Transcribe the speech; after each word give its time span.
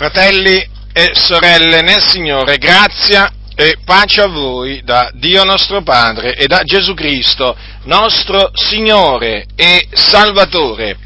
Fratelli 0.00 0.66
e 0.94 1.10
sorelle 1.12 1.82
nel 1.82 2.02
Signore, 2.02 2.56
grazia 2.56 3.30
e 3.54 3.76
pace 3.84 4.22
a 4.22 4.28
voi 4.28 4.80
da 4.82 5.10
Dio 5.12 5.44
nostro 5.44 5.82
Padre 5.82 6.34
e 6.36 6.46
da 6.46 6.62
Gesù 6.62 6.94
Cristo, 6.94 7.54
nostro 7.82 8.50
Signore 8.54 9.44
e 9.54 9.88
Salvatore. 9.92 10.96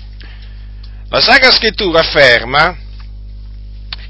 La 1.09 1.21
Sacra 1.21 1.51
Scrittura 1.51 2.03
afferma 2.03 2.77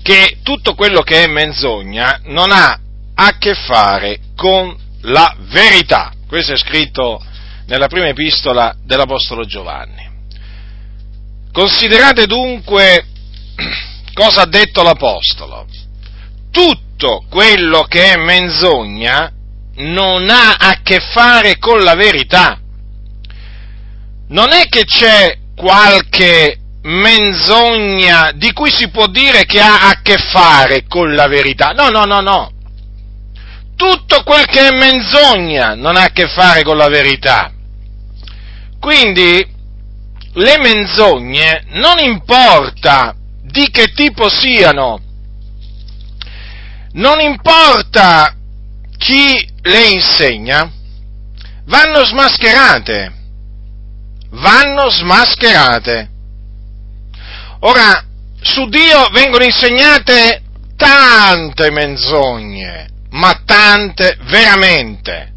che 0.02 0.40
tutto 0.42 0.74
quello 0.74 1.00
che 1.00 1.24
è 1.24 1.28
menzogna 1.28 2.20
non 2.24 2.52
ha 2.52 2.78
a 3.14 3.38
che 3.38 3.54
fare 3.54 4.18
con 4.36 4.76
la 5.00 5.34
verità. 5.48 6.12
Questo 6.28 6.52
è 6.52 6.58
scritto 6.58 7.24
nella 7.68 7.86
prima 7.86 8.08
epistola 8.08 8.76
dell'Apostolo 8.84 9.46
Giovanni. 9.46 10.06
Considerate 11.52 12.26
dunque 12.26 13.06
cosa 14.14 14.42
ha 14.42 14.46
detto 14.46 14.82
l'Apostolo. 14.82 15.66
Tutto 16.50 17.24
quello 17.28 17.82
che 17.82 18.12
è 18.12 18.16
menzogna 18.16 19.30
non 19.76 20.30
ha 20.30 20.54
a 20.54 20.80
che 20.82 21.00
fare 21.00 21.58
con 21.58 21.82
la 21.82 21.94
verità. 21.94 22.58
Non 24.28 24.52
è 24.52 24.68
che 24.68 24.84
c'è 24.84 25.38
qualche 25.54 26.58
menzogna 26.82 28.32
di 28.34 28.52
cui 28.52 28.72
si 28.72 28.88
può 28.88 29.06
dire 29.06 29.44
che 29.44 29.60
ha 29.60 29.88
a 29.88 30.00
che 30.02 30.16
fare 30.16 30.84
con 30.86 31.14
la 31.14 31.26
verità. 31.26 31.70
No, 31.70 31.88
no, 31.88 32.04
no, 32.04 32.20
no. 32.20 32.52
Tutto 33.76 34.22
quel 34.22 34.46
che 34.46 34.68
è 34.68 34.70
menzogna 34.70 35.74
non 35.74 35.96
ha 35.96 36.04
a 36.04 36.10
che 36.10 36.28
fare 36.28 36.62
con 36.62 36.76
la 36.76 36.88
verità. 36.88 37.52
Quindi 38.78 39.52
le 40.34 40.58
menzogne 40.58 41.64
non 41.70 41.98
importa 41.98 43.16
di 43.54 43.70
che 43.70 43.92
tipo 43.94 44.28
siano, 44.28 45.00
non 46.94 47.20
importa 47.20 48.34
chi 48.98 49.48
le 49.62 49.90
insegna, 49.90 50.68
vanno 51.66 52.04
smascherate, 52.04 53.12
vanno 54.30 54.90
smascherate. 54.90 56.10
Ora, 57.60 58.04
su 58.40 58.66
Dio 58.66 59.08
vengono 59.12 59.44
insegnate 59.44 60.42
tante 60.76 61.70
menzogne, 61.70 62.88
ma 63.10 63.40
tante 63.44 64.18
veramente, 64.24 65.32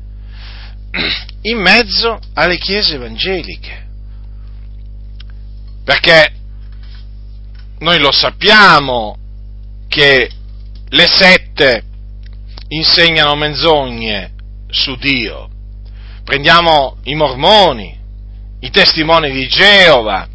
in 1.44 1.62
mezzo 1.62 2.20
alle 2.34 2.58
chiese 2.58 2.96
evangeliche. 2.96 3.86
Perché 5.86 6.37
noi 7.80 8.00
lo 8.00 8.12
sappiamo 8.12 9.18
che 9.88 10.30
le 10.90 11.08
sette 11.08 11.84
insegnano 12.70 13.36
menzogne 13.36 14.34
su 14.70 14.96
Dio. 14.96 15.50
Prendiamo 16.24 16.98
i 17.04 17.16
mormoni, 17.16 17.98
i 18.60 18.70
testimoni 18.70 19.32
di 19.32 19.48
Geova, 19.48 20.28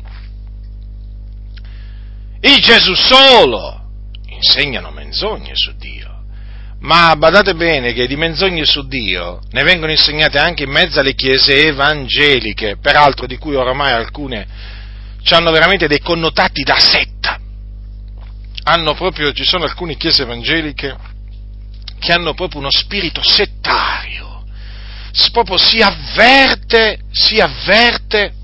il 2.40 2.60
Gesù 2.60 2.94
solo, 2.94 3.80
insegnano 4.26 4.90
menzogne 4.90 5.52
su 5.54 5.72
Dio. 5.76 6.10
Ma 6.80 7.14
badate 7.14 7.54
bene 7.54 7.92
che 7.92 8.08
di 8.08 8.16
menzogne 8.16 8.64
su 8.64 8.88
Dio 8.88 9.40
ne 9.50 9.62
vengono 9.62 9.92
insegnate 9.92 10.38
anche 10.38 10.64
in 10.64 10.70
mezzo 10.70 10.98
alle 10.98 11.14
chiese 11.14 11.66
evangeliche, 11.68 12.78
peraltro 12.78 13.26
di 13.26 13.36
cui 13.36 13.54
oramai 13.54 13.92
alcune 13.92 14.46
hanno 15.30 15.52
veramente 15.52 15.86
dei 15.86 16.00
connotati 16.00 16.62
da 16.62 16.78
setta. 16.80 17.21
Hanno 18.64 18.94
proprio, 18.94 19.32
ci 19.32 19.44
sono 19.44 19.64
alcune 19.64 19.96
chiese 19.96 20.22
evangeliche 20.22 20.96
che 21.98 22.12
hanno 22.12 22.34
proprio 22.34 22.60
uno 22.60 22.70
spirito 22.70 23.22
settario. 23.22 24.44
Proprio 25.30 25.58
si 25.58 25.80
avverte, 25.80 27.00
si 27.10 27.38
avverte 27.38 28.34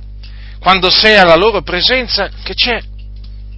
quando 0.60 0.90
sei 0.90 1.16
alla 1.16 1.36
loro 1.36 1.62
presenza 1.62 2.28
che 2.42 2.54
c'è 2.54 2.80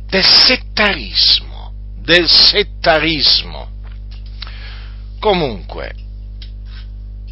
del 0.07 0.25
settarismo, 0.25 1.73
del 2.03 2.29
settarismo. 2.29 3.69
Comunque, 5.19 5.95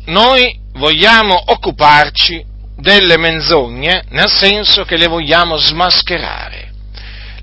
noi 0.07 0.59
vogliamo 0.73 1.35
occuparci 1.47 2.45
delle 2.77 3.17
menzogne, 3.17 4.05
nel 4.11 4.31
senso 4.31 4.85
che 4.85 4.97
le 4.97 5.07
vogliamo 5.07 5.57
smascherare. 5.57 6.68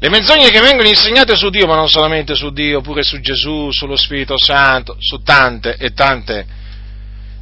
Le 0.06 0.12
menzogne 0.12 0.52
che 0.52 0.62
vengono 0.62 0.88
insegnate 0.88 1.36
su 1.36 1.50
Dio, 1.50 1.66
ma 1.66 1.74
non 1.74 1.90
solamente 1.90 2.36
su 2.36 2.52
Dio, 2.52 2.80
pure 2.82 3.02
su 3.02 3.20
Gesù, 3.20 3.72
sullo 3.72 3.98
Spirito 3.98 4.36
Santo, 4.38 4.98
su 5.00 5.24
tante 5.24 5.78
e 5.80 5.94
tante, 5.94 6.46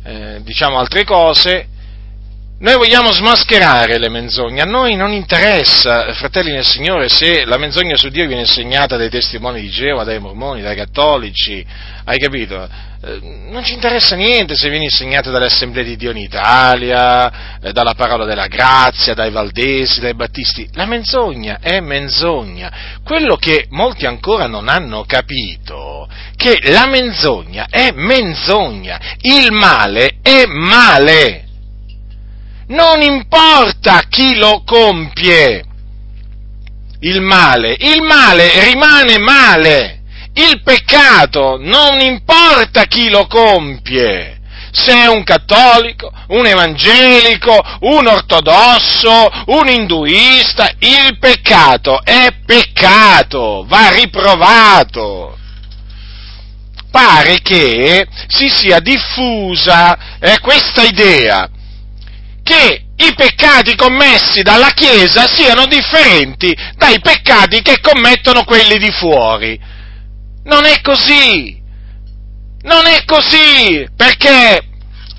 eh, 0.01 0.39
diciamo, 0.43 0.79
altre 0.79 1.03
cose, 1.03 1.67
noi 2.59 2.75
vogliamo 2.75 3.11
smascherare 3.11 3.97
le 3.97 4.07
menzogne, 4.07 4.61
a 4.61 4.65
noi 4.65 4.95
non 4.95 5.11
interessa, 5.11 6.13
fratelli 6.13 6.53
nel 6.53 6.63
Signore, 6.63 7.09
se 7.09 7.43
la 7.43 7.57
menzogna 7.57 7.97
su 7.97 8.07
Dio 8.07 8.25
viene 8.27 8.43
insegnata 8.43 8.95
dai 8.95 9.09
testimoni 9.09 9.59
di 9.59 9.69
Geova, 9.69 10.05
dai 10.05 10.19
mormoni, 10.19 10.61
dai 10.61 10.77
cattolici, 10.77 11.65
hai 12.05 12.17
capito? 12.17 12.69
Eh, 13.05 13.19
non 13.49 13.65
ci 13.65 13.73
interessa 13.73 14.15
niente 14.15 14.55
se 14.55 14.69
viene 14.69 14.85
insegnata 14.85 15.29
dalle 15.29 15.47
assemblee 15.47 15.83
di 15.83 15.97
Dio 15.97 16.11
in 16.11 16.17
Italia, 16.17 17.59
eh, 17.59 17.73
dalla 17.73 17.95
parola 17.95 18.23
della 18.23 18.47
grazia, 18.47 19.13
dai 19.13 19.29
valdesi, 19.29 19.99
dai 19.99 20.13
battisti. 20.13 20.69
La 20.73 20.85
menzogna 20.85 21.59
è 21.59 21.81
menzogna. 21.81 22.71
Quello 23.03 23.35
che 23.35 23.67
molti 23.71 24.05
ancora 24.05 24.47
non 24.47 24.69
hanno 24.69 25.03
capito, 25.03 26.07
che 26.37 26.59
la 26.71 26.85
menzogna 26.87 27.67
è 27.69 27.91
menzogna, 27.91 28.99
il 29.21 29.51
male 29.51 30.19
è 30.21 30.45
male 30.45 31.43
non 32.65 33.01
importa 33.01 34.03
chi 34.07 34.35
lo 34.35 34.63
compie 34.65 35.63
il 37.01 37.19
male, 37.19 37.75
il 37.77 38.01
male 38.01 38.63
rimane 38.63 39.17
male, 39.17 40.02
il 40.35 40.61
peccato 40.63 41.57
non 41.59 41.99
importa 41.99 42.85
chi 42.85 43.09
lo 43.09 43.27
compie, 43.27 44.39
se 44.71 44.91
è 44.91 45.07
un 45.07 45.23
cattolico, 45.23 46.11
un 46.29 46.45
evangelico, 46.47 47.59
un 47.81 48.07
ortodosso, 48.07 49.29
un 49.47 49.67
induista, 49.67 50.71
il 50.79 51.17
peccato 51.19 52.03
è 52.03 52.29
peccato, 52.43 53.63
va 53.67 53.89
riprovato. 53.89 55.37
Pare 56.89 57.39
che 57.41 58.07
si 58.27 58.49
sia 58.49 58.79
diffusa 58.79 60.17
eh, 60.19 60.39
questa 60.39 60.83
idea 60.83 61.49
che 62.43 62.85
i 62.95 63.13
peccati 63.15 63.75
commessi 63.75 64.41
dalla 64.41 64.69
Chiesa 64.71 65.27
siano 65.27 65.65
differenti 65.65 66.55
dai 66.75 66.99
peccati 66.99 67.61
che 67.61 67.79
commettono 67.79 68.43
quelli 68.43 68.77
di 68.77 68.91
fuori. 68.91 69.59
Non 70.43 70.65
è 70.65 70.81
così. 70.81 71.61
Non 72.61 72.85
è 72.85 73.03
così. 73.05 73.87
Perché, 73.95 74.67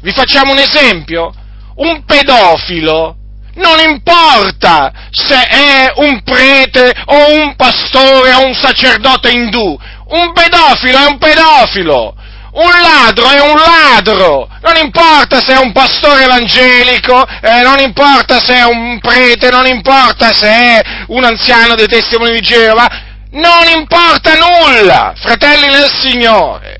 vi 0.02 0.12
facciamo 0.12 0.52
un 0.52 0.58
esempio, 0.58 1.32
un 1.76 2.04
pedofilo 2.04 3.16
non 3.54 3.78
importa 3.78 4.92
se 5.10 5.40
è 5.40 5.92
un 5.96 6.22
prete 6.22 6.92
o 7.04 7.34
un 7.34 7.54
pastore 7.56 8.32
o 8.32 8.46
un 8.46 8.54
sacerdote 8.54 9.30
indù, 9.30 9.78
un 10.08 10.32
pedofilo 10.32 10.98
è 10.98 11.06
un 11.06 11.18
pedofilo, 11.18 12.14
un 12.52 12.70
ladro 12.70 13.30
è 13.30 13.40
un 13.40 13.56
ladro, 13.56 14.48
non 14.60 14.76
importa 14.76 15.40
se 15.40 15.54
è 15.54 15.58
un 15.58 15.72
pastore 15.72 16.24
evangelico, 16.24 17.24
eh, 17.42 17.62
non 17.62 17.78
importa 17.78 18.40
se 18.40 18.54
è 18.54 18.64
un 18.64 18.98
prete, 19.00 19.50
non 19.50 19.66
importa 19.66 20.32
se 20.32 20.46
è 20.48 20.80
un 21.08 21.24
anziano 21.24 21.74
dei 21.74 21.86
testimoni 21.86 22.32
di 22.32 22.40
Geova, 22.40 22.88
non 23.34 23.68
importa 23.76 24.34
nulla, 24.34 25.14
fratelli 25.16 25.66
nel 25.66 25.90
Signore. 26.00 26.76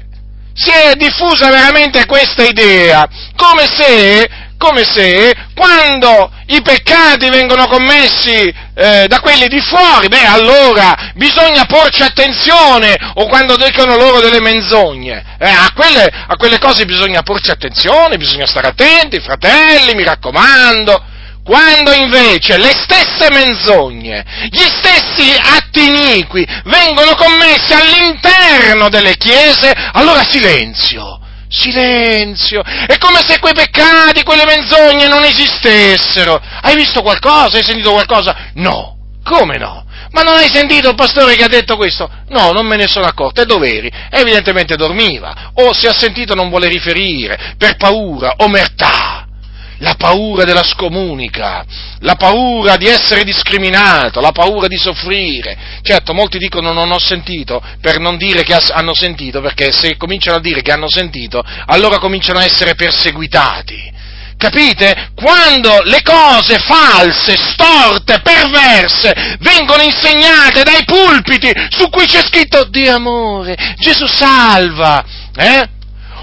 Si 0.55 0.71
è 0.71 0.95
diffusa 0.95 1.51
veramente 1.51 2.07
questa 2.07 2.45
idea, 2.45 3.09
come 3.37 3.67
se 3.67 4.29
come 4.57 4.85
se 4.85 5.35
quando 5.55 6.31
i 6.47 6.63
peccati 6.63 7.29
vengono 7.29 7.67
commessi 7.67 8.51
eh, 8.75 9.07
da 9.07 9.21
quelli 9.21 9.47
di 9.47 9.61
fuori, 9.61 10.09
beh 10.09 10.25
allora 10.25 11.13
bisogna 11.15 11.67
porci 11.67 12.03
attenzione, 12.03 12.97
o 13.15 13.27
quando 13.27 13.57
dicono 13.57 13.97
loro 13.97 14.21
delle 14.21 14.41
menzogne, 14.41 15.37
eh, 15.39 15.51
a, 15.51 15.71
quelle, 15.75 16.05
a 16.05 16.37
quelle 16.37 16.59
cose 16.59 16.87
bisogna 16.87 17.23
porci 17.23 17.51
attenzione, 17.51 18.17
bisogna 18.17 18.47
stare 18.47 18.69
attenti, 18.69 19.21
fratelli, 19.21 19.95
mi 19.95 20.05
raccomando. 20.05 21.13
Quando 21.45 21.93
invece 21.93 22.57
le 22.57 22.73
stesse 22.73 23.31
menzogne, 23.31 24.25
gli 24.51 24.67
stessi 24.79 25.37
atti 25.39 25.87
iniqui 25.87 26.47
vengono 26.65 27.15
commessi 27.15 27.75
all'interno 27.75 28.89
delle 28.89 29.17
chiese, 29.17 29.71
allora 29.93 30.25
silenzio, 30.25 31.21
Silenzio! 31.55 32.63
È 32.63 32.99
come 32.99 33.21
se 33.25 33.39
quei 33.39 33.55
peccati, 33.55 34.25
quelle 34.25 34.45
menzogne 34.45 35.07
non 35.07 35.23
esistessero. 35.23 36.41
Hai 36.63 36.75
visto 36.75 37.01
qualcosa? 37.03 37.59
Hai 37.59 37.63
sentito 37.63 37.93
qualcosa? 37.93 38.51
No. 38.55 38.97
Come 39.23 39.57
no? 39.57 39.85
Ma 40.11 40.23
non 40.23 40.37
hai 40.37 40.51
sentito 40.53 40.89
il 40.89 40.97
pastore 40.97 41.35
che 41.35 41.45
ha 41.45 41.49
detto 41.49 41.77
questo? 41.77 42.11
No, 42.29 42.51
non 42.53 42.67
me 42.67 42.77
ne 42.77 42.89
sono 42.89 43.07
accorto. 43.07 43.41
E 43.41 43.47
dov'eri? 43.47 43.91
Evidentemente 44.11 44.77
dormiva. 44.77 45.53
O 45.55 45.73
se 45.73 45.89
ha 45.89 45.93
sentito 45.93 46.35
non 46.35 46.49
vuole 46.49 46.69
riferire, 46.69 47.55
per 47.57 47.77
paura, 47.77 48.35
omertà. 48.39 49.14
La 49.85 49.97
paura 49.97 50.45
della 50.45 50.65
scomunica, 50.65 51.63
la 51.99 52.15
paura 52.15 52.77
di 52.77 52.87
essere 52.87 53.23
discriminato, 53.23 54.19
la 54.19 54.33
paura 54.33 54.67
di 54.67 54.79
soffrire. 54.79 55.57
Certo, 55.83 56.15
molti 56.15 56.39
dicono 56.39 56.73
non 56.73 56.91
ho 56.91 56.99
sentito, 56.99 57.63
per 57.83 57.99
non 57.99 58.17
dire 58.17 58.45
che 58.45 58.55
hanno 58.55 58.95
sentito, 58.95 59.43
perché 59.43 59.73
se 59.73 59.99
cominciano 59.99 60.39
a 60.39 60.41
dire 60.41 60.63
che 60.63 60.73
hanno 60.73 60.89
sentito, 60.89 61.45
allora 61.67 61.99
cominciano 61.99 62.39
a 62.39 62.45
essere 62.45 62.75
perseguitati. 62.75 63.93
Capite? 64.39 65.11
Quando 65.15 65.83
le 65.85 66.01
cose 66.03 66.59
false, 66.61 67.37
storte, 67.37 68.21
perverse 68.23 69.37
vengono 69.41 69.83
insegnate 69.83 70.63
dai 70.63 70.85
pulpiti 70.85 71.53
su 71.69 71.91
cui 71.91 72.07
c'è 72.07 72.23
scritto 72.23 72.65
di 72.65 72.89
amore, 72.89 73.55
Gesù 73.77 74.07
salva, 74.07 75.05
eh? 75.37 75.69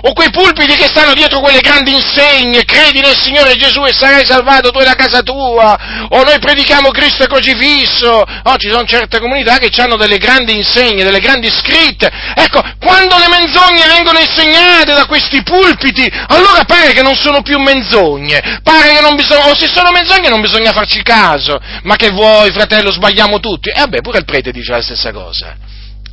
O 0.02 0.14
quei 0.14 0.30
pulpiti 0.32 0.76
che 0.76 0.88
stanno 0.88 1.14
dietro 1.14 1.40
quelle 1.40 1.60
grandi 1.60 1.94
insegne, 1.94 2.64
credi 2.66 3.00
nel 3.00 3.20
Signore 3.20 3.56
Gesù 3.56 3.84
e 3.84 3.94
sarai 3.94 4.26
salvato 4.26 4.72
tu 4.72 4.80
e 4.80 4.86
la 4.86 4.96
casa 4.96 5.22
tua, 5.22 6.08
o 6.10 6.24
noi 6.24 6.40
predichiamo 6.40 6.90
Cristo 6.90 7.26
crocifisso, 7.26 8.24
oh, 8.44 8.58
ci 8.58 8.70
sono 8.70 8.84
certe 8.86 9.20
comunità 9.20 9.58
che 9.58 9.70
hanno 9.82 9.98
delle 9.98 10.18
grandi 10.18 10.56
insegne, 10.56 11.04
delle 11.04 11.20
grandi 11.20 11.50
scritte, 11.50 12.10
ecco, 12.36 12.62
quando 12.80 13.18
le 13.18 13.28
menzogne 13.30 13.86
vengono 13.88 14.20
insegnate 14.20 14.94
da 14.94 15.06
questi 15.06 15.44
pulpiti, 15.44 16.10
allora 16.28 16.64
pare 16.66 16.94
che 16.94 17.02
non 17.02 17.16
sono 17.16 17.42
più 17.42 17.60
menzogne, 17.60 18.60
pare 18.64 18.94
che 18.94 19.02
non 19.02 19.16
bisogna, 19.16 19.50
o 19.50 19.56
se 19.56 19.68
sono 19.68 19.92
menzogne 19.92 20.30
non 20.30 20.42
bisogna 20.42 20.72
farci 20.72 21.02
caso, 21.04 21.60
ma 21.84 21.96
che 21.96 22.10
vuoi 22.10 22.52
fratello, 22.52 22.92
sbagliamo 22.92 23.40
tutti, 23.40 23.70
e 23.70 23.80
vabbè, 23.80 24.02
pure 24.02 24.20
il 24.20 24.26
prete 24.26 24.52
dice 24.52 24.72
la 24.72 24.82
stessa 24.82 25.12
cosa, 25.12 25.56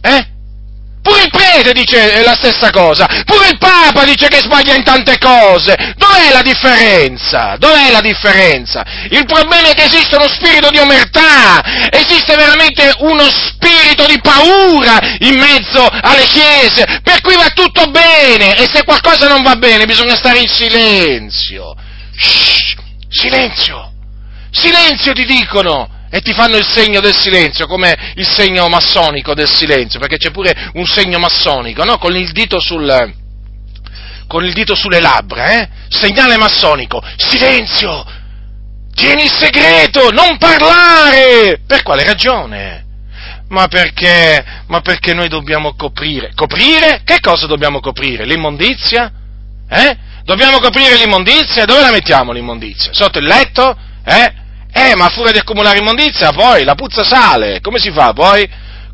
eh? 0.02 0.36
Pure 1.08 1.22
il 1.22 1.30
prete 1.30 1.72
dice 1.72 2.22
la 2.22 2.34
stessa 2.34 2.68
cosa, 2.70 3.06
pure 3.24 3.48
il 3.48 3.56
Papa 3.56 4.04
dice 4.04 4.28
che 4.28 4.40
sbaglia 4.40 4.74
in 4.74 4.84
tante 4.84 5.16
cose. 5.16 5.74
Dov'è 5.96 6.30
la 6.30 6.42
differenza? 6.42 7.56
Dov'è 7.58 7.90
la 7.90 8.02
differenza? 8.02 8.84
Il 9.08 9.24
problema 9.24 9.70
è 9.70 9.74
che 9.74 9.84
esiste 9.84 10.16
uno 10.16 10.28
spirito 10.28 10.68
di 10.68 10.76
omertà, 10.76 11.62
esiste 11.88 12.36
veramente 12.36 12.92
uno 12.98 13.22
spirito 13.30 14.04
di 14.04 14.20
paura 14.20 14.98
in 15.20 15.38
mezzo 15.38 15.88
alle 15.88 16.26
chiese, 16.26 17.00
per 17.02 17.22
cui 17.22 17.36
va 17.36 17.48
tutto 17.54 17.86
bene 17.86 18.54
e 18.58 18.68
se 18.70 18.84
qualcosa 18.84 19.28
non 19.28 19.42
va 19.42 19.56
bene 19.56 19.86
bisogna 19.86 20.14
stare 20.14 20.40
in 20.40 20.48
silenzio. 20.48 21.74
Shh, 22.14 22.76
silenzio! 23.08 23.92
Silenzio 24.50 25.14
ti 25.14 25.24
dicono! 25.24 25.96
E 26.10 26.20
ti 26.20 26.32
fanno 26.32 26.56
il 26.56 26.64
segno 26.64 27.00
del 27.00 27.14
silenzio, 27.14 27.66
come 27.66 28.12
il 28.14 28.26
segno 28.26 28.68
massonico 28.68 29.34
del 29.34 29.48
silenzio, 29.48 29.98
perché 29.98 30.16
c'è 30.16 30.30
pure 30.30 30.70
un 30.74 30.86
segno 30.86 31.18
massonico, 31.18 31.84
no? 31.84 31.98
Con 31.98 32.16
il 32.16 32.32
dito 32.32 32.58
sul, 32.60 33.14
con 34.26 34.44
il 34.44 34.52
dito 34.52 34.74
sulle 34.74 35.00
labbra, 35.00 35.60
eh? 35.60 35.68
Segnale 35.88 36.36
massonico, 36.36 37.02
silenzio! 37.16 38.16
Tieni 38.94 39.24
il 39.24 39.32
segreto, 39.32 40.10
non 40.10 40.38
parlare! 40.38 41.60
Per 41.66 41.82
quale 41.82 42.04
ragione? 42.04 42.84
Ma 43.48 43.68
perché, 43.68 44.44
ma 44.66 44.80
perché 44.80 45.14
noi 45.14 45.28
dobbiamo 45.28 45.74
coprire? 45.74 46.32
Coprire? 46.34 47.02
Che 47.04 47.20
cosa 47.20 47.46
dobbiamo 47.46 47.80
coprire? 47.80 48.26
L'immondizia? 48.26 49.10
Eh? 49.70 49.96
Dobbiamo 50.24 50.58
coprire 50.58 50.96
l'immondizia? 50.96 51.64
Dove 51.64 51.80
la 51.80 51.90
mettiamo 51.90 52.32
l'immondizia? 52.32 52.92
Sotto 52.92 53.18
il 53.18 53.24
letto? 53.24 53.74
Eh? 54.04 54.46
Eh, 54.80 54.94
ma 54.94 55.06
a 55.06 55.08
furia 55.08 55.32
di 55.32 55.38
accumulare 55.38 55.78
immondizia, 55.78 56.30
poi 56.30 56.62
la 56.62 56.76
puzza 56.76 57.02
sale. 57.02 57.60
Come 57.60 57.80
si 57.80 57.90
fa 57.90 58.12
poi? 58.12 58.48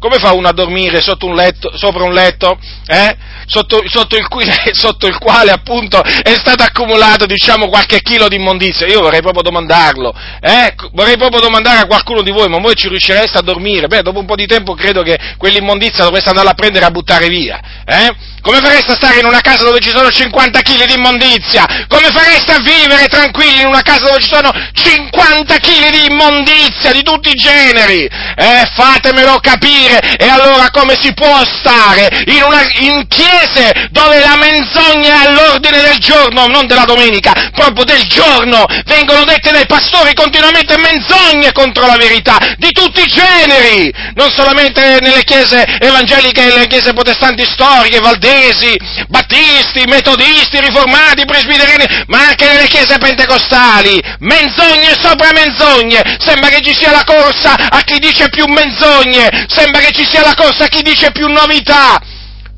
Come 0.04 0.18
fa 0.18 0.34
uno 0.34 0.48
a 0.48 0.52
dormire 0.52 1.02
un 1.20 1.34
letto, 1.34 1.72
sopra 1.78 2.04
un 2.04 2.12
letto, 2.12 2.58
eh? 2.86 3.16
sotto, 3.46 3.82
sotto, 3.86 4.16
il 4.16 4.26
sotto, 4.76 5.06
il 5.06 5.16
quale 5.16 5.50
appunto 5.50 6.02
è 6.02 6.34
stato 6.34 6.62
accumulato 6.62 7.24
diciamo 7.24 7.68
qualche 7.68 8.02
chilo 8.02 8.28
di 8.28 8.36
immondizia? 8.36 8.86
Io 8.86 9.00
vorrei 9.00 9.22
proprio 9.22 9.42
domandarlo, 9.42 10.14
eh? 10.42 10.74
vorrei 10.92 11.16
proprio 11.16 11.40
domandare 11.40 11.78
a 11.78 11.86
qualcuno 11.86 12.20
di 12.20 12.32
voi, 12.32 12.50
ma 12.50 12.58
voi 12.58 12.74
ci 12.74 12.88
riuscireste 12.88 13.38
a 13.38 13.40
dormire? 13.40 13.86
Beh, 13.86 14.02
dopo 14.02 14.18
un 14.18 14.26
po' 14.26 14.36
di 14.36 14.44
tempo 14.46 14.74
credo 14.74 15.00
che 15.00 15.18
quell'immondizia 15.38 16.04
dovreste 16.04 16.28
andarla 16.28 16.50
a 16.50 16.54
prendere 16.54 16.84
e 16.84 16.88
a 16.88 16.90
buttare 16.90 17.28
via. 17.28 17.58
Eh? 17.86 18.14
Come 18.44 18.60
fareste 18.60 18.92
a 18.92 18.96
stare 18.96 19.20
in 19.20 19.24
una 19.24 19.40
casa 19.40 19.64
dove 19.64 19.80
ci 19.80 19.88
sono 19.88 20.10
50 20.10 20.60
kg 20.60 20.84
di 20.84 20.94
immondizia? 20.98 21.64
Come 21.88 22.10
fareste 22.12 22.52
a 22.52 22.58
vivere 22.58 23.06
tranquilli 23.06 23.62
in 23.62 23.68
una 23.68 23.80
casa 23.80 24.04
dove 24.04 24.20
ci 24.20 24.28
sono 24.30 24.52
50 24.52 25.56
kg 25.56 25.90
di 25.90 26.12
immondizia 26.12 26.92
di 26.92 27.02
tutti 27.02 27.30
i 27.30 27.34
generi? 27.34 28.04
Eh, 28.04 28.68
fatemelo 28.74 29.38
capire! 29.40 29.93
E 29.98 30.28
allora 30.28 30.70
come 30.70 30.96
si 30.98 31.12
può 31.12 31.42
stare 31.44 32.08
in, 32.26 32.42
una, 32.42 32.62
in 32.80 33.06
chiese 33.08 33.88
dove 33.90 34.20
la 34.20 34.36
menzogna 34.36 35.22
è 35.22 35.26
all'ordine 35.26 35.80
del 35.82 35.98
giorno, 35.98 36.46
non 36.46 36.66
della 36.66 36.84
domenica, 36.84 37.32
proprio 37.52 37.84
del 37.84 38.02
giorno? 38.04 38.64
Vengono 38.86 39.24
dette 39.24 39.52
dai 39.52 39.66
pastori 39.66 40.14
continuamente 40.14 40.76
menzogne 40.78 41.52
contro 41.52 41.86
la 41.86 41.96
verità, 41.96 42.38
di 42.56 42.70
tutti 42.70 43.02
i 43.02 43.06
generi! 43.06 43.92
Non 44.14 44.30
solamente 44.30 44.98
nelle 45.00 45.24
chiese 45.24 45.64
evangeliche 45.80 46.44
nelle 46.44 46.66
chiese 46.66 46.92
protestanti 46.92 47.44
storiche, 47.44 48.00
valdesi, 48.00 48.76
battisti, 49.08 49.84
metodisti, 49.86 50.60
riformati, 50.60 51.24
presbiteriani, 51.24 52.04
ma 52.06 52.28
anche 52.28 52.46
nelle 52.46 52.66
chiese 52.66 52.98
pentecostali. 52.98 54.00
Menzogne 54.20 54.94
sopra 55.00 55.30
menzogne. 55.32 56.02
Sembra 56.18 56.48
che 56.48 56.60
ci 56.60 56.74
sia 56.74 56.90
la 56.90 57.04
corsa 57.04 57.54
a 57.54 57.80
chi 57.82 57.98
dice 57.98 58.28
più 58.28 58.46
menzogne. 58.46 59.46
Sembra 59.48 59.80
che 59.84 59.92
ci 59.92 60.04
sia 60.08 60.22
la 60.22 60.34
corsa 60.34 60.64
a 60.64 60.68
chi 60.68 60.80
dice 60.80 61.12
più 61.12 61.28
novità. 61.28 62.00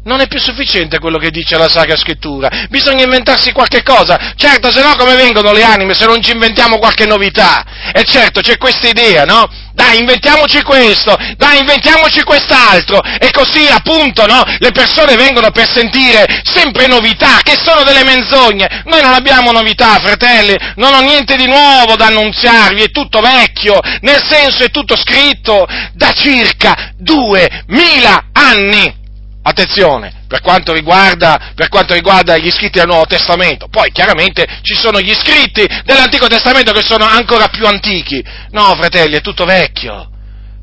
Non 0.06 0.20
è 0.20 0.28
più 0.28 0.38
sufficiente 0.38 1.00
quello 1.00 1.18
che 1.18 1.32
dice 1.32 1.58
la 1.58 1.68
Sacra 1.68 1.96
Scrittura, 1.96 2.48
bisogna 2.68 3.02
inventarsi 3.02 3.50
qualche 3.50 3.82
cosa. 3.82 4.34
Certo, 4.36 4.70
se 4.70 4.80
no 4.80 4.94
come 4.94 5.16
vengono 5.16 5.50
le 5.50 5.64
anime 5.64 5.94
se 5.94 6.06
non 6.06 6.22
ci 6.22 6.30
inventiamo 6.30 6.78
qualche 6.78 7.06
novità? 7.06 7.64
E 7.92 8.04
certo, 8.04 8.40
c'è 8.40 8.56
questa 8.56 8.86
idea, 8.86 9.24
no? 9.24 9.50
Dai, 9.72 9.98
inventiamoci 9.98 10.62
questo, 10.62 11.16
dai, 11.36 11.58
inventiamoci 11.58 12.22
quest'altro. 12.22 13.02
E 13.02 13.32
così, 13.32 13.66
appunto, 13.66 14.26
no? 14.26 14.44
Le 14.58 14.70
persone 14.70 15.16
vengono 15.16 15.50
per 15.50 15.68
sentire 15.68 16.40
sempre 16.44 16.86
novità, 16.86 17.40
che 17.42 17.58
sono 17.60 17.82
delle 17.82 18.04
menzogne. 18.04 18.82
Noi 18.84 19.02
non 19.02 19.12
abbiamo 19.12 19.50
novità, 19.50 19.98
fratelli, 19.98 20.56
non 20.76 20.94
ho 20.94 21.00
niente 21.00 21.34
di 21.34 21.46
nuovo 21.46 21.96
da 21.96 22.06
annunziarvi, 22.06 22.84
è 22.84 22.90
tutto 22.92 23.20
vecchio, 23.20 23.80
nel 24.02 24.22
senso 24.24 24.62
è 24.62 24.70
tutto 24.70 24.96
scritto 24.96 25.66
da 25.94 26.12
circa 26.12 26.92
duemila 26.96 28.26
anni. 28.32 29.02
Attenzione, 29.48 30.24
per 30.26 30.40
quanto, 30.40 30.72
riguarda, 30.72 31.52
per 31.54 31.68
quanto 31.68 31.94
riguarda 31.94 32.36
gli 32.36 32.50
scritti 32.50 32.80
del 32.80 32.88
Nuovo 32.88 33.06
Testamento, 33.06 33.68
poi 33.68 33.92
chiaramente 33.92 34.44
ci 34.62 34.74
sono 34.74 35.00
gli 35.00 35.14
scritti 35.14 35.64
dell'Antico 35.84 36.26
Testamento 36.26 36.72
che 36.72 36.82
sono 36.82 37.04
ancora 37.04 37.46
più 37.46 37.64
antichi. 37.64 38.20
No, 38.50 38.74
fratelli, 38.74 39.14
è 39.14 39.20
tutto 39.20 39.44
vecchio, 39.44 40.10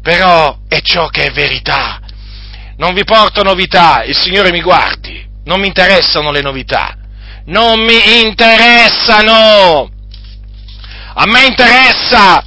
però 0.02 0.58
è 0.68 0.82
ciò 0.82 1.08
che 1.08 1.24
è 1.24 1.32
verità. 1.32 2.02
Non 2.76 2.94
vi 2.94 3.06
porto 3.06 3.42
novità, 3.42 4.04
il 4.04 4.18
Signore 4.18 4.52
mi 4.52 4.62
guardi, 4.62 5.26
non 5.46 5.62
mi 5.62 5.68
interessano 5.68 6.32
le 6.32 6.42
novità, 6.42 6.94
non 7.46 7.80
mi 7.80 8.20
interessano. 8.20 9.90
A 11.14 11.26
me 11.26 11.46
interessa 11.46 12.44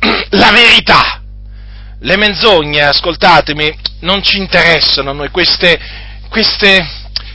la 0.30 0.50
verità. 0.52 1.20
Le 1.98 2.16
menzogne, 2.16 2.80
ascoltatemi, 2.80 3.88
non 4.00 4.22
ci 4.22 4.38
interessano 4.38 5.10
a 5.10 5.14
noi 5.14 5.30
queste, 5.30 5.78
queste, 6.28 6.86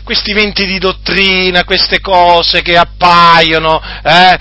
questi 0.04 0.34
venti 0.34 0.66
di 0.66 0.78
dottrina, 0.78 1.64
queste 1.64 2.00
cose 2.00 2.62
che 2.62 2.78
appaiono 2.78 3.82
eh, 4.04 4.38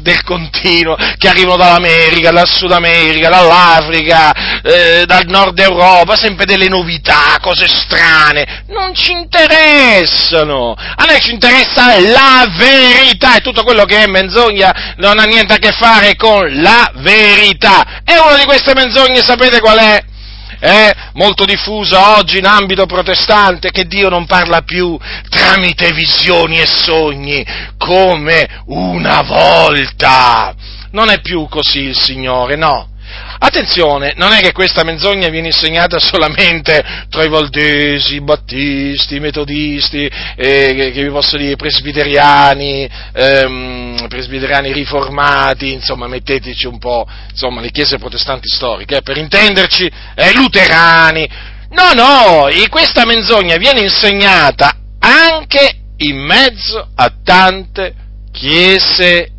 del 0.00 0.22
continuo, 0.22 0.96
che 1.18 1.28
arrivano 1.28 1.56
dall'America, 1.56 2.30
dal 2.30 2.48
Sud 2.48 2.72
America, 2.72 3.28
dall'Africa, 3.28 4.60
eh, 4.62 5.04
dal 5.06 5.24
Nord 5.26 5.58
Europa, 5.58 6.16
sempre 6.16 6.46
delle 6.46 6.68
novità, 6.68 7.38
cose 7.40 7.68
strane, 7.68 8.64
non 8.68 8.94
ci 8.94 9.12
interessano. 9.12 10.74
A 10.74 11.04
noi 11.04 11.20
ci 11.20 11.32
interessa 11.32 11.98
la 12.00 12.46
verità 12.56 13.36
e 13.36 13.40
tutto 13.40 13.62
quello 13.62 13.84
che 13.84 14.02
è 14.02 14.06
menzogna 14.06 14.94
non 14.96 15.18
ha 15.18 15.24
niente 15.24 15.54
a 15.54 15.58
che 15.58 15.72
fare 15.72 16.16
con 16.16 16.62
la 16.62 16.90
verità. 16.96 18.02
E 18.04 18.18
una 18.18 18.38
di 18.38 18.44
queste 18.44 18.74
menzogne 18.74 19.22
sapete 19.22 19.60
qual 19.60 19.78
è? 19.78 20.12
Eh, 20.60 20.94
molto 21.14 21.44
diffusa 21.44 22.16
oggi 22.16 22.38
in 22.38 22.46
ambito 22.46 22.86
protestante, 22.86 23.70
che 23.70 23.86
Dio 23.86 24.08
non 24.08 24.26
parla 24.26 24.62
più 24.62 24.98
tramite 25.28 25.92
visioni 25.92 26.58
e 26.60 26.66
sogni 26.66 27.44
come 27.76 28.48
una 28.66 29.22
volta. 29.22 30.54
Non 30.90 31.10
è 31.10 31.20
più 31.20 31.46
così 31.48 31.80
il 31.80 31.96
Signore, 31.96 32.56
no. 32.56 32.93
Attenzione, 33.38 34.14
non 34.16 34.32
è 34.32 34.40
che 34.40 34.52
questa 34.52 34.84
menzogna 34.84 35.28
viene 35.28 35.48
insegnata 35.48 35.98
solamente 36.00 36.82
tra 37.10 37.24
i 37.24 37.28
valdesi, 37.28 38.16
i 38.16 38.20
battisti, 38.20 39.16
i 39.16 39.20
metodisti, 39.20 40.10
eh, 40.36 40.90
che, 40.94 41.02
vi 41.02 41.10
posso 41.10 41.36
dire, 41.36 41.56
presbiteriani, 41.56 42.88
ehm, 43.12 44.06
presbiteriani 44.08 44.72
riformati, 44.72 45.72
insomma, 45.72 46.06
metteteci 46.06 46.66
un 46.66 46.78
po', 46.78 47.06
insomma, 47.30 47.60
le 47.60 47.70
chiese 47.70 47.98
protestanti 47.98 48.48
storiche, 48.48 48.96
eh, 48.96 49.02
per 49.02 49.16
intenderci, 49.16 49.90
eh, 50.14 50.32
luterani. 50.34 51.28
No, 51.70 51.92
no, 51.92 52.48
questa 52.68 53.04
menzogna 53.04 53.56
viene 53.56 53.80
insegnata 53.80 54.76
anche 55.00 55.80
in 55.98 56.18
mezzo 56.18 56.88
a 56.94 57.12
tante 57.22 57.94
chiese 58.32 59.33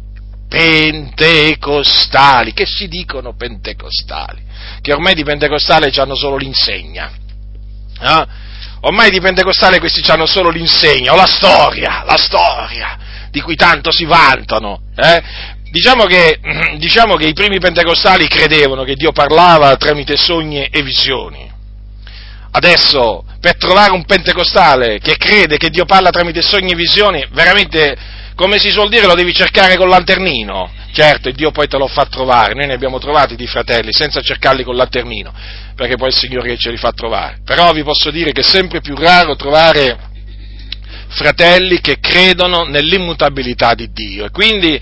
pentecostali, 0.47 2.53
che 2.53 2.65
si 2.65 2.87
dicono 2.87 3.35
pentecostali, 3.35 4.41
che 4.81 4.93
ormai 4.93 5.13
di 5.13 5.23
pentecostale 5.23 5.91
hanno 5.95 6.15
solo 6.15 6.37
l'insegna. 6.37 7.11
Eh? 7.99 8.25
Ormai 8.81 9.09
di 9.09 9.19
pentecostale 9.19 9.79
questi 9.79 10.03
hanno 10.11 10.27
solo 10.27 10.49
l'insegna, 10.49 11.13
o 11.13 11.15
la 11.15 11.25
storia, 11.25 12.03
la 12.05 12.17
storia, 12.17 12.97
di 13.31 13.41
cui 13.41 13.55
tanto 13.55 13.91
si 13.91 14.05
vantano. 14.05 14.81
Eh? 14.95 15.23
Diciamo, 15.71 16.05
che, 16.05 16.39
diciamo 16.77 17.15
che 17.15 17.25
i 17.27 17.33
primi 17.33 17.59
pentecostali 17.59 18.27
credevano 18.27 18.83
che 18.83 18.93
Dio 18.95 19.11
parlava 19.11 19.75
tramite 19.75 20.15
sogni 20.17 20.65
e 20.65 20.83
visioni. 20.83 21.51
Adesso, 22.51 23.25
per 23.41 23.57
trovare 23.57 23.91
un 23.91 24.05
pentecostale 24.05 24.99
che 24.99 25.17
crede 25.17 25.57
che 25.57 25.69
Dio 25.69 25.83
parla 25.83 26.11
tramite 26.11 26.41
sogni 26.41 26.71
e 26.71 26.75
visioni, 26.75 27.27
veramente 27.31 27.97
come 28.35 28.59
si 28.59 28.69
suol 28.69 28.89
dire, 28.89 29.07
lo 29.07 29.15
devi 29.15 29.33
cercare 29.33 29.77
col 29.77 29.89
lanternino. 29.89 30.71
Certo, 30.91 31.31
Dio 31.31 31.51
poi 31.51 31.67
te 31.67 31.77
lo 31.77 31.87
fa 31.87 32.05
trovare. 32.05 32.53
Noi 32.53 32.67
ne 32.67 32.73
abbiamo 32.73 32.99
trovati 32.99 33.35
di 33.35 33.47
fratelli 33.47 33.91
senza 33.91 34.21
cercarli 34.21 34.63
col 34.63 34.75
lanternino, 34.75 35.33
perché 35.75 35.95
poi 35.95 36.09
è 36.09 36.11
il 36.11 36.17
Signore 36.17 36.49
che 36.49 36.57
ce 36.57 36.69
li 36.69 36.77
fa 36.77 36.91
trovare. 36.91 37.39
Però 37.43 37.71
vi 37.71 37.83
posso 37.83 38.11
dire 38.11 38.31
che 38.31 38.41
è 38.41 38.43
sempre 38.43 38.81
più 38.81 38.95
raro 38.95 39.35
trovare 39.35 40.13
fratelli 41.07 41.79
che 41.79 41.99
credono 41.99 42.63
nell'immutabilità 42.63 43.73
di 43.73 43.89
Dio 43.91 44.25
e 44.25 44.29
quindi 44.31 44.79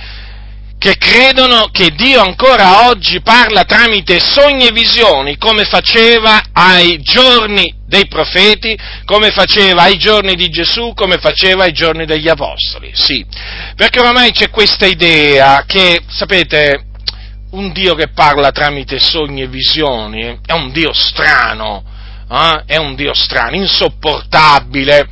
che 0.84 0.98
credono 0.98 1.70
che 1.72 1.92
Dio 1.92 2.20
ancora 2.20 2.90
oggi 2.90 3.22
parla 3.22 3.64
tramite 3.64 4.20
sogni 4.20 4.68
e 4.68 4.74
visioni, 4.74 5.38
come 5.38 5.64
faceva 5.64 6.48
ai 6.52 7.02
giorni 7.02 7.74
dei 7.88 8.06
profeti, 8.08 8.78
come 9.06 9.32
faceva 9.32 9.84
ai 9.84 9.98
giorni 9.98 10.36
di 10.36 10.50
Gesù, 10.50 10.92
come 10.94 11.20
faceva 11.20 11.64
ai 11.64 11.72
giorni 11.72 12.06
degli 12.06 12.28
Apostoli. 12.28 12.92
Sì, 12.94 13.26
perché 13.78 14.02
oramai 14.02 14.34
c'è 14.34 14.50
questa 14.50 14.86
idea 14.86 15.64
che, 15.66 16.02
sapete, 16.10 16.88
un 17.52 17.72
Dio 17.72 17.96
che 17.96 18.10
parla 18.10 18.52
tramite 18.52 19.00
sogni 19.00 19.44
e 19.44 19.48
visioni 19.48 20.38
è 20.46 20.52
un 20.52 20.74
Dio 20.74 20.92
strano, 20.92 21.82
eh? 22.30 22.64
è 22.66 22.76
un 22.76 22.96
Dio 22.96 23.14
strano, 23.14 23.56
insopportabile 23.56 25.08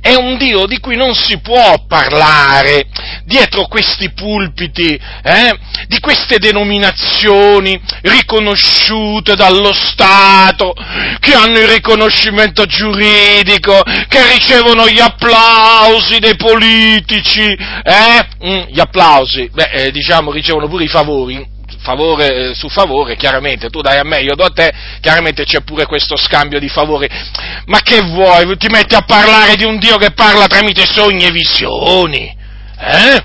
è 0.00 0.14
un 0.14 0.36
Dio 0.36 0.66
di 0.66 0.78
cui 0.78 0.96
non 0.96 1.14
si 1.14 1.38
può 1.40 1.84
parlare 1.86 2.86
dietro 3.24 3.66
questi 3.66 4.12
pulpiti, 4.12 4.98
eh, 5.22 5.58
di 5.86 6.00
queste 6.00 6.38
denominazioni 6.38 7.80
riconosciute 8.02 9.36
dallo 9.36 9.72
Stato, 9.72 10.74
che 11.20 11.34
hanno 11.34 11.58
il 11.58 11.68
riconoscimento 11.68 12.64
giuridico, 12.64 13.82
che 14.08 14.32
ricevono 14.32 14.88
gli 14.88 15.00
applausi 15.00 16.18
dei 16.18 16.36
politici, 16.36 17.42
eh? 17.42 18.26
Mm, 18.44 18.62
gli 18.68 18.80
applausi, 18.80 19.48
beh, 19.52 19.70
eh, 19.70 19.90
diciamo, 19.90 20.32
ricevono 20.32 20.68
pure 20.68 20.84
i 20.84 20.88
favori, 20.88 21.58
favore 21.82 22.54
su 22.54 22.68
favore, 22.68 23.16
chiaramente, 23.16 23.68
tu 23.68 23.80
dai 23.80 23.98
a 23.98 24.04
me, 24.04 24.20
io 24.20 24.34
do 24.34 24.44
a 24.44 24.50
te, 24.50 24.72
chiaramente 25.00 25.44
c'è 25.44 25.60
pure 25.62 25.86
questo 25.86 26.16
scambio 26.16 26.58
di 26.58 26.68
favori. 26.68 27.08
Ma 27.66 27.80
che 27.80 28.00
vuoi? 28.02 28.56
Ti 28.56 28.68
metti 28.68 28.94
a 28.94 29.02
parlare 29.02 29.56
di 29.56 29.64
un 29.64 29.78
Dio 29.78 29.96
che 29.96 30.12
parla 30.12 30.46
tramite 30.46 30.84
sogni 30.86 31.24
e 31.24 31.30
visioni? 31.30 32.36
Eh? 32.78 33.24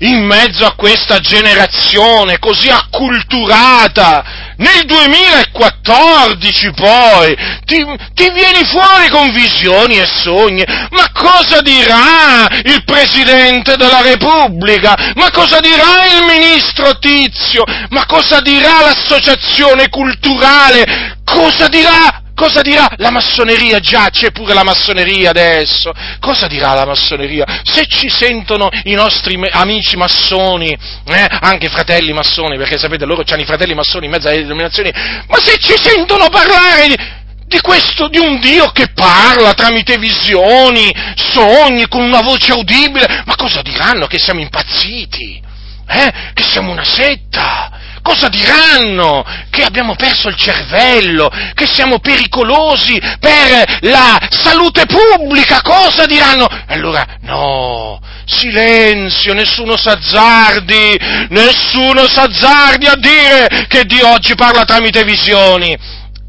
In 0.00 0.24
mezzo 0.24 0.64
a 0.64 0.74
questa 0.74 1.18
generazione 1.18 2.38
così 2.38 2.68
acculturata, 2.68 4.24
nel 4.58 4.84
2014 4.86 6.72
poi, 6.72 7.36
ti, 7.64 7.84
ti, 8.14 8.30
vieni 8.32 8.64
fuori 8.64 9.08
con 9.08 9.30
visioni 9.32 9.98
e 9.98 10.06
sogni, 10.06 10.64
ma 10.90 11.10
cosa 11.12 11.60
dirà 11.60 12.46
il 12.64 12.82
Presidente 12.84 13.76
della 13.76 14.02
Repubblica? 14.02 15.12
Ma 15.14 15.30
cosa 15.30 15.60
dirà 15.60 16.06
il 16.16 16.24
Ministro 16.24 16.98
Tizio? 16.98 17.64
Ma 17.90 18.04
cosa 18.06 18.40
dirà 18.40 18.82
l'Associazione 18.82 19.88
Culturale? 19.88 21.16
Cosa 21.24 21.68
dirà 21.68 22.22
Cosa 22.38 22.62
dirà 22.62 22.86
la 22.98 23.10
massoneria? 23.10 23.80
Già, 23.80 24.10
c'è 24.10 24.30
pure 24.30 24.54
la 24.54 24.62
massoneria 24.62 25.30
adesso. 25.30 25.92
Cosa 26.20 26.46
dirà 26.46 26.72
la 26.72 26.86
massoneria? 26.86 27.44
Se 27.64 27.84
ci 27.88 28.08
sentono 28.08 28.68
i 28.84 28.94
nostri 28.94 29.36
amici 29.50 29.96
massoni, 29.96 30.70
eh, 30.70 31.26
anche 31.40 31.68
fratelli 31.68 32.12
massoni, 32.12 32.56
perché 32.56 32.78
sapete, 32.78 33.04
loro 33.06 33.24
hanno 33.28 33.42
i 33.42 33.44
fratelli 33.44 33.74
massoni 33.74 34.04
in 34.04 34.12
mezzo 34.12 34.28
alle 34.28 34.42
denominazioni, 34.42 34.92
ma 35.26 35.36
se 35.38 35.58
ci 35.58 35.74
sentono 35.82 36.28
parlare 36.28 36.86
di, 36.86 36.96
di 37.44 37.60
questo, 37.60 38.06
di 38.06 38.18
un 38.18 38.38
Dio 38.38 38.70
che 38.70 38.92
parla 38.94 39.52
tramite 39.54 39.98
visioni, 39.98 40.94
sogni, 41.16 41.88
con 41.88 42.02
una 42.02 42.22
voce 42.22 42.52
udibile, 42.52 43.24
ma 43.26 43.34
cosa 43.34 43.62
diranno? 43.62 44.06
Che 44.06 44.20
siamo 44.20 44.38
impazziti? 44.38 45.42
Eh? 45.88 46.12
Che 46.34 46.42
siamo 46.44 46.70
una 46.70 46.84
setta? 46.84 47.77
Cosa 48.08 48.28
diranno? 48.30 49.22
Che 49.50 49.62
abbiamo 49.62 49.94
perso 49.94 50.28
il 50.28 50.34
cervello, 50.34 51.30
che 51.52 51.66
siamo 51.66 51.98
pericolosi 51.98 52.98
per 53.20 53.80
la 53.82 54.18
salute 54.30 54.86
pubblica, 54.86 55.60
cosa 55.60 56.06
diranno? 56.06 56.48
Allora, 56.68 57.04
no, 57.20 58.00
silenzio, 58.24 59.34
nessuno 59.34 59.76
s'azzardi, 59.76 60.98
nessuno 61.28 62.08
s'azzardi 62.08 62.86
a 62.86 62.96
dire 62.96 63.66
che 63.68 63.84
Dio 63.84 64.10
oggi 64.10 64.34
parla 64.34 64.64
tramite 64.64 65.04
visioni 65.04 65.76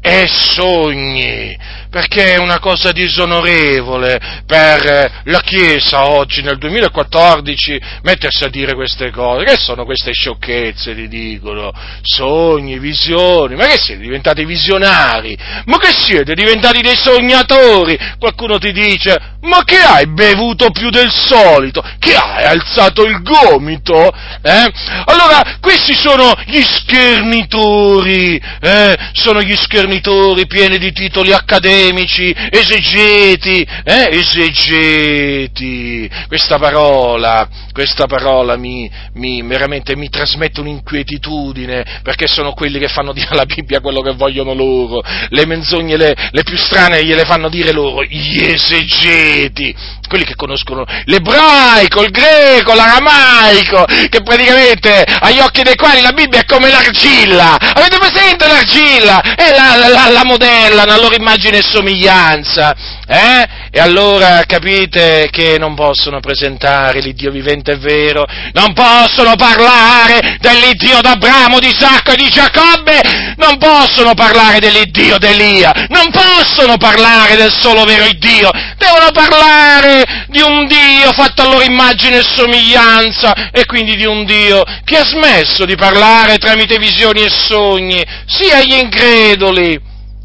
e 0.02 0.28
sogni 0.28 1.56
perché 1.90 2.34
è 2.34 2.38
una 2.38 2.60
cosa 2.60 2.92
disonorevole 2.92 4.42
per 4.46 5.22
la 5.24 5.40
Chiesa 5.40 6.08
oggi 6.08 6.40
nel 6.40 6.56
2014 6.56 7.80
mettersi 8.02 8.44
a 8.44 8.48
dire 8.48 8.74
queste 8.74 9.10
cose. 9.10 9.44
Che 9.44 9.56
sono 9.58 9.84
queste 9.84 10.12
sciocchezze, 10.12 10.94
ti 10.94 11.08
dicono? 11.08 11.72
Sogni, 12.02 12.78
visioni, 12.78 13.56
ma 13.56 13.66
che 13.66 13.76
siete 13.76 14.02
diventati 14.02 14.44
visionari? 14.44 15.36
Ma 15.66 15.78
che 15.78 15.90
siete 15.92 16.34
diventati 16.34 16.80
dei 16.80 16.96
sognatori? 16.96 17.98
Qualcuno 18.18 18.58
ti 18.58 18.70
dice, 18.72 19.16
ma 19.42 19.64
che 19.64 19.78
hai 19.78 20.06
bevuto 20.06 20.70
più 20.70 20.90
del 20.90 21.10
solito? 21.10 21.82
Che 21.98 22.14
hai 22.14 22.44
alzato 22.44 23.04
il 23.04 23.20
gomito? 23.22 24.12
Eh? 24.42 24.72
Allora, 25.06 25.58
questi 25.60 25.94
sono 25.94 26.32
gli 26.46 26.62
schernitori, 26.62 28.40
eh? 28.60 28.96
sono 29.12 29.42
gli 29.42 29.56
schernitori 29.56 30.46
pieni 30.46 30.78
di 30.78 30.92
titoli 30.92 31.32
accademici 31.32 31.79
accademici, 31.80 32.34
esegeti, 32.50 33.66
eh? 33.84 34.08
esegeti. 34.10 36.08
Questa 36.28 36.58
parola, 36.58 37.48
questa 37.72 38.06
parola 38.06 38.56
mi, 38.56 38.90
mi, 39.14 39.42
veramente 39.42 39.96
mi 39.96 40.08
trasmette 40.08 40.60
un'inquietudine, 40.60 42.00
perché 42.02 42.26
sono 42.26 42.52
quelli 42.52 42.78
che 42.78 42.88
fanno 42.88 43.12
dire 43.12 43.28
alla 43.30 43.46
Bibbia 43.46 43.80
quello 43.80 44.02
che 44.02 44.12
vogliono 44.12 44.52
loro, 44.52 45.02
le 45.28 45.46
menzogne 45.46 45.96
le, 45.96 46.14
le 46.30 46.42
più 46.42 46.56
strane 46.56 47.04
gliele 47.04 47.24
fanno 47.24 47.48
dire 47.48 47.72
loro, 47.72 48.04
gli 48.04 48.44
esegeti, 48.44 49.74
quelli 50.08 50.24
che 50.24 50.34
conoscono 50.34 50.84
l'ebraico, 51.04 52.02
il 52.02 52.10
greco, 52.10 52.74
l'aramaico, 52.74 53.84
che 54.08 54.22
praticamente 54.22 55.04
agli 55.04 55.38
occhi 55.38 55.62
dei 55.62 55.76
quali 55.76 56.00
la 56.00 56.12
Bibbia 56.12 56.40
è 56.40 56.44
come 56.44 56.70
l'argilla. 56.70 57.56
Avete 57.56 57.98
presente 57.98 58.46
l'argilla? 58.46 59.34
È 59.34 59.54
la, 59.54 59.76
la, 59.76 59.88
la, 59.88 60.10
la 60.10 60.24
modellano 60.24 60.92
a 60.92 60.96
loro 60.96 61.14
immagine 61.14 61.62
somiglianza. 61.70 62.74
Eh? 63.06 63.48
E 63.70 63.80
allora 63.80 64.42
capite 64.46 65.28
che 65.30 65.56
non 65.58 65.74
possono 65.74 66.18
presentare 66.18 67.00
l'Iddio 67.00 67.30
vivente 67.30 67.72
e 67.72 67.76
vero, 67.76 68.26
non 68.52 68.72
possono 68.72 69.36
parlare 69.36 70.38
dell'Iddio 70.40 71.00
d'Abramo, 71.00 71.60
di 71.60 71.68
Isacco 71.68 72.12
e 72.12 72.16
di 72.16 72.28
Giacobbe, 72.28 73.34
non 73.36 73.58
possono 73.58 74.14
parlare 74.14 74.58
dell'Iddio 74.58 75.18
d'Elia, 75.18 75.86
non 75.88 76.10
possono 76.10 76.76
parlare 76.78 77.36
del 77.36 77.52
solo 77.52 77.84
vero 77.84 78.04
Iddio, 78.04 78.50
devono 78.76 79.10
parlare 79.12 80.26
di 80.28 80.40
un 80.40 80.66
Dio 80.66 81.12
fatto 81.12 81.42
a 81.42 81.46
loro 81.46 81.62
immagine 81.62 82.18
e 82.18 82.22
somiglianza 82.22 83.50
e 83.52 83.66
quindi 83.66 83.94
di 83.96 84.04
un 84.04 84.24
Dio 84.24 84.64
che 84.84 84.96
ha 84.96 85.04
smesso 85.04 85.64
di 85.64 85.76
parlare 85.76 86.38
tramite 86.38 86.78
visioni 86.78 87.22
e 87.22 87.30
sogni, 87.30 88.04
sia 88.26 88.58
agli 88.58 88.74
increduli 88.74 89.80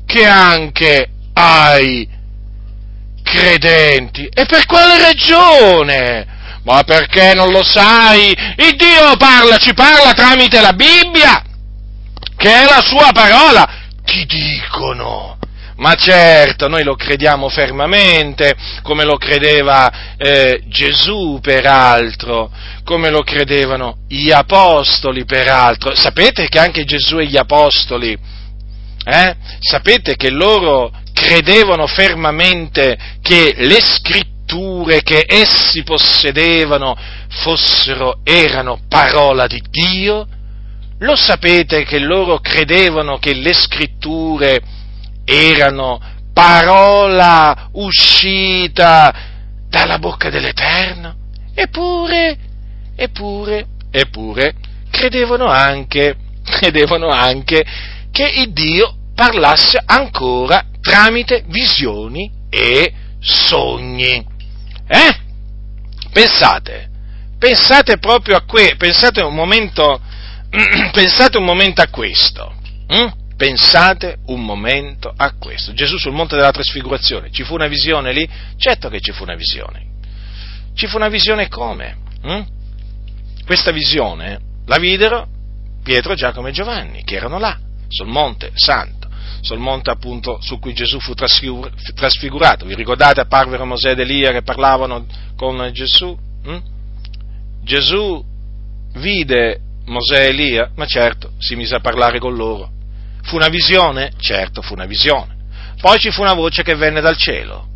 che 0.05 0.25
anche 0.25 1.09
ai 1.35 2.07
credenti. 3.23 4.25
E 4.27 4.45
per 4.45 4.65
quale 4.65 4.99
ragione? 4.99 6.33
Ma 6.63 6.83
perché 6.83 7.33
non 7.33 7.51
lo 7.51 7.63
sai? 7.63 8.29
Il 8.57 8.75
Dio 8.75 9.15
parla, 9.17 9.57
ci 9.57 9.73
parla 9.73 10.13
tramite 10.13 10.61
la 10.61 10.73
Bibbia 10.73 11.43
che 12.35 12.49
è 12.49 12.65
la 12.65 12.81
sua 12.81 13.11
parola, 13.13 13.67
ti 14.03 14.25
dicono. 14.25 15.37
Ma 15.77 15.93
certo, 15.95 16.69
noi 16.69 16.83
lo 16.83 16.95
crediamo 16.95 17.49
fermamente, 17.49 18.55
come 18.81 19.03
lo 19.03 19.17
credeva 19.17 20.15
eh, 20.15 20.63
Gesù 20.67 21.39
peraltro, 21.41 22.49
come 22.85 23.09
lo 23.09 23.23
credevano 23.23 23.97
gli 24.07 24.31
apostoli 24.31 25.25
peraltro. 25.25 25.93
Sapete 25.93 26.47
che 26.47 26.59
anche 26.59 26.85
Gesù 26.85 27.17
e 27.17 27.25
gli 27.25 27.35
apostoli, 27.35 28.17
eh, 29.05 29.35
sapete 29.59 30.15
che 30.15 30.29
loro 30.29 30.91
credevano 31.25 31.87
fermamente 31.87 32.95
che 33.19 33.55
le 33.57 33.81
scritture 33.81 35.01
che 35.01 35.25
essi 35.27 35.81
possedevano 35.81 36.95
fossero, 37.29 38.19
erano 38.23 38.81
parola 38.87 39.47
di 39.47 39.59
Dio? 39.71 40.27
Lo 40.99 41.15
sapete 41.15 41.83
che 41.83 41.97
loro 41.97 42.39
credevano 42.39 43.17
che 43.17 43.33
le 43.33 43.53
scritture 43.53 44.61
erano 45.25 45.99
parola 46.31 47.69
uscita 47.71 49.13
dalla 49.67 49.97
bocca 49.97 50.29
dell'Eterno? 50.29 51.15
Eppure, 51.55 52.37
eppure, 52.95 53.65
eppure, 53.89 54.53
credevano 54.91 55.47
anche, 55.47 56.15
credevano 56.45 57.09
anche 57.09 57.65
che 58.11 58.31
il 58.43 58.53
Dio 58.53 58.93
parlasse 59.15 59.81
ancora 59.83 60.63
tramite 60.85 61.43
visioni 61.47 62.31
e 62.47 62.93
sogni. 63.19 64.23
Eh? 64.87 65.19
Pensate, 66.11 66.89
pensate 67.39 67.97
proprio 67.97 68.37
a 68.37 68.41
questo, 68.41 68.75
pensate 68.77 69.23
un 69.23 69.33
momento, 69.33 69.99
pensate 70.93 71.37
un 71.39 71.43
momento 71.43 71.81
a 71.81 71.87
questo. 71.87 72.53
Hm? 72.87 73.23
Pensate 73.35 74.19
un 74.27 74.45
momento 74.45 75.11
a 75.13 75.33
questo. 75.33 75.73
Gesù 75.73 75.97
sul 75.97 76.13
monte 76.13 76.35
della 76.35 76.51
trasfigurazione, 76.51 77.31
ci 77.31 77.43
fu 77.43 77.55
una 77.55 77.67
visione 77.67 78.13
lì? 78.13 78.29
Certo 78.55 78.87
che 78.89 78.99
ci 78.99 79.11
fu 79.11 79.23
una 79.23 79.35
visione. 79.35 79.87
Ci 80.75 80.85
fu 80.85 80.97
una 80.97 81.09
visione 81.09 81.47
come? 81.47 81.97
Hm? 82.21 82.41
Questa 83.43 83.71
visione 83.71 84.39
la 84.67 84.77
videro 84.77 85.27
Pietro, 85.83 86.13
Giacomo 86.13 86.47
e 86.47 86.51
Giovanni, 86.51 87.03
che 87.03 87.15
erano 87.15 87.39
là, 87.39 87.59
sul 87.87 88.07
monte 88.07 88.51
santo, 88.53 89.04
sul 89.45 89.59
monte 89.59 89.91
appunto 89.91 90.39
su 90.41 90.59
cui 90.59 90.73
Gesù 90.73 90.99
fu 90.99 91.13
trasfigurato. 91.13 92.65
Vi 92.65 92.75
ricordate 92.75 93.21
apparvero 93.21 93.65
Mosè 93.65 93.91
ed 93.91 93.99
Elia 93.99 94.31
che 94.31 94.41
parlavano 94.41 95.05
con 95.35 95.69
Gesù? 95.71 96.17
Hm? 96.43 96.61
Gesù 97.63 98.23
vide 98.95 99.59
Mosè 99.85 100.21
e 100.21 100.27
Elia, 100.29 100.71
ma 100.75 100.85
certo 100.85 101.31
si 101.37 101.55
mise 101.55 101.75
a 101.75 101.79
parlare 101.79 102.19
con 102.19 102.35
loro 102.35 102.71
Fu 103.25 103.35
una 103.35 103.47
visione? 103.47 104.11
Certo, 104.19 104.61
fu 104.61 104.73
una 104.73 104.85
visione. 104.85 105.33
Poi 105.81 105.97
ci 105.99 106.11
fu 106.11 106.21
una 106.21 106.33
voce 106.33 106.63
che 106.63 106.75
venne 106.75 107.01
dal 107.01 107.17
cielo. 107.17 107.67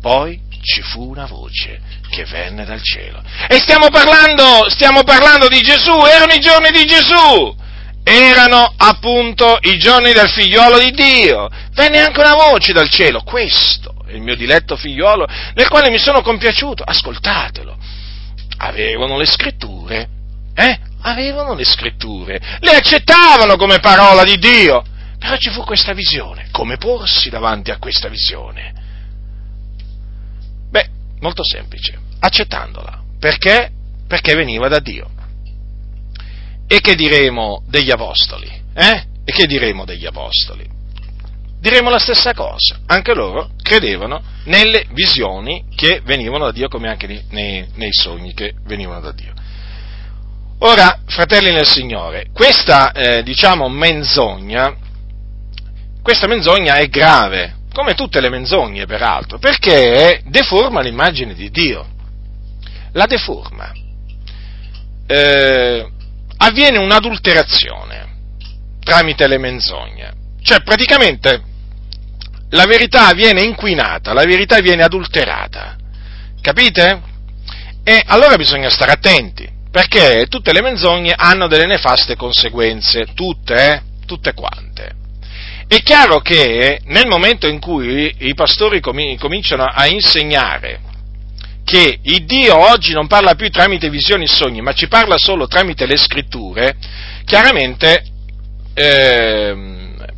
Poi 0.00 0.40
ci 0.62 0.82
fu 0.82 1.10
una 1.10 1.26
voce 1.26 1.80
che 2.10 2.24
venne 2.24 2.64
dal 2.64 2.80
cielo. 2.82 3.22
E 3.48 3.56
stiamo 3.58 3.88
parlando, 3.88 4.68
stiamo 4.68 5.02
parlando 5.02 5.48
di 5.48 5.60
Gesù, 5.60 6.04
erano 6.04 6.32
i 6.32 6.38
giorni 6.38 6.70
di 6.70 6.84
Gesù. 6.84 7.56
Erano 8.04 8.74
appunto 8.76 9.58
i 9.62 9.78
giorni 9.78 10.12
del 10.12 10.28
figliolo 10.28 10.78
di 10.78 10.90
Dio. 10.90 11.48
Venne 11.72 12.00
anche 12.00 12.20
una 12.20 12.34
voce 12.34 12.72
dal 12.72 12.90
cielo. 12.90 13.22
Questo 13.22 13.94
è 14.06 14.12
il 14.12 14.20
mio 14.20 14.36
diletto 14.36 14.76
figliolo 14.76 15.26
nel 15.54 15.68
quale 15.68 15.90
mi 15.90 15.98
sono 15.98 16.20
compiaciuto. 16.20 16.82
Ascoltatelo. 16.84 17.76
Avevano 18.58 19.16
le 19.16 19.26
scritture, 19.26 20.08
eh? 20.54 20.78
avevano 21.04 21.54
le 21.54 21.64
scritture, 21.64 22.40
le 22.60 22.70
accettavano 22.70 23.56
come 23.56 23.78
parola 23.80 24.22
di 24.24 24.38
Dio, 24.38 24.84
però 25.18 25.36
ci 25.36 25.50
fu 25.50 25.64
questa 25.64 25.92
visione. 25.92 26.48
Come 26.50 26.76
porsi 26.76 27.30
davanti 27.30 27.70
a 27.70 27.78
questa 27.78 28.08
visione? 28.08 28.72
Beh, 30.70 30.88
molto 31.20 31.42
semplice, 31.44 31.98
accettandola. 32.18 33.02
Perché? 33.18 33.70
Perché 34.06 34.34
veniva 34.34 34.68
da 34.68 34.80
Dio. 34.80 35.10
E 36.66 36.80
che 36.80 36.94
diremo 36.94 37.62
degli 37.68 37.90
apostoli? 37.90 38.50
Eh? 38.74 39.04
E 39.24 39.32
che 39.32 39.46
diremo 39.46 39.84
degli 39.84 40.06
apostoli? 40.06 40.66
Diremo 41.60 41.88
la 41.88 41.98
stessa 41.98 42.34
cosa, 42.34 42.80
anche 42.86 43.14
loro 43.14 43.50
credevano 43.62 44.22
nelle 44.44 44.84
visioni 44.92 45.64
che 45.74 46.02
venivano 46.04 46.44
da 46.44 46.52
Dio 46.52 46.68
come 46.68 46.88
anche 46.88 47.24
nei, 47.30 47.66
nei 47.74 47.92
sogni 47.92 48.34
che 48.34 48.54
venivano 48.64 49.00
da 49.00 49.12
Dio. 49.12 49.32
Ora, 50.58 51.00
fratelli 51.06 51.52
nel 51.52 51.66
Signore, 51.66 52.26
questa, 52.32 52.92
eh, 52.92 53.22
diciamo, 53.22 53.68
menzogna, 53.68 54.74
questa 56.02 56.26
menzogna 56.26 56.74
è 56.74 56.88
grave, 56.88 57.56
come 57.72 57.94
tutte 57.94 58.20
le 58.20 58.28
menzogne 58.28 58.86
peraltro, 58.86 59.38
perché 59.38 60.22
deforma 60.26 60.80
l'immagine 60.80 61.34
di 61.34 61.50
Dio. 61.50 61.86
La 62.92 63.06
deforma. 63.06 63.72
Eh, 65.06 65.88
avviene 66.38 66.78
un'adulterazione 66.78 68.12
tramite 68.84 69.26
le 69.26 69.38
menzogne. 69.38 70.12
Cioè, 70.42 70.62
praticamente, 70.62 71.42
la 72.50 72.66
verità 72.66 73.12
viene 73.12 73.42
inquinata, 73.42 74.12
la 74.12 74.24
verità 74.24 74.60
viene 74.60 74.82
adulterata. 74.82 75.76
Capite? 76.40 77.02
E 77.82 78.02
allora 78.06 78.36
bisogna 78.36 78.70
stare 78.70 78.92
attenti 78.92 79.50
perché 79.70 80.26
tutte 80.28 80.52
le 80.52 80.62
menzogne 80.62 81.14
hanno 81.16 81.48
delle 81.48 81.66
nefaste 81.66 82.14
conseguenze, 82.14 83.08
tutte, 83.12 83.54
eh? 83.54 83.82
tutte 84.06 84.32
quante. 84.32 84.92
È 85.66 85.82
chiaro 85.82 86.20
che 86.20 86.80
nel 86.84 87.08
momento 87.08 87.48
in 87.48 87.58
cui 87.58 88.14
i 88.18 88.34
pastori 88.34 88.80
cominciano 88.80 89.64
a 89.64 89.86
insegnare 89.86 90.80
che 91.64 91.98
il 92.02 92.24
Dio 92.26 92.56
oggi 92.56 92.92
non 92.92 93.06
parla 93.06 93.34
più 93.34 93.48
tramite 93.50 93.88
visioni 93.88 94.24
e 94.24 94.28
sogni, 94.28 94.60
ma 94.60 94.72
ci 94.72 94.86
parla 94.86 95.16
solo 95.16 95.46
tramite 95.46 95.86
le 95.86 95.96
scritture, 95.96 96.76
chiaramente 97.24 98.04
eh, 98.74 99.56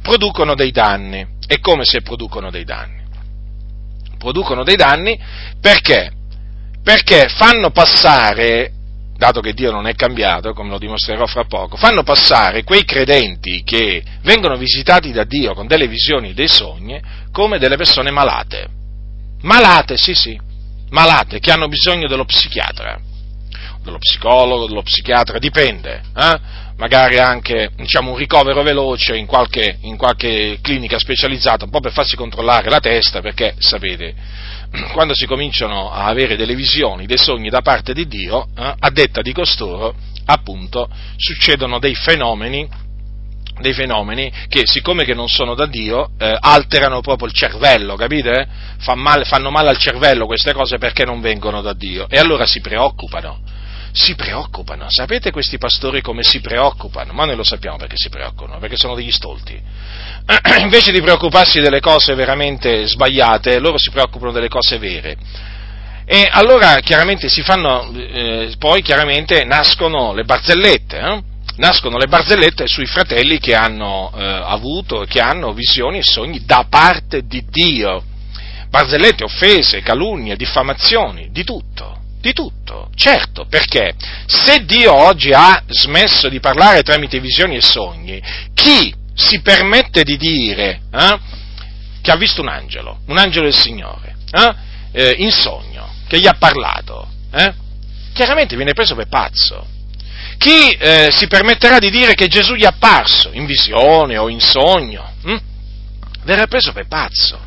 producono 0.03 0.55
dei 0.55 0.73
danni. 0.73 1.35
E 1.49 1.61
come 1.61 1.85
se 1.85 2.03
producono 2.03 2.51
dei 2.51 2.65
danni? 2.65 3.05
Producono 4.19 4.65
dei 4.65 4.75
danni 4.75 5.17
perché? 5.61 6.11
Perché 6.83 7.29
fanno 7.29 7.71
passare 7.71 8.73
dato 9.17 9.41
che 9.41 9.55
Dio 9.55 9.71
non 9.71 9.87
è 9.87 9.95
cambiato, 9.95 10.53
come 10.53 10.71
lo 10.71 10.79
dimostrerò 10.79 11.27
fra 11.27 11.45
poco, 11.45 11.77
fanno 11.77 12.03
passare 12.03 12.65
quei 12.65 12.85
credenti 12.85 13.63
che 13.63 14.03
vengono 14.23 14.57
visitati 14.57 15.11
da 15.11 15.25
Dio 15.25 15.55
con 15.55 15.67
delle 15.67 15.89
visioni 15.89 16.35
dei 16.35 16.49
sogni 16.49 17.01
come 17.33 17.59
delle 17.59 17.77
persone 17.77 18.11
malate. 18.11 18.69
Malate, 19.43 19.97
sì, 19.97 20.15
sì, 20.15 20.39
malate, 20.90 21.38
che 21.38 21.51
hanno 21.51 21.68
bisogno 21.68 22.09
dello 22.09 22.25
psichiatra, 22.25 22.99
dello 23.83 23.99
psicologo, 23.99 24.66
dello 24.66 24.83
psichiatra, 24.83 25.38
dipende, 25.38 26.03
eh? 26.16 26.40
magari 26.77 27.18
anche 27.18 27.70
diciamo, 27.77 28.12
un 28.12 28.16
ricovero 28.16 28.62
veloce 28.62 29.16
in 29.16 29.27
qualche, 29.27 29.79
in 29.83 29.96
qualche 29.96 30.59
clinica 30.61 30.99
specializzata, 30.99 31.64
un 31.64 31.70
po' 31.70 31.81
per 31.81 31.92
farsi 31.92 32.16
controllare 32.16 32.68
la 32.68 32.81
testa, 32.81 33.20
perché 33.20 33.55
sapete, 33.59 34.14
quando 34.92 35.14
si 35.14 35.27
cominciano 35.27 35.90
a 35.90 36.07
avere 36.07 36.37
delle 36.37 36.55
visioni, 36.55 37.07
dei 37.07 37.18
sogni 37.18 37.49
da 37.49 37.62
parte 37.62 37.92
di 37.94 38.07
Dio, 38.07 38.49
eh, 38.57 38.75
a 38.79 38.90
detta 38.90 39.22
di 39.22 39.33
costoro, 39.33 39.94
appunto, 40.27 40.88
succedono 41.16 41.79
dei 41.79 41.94
fenomeni, 41.94 42.68
dei 43.61 43.73
fenomeni 43.73 44.31
che, 44.49 44.66
siccome 44.66 45.05
che 45.05 45.14
non 45.14 45.29
sono 45.29 45.55
da 45.55 45.66
Dio, 45.66 46.11
eh, 46.19 46.37
alterano 46.38 47.01
proprio 47.01 47.29
il 47.29 47.35
cervello, 47.35 47.97
capite? 47.97 48.47
Fan 48.79 48.99
male, 48.99 49.25
fanno 49.25 49.51
male 49.51 49.71
al 49.71 49.79
cervello 49.79 50.27
queste 50.27 50.53
cose 50.53 50.79
perché 50.79 51.05
non 51.05 51.21
vengono 51.21 51.62
da 51.62 51.73
Dio 51.73 52.07
e 52.09 52.19
allora 52.19 52.47
si 52.47 52.61
preoccupano 52.61 53.55
si 53.97 54.14
preoccupano. 54.14 54.85
Sapete 54.90 55.31
questi 55.31 55.57
pastori 55.57 56.03
come 56.03 56.23
si 56.23 56.40
preoccupano? 56.40 57.14
Ma 57.14 57.25
noi 57.25 57.35
lo 57.35 57.42
sappiamo 57.42 57.79
perché 57.79 57.95
si 57.97 58.11
preoccupano, 58.11 58.59
perché 58.59 58.77
sono 58.77 58.95
degli 58.95 59.11
stolti. 59.11 59.59
Invece 60.61 60.92
di 60.92 61.01
preoccuparsi 61.01 61.61
delle 61.61 61.81
cose 61.81 62.14
veramente 62.14 62.87
sbagliate, 62.87 63.59
loro 63.59 63.79
si 63.79 63.90
preoccupano 63.90 64.33
delle 64.33 64.49
cose 64.49 64.77
vere. 64.77 65.16
E 66.05 66.29
allora 66.31 66.79
chiaramente 66.81 67.31
si 67.31 67.40
fanno, 67.40 67.90
eh, 67.97 68.55
poi 68.59 68.83
chiaramente 68.83 69.45
nascono 69.45 70.12
le 70.12 70.25
barzellette, 70.25 70.99
eh? 70.99 71.23
Nascono 71.57 71.99
le 71.99 72.07
barzellette 72.07 72.66
sui 72.66 72.87
fratelli 72.87 73.38
che 73.38 73.55
hanno 73.55 74.12
eh, 74.14 74.25
avuto, 74.25 75.05
che 75.09 75.21
hanno 75.21 75.53
visioni 75.53 75.99
e 75.99 76.03
sogni 76.03 76.45
da 76.45 76.66
parte 76.69 77.27
di 77.27 77.45
Dio. 77.49 78.03
Barzellette, 78.69 79.25
offese, 79.25 79.81
calunnie, 79.81 80.37
diffamazioni, 80.37 81.31
di 81.31 81.45
tutto 81.45 81.97
di 82.27 82.33
tutto, 82.33 82.90
certo, 82.97 83.47
perché 83.47 83.95
se 84.27 84.64
Dio 84.64 84.92
oggi 84.92 85.31
ha 85.33 85.62
smesso 85.69 86.29
di 86.29 86.40
parlare 86.40 86.83
tramite 86.83 87.21
visioni 87.21 87.55
e 87.55 87.62
sogni, 87.62 88.21
chi 88.53 88.92
si 89.14 89.40
permette 89.42 90.03
di 90.03 90.16
dire 90.16 90.81
eh, 90.92 91.19
che 92.03 92.11
ha 92.11 92.16
visto 92.16 92.40
un 92.40 92.49
angelo, 92.49 92.99
un 93.07 93.16
angelo 93.16 93.45
del 93.45 93.55
Signore, 93.55 94.16
eh, 94.33 94.55
eh, 94.90 95.14
in 95.19 95.31
sogno, 95.31 95.88
che 96.09 96.19
gli 96.19 96.27
ha 96.27 96.35
parlato, 96.37 97.09
eh, 97.33 97.55
chiaramente 98.12 98.57
viene 98.57 98.73
preso 98.73 98.97
per 98.97 99.07
pazzo. 99.07 99.75
Chi 100.37 100.70
eh, 100.70 101.09
si 101.11 101.27
permetterà 101.27 101.79
di 101.79 101.90
dire 101.90 102.14
che 102.14 102.29
Gesù 102.29 102.55
gli 102.55 102.62
è 102.62 102.66
apparso 102.66 103.31
in 103.33 103.46
visione 103.46 104.16
o 104.16 104.29
in 104.29 104.40
sogno, 104.40 105.12
hm? 105.22 105.37
verrà 106.25 106.46
preso 106.46 106.72
per 106.72 106.87
pazzo. 106.87 107.38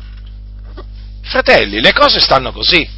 Fratelli, 1.22 1.80
le 1.80 1.92
cose 1.92 2.20
stanno 2.20 2.52
così, 2.52 2.88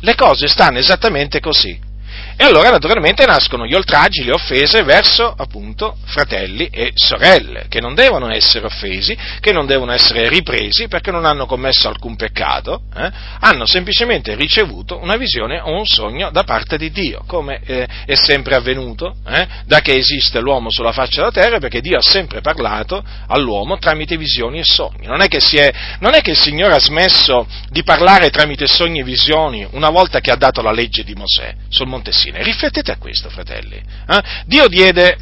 le 0.00 0.14
cose 0.14 0.46
stanno 0.48 0.78
esattamente 0.78 1.40
così. 1.40 1.90
E 2.36 2.44
allora 2.44 2.70
naturalmente 2.70 3.26
nascono 3.26 3.66
gli 3.66 3.74
oltraggi, 3.74 4.24
le 4.24 4.32
offese 4.32 4.82
verso 4.82 5.32
appunto 5.36 5.96
fratelli 6.06 6.68
e 6.70 6.92
sorelle, 6.94 7.66
che 7.68 7.80
non 7.80 7.94
devono 7.94 8.30
essere 8.30 8.66
offesi, 8.66 9.16
che 9.40 9.52
non 9.52 9.66
devono 9.66 9.92
essere 9.92 10.28
ripresi 10.28 10.88
perché 10.88 11.10
non 11.10 11.24
hanno 11.24 11.46
commesso 11.46 11.88
alcun 11.88 12.16
peccato, 12.16 12.82
eh? 12.96 13.10
hanno 13.40 13.66
semplicemente 13.66 14.34
ricevuto 14.34 14.98
una 15.00 15.16
visione 15.16 15.60
o 15.60 15.76
un 15.76 15.86
sogno 15.86 16.30
da 16.30 16.44
parte 16.44 16.76
di 16.76 16.90
Dio, 16.90 17.22
come 17.26 17.60
eh, 17.64 17.86
è 18.06 18.14
sempre 18.14 18.54
avvenuto 18.54 19.16
eh? 19.26 19.46
da 19.66 19.80
che 19.80 19.92
esiste 19.92 20.40
l'uomo 20.40 20.70
sulla 20.70 20.92
faccia 20.92 21.20
della 21.20 21.32
terra, 21.32 21.58
perché 21.58 21.80
Dio 21.80 21.98
ha 21.98 22.02
sempre 22.02 22.40
parlato 22.40 23.04
all'uomo 23.28 23.78
tramite 23.78 24.16
visioni 24.16 24.58
e 24.58 24.64
sogni. 24.64 25.06
Non 25.06 25.20
è 25.20 25.28
che, 25.28 25.38
è, 25.38 25.72
non 26.00 26.14
è 26.14 26.20
che 26.20 26.30
il 26.30 26.40
Signore 26.40 26.74
ha 26.74 26.80
smesso 26.80 27.46
di 27.68 27.82
parlare 27.82 28.30
tramite 28.30 28.66
sogni 28.66 29.00
e 29.00 29.04
visioni 29.04 29.66
una 29.72 29.90
volta 29.90 30.20
che 30.20 30.30
ha 30.30 30.36
dato 30.36 30.62
la 30.62 30.72
legge 30.72 31.04
di 31.04 31.14
Mosè 31.14 31.54
sul 31.68 31.86
Monte 31.86 32.12
Sinai. 32.22 32.44
Riflettete 32.44 32.92
a 32.92 32.96
questo, 32.96 33.28
fratelli. 33.28 33.74
Eh? 33.76 34.22
Dio 34.46 34.68
diede, 34.68 35.18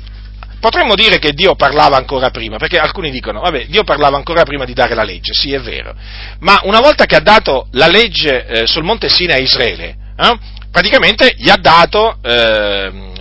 potremmo 0.61 0.95
dire 0.95 1.19
che 1.19 1.33
Dio 1.33 1.55
parlava 1.55 1.97
ancora 1.97 2.31
prima, 2.31 2.59
perché 2.59 2.79
alcuni 2.79 3.11
dicono, 3.11 3.41
vabbè, 3.41 3.67
Dio 3.67 3.83
parlava 3.85 4.17
ancora 4.17 4.43
prima 4.43 4.65
di 4.65 4.75
dare 4.75 4.95
la 4.95 5.03
legge, 5.03 5.33
sì 5.33 5.53
è 5.53 5.61
vero, 5.61 5.95
ma 6.41 6.61
una 6.65 6.81
volta 6.81 7.07
che 7.07 7.17
ha 7.17 7.21
dato 7.21 7.69
la 7.73 7.89
legge 7.89 8.47
eh, 8.47 8.67
sul 8.67 8.85
Monte 8.85 9.09
Sinai 9.09 9.41
a 9.41 9.43
Israele, 9.43 9.97
eh, 10.17 10.39
praticamente 10.71 11.35
gli 11.37 11.49
ha, 11.49 11.57
dato, 11.57 12.19
ehm, 12.23 13.13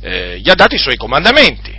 eh, 0.00 0.38
gli 0.40 0.48
ha 0.48 0.54
dato 0.54 0.74
i 0.74 0.78
suoi 0.78 0.96
comandamenti. 0.96 1.74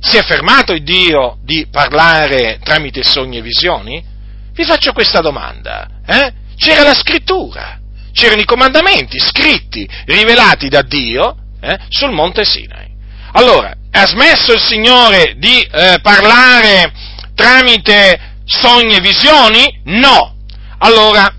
Si 0.00 0.16
è 0.16 0.22
fermato 0.22 0.72
il 0.72 0.82
Dio 0.82 1.38
di 1.42 1.66
parlare 1.70 2.60
tramite 2.62 3.02
sogni 3.02 3.38
e 3.38 3.42
visioni? 3.42 4.04
Vi 4.52 4.64
faccio 4.64 4.92
questa 4.92 5.20
domanda. 5.20 5.88
Eh? 6.06 6.32
C'era 6.56 6.82
la 6.82 6.94
scrittura 6.94 7.80
c'erano 8.16 8.40
i 8.40 8.46
comandamenti 8.46 9.18
scritti, 9.18 9.86
rivelati 10.06 10.68
da 10.68 10.80
Dio 10.80 11.36
eh, 11.60 11.78
sul 11.90 12.12
monte 12.12 12.46
Sinai. 12.46 12.88
Allora, 13.32 13.76
ha 13.90 14.06
smesso 14.06 14.54
il 14.54 14.60
Signore 14.60 15.34
di 15.36 15.60
eh, 15.60 15.98
parlare 16.00 16.92
tramite 17.34 18.38
sogni 18.46 18.96
e 18.96 19.00
visioni? 19.00 19.82
No. 19.84 20.34
Allora, 20.78 21.30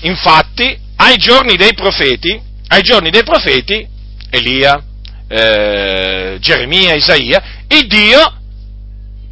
infatti, 0.00 0.78
ai 0.96 1.18
giorni 1.18 1.56
dei 1.56 1.74
profeti, 1.74 2.40
ai 2.68 2.82
giorni 2.82 3.10
dei 3.10 3.22
profeti, 3.22 3.86
Elia, 4.30 4.82
eh, 5.28 6.38
Geremia, 6.40 6.94
Isaia, 6.94 7.42
il 7.68 7.86
Dio 7.86 8.40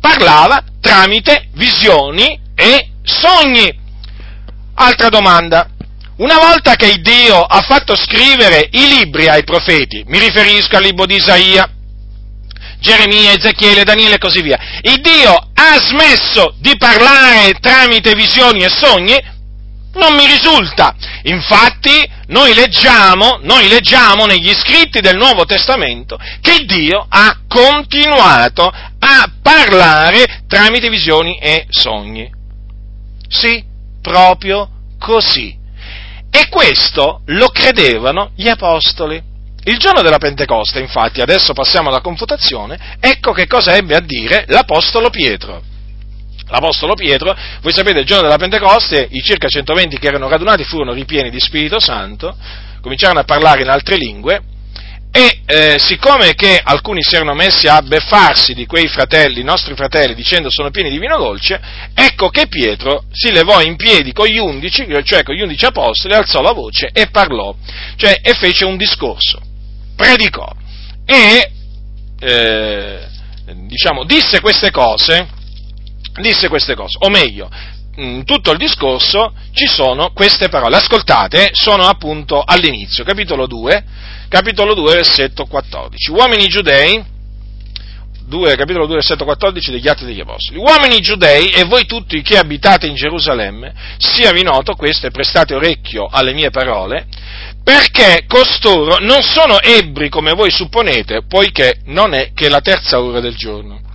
parlava 0.00 0.62
tramite 0.83 1.48
visioni 1.54 2.38
e 2.54 2.90
sogni. 3.02 3.78
Altra 4.74 5.09
domanda, 5.09 5.68
una 6.20 6.38
volta 6.38 6.76
che 6.76 7.00
Dio 7.00 7.40
ha 7.40 7.61
fatto 7.62 7.96
scrivere 7.96 8.68
i 8.72 8.88
libri 8.88 9.28
ai 9.28 9.42
profeti, 9.42 10.04
mi 10.06 10.18
riferisco 10.18 10.76
al 10.76 10.83
libro 10.83 11.06
di 11.06 11.16
Isaia, 11.16 11.68
Geremia, 12.78 13.33
Ezechiele, 13.33 13.85
Daniele 13.85 14.16
e 14.16 14.18
così 14.18 14.42
via, 14.42 14.59
il 14.83 15.00
Dio 15.00 15.33
ha 15.33 15.78
smesso 15.78 16.54
di 16.59 16.76
parlare 16.76 17.54
tramite 17.61 18.14
visioni 18.14 18.62
e 18.62 18.68
sogni? 18.68 19.38
Non 19.92 20.14
mi 20.14 20.24
risulta. 20.26 20.94
Infatti, 21.24 22.09
noi 22.28 22.54
leggiamo, 22.54 23.40
noi 23.42 23.66
leggiamo 23.68 24.24
negli 24.24 24.52
scritti 24.54 25.00
del 25.00 25.16
Nuovo 25.16 25.46
Testamento 25.46 26.16
che 26.40 26.64
Dio 26.64 27.04
ha 27.09 27.40
continuato 27.48 28.66
a 28.66 29.33
parlare 29.42 30.44
tramite 30.46 30.88
visioni 30.90 31.38
e 31.38 31.66
sogni. 31.70 32.30
Sì, 33.26 33.64
proprio 34.00 34.68
così. 34.98 35.59
E 36.30 36.48
questo 36.48 37.22
lo 37.26 37.48
credevano 37.48 38.30
gli 38.36 38.48
apostoli. 38.48 39.20
Il 39.64 39.78
giorno 39.78 40.00
della 40.00 40.18
Pentecoste, 40.18 40.78
infatti, 40.78 41.20
adesso 41.20 41.52
passiamo 41.52 41.88
alla 41.88 42.00
confutazione, 42.00 42.96
ecco 42.98 43.32
che 43.32 43.46
cosa 43.46 43.74
ebbe 43.74 43.94
a 43.94 44.00
dire 44.00 44.44
l'Apostolo 44.48 45.10
Pietro. 45.10 45.62
L'Apostolo 46.48 46.94
Pietro, 46.94 47.36
voi 47.60 47.72
sapete, 47.72 48.00
il 48.00 48.06
giorno 48.06 48.22
della 48.22 48.38
Pentecoste, 48.38 49.06
i 49.10 49.20
circa 49.22 49.48
120 49.48 49.98
che 49.98 50.06
erano 50.06 50.28
radunati 50.28 50.64
furono 50.64 50.92
ripieni 50.92 51.30
di 51.30 51.38
Spirito 51.38 51.78
Santo, 51.78 52.34
cominciarono 52.80 53.20
a 53.20 53.24
parlare 53.24 53.62
in 53.62 53.68
altre 53.68 53.96
lingue, 53.96 54.40
e 55.12 55.40
eh, 55.44 55.76
siccome 55.78 56.34
che 56.34 56.60
alcuni 56.62 57.02
si 57.02 57.16
erano 57.16 57.34
messi 57.34 57.66
a 57.66 57.82
beffarsi 57.82 58.54
di 58.54 58.66
quei 58.66 58.86
fratelli, 58.86 59.42
nostri 59.42 59.74
fratelli, 59.74 60.14
dicendo 60.14 60.50
sono 60.50 60.70
pieni 60.70 60.90
di 60.90 60.98
vino 60.98 61.18
dolce, 61.18 61.60
ecco 61.92 62.28
che 62.28 62.46
Pietro 62.46 63.04
si 63.10 63.32
levò 63.32 63.60
in 63.60 63.76
piedi 63.76 64.12
con 64.12 64.26
gli 64.26 64.38
undici, 64.38 64.86
cioè 65.02 65.24
con 65.24 65.34
gli 65.34 65.42
undici 65.42 65.64
apostoli, 65.64 66.14
alzò 66.14 66.40
la 66.40 66.52
voce 66.52 66.90
e 66.92 67.08
parlò, 67.08 67.54
cioè 67.96 68.20
e 68.22 68.34
fece 68.34 68.64
un 68.64 68.76
discorso, 68.76 69.40
predicò 69.96 70.48
e 71.04 71.50
eh, 72.20 73.06
diciamo, 73.66 74.04
disse 74.04 74.40
queste 74.40 74.70
cose, 74.70 75.26
disse 76.20 76.48
queste 76.48 76.76
cose, 76.76 76.98
o 77.00 77.08
meglio, 77.08 77.50
in 78.00 78.24
tutto 78.24 78.50
il 78.50 78.58
discorso 78.58 79.32
ci 79.52 79.66
sono 79.66 80.12
queste 80.12 80.48
parole. 80.48 80.76
Ascoltate, 80.76 81.50
sono 81.52 81.84
appunto 81.84 82.42
all'inizio, 82.42 83.04
capitolo 83.04 83.46
2, 83.46 83.84
capitolo 84.28 84.74
2, 84.74 84.94
versetto 84.94 85.44
14. 85.44 86.10
Uomini 86.10 86.46
giudei, 86.46 87.04
2, 88.26 88.56
capitolo 88.56 88.86
2, 88.86 88.94
versetto 88.94 89.24
14 89.24 89.70
degli 89.70 89.88
Atti 89.88 90.04
degli 90.04 90.20
Apostoli. 90.20 90.58
Uomini 90.58 91.00
giudei 91.00 91.48
e 91.48 91.64
voi 91.64 91.84
tutti 91.84 92.22
che 92.22 92.38
abitate 92.38 92.86
in 92.86 92.94
Gerusalemme, 92.94 93.74
siavi 93.98 94.42
noto 94.42 94.74
questo 94.74 95.06
e 95.06 95.10
prestate 95.10 95.54
orecchio 95.54 96.06
alle 96.10 96.32
mie 96.32 96.50
parole, 96.50 97.06
perché 97.62 98.24
costoro 98.26 98.98
non 98.98 99.22
sono 99.22 99.60
ebbri 99.60 100.08
come 100.08 100.32
voi 100.32 100.50
supponete, 100.50 101.24
poiché 101.28 101.80
non 101.86 102.14
è 102.14 102.32
che 102.32 102.48
la 102.48 102.60
terza 102.60 103.00
ora 103.00 103.20
del 103.20 103.36
giorno. 103.36 103.89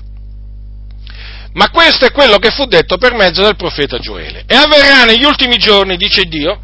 Ma 1.55 1.69
questo 1.69 2.05
è 2.05 2.11
quello 2.11 2.37
che 2.37 2.51
fu 2.51 2.65
detto 2.65 2.97
per 2.97 3.13
mezzo 3.13 3.41
del 3.41 3.55
profeta 3.55 3.97
Gioele. 3.97 4.43
E 4.45 4.55
avverrà 4.55 5.05
negli 5.05 5.23
ultimi 5.23 5.57
giorni, 5.57 5.95
dice 5.95 6.23
Dio, 6.25 6.59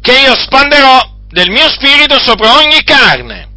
che 0.00 0.12
io 0.12 0.34
spanderò 0.36 1.00
del 1.28 1.50
mio 1.50 1.70
spirito 1.70 2.18
sopra 2.20 2.56
ogni 2.56 2.82
carne. 2.84 3.48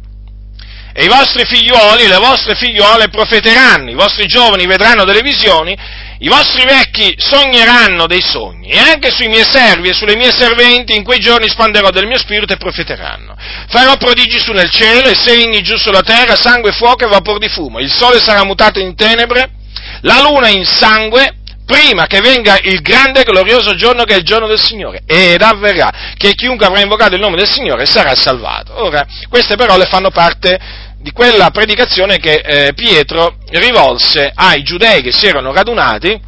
E 0.94 1.04
i 1.04 1.08
vostri 1.08 1.44
figliuoli 1.44 2.04
e 2.04 2.08
le 2.08 2.16
vostre 2.16 2.54
figliuole 2.54 3.10
profeteranno, 3.10 3.90
i 3.90 3.94
vostri 3.94 4.26
giovani 4.26 4.64
vedranno 4.64 5.04
delle 5.04 5.20
visioni, 5.20 5.76
i 6.20 6.28
vostri 6.28 6.64
vecchi 6.64 7.14
sogneranno 7.18 8.06
dei 8.06 8.22
sogni, 8.22 8.70
e 8.70 8.78
anche 8.78 9.10
sui 9.10 9.28
miei 9.28 9.44
servi 9.44 9.90
e 9.90 9.92
sulle 9.92 10.16
mie 10.16 10.32
serventi 10.32 10.96
in 10.96 11.04
quei 11.04 11.18
giorni 11.18 11.46
spanderò 11.46 11.90
del 11.90 12.06
mio 12.06 12.16
spirito 12.16 12.54
e 12.54 12.56
profeteranno. 12.56 13.36
Farò 13.68 13.98
prodigi 13.98 14.38
su 14.38 14.52
nel 14.52 14.70
cielo 14.70 15.08
e 15.08 15.14
segni 15.14 15.60
giù 15.60 15.76
sulla 15.76 16.00
terra, 16.00 16.36
sangue, 16.36 16.72
fuoco 16.72 17.04
e 17.04 17.08
vapor 17.08 17.36
di 17.36 17.50
fumo. 17.50 17.80
Il 17.80 17.92
sole 17.92 18.18
sarà 18.18 18.44
mutato 18.44 18.78
in 18.78 18.96
tenebre, 18.96 19.55
la 20.02 20.20
luna 20.20 20.48
in 20.48 20.64
sangue, 20.64 21.36
prima 21.64 22.06
che 22.06 22.20
venga 22.20 22.58
il 22.62 22.80
grande 22.80 23.20
e 23.20 23.24
glorioso 23.24 23.74
giorno 23.74 24.04
che 24.04 24.14
è 24.14 24.18
il 24.18 24.24
giorno 24.24 24.46
del 24.46 24.60
Signore. 24.60 25.02
Ed 25.06 25.42
avverrà 25.42 26.14
che 26.16 26.34
chiunque 26.34 26.66
avrà 26.66 26.80
invocato 26.80 27.14
il 27.14 27.20
nome 27.20 27.36
del 27.36 27.48
Signore 27.48 27.86
sarà 27.86 28.14
salvato. 28.14 28.82
Ora, 28.82 29.04
queste 29.28 29.56
parole 29.56 29.86
fanno 29.86 30.10
parte 30.10 30.58
di 30.98 31.10
quella 31.12 31.50
predicazione 31.50 32.18
che 32.18 32.34
eh, 32.34 32.72
Pietro 32.74 33.36
rivolse 33.50 34.32
ai 34.34 34.62
giudei 34.62 35.02
che 35.02 35.12
si 35.12 35.26
erano 35.26 35.52
radunati 35.52 36.20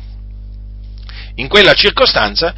in 1.37 1.49
quella 1.49 1.75
circostanza 1.75 2.55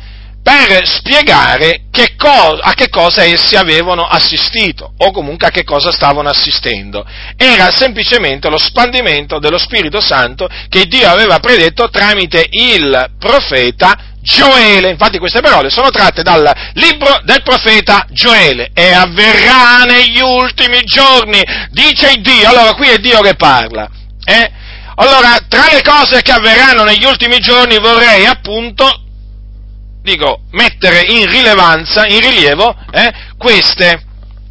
per 0.50 0.84
spiegare 0.84 1.82
che 1.92 2.16
co- 2.16 2.58
a 2.60 2.72
che 2.74 2.88
cosa 2.88 3.22
essi 3.22 3.54
avevano 3.54 4.04
assistito 4.04 4.94
o 4.96 5.12
comunque 5.12 5.46
a 5.46 5.50
che 5.50 5.62
cosa 5.62 5.92
stavano 5.92 6.28
assistendo. 6.28 7.06
Era 7.36 7.70
semplicemente 7.70 8.48
lo 8.48 8.58
spandimento 8.58 9.38
dello 9.38 9.58
Spirito 9.58 10.00
Santo 10.00 10.48
che 10.68 10.86
Dio 10.86 11.08
aveva 11.08 11.38
predetto 11.38 11.88
tramite 11.88 12.44
il 12.50 13.12
profeta 13.16 13.96
Gioele. 14.20 14.90
Infatti 14.90 15.18
queste 15.18 15.40
parole 15.40 15.70
sono 15.70 15.90
tratte 15.90 16.24
dal 16.24 16.50
libro 16.74 17.20
del 17.22 17.42
profeta 17.42 18.04
Gioele 18.10 18.70
e 18.74 18.92
avverrà 18.92 19.84
negli 19.84 20.20
ultimi 20.20 20.82
giorni, 20.82 21.40
dice 21.70 22.16
Dio. 22.16 22.48
Allora 22.48 22.74
qui 22.74 22.88
è 22.88 22.98
Dio 22.98 23.20
che 23.20 23.36
parla. 23.36 23.88
Eh? 24.24 24.50
Allora, 24.96 25.38
tra 25.48 25.68
le 25.70 25.80
cose 25.80 26.22
che 26.22 26.32
avverranno 26.32 26.82
negli 26.82 27.04
ultimi 27.04 27.38
giorni 27.38 27.78
vorrei 27.78 28.26
appunto 28.26 29.04
dico, 30.02 30.42
mettere 30.52 31.04
in 31.08 31.28
rilevanza, 31.28 32.06
in 32.06 32.20
rilievo, 32.20 32.74
eh, 32.90 33.12
queste, 33.36 34.02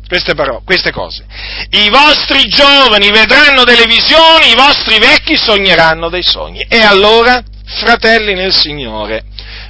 queste, 0.08 0.34
parole, 0.36 0.62
queste 0.64 0.92
cose. 0.92 1.26
I 1.72 1.90
vostri 1.90 2.48
giovani 2.48 3.10
vedranno 3.12 3.64
delle 3.64 3.86
visioni, 3.86 4.52
i 4.52 4.56
vostri 4.56 5.00
vecchi 5.00 5.36
sogneranno 5.36 6.10
dei 6.10 6.24
sogni. 6.24 6.62
E 6.68 6.82
allora, 6.82 7.44
fratelli 7.66 8.34
nel 8.34 8.54
Signore, 8.54 9.24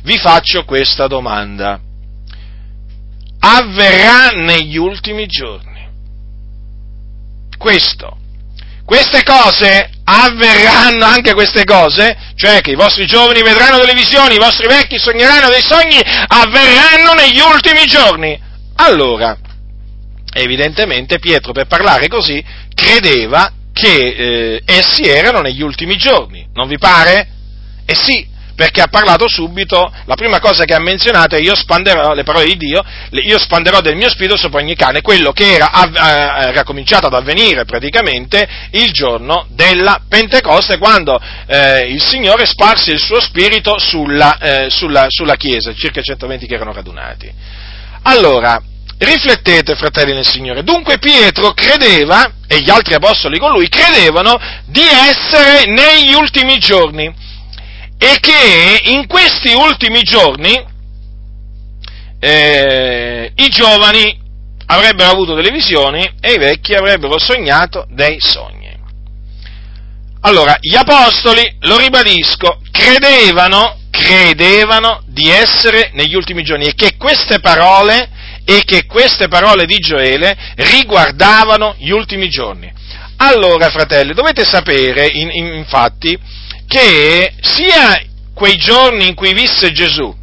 vi 0.03 0.17
faccio 0.17 0.65
questa 0.65 1.07
domanda. 1.07 1.79
Avverrà 3.41 4.29
negli 4.29 4.77
ultimi 4.77 5.25
giorni. 5.27 5.67
questo. 7.57 8.17
Queste 8.85 9.21
cose 9.23 9.98
avverranno 10.09 11.05
anche 11.05 11.33
queste 11.33 11.63
cose, 11.63 12.17
cioè 12.35 12.61
che 12.61 12.71
i 12.71 12.75
vostri 12.75 13.05
giovani 13.05 13.41
vedranno 13.41 13.77
delle 13.77 13.93
visioni, 13.93 14.35
i 14.35 14.39
vostri 14.39 14.67
vecchi 14.67 14.97
sogneranno 14.97 15.49
dei 15.49 15.61
sogni, 15.61 15.99
avverranno 15.99 17.13
negli 17.13 17.39
ultimi 17.39 17.85
giorni. 17.85 18.39
Allora, 18.77 19.37
evidentemente 20.33 21.19
Pietro 21.19 21.51
per 21.51 21.67
parlare 21.67 22.07
così 22.07 22.43
credeva 22.73 23.51
che 23.71 23.97
eh, 23.97 24.61
essi 24.65 25.03
erano 25.03 25.41
negli 25.41 25.61
ultimi 25.61 25.95
giorni, 25.95 26.47
non 26.53 26.67
vi 26.67 26.77
pare? 26.77 27.27
Eh 27.85 27.95
sì, 27.95 28.27
perché 28.59 28.81
ha 28.81 28.87
parlato 28.87 29.29
subito, 29.29 29.89
la 30.03 30.15
prima 30.15 30.41
cosa 30.41 30.65
che 30.65 30.73
ha 30.73 30.81
menzionato 30.81 31.37
è 31.37 31.39
io 31.39 31.55
spanderò, 31.55 32.13
le 32.13 32.23
parole 32.23 32.43
di 32.43 32.57
Dio, 32.57 32.83
io 33.11 33.39
spanderò 33.39 33.79
del 33.79 33.95
mio 33.95 34.09
spirito 34.09 34.35
sopra 34.35 34.59
ogni 34.59 34.75
cane, 34.75 34.99
quello 34.99 35.31
che 35.31 35.53
era, 35.53 35.71
era 36.49 36.63
cominciato 36.65 37.07
ad 37.07 37.13
avvenire 37.13 37.63
praticamente 37.63 38.45
il 38.71 38.91
giorno 38.91 39.47
della 39.51 40.01
Pentecoste, 40.09 40.77
quando 40.77 41.17
eh, 41.47 41.85
il 41.87 42.03
Signore 42.03 42.45
sparse 42.45 42.91
il 42.91 42.99
suo 42.99 43.21
spirito 43.21 43.79
sulla, 43.79 44.37
eh, 44.37 44.69
sulla, 44.69 45.05
sulla 45.07 45.35
Chiesa, 45.35 45.73
circa 45.73 46.01
120 46.01 46.45
che 46.45 46.55
erano 46.55 46.73
radunati. 46.73 47.31
Allora, 48.01 48.61
Riflettete, 48.97 49.75
fratelli 49.75 50.11
nel 50.11 50.27
Signore. 50.27 50.61
Dunque 50.61 50.97
Pietro 50.97 51.53
credeva, 51.53 52.33
e 52.45 52.59
gli 52.59 52.69
altri 52.69 52.95
apostoli 52.95 53.39
con 53.39 53.51
lui, 53.51 53.69
credevano 53.69 54.37
di 54.65 54.83
essere 54.83 55.71
negli 55.71 56.13
ultimi 56.13 56.57
giorni 56.57 57.28
e 58.01 58.17
che 58.21 58.89
in 58.91 59.05
questi 59.07 59.53
ultimi 59.53 60.01
giorni 60.03 60.65
eh, 62.19 63.31
i 63.35 63.49
giovani 63.49 64.17
avrebbero 64.67 65.11
avuto 65.11 65.35
delle 65.35 65.51
visioni 65.51 66.09
e 66.21 66.33
i 66.33 66.37
vecchi 66.37 66.73
avrebbero 66.73 67.19
sognato 67.19 67.85
dei 67.89 68.17
sogni. 68.19 68.57
Allora, 70.21 70.57
gli 70.59 70.75
apostoli, 70.75 71.57
lo 71.61 71.77
ribadisco, 71.77 72.61
credevano, 72.71 73.77
credevano 73.89 75.01
di 75.05 75.29
essere 75.29 75.91
negli 75.93 76.15
ultimi 76.15 76.43
giorni 76.43 76.65
e 76.65 76.73
che 76.75 76.95
queste 76.97 77.39
parole, 77.39 78.09
e 78.45 78.63
che 78.65 78.85
queste 78.85 79.27
parole 79.27 79.65
di 79.65 79.77
Gioele 79.77 80.35
riguardavano 80.55 81.75
gli 81.77 81.89
ultimi 81.89 82.29
giorni. 82.29 82.71
Allora, 83.17 83.69
fratelli, 83.69 84.13
dovete 84.13 84.43
sapere, 84.43 85.07
in, 85.11 85.29
in, 85.31 85.53
infatti, 85.53 86.17
che 86.69 87.33
sia 87.41 87.99
quei 88.31 88.55
giorni 88.55 89.07
in 89.07 89.15
cui 89.15 89.33
visse 89.33 89.71
Gesù, 89.71 90.15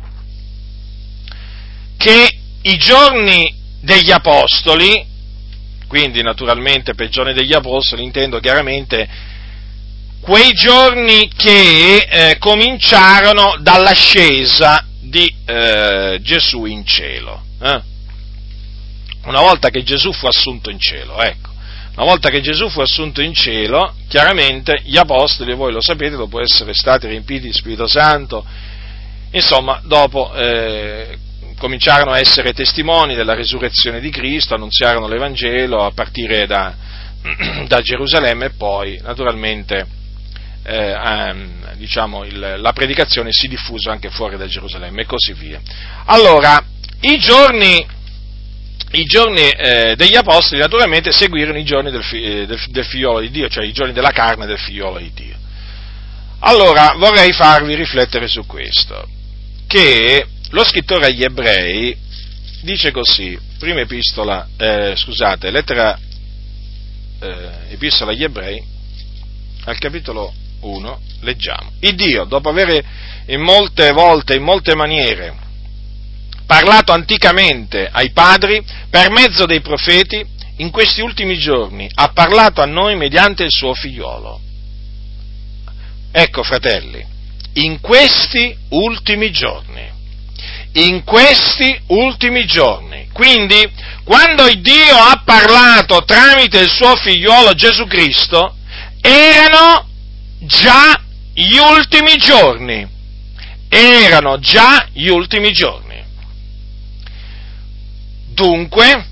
che 1.97 2.39
i 2.63 2.77
giorni 2.79 3.53
degli 3.81 4.13
Apostoli, 4.13 5.05
quindi 5.89 6.23
naturalmente 6.23 6.95
per 6.95 7.09
giorni 7.09 7.35
degli 7.35 7.53
Apostoli 7.53 8.05
intendo 8.05 8.39
chiaramente 8.39 9.09
quei 10.21 10.53
giorni 10.53 11.29
che 11.37 12.07
eh, 12.09 12.39
cominciarono 12.39 13.57
dall'ascesa 13.61 14.87
di 15.01 15.33
eh, 15.47 16.21
Gesù 16.23 16.65
in 16.65 16.87
cielo. 16.87 17.43
Eh? 17.61 17.81
Una 19.25 19.41
volta 19.41 19.71
che 19.71 19.83
Gesù 19.83 20.13
fu 20.13 20.27
assunto 20.27 20.71
in 20.71 20.79
cielo, 20.79 21.21
ecco. 21.21 21.55
Una 21.97 22.05
volta 22.05 22.29
che 22.29 22.43
Gesù 22.43 22.69
fu 22.69 22.81
assunto 22.81 23.23
in 23.23 23.33
cielo, 23.33 23.95
chiaramente 24.07 24.83
gli 24.85 24.99
apostoli, 24.99 25.55
voi 25.55 25.73
lo 25.73 25.81
sapete, 25.81 26.15
dopo 26.15 26.43
essere 26.43 26.75
stati 26.75 27.07
riempiti 27.07 27.47
di 27.47 27.55
Spirito 27.55 27.87
Santo, 27.87 28.45
insomma, 29.31 29.81
dopo 29.83 30.31
eh, 30.35 31.17
cominciarono 31.57 32.11
a 32.11 32.19
essere 32.19 32.53
testimoni 32.53 33.15
della 33.15 33.33
risurrezione 33.33 34.01
di 34.01 34.11
Cristo, 34.11 34.55
annunziarono 34.55 35.09
l'Evangelo 35.09 35.87
a 35.87 35.93
partire 35.93 36.47
da, 36.47 36.75
da 37.67 37.81
Gerusalemme 37.81 38.45
e 38.45 38.51
poi, 38.51 39.01
naturalmente, 39.03 39.87
eh, 40.65 40.91
ehm, 40.91 41.77
diciamo, 41.77 42.25
il, 42.25 42.57
la 42.59 42.73
predicazione 42.75 43.33
si 43.33 43.49
diffuse 43.49 43.89
anche 43.89 44.11
fuori 44.11 44.37
da 44.37 44.47
Gerusalemme 44.47 45.01
e 45.01 45.07
così 45.07 45.33
via. 45.33 45.63
Allora, 46.05 46.63
i 47.01 47.17
giorni 47.17 47.96
i 48.93 49.05
giorni 49.05 49.49
eh, 49.51 49.95
degli 49.97 50.15
apostoli 50.15 50.61
naturalmente 50.61 51.13
seguirono 51.13 51.59
i 51.59 51.65
giorni 51.65 51.91
del, 51.91 52.05
eh, 52.13 52.47
del, 52.47 52.61
del, 52.69 52.85
figliolo 52.85 53.21
di 53.21 53.31
Dio, 53.31 53.49
cioè 53.49 53.65
i 53.65 53.73
giorni 53.73 53.93
della 53.93 54.11
carne 54.11 54.47
del 54.47 54.59
figliolo 54.59 54.99
di 54.99 55.11
Dio. 55.13 55.37
Allora 56.41 56.95
vorrei 56.97 57.33
farvi 57.33 57.75
riflettere 57.75 58.29
su 58.29 58.47
questo, 58.47 59.09
che 59.67 60.27
lo 60.51 60.65
scrittore 60.65 61.07
agli 61.07 61.25
ebrei 61.25 61.97
dice 62.63 62.91
così, 62.91 63.39
prima 63.59 63.81
epistola, 63.81 64.49
eh, 64.57 64.95
scusate, 64.97 65.51
lettera 65.51 65.99
eh, 67.21 67.51
epistola 67.71 68.13
agli 68.13 68.25
ebrei, 68.25 68.63
al 69.65 69.79
capitolo 69.79 70.33
1, 70.61 71.01
leggiamo, 71.21 71.73
il 71.81 71.95
Dio, 71.95 72.25
dopo 72.25 72.49
aver 72.49 72.85
in 73.27 73.41
molte 73.41 73.91
volte, 73.93 74.35
in 74.35 74.43
molte 74.43 74.75
maniere, 74.75 75.35
parlato 76.47 76.93
anticamente 76.93 77.89
ai 77.91 78.11
padri 78.13 78.65
per 78.89 79.11
mezzo 79.11 79.47
dei 79.47 79.61
profeti, 79.61 80.25
in 80.59 80.71
questi 80.71 81.03
ultimi 81.03 81.37
giorni 81.37 81.91
ha 81.95 82.09
parlato 82.09 82.63
a 82.63 82.67
noi 82.67 82.97
mediante 82.97 83.43
il 83.43 83.51
suo 83.51 83.75
figliolo. 83.75 84.41
Ecco, 86.13 86.43
fratelli, 86.43 87.05
in 87.55 87.81
questi 87.81 88.57
ultimi 88.71 89.31
giorni, 89.31 89.87
in 90.73 91.05
questi 91.05 91.79
ultimi 91.89 92.47
giorni, 92.47 93.09
quindi 93.13 93.71
quando 94.05 94.47
Dio 94.55 94.97
ha 94.97 95.21
parlato 95.25 96.05
tramite 96.05 96.61
il 96.61 96.71
suo 96.71 96.97
figliolo 96.97 97.53
Gesù 97.55 97.87
Cristo, 97.87 98.57
erano 99.01 99.89
già 100.41 100.99
gli 101.35 101.57
ultimi 101.57 102.17
giorni, 102.17 102.87
erano 103.69 104.39
già 104.39 104.87
gli 104.93 105.09
ultimi 105.09 105.53
giorni. 105.53 105.86
Dunque, 108.37 109.07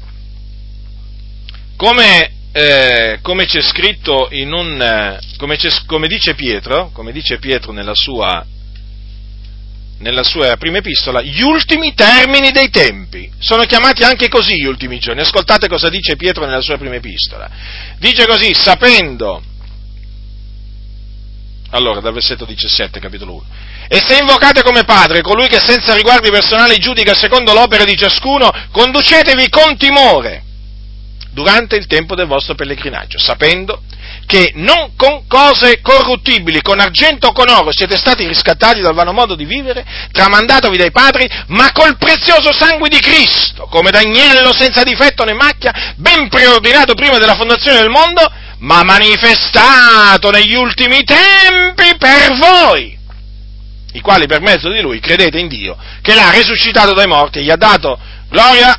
come, 1.77 2.31
eh, 2.53 3.21
come 3.23 3.47
c'è 3.47 3.63
scritto 3.63 4.29
in 4.33 4.53
un, 4.53 4.79
eh, 4.79 5.19
come, 5.39 5.57
come, 5.87 6.09
dice 6.09 6.35
Pietro, 6.35 6.91
come 6.93 7.11
dice 7.11 7.39
Pietro 7.39 7.73
nella 7.73 7.95
sua, 7.95 8.45
nella 10.01 10.23
sua 10.25 10.59
prima 10.59 10.77
epistola, 10.77 11.23
gli 11.23 11.41
ultimi 11.41 11.95
termini 11.95 12.51
dei 12.51 12.69
tempi. 12.69 13.33
Sono 13.39 13.65
chiamati 13.65 14.03
anche 14.03 14.29
così 14.29 14.57
gli 14.57 14.67
ultimi 14.67 14.99
giorni. 14.99 15.23
Ascoltate 15.23 15.69
cosa 15.69 15.89
dice 15.89 16.17
Pietro 16.17 16.45
nella 16.45 16.61
sua 16.61 16.77
prima 16.77 16.97
epistola. 16.97 17.51
Dice 17.99 18.27
così, 18.27 18.53
sapendo, 18.53 19.43
allora 21.75 22.01
dal 22.01 22.13
versetto 22.13 22.45
17, 22.45 23.01
capitolo 23.01 23.35
1, 23.35 23.45
e 23.89 24.03
se 24.07 24.17
invocate 24.19 24.63
come 24.63 24.85
padre 24.85 25.23
colui 25.23 25.49
che 25.49 25.61
senza 25.61 25.93
riguardi 25.93 26.31
personali 26.31 26.79
giudica 26.79 27.15
secondo 27.15 27.53
l'opera 27.53 27.85
di 27.85 27.97
ciascuno, 27.97 28.51
conducetevi 28.71 29.49
con 29.49 29.77
timore 29.77 30.43
durante 31.33 31.75
il 31.77 31.87
tempo 31.87 32.15
del 32.15 32.27
vostro 32.27 32.55
pellegrinaggio, 32.55 33.19
sapendo 33.19 33.83
che 34.25 34.53
non 34.55 34.95
con 34.97 35.27
cose 35.27 35.81
corruttibili, 35.81 36.63
con 36.63 36.79
argento 36.79 37.27
o 37.27 37.33
con 37.33 37.49
oro 37.49 37.73
siete 37.73 37.97
stati 37.97 38.27
riscattati 38.27 38.81
dal 38.81 38.95
vano 38.95 39.13
modo 39.13 39.35
di 39.35 39.45
vivere, 39.45 39.85
tramandatovi 40.13 40.77
dai 40.77 40.93
padri, 40.93 41.29
ma 41.49 41.73
col 41.73 41.99
prezioso 41.99 42.53
sangue 42.53 42.89
di 42.89 43.01
Cristo, 43.01 43.67
come 43.67 43.91
d'agnello 43.91 44.55
senza 44.55 44.85
difetto 44.85 45.25
né 45.25 45.35
macchia, 45.35 45.95
ben 45.97 46.29
preordinato 46.29 46.95
prima 46.95 47.19
della 47.19 47.35
fondazione 47.35 47.81
del 47.81 47.91
mondo, 47.91 48.23
ma 48.65 48.83
manifestato 48.83 50.31
negli 50.31 50.55
ultimi 50.55 51.05
tempi 51.05 51.97
per 51.99 52.35
voi 52.37 52.99
i 53.93 54.01
quali 54.01 54.27
per 54.27 54.41
mezzo 54.41 54.71
di 54.71 54.81
lui 54.81 54.99
credete 54.99 55.39
in 55.39 55.47
Dio, 55.47 55.77
che 56.03 56.15
l'ha 56.15 56.31
risuscitato 56.31 56.95
dai 56.95 57.07
morti 57.07 57.39
e 57.39 57.43
gli 57.43 57.51
ha 57.51 57.57
dato 57.57 57.97
gloria, 58.29 58.77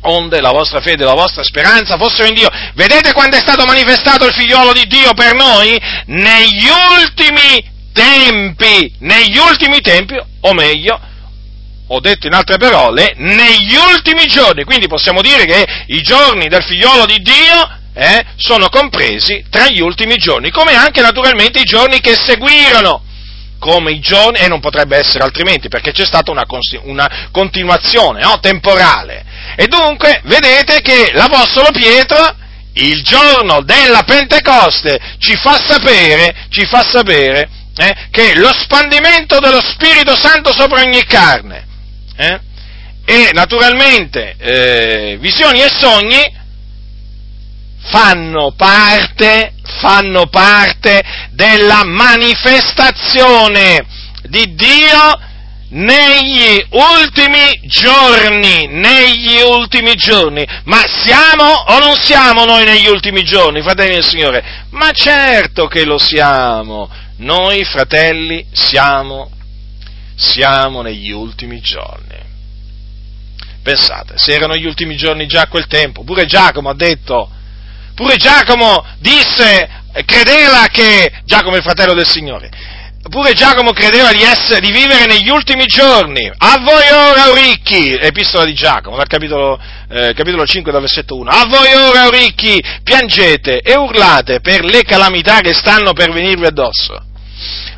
onde 0.00 0.40
la 0.40 0.50
vostra 0.50 0.80
fede 0.80 1.04
e 1.04 1.06
la 1.06 1.14
vostra 1.14 1.44
speranza 1.44 1.96
fossero 1.96 2.26
in 2.26 2.34
Dio. 2.34 2.48
Vedete 2.74 3.12
quando 3.12 3.36
è 3.36 3.40
stato 3.40 3.64
manifestato 3.64 4.26
il 4.26 4.34
figliolo 4.34 4.72
di 4.72 4.86
Dio 4.88 5.14
per 5.14 5.34
noi? 5.34 5.80
Negli 6.06 6.66
ultimi 6.98 7.64
tempi, 7.92 8.92
negli 8.98 9.38
ultimi 9.38 9.80
tempi, 9.80 10.20
o 10.40 10.52
meglio, 10.52 11.00
ho 11.86 12.00
detto 12.00 12.26
in 12.26 12.32
altre 12.32 12.56
parole, 12.56 13.14
negli 13.18 13.76
ultimi 13.76 14.26
giorni, 14.26 14.64
quindi 14.64 14.88
possiamo 14.88 15.22
dire 15.22 15.44
che 15.44 15.64
i 15.86 16.02
giorni 16.02 16.48
del 16.48 16.64
figliolo 16.64 17.06
di 17.06 17.18
Dio 17.22 17.82
eh, 17.94 18.24
sono 18.36 18.68
compresi 18.68 19.44
tra 19.48 19.68
gli 19.68 19.80
ultimi 19.80 20.16
giorni, 20.16 20.50
come 20.50 20.74
anche 20.74 21.00
naturalmente 21.00 21.60
i 21.60 21.64
giorni 21.64 22.00
che 22.00 22.14
seguirono 22.14 23.02
come 23.58 23.92
i 23.92 24.00
giorni, 24.00 24.40
e 24.40 24.48
non 24.48 24.60
potrebbe 24.60 24.98
essere 24.98 25.24
altrimenti, 25.24 25.68
perché 25.68 25.92
c'è 25.92 26.04
stata 26.04 26.30
una, 26.30 26.44
una 26.82 27.28
continuazione 27.30 28.20
no, 28.20 28.38
temporale. 28.40 29.24
E 29.56 29.68
dunque 29.68 30.20
vedete 30.24 30.80
che 30.82 31.10
l'Apostolo 31.14 31.70
Pietro, 31.70 32.36
il 32.74 33.02
giorno 33.02 33.62
della 33.62 34.02
Pentecoste, 34.02 34.98
ci 35.18 35.34
fa 35.36 35.58
sapere, 35.66 36.46
ci 36.50 36.66
fa 36.66 36.82
sapere 36.82 37.48
eh, 37.76 37.94
che 38.10 38.36
lo 38.36 38.52
spandimento 38.52 39.38
dello 39.38 39.62
Spirito 39.62 40.14
Santo 40.14 40.52
sopra 40.52 40.82
ogni 40.82 41.04
carne, 41.04 41.66
eh, 42.16 42.40
e 43.06 43.30
naturalmente 43.32 44.34
eh, 44.38 45.16
visioni 45.20 45.62
e 45.62 45.68
sogni 45.68 46.42
fanno 47.84 48.52
parte, 48.56 49.52
fanno 49.80 50.26
parte 50.26 51.02
della 51.30 51.84
manifestazione 51.84 53.84
di 54.22 54.54
Dio 54.54 55.20
negli 55.70 56.64
ultimi 56.70 57.60
giorni, 57.64 58.68
negli 58.68 59.40
ultimi 59.42 59.96
giorni. 59.96 60.46
Ma 60.64 60.84
siamo 60.86 61.44
o 61.44 61.78
non 61.78 61.96
siamo 61.96 62.44
noi 62.44 62.64
negli 62.64 62.86
ultimi 62.86 63.24
giorni, 63.24 63.62
fratelli 63.62 63.94
del 63.94 64.04
Signore? 64.04 64.44
Ma 64.70 64.92
certo 64.92 65.66
che 65.66 65.84
lo 65.84 65.98
siamo. 65.98 66.88
Noi, 67.18 67.64
fratelli, 67.64 68.46
siamo, 68.52 69.30
siamo 70.16 70.82
negli 70.82 71.10
ultimi 71.10 71.60
giorni. 71.60 72.12
Pensate, 73.62 74.14
se 74.16 74.32
erano 74.32 74.56
gli 74.56 74.66
ultimi 74.66 74.96
giorni 74.96 75.26
già 75.26 75.42
a 75.42 75.48
quel 75.48 75.66
tempo, 75.66 76.04
pure 76.04 76.26
Giacomo 76.26 76.68
ha 76.68 76.74
detto, 76.74 77.30
pure 77.94 78.16
Giacomo 78.16 78.84
disse, 78.98 79.68
credeva 80.04 80.66
che, 80.70 81.10
Giacomo 81.24 81.54
è 81.54 81.58
il 81.58 81.62
fratello 81.62 81.94
del 81.94 82.06
Signore, 82.06 82.50
pure 83.08 83.32
Giacomo 83.32 83.72
credeva 83.72 84.12
di, 84.12 84.22
essere, 84.22 84.60
di 84.60 84.72
vivere 84.72 85.06
negli 85.06 85.28
ultimi 85.28 85.66
giorni. 85.66 86.30
A 86.36 86.58
voi 86.60 86.88
ora, 86.90 87.30
o 87.30 87.34
ricchi, 87.34 87.92
epistola 87.94 88.44
di 88.44 88.54
Giacomo, 88.54 88.96
dal 88.96 89.06
capitolo, 89.06 89.60
eh, 89.90 90.14
capitolo 90.14 90.44
5, 90.44 90.72
dal 90.72 90.80
versetto 90.80 91.16
1. 91.16 91.30
A 91.30 91.46
voi 91.46 91.72
ora, 91.74 92.06
o 92.06 92.10
ricchi, 92.10 92.62
piangete 92.82 93.60
e 93.60 93.76
urlate 93.76 94.40
per 94.40 94.64
le 94.64 94.82
calamità 94.82 95.40
che 95.40 95.52
stanno 95.52 95.92
per 95.92 96.12
venirvi 96.12 96.46
addosso. 96.46 97.12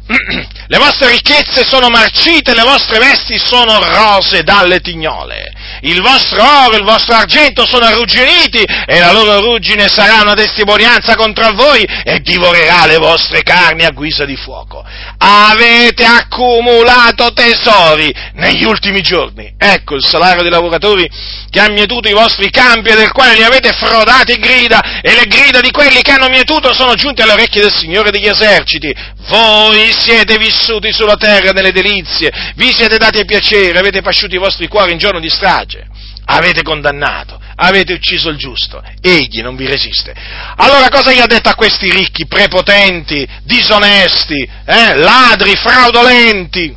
Le 0.68 0.78
vostre 0.78 1.10
ricchezze 1.10 1.64
sono 1.64 1.88
marcite, 1.88 2.54
le 2.54 2.62
vostre 2.62 2.98
vesti 2.98 3.38
sono 3.38 3.78
rose 3.82 4.42
dalle 4.42 4.80
tignole 4.80 5.52
il 5.82 6.00
vostro 6.00 6.42
oro, 6.42 6.76
il 6.76 6.84
vostro 6.84 7.14
argento 7.14 7.66
sono 7.66 7.84
arrugginiti 7.84 8.62
e 8.62 8.98
la 8.98 9.12
loro 9.12 9.40
ruggine 9.40 9.88
sarà 9.88 10.22
una 10.22 10.34
testimonianza 10.34 11.14
contro 11.16 11.52
voi 11.52 11.82
e 11.82 12.20
divorerà 12.20 12.86
le 12.86 12.96
vostre 12.96 13.42
carni 13.42 13.84
a 13.84 13.90
guisa 13.90 14.24
di 14.24 14.36
fuoco. 14.36 14.84
Avete 15.18 16.04
accumulato 16.04 17.32
tesori 17.32 18.12
negli 18.34 18.64
ultimi 18.64 19.02
giorni. 19.02 19.54
Ecco 19.58 19.94
il 19.94 20.04
salario 20.04 20.42
dei 20.42 20.50
lavoratori 20.50 21.08
che 21.50 21.60
ha 21.60 21.68
mietuto 21.70 22.08
i 22.08 22.12
vostri 22.12 22.50
campi 22.50 22.90
e 22.90 22.96
del 22.96 23.12
quale 23.12 23.34
li 23.34 23.42
avete 23.42 23.72
frodati 23.72 24.36
grida 24.38 25.00
e 25.00 25.14
le 25.14 25.26
grida 25.26 25.60
di 25.60 25.70
quelli 25.70 26.02
che 26.02 26.12
hanno 26.12 26.28
mietuto 26.28 26.74
sono 26.74 26.94
giunte 26.94 27.22
alle 27.22 27.32
orecchie 27.32 27.62
del 27.62 27.72
Signore 27.72 28.10
degli 28.10 28.26
eserciti. 28.26 28.94
Voi 29.28 29.92
siete 29.98 30.36
vissuti 30.38 30.92
sulla 30.92 31.16
terra 31.16 31.50
nelle 31.50 31.72
delizie, 31.72 32.52
vi 32.56 32.72
siete 32.72 32.98
dati 32.98 33.18
ai 33.18 33.24
piaceri, 33.24 33.76
avete 33.76 34.02
pasciuto 34.02 34.34
i 34.34 34.38
vostri 34.38 34.68
cuori 34.68 34.92
in 34.92 34.98
giorno 34.98 35.20
di 35.20 35.28
strage. 35.28 35.86
Avete 36.28 36.62
condannato, 36.62 37.40
avete 37.54 37.92
ucciso 37.92 38.30
il 38.30 38.36
giusto, 38.36 38.82
egli 39.00 39.42
non 39.42 39.54
vi 39.54 39.66
resiste. 39.66 40.12
Allora 40.56 40.88
cosa 40.88 41.12
gli 41.12 41.20
ha 41.20 41.26
detto 41.26 41.48
a 41.48 41.54
questi 41.54 41.88
ricchi, 41.88 42.26
prepotenti, 42.26 43.24
disonesti, 43.44 44.48
eh, 44.64 44.96
ladri, 44.96 45.54
fraudolenti? 45.54 46.76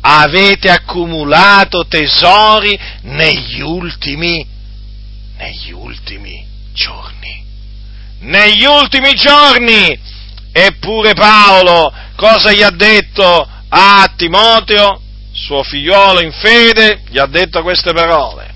Avete 0.00 0.70
accumulato 0.70 1.86
tesori 1.86 2.76
negli 3.02 3.60
ultimi, 3.60 4.44
negli 5.38 5.70
ultimi 5.70 6.44
giorni. 6.72 7.44
Negli 8.22 8.64
ultimi 8.64 9.14
giorni! 9.14 10.13
Eppure 10.56 11.14
Paolo 11.14 11.92
cosa 12.14 12.52
gli 12.52 12.62
ha 12.62 12.70
detto 12.70 13.48
a 13.68 14.12
Timoteo, 14.16 15.00
suo 15.32 15.64
figliolo 15.64 16.20
in 16.20 16.30
fede, 16.30 17.02
gli 17.08 17.18
ha 17.18 17.26
detto 17.26 17.60
queste 17.62 17.92
parole. 17.92 18.54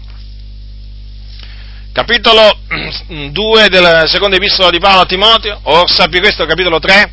Capitolo 1.91 2.57
2 3.33 3.69
della 3.69 4.07
seconda 4.07 4.37
epistola 4.37 4.71
di 4.71 4.79
Paolo 4.79 5.01
a 5.01 5.07
Timoteo, 5.07 5.59
or 5.65 5.91
sappi 5.91 6.21
questo, 6.21 6.47
capitolo 6.47 6.79
3, 6.79 7.13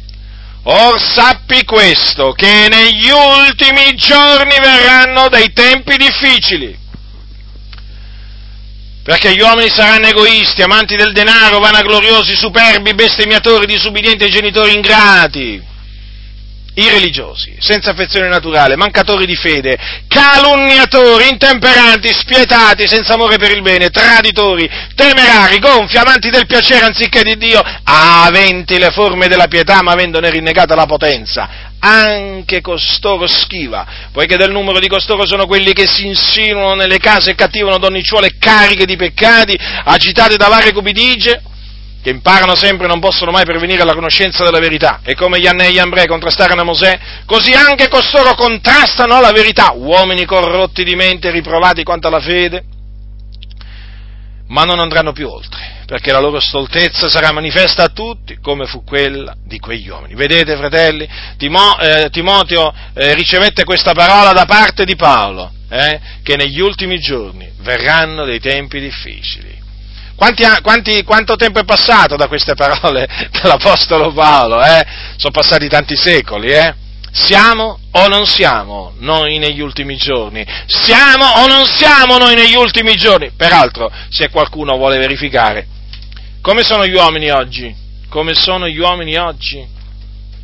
or 0.65 1.01
sappi 1.01 1.63
questo, 1.63 2.33
che 2.33 2.67
negli 2.69 3.09
ultimi 3.09 3.95
giorni 3.95 4.55
verranno 4.59 5.29
dei 5.29 5.51
tempi 5.51 5.97
difficili 5.97 6.83
perché 9.05 9.35
gli 9.35 9.39
uomini 9.39 9.69
saranno 9.69 10.07
egoisti, 10.07 10.63
amanti 10.63 10.95
del 10.95 11.13
denaro, 11.13 11.59
vanagloriosi, 11.59 12.35
superbi, 12.35 12.95
bestemmiatori, 12.95 13.67
disubbidienti 13.67 14.23
ai 14.23 14.31
genitori 14.31 14.73
ingrati, 14.73 15.61
irreligiosi, 16.75 17.55
senza 17.59 17.91
affezione 17.91 18.27
naturale, 18.27 18.75
mancatori 18.75 19.25
di 19.25 19.35
fede, 19.35 19.77
calunniatori, 20.07 21.29
intemperanti, 21.29 22.09
spietati, 22.09 22.87
senza 22.87 23.13
amore 23.13 23.37
per 23.37 23.51
il 23.51 23.61
bene, 23.61 23.89
traditori, 23.89 24.69
temerari, 24.95 25.59
gonfi, 25.59 25.97
amanti 25.97 26.29
del 26.29 26.45
piacere 26.45 26.85
anziché 26.85 27.23
di 27.23 27.37
Dio, 27.37 27.61
aventi 27.83 28.77
le 28.77 28.91
forme 28.91 29.27
della 29.27 29.47
pietà 29.47 29.81
ma 29.81 29.93
avendone 29.93 30.29
rinnegata 30.29 30.75
la 30.75 30.85
potenza, 30.85 31.73
anche 31.79 32.61
costoro 32.61 33.27
schiva, 33.27 33.85
poiché 34.11 34.35
del 34.35 34.51
numero 34.51 34.79
di 34.79 34.87
costoro 34.87 35.25
sono 35.25 35.45
quelli 35.45 35.71
che 35.71 35.87
si 35.87 36.07
insinuano 36.07 36.75
nelle 36.75 36.97
case 36.97 37.31
e 37.31 37.35
cattivano 37.35 37.77
donnicciuole 37.77 38.35
cariche 38.37 38.85
di 38.85 38.95
peccati, 38.95 39.57
agitate 39.85 40.35
da 40.35 40.47
varie 40.47 40.73
cupidigie, 40.73 41.41
che 42.05 42.11
imparano 42.11 42.53
sempre 42.53 42.85
e 42.85 42.87
non 42.87 42.99
possono 42.99 43.31
mai 43.31 43.45
pervenire 43.45 43.81
alla 43.81 43.95
conoscenza 43.95 44.43
della 44.43 44.59
verità. 44.59 44.99
E 45.03 45.15
come 45.15 45.39
gli 45.39 45.47
Anne 45.47 45.65
e 45.65 45.71
gli 45.71 45.79
Ambre 45.79 46.05
contrastarono 46.05 46.63
Mosè, 46.63 46.99
così 47.25 47.51
anche 47.53 47.87
costoro 47.87 48.35
contrastano 48.35 49.19
la 49.19 49.31
verità, 49.31 49.71
uomini 49.73 50.23
corrotti 50.23 50.83
di 50.83 50.93
mente, 50.93 51.31
riprovati 51.31 51.81
quanto 51.81 52.07
alla 52.07 52.19
fede, 52.19 52.63
ma 54.49 54.65
non 54.65 54.79
andranno 54.79 55.13
più 55.13 55.27
oltre 55.27 55.73
perché 55.87 56.11
la 56.11 56.19
loro 56.19 56.39
stoltezza 56.39 57.09
sarà 57.09 57.31
manifesta 57.31 57.83
a 57.83 57.89
tutti, 57.89 58.37
come 58.39 58.65
fu 58.65 58.83
quella 58.83 59.35
di 59.43 59.59
quegli 59.59 59.87
uomini. 59.87 60.15
Vedete, 60.15 60.55
fratelli, 60.57 61.07
Timo, 61.37 61.77
eh, 61.79 62.09
Timoteo 62.11 62.73
eh, 62.95 63.13
ricevette 63.13 63.63
questa 63.63 63.93
parola 63.93 64.31
da 64.31 64.45
parte 64.45 64.83
di 64.83 64.95
Paolo, 64.95 65.51
eh, 65.69 65.99
che 66.23 66.35
negli 66.37 66.59
ultimi 66.59 66.97
giorni 66.99 67.51
verranno 67.61 68.25
dei 68.25 68.39
tempi 68.39 68.79
difficili. 68.79 69.64
Quanti, 70.15 70.43
quanti, 70.61 71.03
quanto 71.03 71.35
tempo 71.35 71.59
è 71.59 71.65
passato 71.65 72.15
da 72.15 72.27
queste 72.27 72.55
parole 72.55 73.07
dell'Apostolo 73.31 74.13
Paolo? 74.13 74.63
Eh? 74.63 74.85
Sono 75.17 75.31
passati 75.31 75.67
tanti 75.67 75.95
secoli, 75.95 76.51
eh? 76.51 76.73
Siamo 77.11 77.79
o 77.91 78.07
non 78.07 78.25
siamo 78.25 78.93
noi 78.99 79.37
negli 79.37 79.61
ultimi 79.61 79.95
giorni? 79.95 80.45
Siamo 80.67 81.25
o 81.25 81.47
non 81.47 81.65
siamo 81.65 82.17
noi 82.17 82.35
negli 82.35 82.55
ultimi 82.55 82.95
giorni? 82.95 83.31
Peraltro, 83.31 83.89
se 84.09 84.29
qualcuno 84.29 84.75
vuole 84.75 84.97
verificare, 84.97 85.65
come 86.41 86.63
sono 86.63 86.85
gli 86.85 86.93
uomini 86.93 87.29
oggi? 87.29 87.73
Come 88.09 88.33
sono 88.33 88.67
gli 88.67 88.77
uomini 88.77 89.15
oggi? 89.15 89.65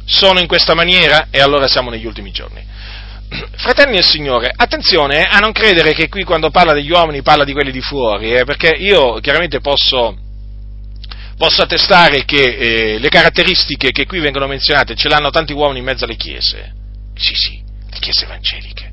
Sono 0.05 0.39
in 0.39 0.47
questa 0.47 0.73
maniera 0.73 1.27
e 1.29 1.41
allora 1.41 1.67
siamo 1.67 1.89
negli 1.89 2.05
ultimi 2.05 2.31
giorni. 2.31 2.65
Fratelli 3.31 3.93
del 3.93 4.03
Signore, 4.03 4.51
attenzione 4.53 5.23
a 5.23 5.39
non 5.39 5.53
credere 5.53 5.93
che 5.93 6.09
qui 6.09 6.23
quando 6.23 6.49
parla 6.49 6.73
degli 6.73 6.91
uomini 6.91 7.21
parla 7.21 7.45
di 7.45 7.53
quelli 7.53 7.71
di 7.71 7.79
fuori, 7.79 8.33
eh, 8.33 8.43
perché 8.43 8.75
io 8.77 9.19
chiaramente 9.21 9.61
posso, 9.61 10.17
posso 11.37 11.61
attestare 11.61 12.25
che 12.25 12.43
eh, 12.43 12.99
le 12.99 13.09
caratteristiche 13.09 13.91
che 13.91 14.05
qui 14.05 14.19
vengono 14.19 14.47
menzionate 14.47 14.95
ce 14.95 15.07
l'hanno 15.07 15.29
tanti 15.29 15.53
uomini 15.53 15.79
in 15.79 15.85
mezzo 15.85 16.03
alle 16.03 16.17
chiese. 16.17 16.73
Sì, 17.15 17.33
sì, 17.33 17.63
le 17.89 17.99
chiese 17.99 18.25
evangeliche. 18.25 18.90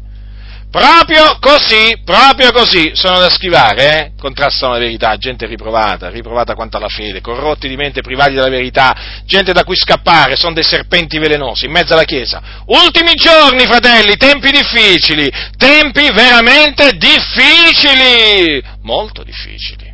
Proprio 0.79 1.39
così, 1.41 1.99
proprio 2.05 2.53
così, 2.53 2.93
sono 2.95 3.19
da 3.19 3.29
schivare, 3.31 3.99
eh? 3.99 4.13
contrastano 4.17 4.75
la 4.75 4.79
verità, 4.79 5.17
gente 5.17 5.45
riprovata, 5.45 6.09
riprovata 6.09 6.55
quanto 6.55 6.77
alla 6.77 6.89
fede, 6.89 7.21
corrotti 7.21 7.67
di 7.67 7.75
mente, 7.75 8.01
privati 8.01 8.35
della 8.35 8.49
verità, 8.49 8.95
gente 9.25 9.53
da 9.53 9.65
cui 9.65 9.75
scappare, 9.75 10.37
sono 10.37 10.55
dei 10.55 10.63
serpenti 10.63 11.19
velenosi 11.19 11.65
in 11.65 11.73
mezzo 11.73 11.95
alla 11.95 12.05
Chiesa. 12.05 12.63
Ultimi 12.67 13.15
giorni, 13.15 13.67
fratelli, 13.67 14.17
tempi 14.17 14.53
difficili, 14.53 15.29
tempi 15.57 16.13
veramente 16.13 16.93
difficili, 16.93 18.63
molto 18.83 19.25
difficili. 19.25 19.93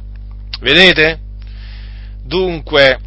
Vedete? 0.60 1.18
Dunque, 2.26 2.98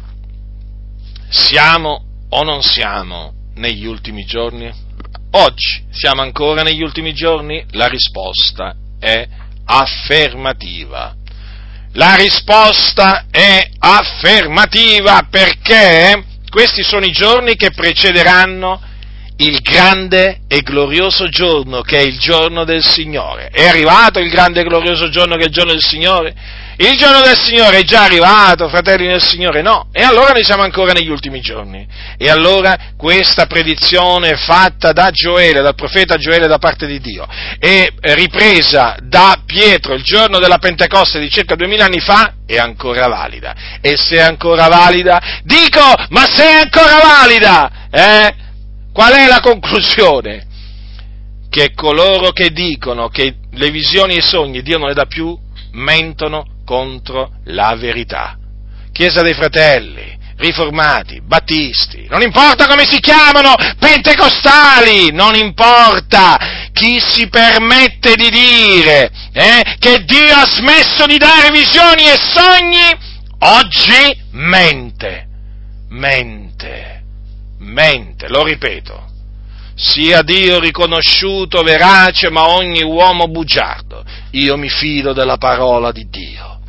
siamo 1.28 2.02
o 2.28 2.42
non 2.42 2.60
siamo 2.60 3.34
negli 3.54 3.86
ultimi 3.86 4.24
giorni? 4.24 4.86
Oggi 5.30 5.84
siamo 5.90 6.22
ancora 6.22 6.62
negli 6.62 6.82
ultimi 6.82 7.12
giorni? 7.12 7.62
La 7.72 7.86
risposta 7.86 8.74
è 8.98 9.28
affermativa. 9.66 11.14
La 11.92 12.14
risposta 12.14 13.26
è 13.30 13.68
affermativa 13.78 15.26
perché 15.30 16.24
questi 16.48 16.82
sono 16.82 17.04
i 17.04 17.12
giorni 17.12 17.56
che 17.56 17.72
precederanno 17.72 18.80
il 19.40 19.60
grande 19.60 20.40
e 20.48 20.62
glorioso 20.62 21.28
giorno 21.28 21.82
che 21.82 21.98
è 21.98 22.02
il 22.02 22.18
giorno 22.18 22.64
del 22.64 22.84
Signore. 22.84 23.50
È 23.52 23.66
arrivato 23.66 24.18
il 24.18 24.30
grande 24.30 24.60
e 24.60 24.64
glorioso 24.64 25.10
giorno 25.10 25.36
che 25.36 25.42
è 25.42 25.46
il 25.46 25.52
giorno 25.52 25.72
del 25.72 25.82
Signore? 25.82 26.34
Il 26.80 26.96
giorno 26.96 27.20
del 27.20 27.36
Signore 27.36 27.78
è 27.78 27.82
già 27.82 28.04
arrivato, 28.04 28.68
fratelli 28.68 29.06
del 29.06 29.22
Signore? 29.22 29.62
No. 29.62 29.88
E 29.92 30.02
allora 30.02 30.32
noi 30.32 30.44
siamo 30.44 30.62
ancora 30.62 30.92
negli 30.92 31.08
ultimi 31.08 31.40
giorni. 31.40 31.86
E 32.16 32.30
allora 32.30 32.92
questa 32.96 33.46
predizione 33.46 34.36
fatta 34.36 34.92
da 34.92 35.10
Gioele, 35.10 35.60
dal 35.60 35.74
profeta 35.74 36.16
Gioele 36.16 36.46
da 36.46 36.58
parte 36.58 36.86
di 36.86 37.00
Dio, 37.00 37.26
e 37.58 37.92
ripresa 38.00 38.96
da 39.02 39.42
Pietro 39.44 39.94
il 39.94 40.02
giorno 40.02 40.38
della 40.38 40.58
Pentecoste 40.58 41.18
di 41.18 41.30
circa 41.30 41.56
duemila 41.56 41.84
anni 41.84 42.00
fa, 42.00 42.34
è 42.46 42.56
ancora 42.56 43.08
valida. 43.08 43.54
E 43.80 43.96
se 43.96 44.16
è 44.16 44.20
ancora 44.20 44.68
valida, 44.68 45.42
dico, 45.42 45.80
ma 46.10 46.26
se 46.26 46.44
è 46.44 46.54
ancora 46.60 46.98
valida, 47.02 47.70
eh? 47.90 48.46
Qual 48.92 49.12
è 49.12 49.26
la 49.26 49.40
conclusione? 49.40 50.46
Che 51.48 51.72
coloro 51.74 52.30
che 52.30 52.50
dicono 52.50 53.08
che 53.08 53.36
le 53.52 53.70
visioni 53.70 54.14
e 54.14 54.18
i 54.18 54.22
sogni 54.22 54.62
Dio 54.62 54.78
non 54.78 54.88
le 54.88 54.94
dà 54.94 55.06
più, 55.06 55.36
mentono 55.72 56.44
contro 56.64 57.32
la 57.44 57.74
verità. 57.76 58.36
Chiesa 58.92 59.22
dei 59.22 59.34
fratelli, 59.34 60.18
riformati, 60.36 61.20
battisti, 61.22 62.06
non 62.08 62.22
importa 62.22 62.66
come 62.66 62.84
si 62.84 63.00
chiamano, 63.00 63.54
pentecostali, 63.78 65.10
non 65.12 65.34
importa 65.34 66.68
chi 66.72 67.00
si 67.00 67.28
permette 67.28 68.14
di 68.14 68.28
dire 68.30 69.10
eh, 69.32 69.76
che 69.78 70.04
Dio 70.04 70.34
ha 70.34 70.46
smesso 70.46 71.06
di 71.06 71.18
dare 71.18 71.50
visioni 71.50 72.02
e 72.04 72.18
sogni, 72.18 72.96
oggi 73.38 74.20
mente, 74.32 75.26
mente 75.88 76.97
mente, 77.58 78.28
lo 78.28 78.44
ripeto, 78.44 79.06
sia 79.74 80.22
Dio 80.22 80.58
riconosciuto 80.58 81.62
verace, 81.62 82.30
ma 82.30 82.48
ogni 82.48 82.82
uomo 82.82 83.28
bugiardo. 83.28 84.04
Io 84.32 84.56
mi 84.56 84.68
fido 84.68 85.12
della 85.12 85.36
parola 85.36 85.92
di 85.92 86.08
Dio. 86.08 86.60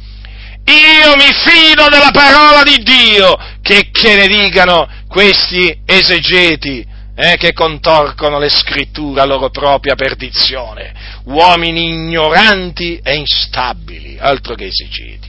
Io 0.66 1.16
mi 1.16 1.32
fido 1.34 1.90
della 1.90 2.12
parola 2.12 2.62
di 2.64 2.78
Dio, 2.84 3.36
che, 3.62 3.90
che 3.92 4.16
ne 4.16 4.28
dicano 4.28 4.88
questi 5.08 5.82
esegeti 5.86 6.86
eh, 7.16 7.36
che 7.38 7.54
contorcono 7.54 8.38
le 8.38 8.50
scritture 8.50 9.22
a 9.22 9.26
loro 9.26 9.50
propria 9.50 9.96
perdizione, 9.96 10.94
uomini 11.26 11.90
ignoranti 11.90 13.00
e 13.04 13.16
instabili, 13.16 14.18
altro 14.20 14.54
che 14.54 14.66
esegeti 14.66 15.29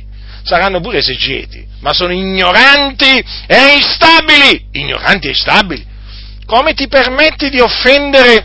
saranno 0.51 0.81
pure 0.81 0.99
esegeti, 0.99 1.65
ma 1.81 1.93
sono 1.93 2.13
ignoranti 2.13 3.25
e 3.47 3.75
instabili. 3.77 4.67
Ignoranti 4.73 5.29
e 5.29 5.31
instabili. 5.31 5.87
Come 6.45 6.75
ti 6.75 6.89
permetti 6.89 7.49
di 7.51 7.61
offendere 7.61 8.45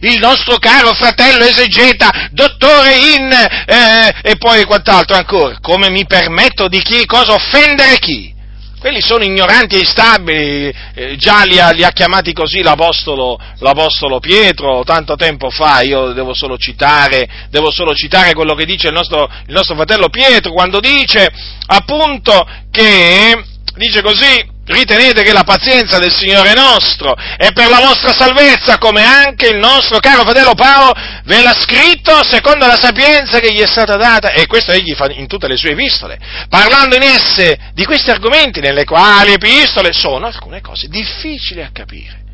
il 0.00 0.18
nostro 0.18 0.58
caro 0.58 0.92
fratello 0.94 1.44
esegeta, 1.44 2.28
dottore 2.32 2.96
in... 2.96 3.30
Eh, 3.32 4.30
e 4.30 4.36
poi 4.36 4.64
quant'altro 4.64 5.16
ancora? 5.16 5.58
Come 5.60 5.90
mi 5.90 6.04
permetto 6.06 6.66
di 6.66 6.82
chi? 6.82 7.06
Cosa 7.06 7.34
offendere 7.34 7.98
chi? 8.00 8.34
Quelli 8.78 9.00
sono 9.00 9.24
ignoranti 9.24 9.76
e 9.76 9.80
instabili, 9.80 10.72
eh, 10.94 11.16
già 11.16 11.44
li 11.44 11.58
ha, 11.58 11.70
li 11.70 11.84
ha 11.84 11.90
chiamati 11.90 12.32
così 12.32 12.62
l'apostolo, 12.62 13.38
l'apostolo, 13.58 14.20
Pietro 14.20 14.82
tanto 14.84 15.16
tempo 15.16 15.50
fa, 15.50 15.80
io 15.80 16.12
devo 16.12 16.34
solo 16.34 16.56
citare, 16.56 17.48
devo 17.50 17.70
solo 17.70 17.94
citare 17.94 18.34
quello 18.34 18.54
che 18.54 18.64
dice 18.64 18.88
il 18.88 18.94
nostro, 18.94 19.30
il 19.46 19.52
nostro 19.52 19.74
fratello 19.74 20.08
Pietro 20.08 20.52
quando 20.52 20.80
dice 20.80 21.28
appunto 21.66 22.46
che, 22.70 23.44
dice 23.76 24.02
così, 24.02 24.54
Ritenete 24.66 25.22
che 25.22 25.32
la 25.32 25.44
pazienza 25.44 25.98
del 25.98 26.12
Signore 26.12 26.52
nostro 26.52 27.14
è 27.14 27.52
per 27.52 27.70
la 27.70 27.78
vostra 27.78 28.12
salvezza, 28.12 28.78
come 28.78 29.04
anche 29.04 29.46
il 29.46 29.58
nostro 29.58 30.00
caro 30.00 30.22
fratello 30.22 30.54
Paolo 30.54 30.92
ve 31.24 31.40
l'ha 31.40 31.56
scritto 31.60 32.24
secondo 32.24 32.66
la 32.66 32.76
sapienza 32.76 33.38
che 33.38 33.52
gli 33.52 33.60
è 33.60 33.66
stata 33.66 33.96
data, 33.96 34.32
e 34.32 34.46
questo 34.46 34.72
egli 34.72 34.92
fa 34.94 35.06
in 35.10 35.28
tutte 35.28 35.46
le 35.46 35.56
sue 35.56 35.70
epistole, 35.70 36.18
parlando 36.48 36.96
in 36.96 37.02
esse 37.02 37.56
di 37.74 37.84
questi 37.84 38.10
argomenti, 38.10 38.58
nelle 38.58 38.84
quali 38.84 39.34
epistole 39.34 39.92
sono 39.92 40.26
alcune 40.26 40.60
cose 40.60 40.88
difficili 40.88 41.62
a 41.62 41.70
capire 41.72 42.24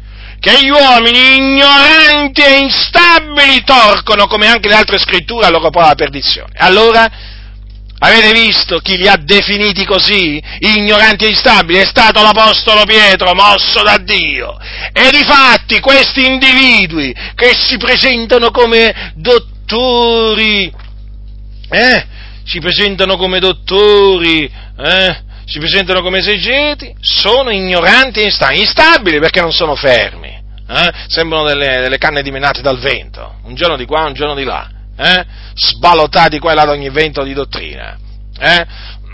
che 0.42 0.58
gli 0.60 0.70
uomini 0.70 1.36
ignoranti 1.36 2.42
e 2.42 2.58
instabili 2.58 3.62
torcono, 3.62 4.26
come 4.26 4.48
anche 4.48 4.68
le 4.68 4.74
altre 4.74 4.98
scritture, 4.98 5.46
a 5.46 5.50
loro 5.50 5.70
propria 5.70 5.94
perdizione. 5.94 6.52
Allora, 6.56 7.08
Avete 8.04 8.32
visto 8.32 8.78
chi 8.78 8.96
li 8.96 9.06
ha 9.06 9.14
definiti 9.16 9.84
così? 9.84 10.42
Ignoranti 10.58 11.24
e 11.24 11.28
instabili? 11.28 11.78
È 11.78 11.84
stato 11.84 12.20
l'Apostolo 12.20 12.84
Pietro, 12.84 13.32
mosso 13.32 13.80
da 13.84 13.96
Dio. 13.98 14.58
E 14.92 15.10
difatti 15.12 15.78
questi 15.78 16.26
individui 16.26 17.14
che 17.36 17.52
si 17.54 17.76
presentano 17.76 18.50
come 18.50 19.12
dottori, 19.14 20.72
eh? 21.70 22.06
Si 22.44 22.58
presentano 22.58 23.16
come 23.16 23.38
dottori, 23.38 24.50
eh? 24.78 25.22
Si 25.44 25.60
presentano 25.60 26.02
come 26.02 26.18
esegeti, 26.18 26.92
sono 27.00 27.50
ignoranti 27.50 28.18
e 28.18 28.24
instabili. 28.24 28.62
Instabili 28.62 29.20
perché 29.20 29.40
non 29.40 29.52
sono 29.52 29.76
fermi. 29.76 30.40
Eh? 30.68 30.92
Sembrano 31.06 31.44
delle, 31.44 31.80
delle 31.82 31.98
canne 31.98 32.22
dimenate 32.22 32.62
dal 32.62 32.80
vento, 32.80 33.36
un 33.44 33.54
giorno 33.54 33.76
di 33.76 33.84
qua, 33.84 34.06
un 34.06 34.14
giorno 34.14 34.34
di 34.34 34.44
là 34.44 34.68
eh? 35.02 35.26
sbalottati 35.54 36.38
qua 36.38 36.52
e 36.52 36.54
là 36.54 36.62
ad 36.62 36.68
ogni 36.68 36.90
vento 36.90 37.22
di 37.22 37.32
dottrina. 37.32 37.96
Eh? 38.38 38.66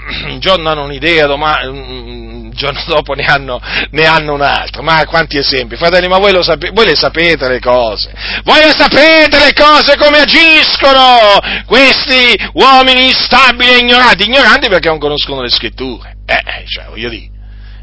Un 0.29 0.39
giorno 0.41 0.71
hanno 0.71 0.85
un'idea, 0.85 1.27
domani, 1.27 1.67
un 1.67 2.51
giorno 2.55 2.83
dopo 2.87 3.13
ne 3.13 3.25
hanno, 3.25 3.61
ne 3.91 4.07
hanno 4.07 4.33
un'altra. 4.35 4.81
Ma 4.81 5.05
quanti 5.05 5.37
esempi? 5.37 5.77
Fratelli, 5.77 6.09
ma 6.09 6.19
voi, 6.19 6.33
lo 6.33 6.43
sape, 6.43 6.71
voi 6.71 6.87
le 6.87 6.95
sapete 6.95 7.47
le 7.49 7.61
cose? 7.61 8.11
Voi 8.43 8.59
le 8.59 8.75
sapete 8.77 9.39
le 9.39 9.53
cose 9.53 9.97
come 9.97 10.21
agiscono 10.21 11.39
questi 11.67 12.35
uomini 12.55 13.09
instabili 13.09 13.73
e 13.73 13.79
ignoranti? 13.79 14.25
Ignoranti 14.25 14.69
perché 14.69 14.89
non 14.89 14.99
conoscono 14.99 15.43
le 15.43 15.51
scritture. 15.51 16.17
Eh, 16.25 16.43
eh 16.45 16.65
cioè, 16.67 16.87
voglio 16.87 17.11
dire. 17.11 17.37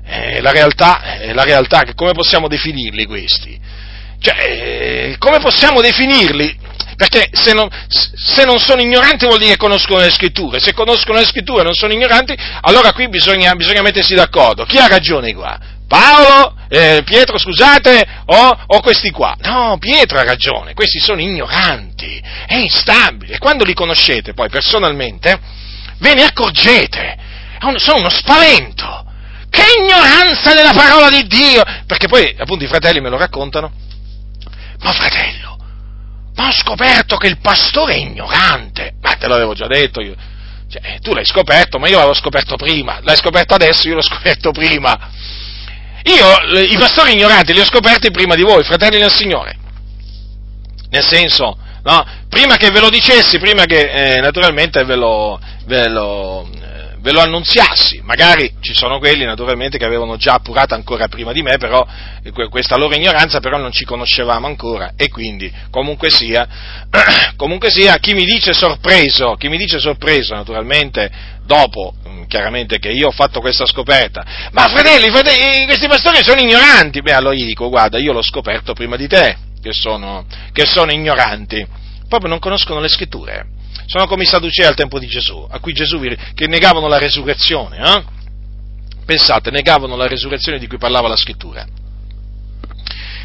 Eh, 0.07 0.41
la 0.41 0.51
realtà, 0.51 1.19
eh, 1.19 1.33
la 1.33 1.43
realtà, 1.43 1.83
come 1.95 2.13
possiamo 2.13 2.47
definirli 2.47 3.05
questi? 3.05 3.59
Cioè, 4.19 4.35
eh, 4.39 5.15
come 5.17 5.39
possiamo 5.39 5.81
definirli? 5.81 6.57
Perché 6.95 7.29
se 7.33 7.53
non, 7.53 7.67
se 7.87 8.45
non, 8.45 8.59
sono 8.59 8.81
ignoranti 8.81 9.25
vuol 9.25 9.39
dire 9.39 9.51
che 9.51 9.57
conoscono 9.57 9.99
le 9.99 10.11
scritture, 10.11 10.59
se 10.59 10.73
conoscono 10.73 11.19
le 11.19 11.25
scritture 11.25 11.61
e 11.61 11.63
non 11.63 11.73
sono 11.73 11.93
ignoranti, 11.93 12.35
allora 12.61 12.93
qui 12.93 13.09
bisogna, 13.09 13.53
bisogna 13.55 13.81
mettersi 13.81 14.15
d'accordo. 14.15 14.65
Chi 14.65 14.77
ha 14.77 14.87
ragione 14.87 15.33
qua? 15.33 15.59
Paolo, 15.87 16.55
eh, 16.69 17.01
Pietro, 17.05 17.37
scusate, 17.37 18.23
o, 18.25 18.59
o, 18.65 18.79
questi 18.79 19.11
qua? 19.11 19.35
No, 19.41 19.77
Pietro 19.77 20.17
ha 20.17 20.23
ragione, 20.23 20.73
questi 20.73 20.99
sono 20.99 21.21
ignoranti 21.21 22.21
e 22.47 22.59
instabili. 22.59 23.33
E 23.33 23.37
quando 23.37 23.63
li 23.63 23.73
conoscete 23.73 24.33
poi 24.33 24.49
personalmente, 24.49 25.39
ve 25.99 26.13
ne 26.13 26.23
accorgete, 26.23 27.17
sono 27.75 27.99
uno 27.99 28.09
spavento. 28.09 29.03
Che 29.49 29.63
ignoranza 29.79 30.53
della 30.53 30.73
parola 30.73 31.09
di 31.09 31.25
Dio! 31.27 31.63
Perché 31.85 32.07
poi, 32.07 32.35
appunto, 32.37 32.63
i 32.63 32.67
fratelli 32.67 32.99
me 32.99 33.09
lo 33.09 33.17
raccontano. 33.17 33.71
Ma 34.81 34.91
fratello, 34.91 35.44
ma 36.35 36.47
ho 36.47 36.51
scoperto 36.51 37.15
che 37.17 37.27
il 37.27 37.39
pastore 37.39 37.93
è 37.93 37.97
ignorante. 37.97 38.93
Ma 39.01 39.13
te 39.13 39.27
l'avevo 39.27 39.53
già 39.53 39.67
detto 39.67 40.01
io. 40.01 40.15
Cioè, 40.69 40.99
tu 40.99 41.13
l'hai 41.13 41.25
scoperto, 41.25 41.79
ma 41.79 41.87
io 41.87 41.95
l'avevo 41.95 42.13
scoperto 42.13 42.55
prima. 42.55 42.99
L'hai 43.01 43.15
scoperto 43.15 43.53
adesso, 43.53 43.87
io 43.87 43.95
l'ho 43.95 44.01
scoperto 44.01 44.51
prima. 44.51 44.97
Io 46.03 46.59
i 46.61 46.77
pastori 46.77 47.13
ignoranti 47.13 47.53
li 47.53 47.59
ho 47.59 47.65
scoperti 47.65 48.11
prima 48.11 48.35
di 48.35 48.43
voi, 48.43 48.63
fratelli 48.63 48.99
del 48.99 49.11
Signore. 49.11 49.57
Nel 50.89 51.03
senso, 51.03 51.57
no? 51.83 52.05
Prima 52.29 52.57
che 52.57 52.69
ve 52.69 52.79
lo 52.79 52.89
dicessi, 52.89 53.39
prima 53.39 53.65
che 53.65 53.89
eh, 53.89 54.19
naturalmente 54.19 54.83
ve 54.83 54.95
lo, 54.95 55.39
ve 55.65 55.87
lo 55.89 56.47
ve 57.05 57.11
lo 57.11 57.19
annunziassi, 57.19 58.01
magari 58.03 58.55
ci 58.61 58.73
sono 58.73 58.97
quelli 58.97 59.25
naturalmente 59.25 59.77
che 59.77 59.85
avevano 59.85 60.17
già 60.17 60.33
appurato 60.33 60.73
ancora 60.73 61.07
prima 61.07 61.33
di 61.33 61.43
me, 61.43 61.57
però 61.57 61.85
eh, 62.23 62.49
questa 62.49 62.77
loro 62.77 62.95
ignoranza 62.95 63.39
però 63.39 63.57
non 63.57 63.71
ci 63.71 63.85
conoscevamo 63.85 64.47
ancora. 64.47 64.93
E 64.97 65.09
quindi 65.09 65.53
comunque 65.69 66.09
sia, 66.09 66.47
comunque 67.37 67.69
sia 67.69 67.97
chi 67.97 68.15
mi 68.15 68.25
dice 68.25 68.53
sorpreso, 68.53 69.35
chi 69.35 69.49
mi 69.49 69.57
dice 69.57 69.77
sorpreso 69.77 70.33
naturalmente 70.33 71.11
dopo 71.45 71.93
mm, 72.09 72.23
chiaramente 72.23 72.79
che 72.79 72.89
io 72.89 73.09
ho 73.09 73.11
fatto 73.11 73.39
questa 73.39 73.67
scoperta, 73.67 74.25
ma 74.53 74.67
fratelli, 74.67 75.11
fratelli 75.11 75.65
questi 75.65 75.85
pastori 75.85 76.23
sono 76.23 76.41
ignoranti, 76.41 77.03
beh 77.03 77.13
allora 77.13 77.35
gli 77.35 77.45
dico 77.45 77.69
guarda 77.69 77.99
io 77.99 78.13
l'ho 78.13 78.23
scoperto 78.23 78.73
prima 78.73 78.95
di 78.95 79.07
te 79.07 79.37
che 79.61 79.73
sono, 79.73 80.25
che 80.51 80.65
sono 80.65 80.91
ignoranti, 80.91 81.63
proprio 82.09 82.29
non 82.29 82.39
conoscono 82.39 82.79
le 82.79 82.89
scritture 82.89 83.45
sono 83.85 84.07
come 84.07 84.23
i 84.23 84.27
Sadducei 84.27 84.65
al 84.65 84.75
tempo 84.75 84.99
di 84.99 85.07
Gesù, 85.07 85.47
a 85.49 85.59
cui 85.59 85.73
Gesù 85.73 85.99
che 86.33 86.47
negavano 86.47 86.87
la 86.87 86.97
resurrezione. 86.97 87.77
Eh? 87.77 88.03
Pensate, 89.05 89.51
negavano 89.51 89.95
la 89.95 90.07
resurrezione 90.07 90.57
di 90.57 90.67
cui 90.67 90.77
parlava 90.77 91.07
la 91.07 91.15
scrittura. 91.15 91.65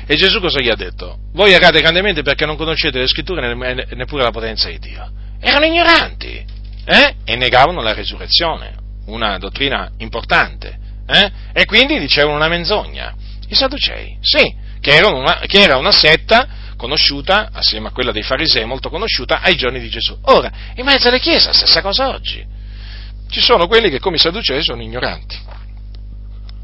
E 0.06 0.16
Gesù 0.16 0.40
cosa 0.40 0.61
gli 0.61 0.68
ha 0.68 0.74
detto? 0.74 1.18
Voi 1.32 1.52
errate 1.52 1.80
grandemente 1.80 2.22
perché 2.22 2.44
non 2.44 2.56
conoscete 2.56 2.98
le 2.98 3.06
scritture 3.06 3.54
neppure 3.94 4.22
la 4.22 4.30
potenza 4.30 4.68
di 4.68 4.78
Dio. 4.78 5.08
Erano 5.38 5.66
ignoranti 5.66 6.44
eh? 6.84 7.14
e 7.24 7.36
negavano 7.36 7.80
la 7.80 7.94
resurrezione, 7.94 8.74
una 9.06 9.38
dottrina 9.38 9.90
importante. 9.98 10.78
Eh? 11.06 11.30
E 11.52 11.64
quindi 11.64 11.98
dicevano 11.98 12.36
una 12.36 12.48
menzogna. 12.48 13.14
I 13.48 13.54
Sadducei, 13.54 14.18
sì, 14.20 14.54
che 14.80 15.00
una, 15.04 15.40
che 15.46 15.62
era 15.62 15.76
una 15.76 15.92
setta 15.92 16.46
conosciuta, 16.80 17.50
assieme 17.52 17.88
a 17.88 17.90
quella 17.90 18.10
dei 18.10 18.22
farisei, 18.22 18.64
molto 18.64 18.88
conosciuta 18.88 19.42
ai 19.42 19.54
giorni 19.54 19.80
di 19.80 19.90
Gesù. 19.90 20.16
Ora, 20.22 20.50
in 20.76 20.86
mezzo 20.86 21.08
alle 21.08 21.20
chiese, 21.20 21.52
stessa 21.52 21.82
cosa 21.82 22.08
oggi. 22.08 22.42
Ci 23.28 23.40
sono 23.40 23.66
quelli 23.66 23.90
che, 23.90 24.00
come 24.00 24.16
i 24.16 24.18
sadducei, 24.18 24.62
sono 24.62 24.80
ignoranti, 24.80 25.38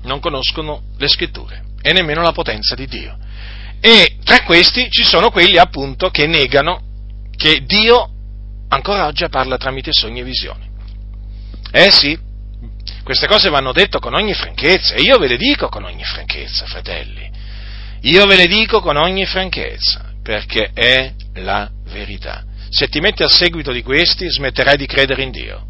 non 0.05 0.19
conoscono 0.19 0.85
le 0.97 1.07
scritture 1.07 1.65
e 1.83 1.93
nemmeno 1.93 2.23
la 2.23 2.33
potenza 2.33 2.75
di 2.75 2.87
Dio. 2.87 3.19
E 3.79 4.17
tra 4.25 4.43
questi 4.43 4.91
ci 4.91 5.05
sono 5.05 5.31
quelli, 5.31 5.59
appunto, 5.59 6.09
che 6.09 6.27
negano 6.27 6.81
che 7.37 7.63
Dio 7.67 8.09
ancora 8.69 9.07
oggi 9.07 9.29
parla 9.29 9.59
tramite 9.59 9.93
sogni 9.93 10.21
e 10.21 10.25
visioni. 10.25 10.67
Eh 11.71 11.91
sì, 11.91 12.19
queste 13.05 13.27
cose 13.27 13.51
vanno 13.51 13.73
dette 13.73 13.99
con 13.99 14.15
ogni 14.15 14.33
franchezza 14.33 14.95
e 14.95 15.03
io 15.03 15.19
ve 15.19 15.29
le 15.29 15.37
dico 15.37 15.69
con 15.69 15.85
ogni 15.85 16.05
franchezza, 16.05 16.65
fratelli. 16.65 17.31
Io 18.03 18.25
ve 18.27 18.37
le 18.37 18.47
dico 18.47 18.81
con 18.81 18.97
ogni 18.97 19.27
franchezza, 19.27 20.06
perché 20.27 20.73
è 20.75 21.13
la 21.35 21.71
verità. 21.85 22.43
Se 22.69 22.89
ti 22.89 22.99
metti 22.99 23.23
al 23.23 23.31
seguito 23.31 23.71
di 23.71 23.83
questi, 23.83 24.29
smetterai 24.29 24.77
di 24.77 24.87
credere 24.87 25.23
in 25.23 25.31
Dio, 25.31 25.67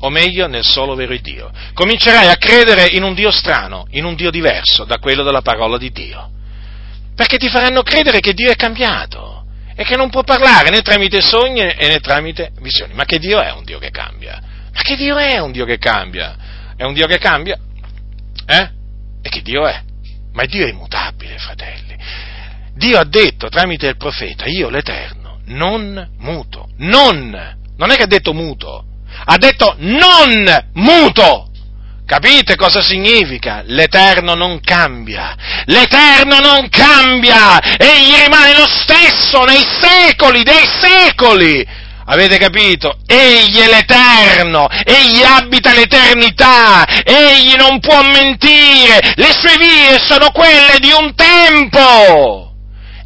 o 0.00 0.10
meglio 0.10 0.48
nel 0.48 0.64
solo 0.64 0.96
vero 0.96 1.16
Dio. 1.18 1.52
Comincerai 1.72 2.26
a 2.26 2.36
credere 2.36 2.88
in 2.88 3.04
un 3.04 3.14
Dio 3.14 3.30
strano, 3.30 3.86
in 3.90 4.04
un 4.04 4.16
Dio 4.16 4.32
diverso 4.32 4.82
da 4.82 4.98
quello 4.98 5.22
della 5.22 5.40
parola 5.40 5.78
di 5.78 5.92
Dio, 5.92 6.30
perché 7.14 7.36
ti 7.36 7.48
faranno 7.48 7.82
credere 7.82 8.18
che 8.18 8.34
Dio 8.34 8.50
è 8.50 8.56
cambiato 8.56 9.44
e 9.76 9.84
che 9.84 9.94
non 9.94 10.10
può 10.10 10.24
parlare 10.24 10.70
né 10.70 10.82
tramite 10.82 11.20
sogni 11.20 11.62
né 11.62 12.00
tramite 12.00 12.50
visioni. 12.60 12.94
Ma 12.94 13.04
che 13.04 13.20
Dio 13.20 13.40
è 13.40 13.52
un 13.52 13.62
Dio 13.62 13.78
che 13.78 13.90
cambia? 13.90 14.42
Ma 14.74 14.82
che 14.82 14.96
Dio 14.96 15.16
è 15.16 15.38
un 15.38 15.52
Dio 15.52 15.64
che 15.64 15.78
cambia? 15.78 16.36
È 16.76 16.82
un 16.82 16.92
Dio 16.92 17.06
che 17.06 17.18
cambia? 17.18 17.56
Eh? 18.46 18.68
E 19.22 19.28
che 19.28 19.42
Dio 19.42 19.64
è? 19.64 19.80
Ma 20.32 20.44
Dio 20.44 20.66
è 20.66 20.70
immutabile, 20.70 21.38
fratelli. 21.38 21.91
Dio 22.74 22.98
ha 22.98 23.04
detto 23.04 23.48
tramite 23.48 23.86
il 23.86 23.96
profeta, 23.96 24.46
io 24.46 24.68
l'Eterno, 24.68 25.40
non 25.46 26.10
muto. 26.18 26.68
Non! 26.78 27.60
Non 27.76 27.90
è 27.90 27.96
che 27.96 28.04
ha 28.04 28.06
detto 28.06 28.32
muto, 28.32 28.84
ha 29.24 29.36
detto 29.36 29.74
non 29.78 30.68
muto! 30.74 31.48
Capite 32.04 32.56
cosa 32.56 32.82
significa? 32.82 33.62
L'Eterno 33.64 34.34
non 34.34 34.60
cambia, 34.60 35.34
l'Eterno 35.64 36.40
non 36.40 36.68
cambia, 36.68 37.58
egli 37.76 38.14
rimane 38.22 38.54
lo 38.54 38.66
stesso 38.66 39.44
nei 39.44 39.64
secoli 39.80 40.42
dei 40.42 40.68
secoli. 40.80 41.66
Avete 42.04 42.36
capito? 42.36 42.98
Egli 43.06 43.58
è 43.58 43.68
l'Eterno, 43.68 44.68
Egli 44.84 45.22
abita 45.22 45.72
l'eternità, 45.72 46.84
Egli 47.02 47.54
non 47.56 47.78
può 47.78 48.02
mentire, 48.02 49.14
le 49.14 49.32
sue 49.32 49.56
vie 49.56 49.98
sono 49.98 50.30
quelle 50.32 50.78
di 50.80 50.90
un 50.90 51.14
tempo. 51.14 52.51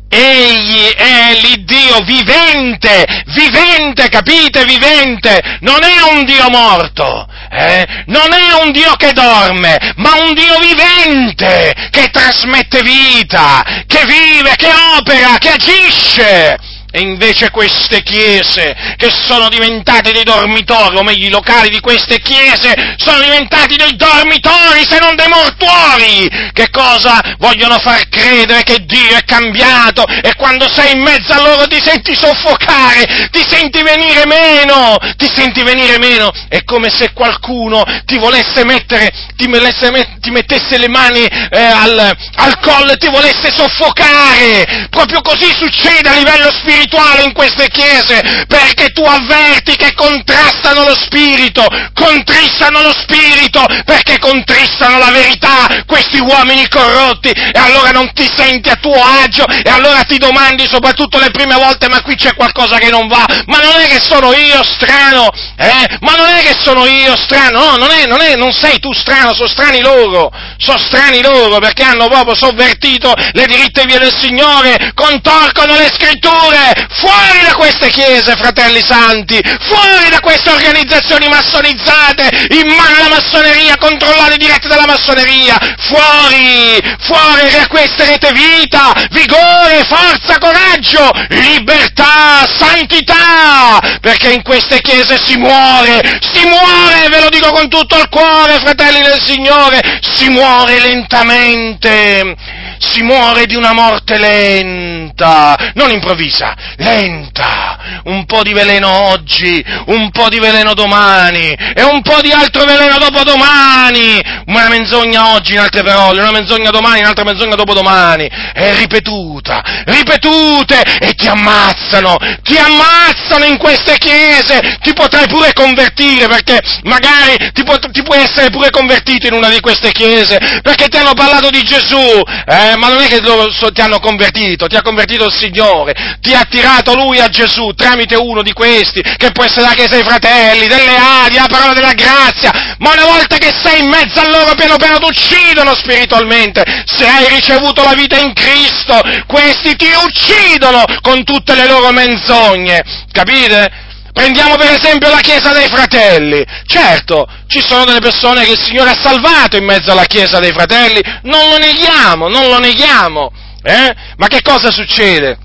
Egli 0.08 0.86
è 0.94 1.34
l'Iddio 1.42 1.98
vivente, 2.04 3.04
vivente, 3.26 4.08
capite, 4.08 4.64
vivente, 4.64 5.58
non 5.60 5.82
è 5.82 6.12
un 6.12 6.24
Dio 6.24 6.48
morto, 6.48 7.26
eh? 7.50 8.04
non 8.06 8.32
è 8.32 8.62
un 8.62 8.70
Dio 8.70 8.94
che 8.94 9.12
dorme, 9.12 9.76
ma 9.96 10.14
un 10.20 10.32
Dio 10.32 10.58
vivente, 10.60 11.74
che 11.90 12.08
trasmette 12.10 12.82
vita, 12.82 13.64
che 13.86 14.04
vive, 14.06 14.54
che 14.56 14.70
opera, 14.96 15.38
che 15.38 15.50
agisce. 15.50 16.75
E 16.96 17.00
invece 17.02 17.50
queste 17.50 18.02
chiese, 18.02 18.74
che 18.96 19.10
sono 19.10 19.50
diventate 19.50 20.12
dei 20.12 20.24
dormitori, 20.24 20.96
o 20.96 21.02
meglio 21.02 21.26
i 21.26 21.30
locali 21.30 21.68
di 21.68 21.78
queste 21.80 22.20
chiese, 22.20 22.94
sono 22.96 23.20
diventati 23.20 23.76
dei 23.76 23.96
dormitori, 23.96 24.82
se 24.88 24.98
non 24.98 25.14
dei 25.14 25.28
mortuori! 25.28 26.26
Che 26.54 26.70
cosa 26.70 27.20
vogliono 27.36 27.76
far 27.80 28.08
credere 28.08 28.62
che 28.62 28.86
Dio 28.86 29.14
è 29.14 29.24
cambiato 29.26 30.06
e 30.06 30.34
quando 30.36 30.72
sei 30.72 30.92
in 30.92 31.02
mezzo 31.02 31.34
a 31.34 31.42
loro 31.42 31.66
ti 31.66 31.78
senti 31.84 32.16
soffocare, 32.16 33.28
ti 33.30 33.44
senti 33.46 33.82
venire 33.82 34.24
meno, 34.24 34.96
ti 35.18 35.30
senti 35.30 35.62
venire 35.62 35.98
meno. 35.98 36.32
È 36.48 36.64
come 36.64 36.88
se 36.88 37.12
qualcuno 37.12 37.84
ti 38.06 38.16
volesse 38.16 38.64
mettere, 38.64 39.12
ti, 39.36 39.46
volesse 39.46 39.90
met- 39.90 40.18
ti 40.20 40.30
mettesse 40.30 40.78
le 40.78 40.88
mani 40.88 41.26
eh, 41.26 41.60
al, 41.60 42.16
al 42.36 42.58
collo 42.60 42.92
e 42.92 42.96
ti 42.96 43.10
volesse 43.10 43.52
soffocare. 43.54 44.88
Proprio 44.88 45.20
così 45.20 45.52
succede 45.58 46.08
a 46.08 46.14
livello 46.14 46.50
spirituale 46.52 46.84
spirituale 46.86 47.24
in 47.24 47.32
queste 47.32 47.68
chiese, 47.68 48.44
perché 48.46 48.90
tu 48.90 49.02
avverti 49.02 49.76
che 49.76 49.92
contrastano 49.94 50.84
lo 50.84 50.94
spirito, 50.94 51.66
contristano 51.92 52.82
lo 52.82 52.92
spirito, 52.92 53.66
perché 53.84 54.18
contristano 54.18 54.98
la 54.98 55.10
verità, 55.10 55.84
questi 55.86 56.18
uomini 56.18 56.68
corrotti, 56.68 57.30
e 57.30 57.58
allora 57.58 57.90
non 57.90 58.12
ti 58.12 58.28
senti 58.34 58.68
a 58.68 58.76
tuo 58.76 58.94
agio, 58.94 59.44
e 59.46 59.68
allora 59.68 60.02
ti 60.02 60.18
domandi, 60.18 60.66
soprattutto 60.68 61.18
le 61.18 61.30
prime 61.30 61.56
volte, 61.56 61.88
ma 61.88 62.00
qui 62.02 62.14
c'è 62.14 62.34
qualcosa 62.34 62.78
che 62.78 62.90
non 62.90 63.08
va, 63.08 63.24
ma 63.46 63.58
non 63.58 63.80
è 63.80 63.88
che 63.88 64.00
sono 64.00 64.32
io 64.32 64.62
strano, 64.64 65.28
eh? 65.58 65.98
Ma 66.00 66.14
non 66.16 66.28
è 66.28 66.42
che 66.42 66.56
sono 66.62 66.86
io 66.86 67.16
strano, 67.16 67.58
no, 67.58 67.76
non 67.76 67.90
è, 67.90 68.06
non 68.06 68.20
è, 68.20 68.34
non 68.34 68.52
sei 68.52 68.78
tu 68.78 68.92
strano, 68.92 69.34
sono 69.34 69.48
strani 69.48 69.80
loro, 69.80 70.30
sono 70.58 70.78
strani 70.78 71.20
loro, 71.20 71.58
perché 71.58 71.82
hanno 71.82 72.08
proprio 72.08 72.34
sovvertito 72.34 73.12
le 73.32 73.46
diritte 73.46 73.84
vie 73.86 73.98
del 73.98 74.14
Signore, 74.14 74.92
contorcono 74.94 75.74
le 75.74 75.90
scritture, 75.92 76.75
fuori 76.90 77.40
da 77.44 77.54
queste 77.54 77.90
chiese, 77.90 78.36
fratelli 78.36 78.82
santi, 78.84 79.40
fuori 79.60 80.08
da 80.10 80.20
queste 80.20 80.50
organizzazioni 80.50 81.28
massonizzate, 81.28 82.46
in 82.50 82.66
mano 82.68 82.96
alla 82.96 83.16
massoneria, 83.16 83.76
controllate 83.78 84.36
dirette 84.36 84.68
dalla 84.68 84.86
massoneria, 84.86 85.56
fuori, 85.78 86.80
fuori 87.00 87.48
riacquisterete 87.48 88.32
vita, 88.32 88.92
vigore, 89.10 89.84
forza, 89.84 90.38
coraggio, 90.38 91.10
libertà, 91.28 92.46
santità, 92.56 93.80
perché 94.00 94.32
in 94.32 94.42
queste 94.42 94.80
chiese 94.80 95.18
si 95.22 95.36
muore, 95.36 96.20
si 96.32 96.46
muore, 96.46 97.08
ve 97.08 97.20
lo 97.20 97.28
dico 97.28 97.50
con 97.52 97.68
tutto 97.68 97.96
il 97.98 98.08
cuore, 98.08 98.58
fratelli 98.58 99.02
del 99.02 99.20
Signore, 99.24 100.00
si 100.14 100.28
muore 100.28 100.80
lentamente 100.80 102.34
si 102.78 103.02
muore 103.02 103.46
di 103.46 103.54
una 103.54 103.72
morte 103.72 104.18
lenta, 104.18 105.72
non 105.74 105.90
improvvisa, 105.90 106.54
lenta, 106.76 108.02
un 108.04 108.24
po' 108.26 108.42
di 108.42 108.52
veleno 108.52 108.88
oggi, 108.88 109.64
un 109.86 110.10
po' 110.10 110.28
di 110.28 110.38
veleno 110.38 110.74
domani 110.74 111.52
e 111.52 111.82
un 111.82 112.02
po' 112.02 112.20
di 112.20 112.30
altro 112.30 112.64
veleno 112.64 112.98
dopodomani, 112.98 114.22
una 114.46 114.68
menzogna 114.68 115.34
oggi 115.34 115.52
in 115.52 115.60
altre 115.60 115.82
parole, 115.82 116.20
una 116.20 116.32
menzogna 116.32 116.70
domani, 116.70 117.00
un'altra 117.00 117.24
menzogna 117.24 117.54
dopodomani, 117.54 118.28
è 118.52 118.74
ripetuta, 118.76 119.62
ripetute 119.86 120.82
e 121.00 121.14
ti 121.14 121.26
ammazzano, 121.26 122.16
ti 122.42 122.56
ammazzano 122.56 123.44
in 123.44 123.56
queste 123.56 123.96
chiese, 123.98 124.78
ti 124.82 124.92
potrai 124.92 125.26
pure 125.26 125.52
convertire 125.52 126.28
perché 126.28 126.60
magari 126.84 127.50
ti, 127.52 127.62
pot- 127.64 127.90
ti 127.90 128.02
puoi 128.02 128.20
essere 128.20 128.50
pure 128.50 128.70
convertito 128.70 129.26
in 129.26 129.34
una 129.34 129.48
di 129.48 129.60
queste 129.60 129.92
chiese 129.92 130.38
perché 130.62 130.88
ti 130.88 130.96
hanno 130.96 131.14
parlato 131.14 131.50
di 131.50 131.62
Gesù, 131.62 132.22
eh? 132.46 132.65
Eh, 132.66 132.76
ma 132.76 132.88
non 132.88 133.00
è 133.00 133.06
che 133.06 133.20
ti 133.20 133.80
hanno 133.80 134.00
convertito, 134.00 134.66
ti 134.66 134.76
ha 134.76 134.82
convertito 134.82 135.26
il 135.26 135.32
Signore, 135.32 135.94
ti 136.20 136.34
ha 136.34 136.40
attirato 136.40 136.94
Lui 136.94 137.18
a 137.20 137.28
Gesù 137.28 137.72
tramite 137.74 138.16
uno 138.16 138.42
di 138.42 138.52
questi, 138.52 139.02
che 139.02 139.30
può 139.30 139.44
essere 139.44 139.62
la 139.62 139.74
Chiesa 139.74 139.94
dei 139.94 140.02
Fratelli, 140.02 140.66
delle 140.66 140.96
Adi, 140.96 141.36
la 141.36 141.46
parola 141.48 141.72
della 141.72 141.92
grazia, 141.92 142.76
ma 142.78 142.92
una 142.92 143.04
volta 143.04 143.36
che 143.36 143.52
sei 143.62 143.82
in 143.82 143.88
mezzo 143.88 144.20
a 144.20 144.28
loro 144.28 144.54
piano 144.54 144.76
piano 144.76 144.98
ti 144.98 145.04
uccidono 145.04 145.74
spiritualmente, 145.74 146.64
se 146.86 147.06
hai 147.06 147.28
ricevuto 147.28 147.84
la 147.84 147.94
vita 147.94 148.18
in 148.18 148.32
Cristo, 148.32 149.00
questi 149.26 149.76
ti 149.76 149.88
uccidono 150.04 150.84
con 151.02 151.24
tutte 151.24 151.54
le 151.54 151.66
loro 151.66 151.90
menzogne, 151.92 152.82
capite? 153.12 153.84
Prendiamo 154.16 154.56
per 154.56 154.70
esempio 154.70 155.10
la 155.10 155.20
Chiesa 155.20 155.52
dei 155.52 155.68
Fratelli. 155.68 156.42
Certo, 156.64 157.28
ci 157.48 157.60
sono 157.60 157.84
delle 157.84 158.00
persone 158.00 158.46
che 158.46 158.52
il 158.52 158.58
Signore 158.58 158.92
ha 158.92 158.98
salvato 158.98 159.58
in 159.58 159.64
mezzo 159.66 159.92
alla 159.92 160.06
Chiesa 160.06 160.38
dei 160.38 160.52
Fratelli, 160.52 161.02
non 161.24 161.50
lo 161.50 161.58
neghiamo, 161.58 162.26
non 162.26 162.48
lo 162.48 162.58
neghiamo. 162.58 163.30
Eh? 163.62 163.94
Ma 164.16 164.26
che 164.28 164.40
cosa 164.40 164.70
succede? 164.70 165.36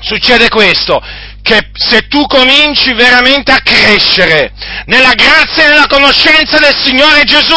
Succede 0.00 0.48
questo, 0.48 1.02
che 1.46 1.70
se 1.74 2.08
tu 2.08 2.26
cominci 2.26 2.92
veramente 2.92 3.52
a 3.52 3.60
crescere 3.62 4.50
nella 4.86 5.14
grazia 5.14 5.64
e 5.64 5.68
nella 5.68 5.86
conoscenza 5.86 6.58
del 6.58 6.74
Signore 6.74 7.22
Gesù, 7.22 7.54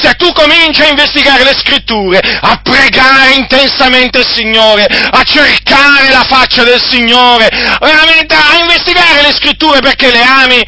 se 0.00 0.14
tu 0.14 0.30
cominci 0.32 0.80
a 0.82 0.88
investigare 0.88 1.42
le 1.42 1.56
scritture, 1.58 2.20
a 2.20 2.60
pregare 2.62 3.32
intensamente 3.32 4.20
il 4.20 4.28
Signore, 4.32 4.84
a 4.84 5.22
cercare 5.24 6.10
la 6.10 6.22
faccia 6.22 6.62
del 6.62 6.80
Signore, 6.80 7.48
veramente 7.80 8.32
a 8.32 8.58
investigare 8.60 9.22
le 9.22 9.32
scritture 9.32 9.80
perché 9.80 10.12
le 10.12 10.22
ami, 10.22 10.64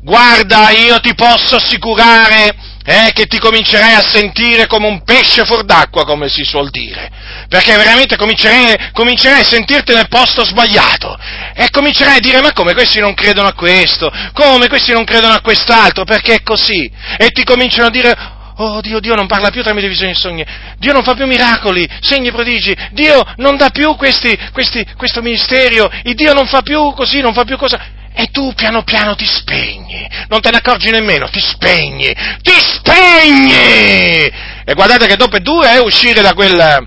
guarda, 0.00 0.70
io 0.70 0.98
ti 1.00 1.14
posso 1.14 1.56
assicurare 1.56 2.63
eh, 2.86 3.12
che 3.14 3.26
ti 3.26 3.38
comincerai 3.38 3.94
a 3.94 4.02
sentire 4.02 4.66
come 4.66 4.86
un 4.86 5.02
pesce 5.02 5.44
fuor 5.44 5.64
d'acqua, 5.64 6.04
come 6.04 6.28
si 6.28 6.44
suol 6.44 6.68
dire, 6.70 7.10
perché 7.48 7.74
veramente 7.76 8.16
comincerai, 8.16 8.90
comincerai, 8.92 9.40
a 9.40 9.44
sentirti 9.44 9.94
nel 9.94 10.08
posto 10.08 10.44
sbagliato. 10.44 11.16
E 11.54 11.70
comincerai 11.70 12.16
a 12.16 12.20
dire 12.20 12.40
ma 12.42 12.52
come 12.52 12.74
questi 12.74 13.00
non 13.00 13.14
credono 13.14 13.48
a 13.48 13.54
questo, 13.54 14.12
come 14.34 14.68
questi 14.68 14.92
non 14.92 15.04
credono 15.04 15.32
a 15.32 15.40
quest'altro, 15.40 16.04
perché 16.04 16.34
è 16.34 16.42
così, 16.42 16.90
e 17.16 17.28
ti 17.30 17.42
cominciano 17.44 17.86
a 17.86 17.90
dire 17.90 18.32
oh 18.56 18.80
Dio, 18.80 19.00
Dio 19.00 19.14
non 19.14 19.26
parla 19.26 19.50
più 19.50 19.62
tramite 19.62 19.88
visioni 19.88 20.12
e 20.12 20.14
sogni, 20.14 20.44
Dio 20.78 20.92
non 20.92 21.02
fa 21.02 21.14
più 21.14 21.26
miracoli, 21.26 21.88
segni, 22.00 22.30
prodigi, 22.30 22.76
Dio 22.92 23.22
non 23.36 23.56
dà 23.56 23.70
più 23.70 23.96
questi, 23.96 24.38
questi, 24.52 24.86
questo 24.96 25.22
ministero, 25.22 25.90
Dio 26.02 26.32
non 26.34 26.46
fa 26.46 26.62
più 26.62 26.92
così, 26.94 27.20
non 27.20 27.32
fa 27.32 27.44
più 27.44 27.56
cosa. 27.56 28.02
E 28.16 28.28
tu 28.30 28.52
piano 28.54 28.84
piano 28.84 29.16
ti 29.16 29.26
spegni, 29.26 30.06
non 30.28 30.40
te 30.40 30.50
ne 30.50 30.58
accorgi 30.58 30.88
nemmeno, 30.90 31.28
ti 31.28 31.40
spegni, 31.40 32.14
ti 32.42 32.52
spegni! 32.52 33.52
E 34.64 34.74
guardate 34.74 35.06
che 35.06 35.16
dopo 35.16 35.36
è 35.36 35.40
duro 35.40 35.66
eh, 35.66 35.78
uscire 35.78 36.22
da 36.22 36.32
quella, 36.32 36.78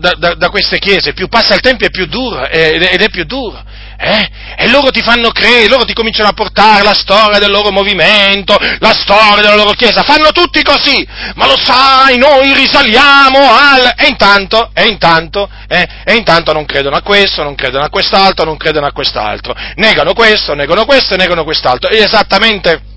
da, 0.00 0.14
da, 0.14 0.34
da, 0.34 0.48
queste 0.50 0.78
chiese, 0.80 1.12
più 1.12 1.28
passa 1.28 1.54
il 1.54 1.60
tempo 1.60 1.84
è 1.84 1.90
più 1.90 2.06
duro, 2.06 2.48
ed 2.48 2.82
è 2.82 3.08
più 3.10 3.24
duro. 3.24 3.62
Eh? 4.00 4.28
E 4.56 4.68
loro 4.68 4.90
ti 4.90 5.02
fanno 5.02 5.30
credere, 5.30 5.68
loro 5.68 5.84
ti 5.84 5.92
cominciano 5.92 6.28
a 6.28 6.32
portare 6.32 6.84
la 6.84 6.94
storia 6.94 7.38
del 7.38 7.50
loro 7.50 7.72
movimento, 7.72 8.56
la 8.78 8.92
storia 8.92 9.42
della 9.42 9.56
loro 9.56 9.72
chiesa, 9.72 10.04
fanno 10.04 10.30
tutti 10.30 10.62
così, 10.62 11.06
ma 11.34 11.46
lo 11.46 11.56
sai, 11.56 12.16
noi 12.16 12.54
risaliamo 12.54 13.38
al... 13.38 13.92
E 13.96 14.06
intanto, 14.06 14.70
e 14.72 14.86
intanto, 14.86 15.50
eh, 15.66 15.86
e 16.04 16.14
intanto 16.14 16.52
non 16.52 16.64
credono 16.64 16.94
a 16.94 17.02
questo, 17.02 17.42
non 17.42 17.56
credono 17.56 17.84
a 17.84 17.90
quest'altro, 17.90 18.44
non 18.44 18.56
credono 18.56 18.86
a 18.86 18.92
quest'altro, 18.92 19.54
negano 19.74 20.12
questo, 20.12 20.54
negano 20.54 20.84
questo 20.84 21.16
negano 21.16 21.42
quest'altro, 21.42 21.90
e 21.90 21.98
esattamente 21.98 22.87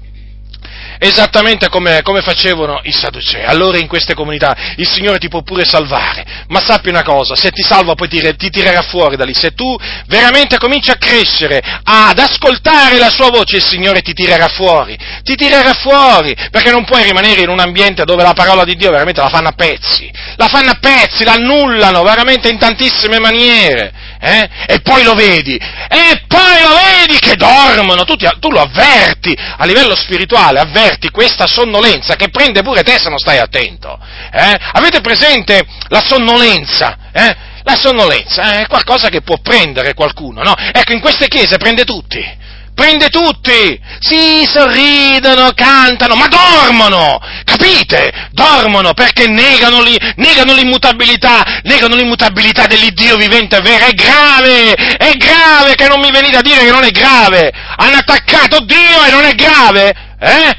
esattamente 1.04 1.68
come, 1.68 2.04
come, 2.04 2.22
facevano 2.22 2.80
i 2.84 2.92
Sadducei. 2.92 3.44
Allora 3.44 3.80
in 3.80 3.88
queste 3.88 4.14
comunità 4.14 4.56
il 4.76 4.88
Signore 4.88 5.18
ti 5.18 5.30
può 5.30 5.42
pure 5.42 5.66
salvare, 5.66 6.24
ma 6.50 6.60
sappi 6.60 6.90
una 6.90 7.02
cosa, 7.02 7.36
se 7.36 7.50
ti 7.50 7.64
salva 7.64 7.96
poi 7.96 8.08
ti, 8.08 8.36
ti 8.38 8.52
tirerà 8.52 8.84
fuori 8.84 9.16
da 9.16 9.26
lì, 9.26 9.34
se 9.34 9.54
tu 9.54 9.76
veramente 10.06 10.60
cominci 10.60 10.92
a 10.92 10.98
crescere, 10.98 11.60
ad 11.84 12.20
ascoltare 12.20 13.00
la 13.00 13.10
sua 13.10 13.32
voce, 13.32 13.56
il 13.56 13.66
Signore 13.66 14.02
ti 14.02 14.14
tirerà 14.14 14.48
fuori, 14.48 14.96
ti 15.24 15.36
tirerà 15.36 15.74
fuori, 15.74 16.36
perché 16.52 16.70
non 16.70 16.86
puoi 16.86 17.02
rimanere 17.02 17.42
in 17.42 17.50
un 17.50 17.60
ambiente 17.60 18.04
dove 18.04 18.22
la 18.22 18.34
parola 18.34 18.64
di 18.64 18.76
Dio 18.76 18.92
veramente 18.92 19.22
la 19.22 19.30
fanno 19.30 19.48
a 19.48 19.54
pezzi, 19.54 20.12
la 20.36 20.48
fanno 20.48 20.70
a 20.70 20.78
pezzi, 20.80 21.24
la 21.24 21.34
annullano 21.34 22.04
veramente 22.04 22.48
in 22.50 22.60
tantissime 22.60 23.18
maniere 23.20 24.11
eh? 24.22 24.50
e 24.68 24.82
poi 24.82 25.04
lo 25.04 25.16
vedi, 25.16 25.56
e 25.56 26.24
poi 26.28 26.62
lo 26.62 26.76
vedi 26.76 27.18
che 27.20 27.36
dormono, 27.36 28.04
tu, 28.04 28.16
ti, 28.16 28.28
tu, 28.40 28.52
lo 28.52 28.62
avverti 28.62 29.36
a 29.36 29.66
livello 29.66 29.96
spirituale, 29.96 30.60
avverti 30.60 31.10
questa 31.10 31.48
sonnolenza 31.48 32.16
che 32.16 32.30
prende 32.30 32.62
pure 32.62 32.84
te 32.84 33.00
se 33.00 33.10
non 33.10 33.18
stai 33.18 33.40
attento. 33.40 34.00
Eh? 34.32 34.58
Avete 34.74 35.02
presente 35.02 35.66
la 35.88 36.04
sonnolenza? 36.06 36.98
Eh? 37.12 37.36
La 37.64 37.76
sonnolenza 37.76 38.60
è 38.60 38.68
qualcosa 38.68 39.10
che 39.10 39.22
può 39.22 39.38
prendere 39.42 39.94
qualcuno, 39.94 40.42
no? 40.42 40.56
Ecco, 40.56 40.94
in 40.94 41.00
queste 41.00 41.28
chiese 41.28 41.58
prende 41.58 41.84
tutti 41.84 42.40
prende 42.82 43.10
tutti, 43.10 43.80
sì, 44.00 44.44
sorridono, 44.44 45.52
cantano, 45.54 46.16
ma 46.16 46.28
dormono, 46.28 47.20
capite? 47.44 48.12
Dormono 48.32 48.96
perché 48.96 49.28
negano, 49.28 49.84
li, 49.84 49.96
negano 50.16 50.56
l'immutabilità, 50.56 51.62
negano 51.62 51.94
l'immutabilità 51.94 52.66
dell'Iddio 52.66 53.18
vivente 53.18 53.58
e 53.58 53.62
vero, 53.62 53.86
è 53.86 53.94
grave, 53.94 54.74
è 54.74 55.12
grave 55.14 55.76
che 55.76 55.88
non 55.88 56.00
mi 56.00 56.10
venite 56.10 56.38
a 56.38 56.42
dire 56.42 56.62
che 56.62 56.72
non 56.72 56.84
è 56.84 56.90
grave, 56.90 57.54
hanno 57.76 57.98
attaccato 57.98 58.62
Dio 58.62 59.06
e 59.06 59.12
non 59.12 59.26
è 59.26 59.36
grave, 59.36 59.94
eh? 60.20 60.58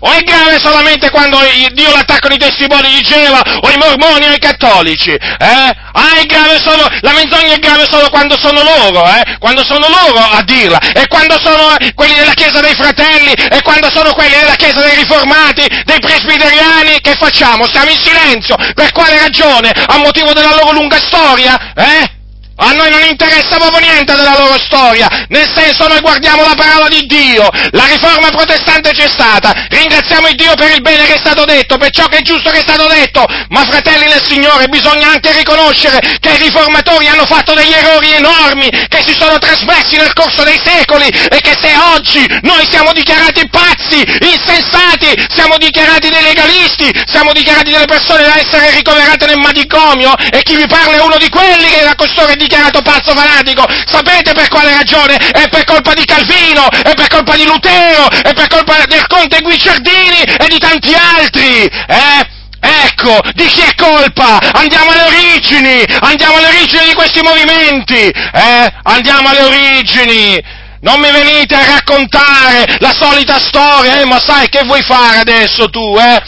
O 0.00 0.10
è 0.12 0.22
grave 0.22 0.58
solamente 0.60 1.10
quando 1.10 1.38
Dio 1.72 1.90
l'attaccano 1.90 2.34
i 2.34 2.38
testimoni 2.38 2.88
di 2.90 3.00
Geova, 3.00 3.42
o 3.60 3.70
i 3.70 3.76
mormoni, 3.76 4.26
o 4.26 4.32
i 4.32 4.38
cattolici? 4.38 5.10
Eh? 5.10 5.76
Ah, 5.92 6.14
è 6.20 6.24
grave 6.26 6.58
solo, 6.60 6.86
la 7.00 7.12
menzogna 7.12 7.54
è 7.54 7.58
grave 7.58 7.84
solo 7.88 8.08
quando 8.10 8.38
sono 8.38 8.62
loro, 8.62 9.04
eh? 9.06 9.36
Quando 9.38 9.64
sono 9.64 9.86
loro 9.88 10.20
a 10.20 10.42
dirla, 10.42 10.78
e 10.92 11.06
quando 11.08 11.38
sono 11.40 11.76
quelli 11.94 12.14
della 12.14 12.34
Chiesa 12.34 12.60
dei 12.60 12.74
Fratelli, 12.74 13.32
e 13.32 13.60
quando 13.62 13.90
sono 13.90 14.12
quelli 14.12 14.34
della 14.34 14.54
Chiesa 14.54 14.82
dei 14.82 14.96
Riformati, 14.96 15.66
dei 15.84 15.98
Presbiteriani, 15.98 17.00
che 17.00 17.14
facciamo? 17.18 17.66
Stiamo 17.66 17.90
in 17.90 17.98
silenzio? 18.00 18.56
Per 18.74 18.92
quale 18.92 19.18
ragione? 19.18 19.70
A 19.70 19.96
motivo 19.98 20.32
della 20.32 20.54
loro 20.54 20.72
lunga 20.72 20.98
storia? 20.98 21.72
Eh? 21.74 22.17
A 22.60 22.72
noi 22.72 22.90
non 22.90 23.04
interessa 23.06 23.56
proprio 23.56 23.78
niente 23.78 24.16
della 24.16 24.36
loro 24.36 24.58
storia, 24.58 25.06
nel 25.28 25.48
senso 25.54 25.86
noi 25.86 26.00
guardiamo 26.00 26.42
la 26.42 26.56
parola 26.56 26.88
di 26.88 27.06
Dio, 27.06 27.48
la 27.70 27.86
riforma 27.86 28.30
protestante 28.30 28.90
c'è 28.90 29.06
stata, 29.06 29.52
ringraziamo 29.68 30.26
il 30.26 30.34
Dio 30.34 30.52
per 30.56 30.72
il 30.72 30.80
bene 30.80 31.06
che 31.06 31.14
è 31.14 31.18
stato 31.18 31.44
detto, 31.44 31.78
per 31.78 31.90
ciò 31.90 32.06
che 32.06 32.18
è 32.18 32.22
giusto 32.22 32.50
che 32.50 32.58
è 32.58 32.66
stato 32.66 32.88
detto, 32.88 33.24
ma 33.50 33.62
fratelli 33.62 34.06
nel 34.06 34.24
Signore 34.26 34.66
bisogna 34.66 35.10
anche 35.10 35.30
riconoscere 35.36 36.00
che 36.18 36.30
i 36.30 36.38
riformatori 36.38 37.06
hanno 37.06 37.26
fatto 37.26 37.54
degli 37.54 37.70
errori 37.70 38.10
enormi, 38.14 38.68
che 38.88 39.04
si 39.06 39.14
sono 39.16 39.38
trasmessi 39.38 39.96
nel 39.96 40.12
corso 40.12 40.42
dei 40.42 40.60
secoli 40.64 41.06
e 41.06 41.40
che 41.40 41.54
se 41.62 41.70
oggi 41.94 42.26
noi 42.42 42.66
siamo 42.68 42.92
dichiarati 42.92 43.48
pazzi, 43.50 44.02
insensati, 44.18 45.14
siamo 45.32 45.58
dichiarati 45.58 46.08
dei 46.08 46.22
legalisti, 46.22 46.90
siamo 47.06 47.32
dichiarati 47.32 47.70
delle 47.70 47.86
persone 47.86 48.24
da 48.24 48.36
essere 48.36 48.74
ricoverate 48.74 49.26
nel 49.26 49.38
manicomio 49.38 50.12
e 50.32 50.42
chi 50.42 50.56
vi 50.56 50.66
parla 50.66 50.96
è 50.96 51.00
uno 51.00 51.18
di 51.18 51.28
quelli 51.28 51.68
che 51.68 51.84
da 51.84 51.94
costoro 51.94 52.32
è 52.32 52.34
di 52.34 52.46
dichiarato 52.48 52.80
pazzo 52.80 53.14
fanatico, 53.14 53.66
sapete 53.86 54.32
per 54.32 54.48
quale 54.48 54.72
ragione? 54.72 55.16
È 55.16 55.48
per 55.50 55.64
colpa 55.64 55.92
di 55.92 56.04
Calvino, 56.06 56.66
è 56.70 56.94
per 56.94 57.08
colpa 57.08 57.36
di 57.36 57.44
Lutero, 57.44 58.08
è 58.08 58.32
per 58.32 58.48
colpa 58.48 58.84
del 58.86 59.06
Conte 59.06 59.40
Guicciardini 59.42 60.22
e 60.22 60.46
di 60.48 60.58
tanti 60.58 60.94
altri, 60.94 61.64
eh? 61.64 62.36
Ecco, 62.60 63.20
di 63.34 63.44
chi 63.44 63.60
è 63.60 63.74
colpa? 63.76 64.40
Andiamo 64.54 64.90
alle 64.90 65.04
origini, 65.04 65.84
andiamo 66.00 66.38
alle 66.38 66.48
origini 66.48 66.86
di 66.86 66.94
questi 66.94 67.20
movimenti, 67.20 68.08
eh? 68.08 68.72
Andiamo 68.82 69.28
alle 69.28 69.42
origini. 69.42 70.56
Non 70.80 71.00
mi 71.00 71.10
venite 71.10 71.56
a 71.56 71.64
raccontare 71.64 72.76
la 72.78 72.92
solita 72.92 73.38
storia, 73.38 74.00
eh? 74.00 74.06
Ma 74.06 74.18
sai 74.20 74.48
che 74.48 74.64
vuoi 74.64 74.82
fare 74.82 75.18
adesso 75.18 75.68
tu, 75.70 75.96
eh? 75.98 76.22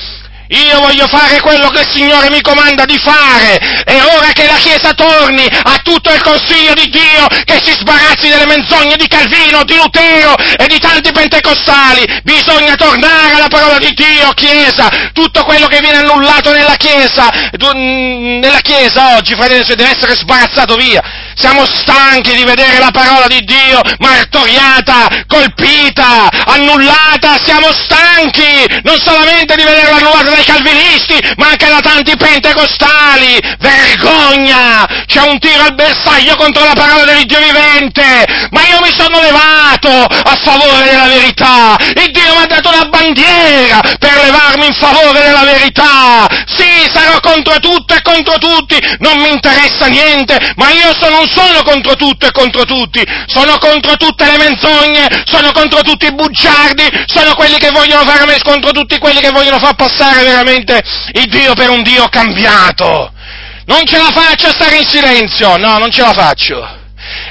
Io 0.51 0.81
voglio 0.81 1.07
fare 1.07 1.41
quello 1.41 1.69
che 1.69 1.83
il 1.83 1.91
Signore 1.91 2.29
mi 2.29 2.41
comanda 2.41 2.85
di 2.85 2.99
fare. 2.99 3.85
E 3.85 4.01
ora 4.17 4.33
che 4.33 4.47
la 4.47 4.57
Chiesa 4.57 4.93
torni 4.95 5.47
a 5.47 5.79
tutto 5.83 6.13
il 6.13 6.21
consiglio 6.23 6.75
di 6.75 6.89
Dio, 6.91 7.27
che 7.45 7.61
si 7.63 7.73
sbarazzi 7.73 8.29
delle 8.29 8.47
menzogne 8.47 8.97
di 8.97 9.07
Calvino, 9.07 9.63
di 9.63 9.77
Lutero 9.77 10.35
e 10.37 10.67
di 10.67 10.79
tanti 10.81 11.13
pentecostali, 11.13 12.05
bisogna 12.25 12.75
tornare 12.75 13.35
alla 13.35 13.49
parola 13.49 13.79
di 13.79 13.93
Dio, 13.95 14.33
Chiesa. 14.35 14.89
Tutto 15.13 15.45
quello 15.45 15.69
che 15.69 15.79
viene 15.79 15.99
annullato 15.99 16.51
nella 16.51 16.75
Chiesa, 16.75 17.29
nella 17.73 18.61
Chiesa 18.61 19.17
oggi, 19.17 19.35
fratelli, 19.35 19.65
deve 19.65 19.91
essere 19.91 20.15
sbarazzato 20.15 20.75
via. 20.75 21.30
Siamo 21.41 21.65
stanchi 21.65 22.35
di 22.35 22.45
vedere 22.45 22.79
la 22.79 22.91
parola 22.91 23.27
di 23.27 23.43
Dio 23.45 23.81
martoriata, 23.99 25.25
colpita, 25.27 26.29
annullata. 26.45 27.41
Siamo 27.43 27.73
stanchi 27.73 28.69
non 28.83 29.01
solamente 29.03 29.57
di 29.57 29.63
vederla 29.63 29.97
annullata 29.97 30.31
dai 30.31 30.45
calvinisti, 30.45 31.19
ma 31.39 31.49
anche 31.49 31.67
da 31.67 31.81
tanti 31.81 32.15
pentecostali. 32.15 33.41
Vergogna! 33.59 34.87
C'è 35.07 35.23
un 35.23 35.39
tiro 35.39 35.65
al 35.65 35.75
bersaglio 35.75 36.37
contro 36.37 36.63
la 36.63 36.75
parola 36.75 37.11
del 37.11 37.25
Dio 37.25 37.39
vivente. 37.41 38.49
Ma 38.51 38.61
io 38.69 38.79
mi 38.83 38.93
sono 38.95 39.23
levato 39.23 39.89
a 39.89 40.37
favore 40.45 40.91
della 40.91 41.07
verità. 41.07 41.77
Il 41.81 42.11
Dio 42.11 42.37
mi 42.37 42.43
ha 42.43 42.47
dato 42.47 42.71
la 42.71 42.85
bandiera 42.85 43.81
per 43.99 44.21
levarmi 44.25 44.67
in 44.67 44.75
favore 44.75 45.23
della 45.23 45.45
verità. 45.45 46.29
Sì, 46.45 46.85
sarò 46.93 47.19
contro 47.21 47.59
tutto 47.61 47.95
e 47.95 48.03
contro 48.03 48.37
tutti. 48.37 48.79
Non 48.99 49.17
mi 49.21 49.31
interessa 49.33 49.87
niente, 49.87 50.53
ma 50.57 50.69
io 50.71 50.95
sono 51.01 51.21
un 51.21 51.29
sono 51.31 51.63
contro 51.63 51.95
tutto 51.95 52.27
e 52.27 52.33
contro 52.33 52.65
tutti, 52.65 53.03
sono 53.27 53.57
contro 53.59 53.97
tutte 53.97 54.25
le 54.25 54.37
menzogne, 54.37 55.23
sono 55.25 55.53
contro 55.53 55.81
tutti 55.83 56.07
i 56.07 56.15
bugiardi, 56.15 56.89
sono 57.07 57.35
quelli 57.35 57.59
che 57.59 57.71
vogliono 57.71 58.05
fare 58.05 58.39
contro 58.43 58.71
tutti 58.73 58.99
quelli 58.99 59.21
che 59.21 59.31
vogliono 59.31 59.59
far 59.59 59.75
passare 59.75 60.23
veramente 60.25 60.83
il 61.13 61.29
Dio 61.29 61.55
per 61.55 61.71
un 61.71 61.83
Dio 61.83 62.09
cambiato. 62.09 63.13
Non 63.67 63.85
ce 63.85 63.99
la 63.99 64.11
faccio 64.13 64.49
a 64.49 64.53
stare 64.53 64.77
in 64.79 64.89
silenzio, 64.89 65.57
no, 65.57 65.79
non 65.79 65.91
ce 65.91 66.03
la 66.03 66.13
faccio 66.13 66.80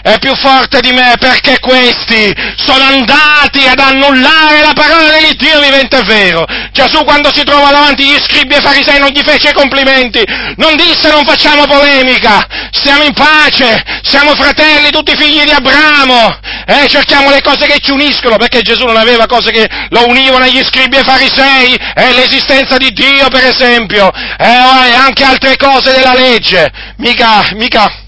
è 0.02 0.18
più 0.20 0.36
forte 0.36 0.82
di 0.82 0.92
me 0.92 1.16
perché 1.20 1.60
questi 1.60 2.34
sono 2.56 2.84
andati 2.84 3.68
ad 3.68 3.80
annullare 3.80 4.62
la 4.62 4.74
parola 4.74 5.10
dell'Iddio 5.10 5.60
vivente 5.60 6.00
e 6.00 6.04
vero. 6.04 6.46
Gesù 6.72 7.04
quando 7.04 7.34
si 7.34 7.44
trova 7.44 7.72
davanti 7.72 8.04
gli 8.04 8.18
scribi 8.20 8.56
e 8.56 8.62
farisei 8.62 9.00
non 9.00 9.10
gli 9.10 9.22
fece 9.24 9.54
complimenti, 9.54 10.24
non 10.56 10.76
disse 10.76 11.10
non 11.10 11.26
facciamo 11.26 11.66
polemica, 11.66 12.46
stiamo 12.72 13.04
in 13.04 13.14
pace, 13.14 13.84
siamo 14.04 14.36
fratelli, 14.36 14.90
tutti 14.92 15.16
figli 15.16 15.44
di 15.44 15.52
Abramo, 15.52 16.38
eh, 16.66 16.88
cerchiamo 16.88 17.30
le 17.30 17.42
cose 17.42 17.66
che 17.66 17.80
ci 17.80 17.92
uniscono, 17.92 18.38
perché 18.38 18.62
Gesù 18.62 18.86
non 18.86 18.98
aveva 18.98 19.26
cose 19.26 19.52
che 19.52 19.68
lo 19.90 20.08
univano 20.08 20.46
agli 20.46 20.64
scribi 20.64 20.98
e 20.98 21.04
farisei, 21.04 21.76
eh, 21.96 22.14
l'esistenza 22.14 22.78
di 22.78 22.92
Dio 22.92 23.28
per 23.30 23.46
esempio, 23.46 24.12
eh, 24.12 24.46
e 24.46 24.94
anche 24.94 25.24
altre 25.24 25.58
cose 25.58 25.92
della 25.92 26.14
legge, 26.14 26.72
mica, 26.98 27.44
mica 27.54 28.08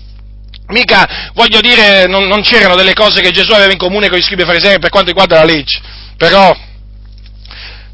Mica, 0.72 1.32
voglio 1.34 1.62
dire, 1.62 2.08
non, 2.08 2.28
non, 2.28 2.42
c'erano 2.42 2.76
delle 2.76 2.94
cose 2.94 3.22
che 3.22 3.32
Gesù 3.32 3.52
aveva 3.52 3.72
in 3.72 3.78
comune 3.78 4.10
con 4.10 4.18
gli 4.18 4.24
scribi 4.24 4.44
farisei 4.44 4.80
per 4.80 4.90
quanto 4.90 5.10
riguarda 5.10 5.36
la 5.36 5.44
legge, 5.44 5.80
però 6.18 6.56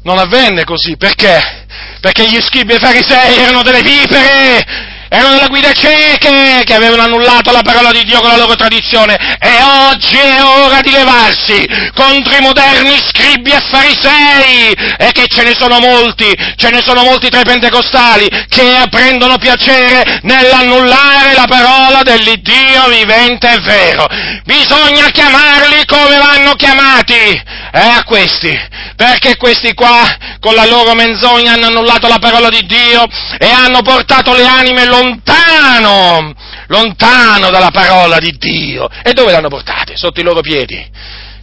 non 0.02 0.18
avvenne 0.18 0.64
così, 0.64 0.96
perché? 0.96 1.66
Perché 2.00 2.28
gli 2.28 2.40
scribi 2.40 2.74
e 2.74 2.78
farisei 2.78 3.38
erano 3.38 3.62
delle 3.62 3.82
vipere, 3.82 4.96
erano 5.08 5.34
delle 5.34 5.48
guide 5.48 5.72
cieche 5.74 6.62
che 6.64 6.74
avevano 6.74 7.02
annullato 7.02 7.50
la 7.52 7.62
parola 7.62 7.90
di 7.90 8.04
Dio 8.04 8.20
con 8.20 8.30
la 8.30 8.36
loro 8.36 8.54
tradizione. 8.54 9.16
E 9.38 9.62
oggi 9.88 10.16
è 10.16 10.42
ora 10.42 10.80
di 10.80 10.90
levarsi 10.90 11.66
contro 11.94 12.36
i 12.36 12.40
moderni 12.40 12.96
scribi 13.08 13.50
e 13.50 13.60
farisei. 13.70 14.72
E 14.98 15.12
che 15.12 15.26
ce 15.28 15.42
ne 15.42 15.54
sono 15.54 15.78
molti, 15.78 16.34
ce 16.56 16.70
ne 16.70 16.82
sono 16.84 17.02
molti 17.02 17.28
tra 17.28 17.40
i 17.40 17.44
pentecostali 17.44 18.28
che 18.48 18.86
prendono 18.90 19.38
piacere 19.38 20.20
nell'annullare 20.22 21.34
la 21.34 21.46
parola 21.46 22.02
dell'Iddio 22.02 22.88
vivente 22.88 23.50
e 23.52 23.60
vero. 23.60 24.06
Bisogna 24.44 25.08
chiamarli 25.10 25.84
come 25.86 26.16
vanno 26.18 26.54
chiamati, 26.54 27.14
eh, 27.72 27.78
a 27.78 28.02
questi, 28.04 28.56
perché 28.96 29.36
questi 29.36 29.74
qua 29.74 30.06
con 30.40 30.54
la 30.54 30.66
loro 30.66 30.94
menzogna 30.94 31.52
hanno 31.52 31.66
annullato 31.66 32.08
la 32.08 32.18
parola 32.18 32.48
di 32.48 32.64
Dio 32.66 33.06
e 33.38 33.50
hanno 33.50 33.82
portato 33.82 34.34
le 34.34 34.46
anime 34.46 34.84
lontano, 34.98 36.34
lontano 36.66 37.50
dalla 37.50 37.70
parola 37.70 38.18
di 38.18 38.36
Dio. 38.38 38.88
E 39.02 39.12
dove 39.12 39.32
l'hanno 39.32 39.48
portate? 39.48 39.96
Sotto 39.96 40.20
i 40.20 40.24
loro 40.24 40.40
piedi. 40.40 40.84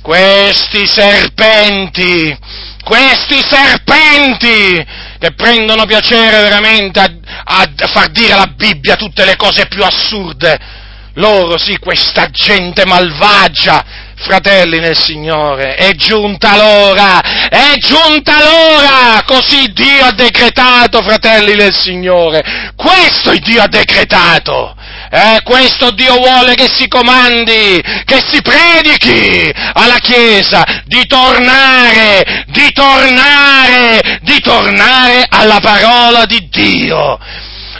Questi 0.02 0.86
serpenti, 0.86 2.38
questi 2.84 3.42
serpenti 3.42 4.86
che 5.18 5.34
prendono 5.34 5.86
piacere 5.86 6.44
veramente 6.44 7.00
a, 7.00 7.12
a 7.44 7.88
far 7.88 8.10
dire 8.10 8.34
alla 8.34 8.54
Bibbia 8.56 8.96
tutte 8.96 9.26
le 9.26 9.36
cose 9.36 9.66
più 9.66 9.84
assurde. 9.84 10.84
Loro 11.14 11.58
sì, 11.58 11.78
questa 11.80 12.30
gente 12.30 12.86
malvagia, 12.86 13.84
fratelli 14.18 14.80
nel 14.80 14.98
Signore, 14.98 15.76
è 15.76 15.92
giunta 15.96 16.56
l'ora, 16.56 17.22
è 17.50 17.74
giunta 17.78 18.40
l'ora, 18.42 19.24
così 19.26 19.72
Dio 19.74 20.06
ha 20.06 20.12
decretato, 20.12 21.02
fratelli 21.02 21.56
nel 21.56 21.76
Signore, 21.76 22.74
questo 22.76 23.32
Dio 23.32 23.62
ha 23.62 23.68
decretato. 23.68 24.76
Eh, 25.10 25.42
questo 25.44 25.92
Dio 25.92 26.16
vuole 26.16 26.56
che 26.56 26.68
si 26.68 26.88
comandi, 26.88 27.82
che 28.06 28.24
si 28.28 28.42
predichi 28.42 29.52
alla 29.74 30.00
Chiesa 30.00 30.82
di 30.86 31.06
tornare, 31.06 32.46
di 32.48 32.72
tornare, 32.74 34.20
di 34.24 34.40
tornare 34.42 35.26
alla 35.30 35.60
parola 35.62 36.26
di 36.26 36.50
Dio, 36.50 37.20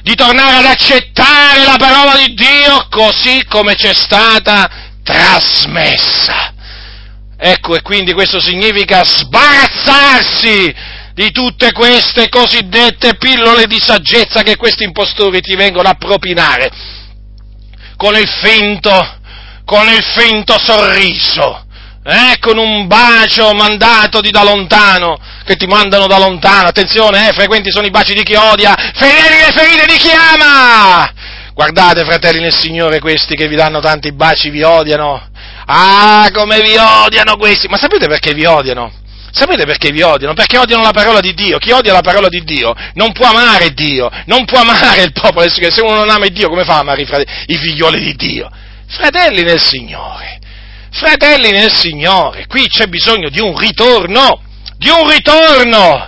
di 0.02 0.16
tornare 0.16 0.58
ad 0.58 0.66
accettare 0.66 1.64
la 1.66 1.78
parola 1.78 2.16
di 2.18 2.34
Dio 2.36 2.88
così 2.90 3.44
come 3.50 3.76
c'è 3.76 3.94
stata 3.94 4.85
trasmessa. 5.06 6.54
Ecco, 7.38 7.76
e 7.76 7.82
quindi 7.82 8.14
questo 8.14 8.40
significa 8.42 9.04
sbarazzarsi 9.04 10.74
di 11.14 11.32
tutte 11.32 11.72
queste 11.72 12.28
cosiddette 12.28 13.16
pillole 13.16 13.68
di 13.68 13.80
saggezza 13.80 14.42
che 14.42 14.58
questi 14.58 14.84
impostori 14.84 15.40
ti 15.42 15.56
vengono 15.56 15.88
a 15.88 15.94
propinare 15.94 16.70
con 17.96 18.16
il 18.16 18.28
finto, 18.28 19.20
con 19.64 19.88
il 19.88 20.04
finto 20.18 20.58
sorriso, 20.60 21.66
eh, 22.04 22.38
con 22.40 22.58
un 22.58 22.88
bacio 22.88 23.54
mandato 23.54 24.20
di 24.22 24.32
da 24.32 24.44
lontano, 24.44 25.18
che 25.46 25.56
ti 25.56 25.68
mandano 25.68 26.08
da 26.08 26.18
lontano, 26.18 26.68
attenzione, 26.68 27.30
eh, 27.30 27.34
frequenti 27.34 27.72
sono 27.72 27.86
i 27.86 27.92
baci 27.92 28.14
di 28.14 28.24
chi 28.24 28.36
odia, 28.36 28.76
fedeli 28.94 29.38
le 29.38 29.54
ferite 29.54 29.86
di 29.86 29.98
chi 29.98 30.10
ama! 30.12 31.14
Guardate, 31.56 32.04
fratelli 32.04 32.42
nel 32.42 32.54
Signore, 32.54 33.00
questi 33.00 33.34
che 33.34 33.48
vi 33.48 33.56
danno 33.56 33.80
tanti 33.80 34.12
baci 34.12 34.50
vi 34.50 34.62
odiano. 34.62 35.30
Ah, 35.68 36.28
come 36.34 36.60
vi 36.60 36.76
odiano 36.76 37.38
questi! 37.38 37.70
Ma 37.70 37.78
sapete 37.78 38.08
perché 38.08 38.34
vi 38.34 38.44
odiano? 38.44 38.92
Sapete 39.32 39.64
perché 39.64 39.92
vi 39.92 40.02
odiano? 40.02 40.34
Perché 40.34 40.58
odiano 40.58 40.84
la 40.84 40.92
parola 40.92 41.22
di 41.22 41.34
Dio. 41.34 41.58
Chi 41.58 41.72
odia 41.72 41.94
la 41.94 42.02
parola 42.02 42.28
di 42.28 42.44
Dio 42.44 42.74
non 42.96 43.14
può 43.14 43.30
amare 43.30 43.70
Dio, 43.74 44.12
non 44.26 44.44
può 44.44 44.60
amare 44.60 45.04
il 45.04 45.14
popolo. 45.14 45.48
Se 45.48 45.82
uno 45.82 45.96
non 45.96 46.10
ama 46.10 46.28
Dio, 46.28 46.50
come 46.50 46.66
fa 46.66 46.76
a 46.76 46.80
amare 46.80 47.04
i, 47.04 47.06
frate- 47.06 47.32
i 47.46 47.56
figlioli 47.56 48.02
di 48.02 48.16
Dio? 48.16 48.50
Fratelli 48.88 49.44
nel 49.44 49.62
Signore, 49.62 50.40
fratelli 50.92 51.52
nel 51.52 51.74
Signore, 51.74 52.48
qui 52.48 52.68
c'è 52.68 52.88
bisogno 52.88 53.30
di 53.30 53.40
un 53.40 53.58
ritorno, 53.58 54.42
di 54.78 54.90
un 54.90 55.10
ritorno. 55.10 56.06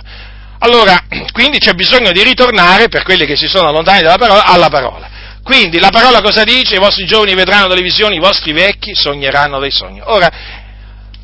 Allora, 0.58 1.04
quindi 1.32 1.56
c'è 1.56 1.72
bisogno 1.72 2.12
di 2.12 2.22
ritornare 2.22 2.88
per 2.88 3.02
quelli 3.02 3.24
che 3.24 3.34
si 3.34 3.48
sono 3.48 3.68
allontanati 3.68 4.02
dalla 4.04 4.18
parola, 4.18 4.44
alla 4.44 4.68
parola. 4.68 5.16
Quindi 5.48 5.78
la 5.78 5.88
parola 5.88 6.20
cosa 6.20 6.44
dice? 6.44 6.74
I 6.74 6.78
vostri 6.78 7.06
giovani 7.06 7.34
vedranno 7.34 7.68
delle 7.68 7.80
visioni, 7.80 8.16
i 8.16 8.20
vostri 8.20 8.52
vecchi 8.52 8.94
sogneranno 8.94 9.58
dei 9.58 9.70
sogni. 9.70 9.98
Ora, 10.04 10.30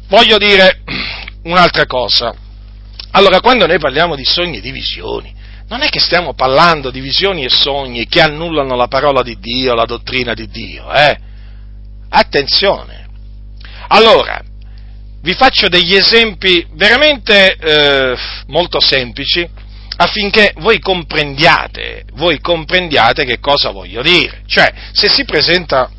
voglio 0.09 0.39
dire 0.39 0.81
un'altra 1.45 1.85
cosa. 1.85 2.35
Allora, 3.11 3.41
quando 3.41 3.67
noi 3.67 3.79
parliamo 3.79 4.17
di 4.17 4.25
sogni 4.25 4.57
e 4.57 4.61
di 4.63 4.71
visioni, 4.71 5.31
non 5.69 5.83
è 5.83 5.91
che 5.91 6.01
stiamo 6.01 6.33
parlando 6.33 6.91
di 6.91 7.01
visioni 7.01 7.45
e 7.45 7.51
sogni 7.51 8.07
che 8.07 8.23
annullano 8.23 8.75
la 8.77 8.89
parola 8.89 9.23
di 9.23 9.39
Dio, 9.39 9.75
la 9.75 9.85
dottrina 9.85 10.33
di 10.33 10.49
Dio, 10.49 10.91
eh? 10.91 11.19
Attenzione. 12.09 13.07
Allora, 13.89 14.43
vi 15.21 15.35
faccio 15.35 15.69
degli 15.69 15.95
esempi 15.95 16.67
veramente 16.73 17.57
eh, 17.57 18.17
molto 18.47 18.81
semplici 18.81 19.47
affinché 19.97 20.53
voi 20.57 20.79
comprendiate, 20.79 22.05
voi 22.15 22.41
comprendiate 22.41 23.25
che 23.25 23.39
cosa 23.39 23.71
voglio 23.71 24.03
dire. 24.03 24.43
Cioè, 24.47 24.73
se 24.93 25.09
si 25.09 25.25
presenta, 25.25 25.91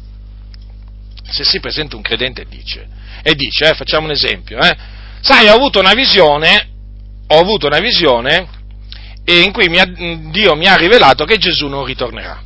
se 1.24 1.44
si 1.44 1.60
presenta 1.60 1.96
un 1.96 2.02
credente 2.02 2.42
e 2.42 2.46
dice, 2.50 2.88
e 3.24 3.34
dice, 3.36 3.70
eh, 3.70 3.74
facciamo 3.74 4.06
un 4.06 4.12
esempio, 4.12 4.60
eh, 4.60 4.76
sai, 5.22 5.48
ho 5.48 5.54
avuto 5.54 5.80
una 5.80 5.94
visione, 5.94 6.70
ho 7.28 7.40
avuto 7.40 7.68
una 7.68 7.80
visione 7.80 8.48
in 9.26 9.52
cui 9.52 9.68
mi 9.70 9.80
ha, 9.80 9.86
Dio 9.86 10.56
mi 10.56 10.68
ha 10.68 10.76
rivelato 10.76 11.26
che 11.26 11.38
Gesù 11.38 11.68
non 11.68 11.84
ritornerà. 11.84 12.44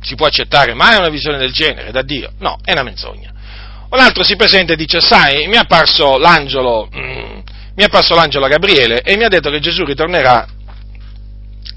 Si 0.00 0.14
può 0.14 0.26
accettare 0.26 0.72
mai 0.74 0.96
una 0.96 1.08
visione 1.08 1.36
del 1.36 1.52
genere 1.52 1.90
da 1.90 2.02
Dio? 2.02 2.32
No, 2.38 2.58
è 2.62 2.72
una 2.72 2.84
menzogna. 2.84 3.32
Un 3.90 3.98
altro 3.98 4.22
si 4.22 4.36
presenta 4.36 4.72
e 4.72 4.76
dice, 4.76 5.00
sai, 5.00 5.48
mi 5.48 5.54
è 5.54 5.58
apparso 5.58 6.16
l'angelo, 6.18 6.88
mm, 6.94 7.38
mi 7.76 7.84
apparso 7.84 8.14
l'angelo 8.14 8.46
Gabriele 8.48 9.02
e 9.02 9.16
mi 9.16 9.24
ha 9.24 9.28
detto 9.28 9.50
che 9.50 9.60
Gesù 9.60 9.84
ritornerà 9.84 10.46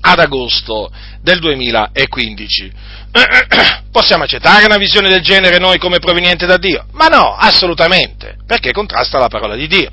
ad 0.01 0.19
agosto 0.19 0.89
del 1.21 1.39
2015. 1.39 2.71
Possiamo 3.91 4.23
accettare 4.23 4.65
una 4.65 4.77
visione 4.77 5.09
del 5.09 5.21
genere 5.21 5.57
noi 5.57 5.77
come 5.77 5.99
proveniente 5.99 6.45
da 6.45 6.57
Dio? 6.57 6.85
Ma 6.91 7.07
no, 7.07 7.35
assolutamente, 7.35 8.37
perché 8.45 8.71
contrasta 8.71 9.19
la 9.19 9.27
parola 9.27 9.55
di 9.55 9.67
Dio. 9.67 9.89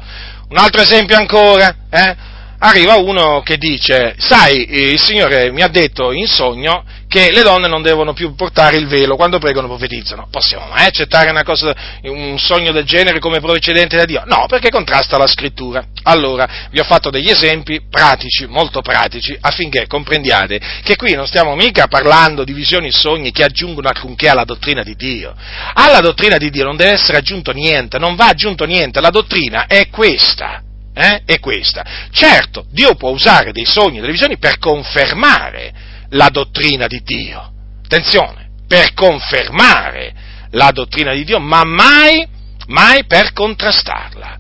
Un 0.49 0.59
altro 0.59 0.81
esempio 0.81 1.17
ancora, 1.17 1.75
eh? 1.91 2.17
Arriva 2.59 2.97
uno 2.97 3.43
che 3.43 3.57
dice, 3.57 4.15
sai, 4.19 4.93
il 4.93 5.01
Signore 5.01 5.51
mi 5.51 5.63
ha 5.63 5.69
detto 5.69 6.13
in 6.13 6.27
sogno 6.27 6.85
che 7.09 7.31
le 7.31 7.43
donne 7.43 7.69
non 7.69 7.83
devono 7.83 8.13
più 8.13 8.35
portare 8.35 8.77
il 8.77 8.89
velo 8.89 9.17
quando 9.17 9.39
pregano 9.39 9.69
profetizzano. 9.69 10.29
Possiamo 10.31 10.67
mai 10.67 10.87
accettare 10.87 11.31
una 11.31 11.45
cosa, 11.45 11.75
un 12.03 12.39
sogno 12.39 12.73
del 12.73 12.85
genere 12.85 13.21
come 13.21 13.41
procedente 13.41 13.97
da 13.97 14.05
Dio? 14.05 14.23
No, 14.27 14.47
perché 14.49 14.71
contrasta 14.71 15.17
la 15.17 15.27
scrittura. 15.27 15.85
Allora, 16.03 16.67
vi 16.71 16.81
ho 16.81 16.85
fatto 16.85 17.11
degli 17.11 17.31
esempi 17.31 17.81
pratici, 17.89 18.47
molto 18.47 18.81
pratici, 18.81 19.37
affinché 19.41 19.87
comprendiate 19.87 20.61
che 20.83 20.97
qui 20.97 21.15
non 21.15 21.27
stiamo 21.27 21.55
mica 21.55 21.87
parlando 21.87 22.45
di 22.45 22.53
visioni 22.53 22.89
e 22.89 22.93
sogni 22.93 23.31
che 23.31 23.45
aggiungono 23.45 23.89
alcunché 23.89 24.29
alla 24.29 24.45
dottrina 24.45 24.83
di 24.83 24.95
Dio. 24.97 25.35
Alla 25.75 26.01
dottrina 26.01 26.37
di 26.37 26.51
Dio 26.51 26.65
non 26.65 26.77
deve 26.77 26.93
essere 26.93 27.19
aggiunto 27.19 27.53
niente, 27.53 27.99
non 27.99 28.17
va 28.17 28.29
aggiunto 28.29 28.65
niente, 28.65 29.01
la 29.01 29.11
dottrina 29.11 29.67
è 29.67 29.89
questa 29.89 30.63
eh, 30.99 31.23
è 31.27 31.39
questa. 31.41 31.85
Certo, 32.11 32.65
Dio 32.71 32.95
può 32.95 33.11
usare 33.11 33.53
dei 33.53 33.67
sogni 33.67 33.99
e 33.99 34.01
delle 34.01 34.13
visioni 34.13 34.39
per 34.39 34.59
confermare 34.59 35.73
la 36.11 36.31
dottrina 36.31 36.87
di 36.87 37.03
Dio. 37.03 37.53
Attenzione, 37.85 38.49
per 38.67 38.95
confermare 38.95 40.15
la 40.53 40.71
dottrina 40.71 41.13
di 41.13 41.25
Dio, 41.25 41.39
ma 41.39 41.65
mai, 41.65 42.27
mai 42.69 43.05
per 43.05 43.35
contrastarla. 43.35 44.39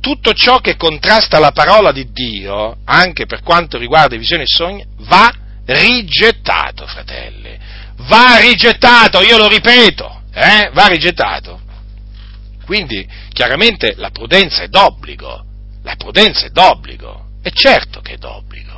Tutto 0.00 0.32
ciò 0.32 0.58
che 0.58 0.76
contrasta 0.76 1.38
la 1.38 1.52
parola 1.52 1.92
di 1.92 2.10
Dio, 2.10 2.78
anche 2.84 3.26
per 3.26 3.42
quanto 3.42 3.78
riguarda 3.78 4.16
visioni 4.16 4.42
e 4.42 4.48
sogni, 4.48 4.84
va 5.02 5.32
rigettato, 5.66 6.84
fratelli. 6.84 7.56
Va 7.98 8.38
rigettato, 8.40 9.20
io 9.20 9.38
lo 9.38 9.46
ripeto, 9.46 10.22
eh, 10.34 10.70
va 10.72 10.86
rigettato. 10.88 11.60
Quindi, 12.66 13.06
chiaramente, 13.32 13.94
la 13.96 14.10
prudenza 14.10 14.64
è 14.64 14.68
d'obbligo 14.68 15.50
la 15.82 15.94
prudenza 15.96 16.46
è 16.46 16.50
d'obbligo, 16.50 17.26
è 17.42 17.50
certo 17.50 18.00
che 18.00 18.14
è 18.14 18.16
d'obbligo. 18.16 18.70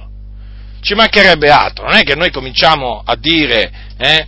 Ci 0.80 0.94
mancherebbe 0.94 1.50
altro, 1.50 1.86
non 1.86 1.96
è 1.96 2.02
che 2.02 2.14
noi 2.14 2.30
cominciamo 2.30 3.02
a 3.04 3.16
dire 3.16 3.72
eh, 3.96 4.26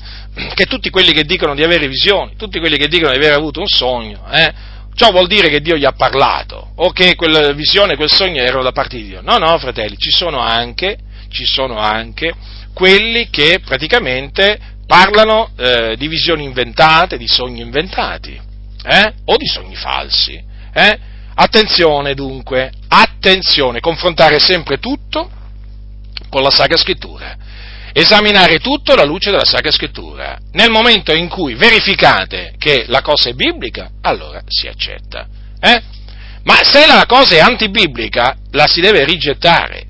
che 0.54 0.64
tutti 0.64 0.90
quelli 0.90 1.12
che 1.12 1.24
dicono 1.24 1.54
di 1.54 1.62
avere 1.62 1.86
visioni, 1.88 2.34
tutti 2.36 2.58
quelli 2.58 2.78
che 2.78 2.88
dicono 2.88 3.10
di 3.10 3.18
aver 3.18 3.32
avuto 3.32 3.60
un 3.60 3.66
sogno, 3.66 4.26
eh, 4.30 4.52
ciò 4.94 5.10
vuol 5.10 5.26
dire 5.26 5.48
che 5.48 5.60
Dio 5.60 5.76
gli 5.76 5.84
ha 5.84 5.92
parlato, 5.92 6.72
o 6.76 6.90
che 6.92 7.14
quella 7.14 7.52
visione, 7.52 7.96
quel 7.96 8.10
sogno 8.10 8.42
erano 8.42 8.62
da 8.62 8.72
parte 8.72 8.96
di 8.96 9.04
Dio. 9.04 9.20
No, 9.20 9.36
no, 9.36 9.58
fratelli, 9.58 9.96
ci 9.98 10.10
sono 10.10 10.38
anche, 10.38 10.98
ci 11.28 11.44
sono 11.44 11.78
anche 11.78 12.32
quelli 12.72 13.28
che 13.30 13.60
praticamente 13.64 14.58
parlano 14.86 15.50
eh, 15.56 15.96
di 15.98 16.08
visioni 16.08 16.44
inventate, 16.44 17.18
di 17.18 17.26
sogni 17.26 17.60
inventati, 17.60 18.40
eh, 18.84 19.14
o 19.24 19.36
di 19.36 19.46
sogni 19.46 19.74
falsi. 19.74 20.42
Eh? 20.72 20.98
Attenzione 21.38 22.14
dunque, 22.14 22.72
attenzione, 22.88 23.80
confrontare 23.80 24.38
sempre 24.38 24.78
tutto 24.78 25.30
con 26.28 26.42
la 26.42 26.50
Sacra 26.50 26.76
Scrittura 26.76 27.36
esaminare 27.98 28.58
tutto 28.58 28.92
alla 28.92 29.06
luce 29.06 29.30
della 29.30 29.46
Sacra 29.46 29.70
Scrittura. 29.70 30.38
Nel 30.52 30.68
momento 30.68 31.14
in 31.14 31.28
cui 31.28 31.54
verificate 31.54 32.52
che 32.58 32.84
la 32.88 33.00
cosa 33.00 33.30
è 33.30 33.32
biblica, 33.32 33.88
allora 34.02 34.42
si 34.46 34.66
accetta. 34.66 35.26
Eh? 35.58 35.82
Ma 36.42 36.62
se 36.62 36.86
la 36.86 37.06
cosa 37.06 37.36
è 37.36 37.38
antibiblica, 37.38 38.36
la 38.50 38.66
si 38.66 38.82
deve 38.82 39.06
rigettare. 39.06 39.84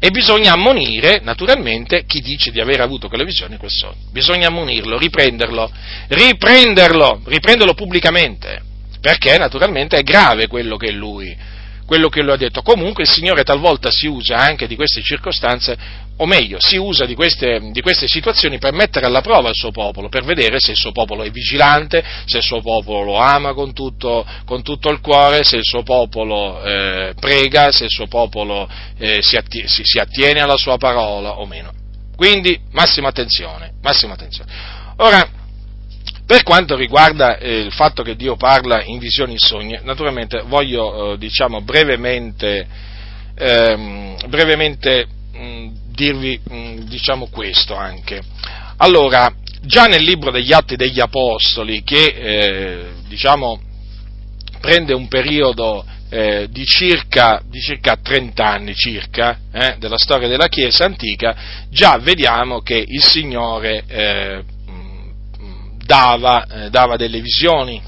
E 0.00 0.10
bisogna 0.10 0.52
ammonire, 0.52 1.20
naturalmente, 1.22 2.06
chi 2.06 2.22
dice 2.22 2.50
di 2.50 2.58
aver 2.58 2.80
avuto 2.80 3.08
quella 3.08 3.22
visione 3.22 3.58
quel 3.58 3.70
sogno. 3.70 4.00
Bisogna 4.10 4.46
ammonirlo, 4.48 4.96
riprenderlo, 4.96 5.70
riprenderlo, 6.08 7.20
riprenderlo 7.26 7.74
pubblicamente, 7.74 8.62
perché 9.02 9.36
naturalmente 9.36 9.96
è 9.96 10.02
grave 10.02 10.46
quello 10.46 10.76
che 10.76 10.92
lui, 10.92 11.36
quello 11.84 12.08
che 12.08 12.22
lui 12.22 12.30
ha 12.30 12.36
detto. 12.36 12.62
Comunque 12.62 13.02
il 13.02 13.10
Signore 13.10 13.42
talvolta 13.42 13.90
si 13.90 14.06
usa 14.06 14.36
anche 14.36 14.68
di 14.68 14.76
queste 14.76 15.02
circostanze 15.02 15.76
o 16.16 16.26
meglio, 16.26 16.58
si 16.60 16.76
usa 16.76 17.04
di 17.04 17.16
queste, 17.16 17.58
di 17.72 17.80
queste, 17.80 18.06
situazioni 18.06 18.58
per 18.58 18.72
mettere 18.72 19.06
alla 19.06 19.22
prova 19.22 19.48
il 19.48 19.56
suo 19.56 19.72
popolo, 19.72 20.08
per 20.08 20.22
vedere 20.22 20.60
se 20.60 20.70
il 20.70 20.76
suo 20.76 20.92
popolo 20.92 21.24
è 21.24 21.30
vigilante, 21.30 22.04
se 22.26 22.36
il 22.36 22.44
suo 22.44 22.60
popolo 22.60 23.02
lo 23.02 23.16
ama 23.16 23.54
con 23.54 23.72
tutto, 23.72 24.24
con 24.44 24.62
tutto 24.62 24.88
il 24.90 25.00
cuore, 25.00 25.42
se 25.42 25.56
il 25.56 25.64
suo 25.64 25.82
popolo 25.82 26.62
eh, 26.62 27.14
prega, 27.18 27.72
se 27.72 27.84
il 27.84 27.90
suo 27.90 28.06
popolo 28.06 28.68
eh, 28.98 29.20
si, 29.20 29.34
attiene, 29.34 29.66
si, 29.66 29.82
si, 29.84 29.98
attiene 29.98 30.38
alla 30.38 30.56
sua 30.56 30.76
parola 30.76 31.40
o 31.40 31.46
meno. 31.46 31.72
Quindi 32.14 32.56
massima 32.70 33.08
attenzione, 33.08 33.72
massima 33.82 34.12
attenzione. 34.12 34.52
Ora, 34.98 35.28
per 36.24 36.42
quanto 36.42 36.76
riguarda 36.76 37.38
eh, 37.38 37.60
il 37.60 37.72
fatto 37.72 38.02
che 38.02 38.16
Dio 38.16 38.36
parla 38.36 38.82
in 38.82 38.98
visioni 38.98 39.34
e 39.34 39.38
sogni, 39.38 39.78
naturalmente 39.82 40.42
voglio, 40.46 41.12
eh, 41.12 41.18
diciamo, 41.18 41.60
brevemente, 41.62 42.66
ehm, 43.34 44.16
brevemente 44.28 45.06
mh, 45.32 45.68
dirvi 45.94 46.40
mh, 46.42 46.74
diciamo 46.84 47.28
questo 47.28 47.74
anche. 47.74 48.20
Allora, 48.78 49.32
già 49.62 49.84
nel 49.84 50.02
libro 50.02 50.30
degli 50.30 50.52
Atti 50.52 50.76
degli 50.76 51.00
Apostoli, 51.00 51.82
che 51.82 52.04
eh, 52.04 52.86
diciamo 53.08 53.60
prende 54.60 54.94
un 54.94 55.08
periodo 55.08 55.84
eh, 56.08 56.46
di, 56.50 56.64
circa, 56.64 57.42
di, 57.44 57.58
circa, 57.60 57.96
30 57.96 58.46
anni 58.46 58.74
circa, 58.74 59.38
eh, 59.52 59.76
della 59.78 59.98
storia 59.98 60.28
della 60.28 60.48
Chiesa 60.48 60.84
antica, 60.84 61.34
già 61.68 61.98
vediamo 61.98 62.60
che 62.60 62.84
il 62.86 63.02
Signore 63.02 63.82
eh, 63.86 64.44
dava, 65.84 66.44
eh, 66.46 66.70
dava, 66.70 66.96
delle 66.96 67.20
visioni, 67.20 67.80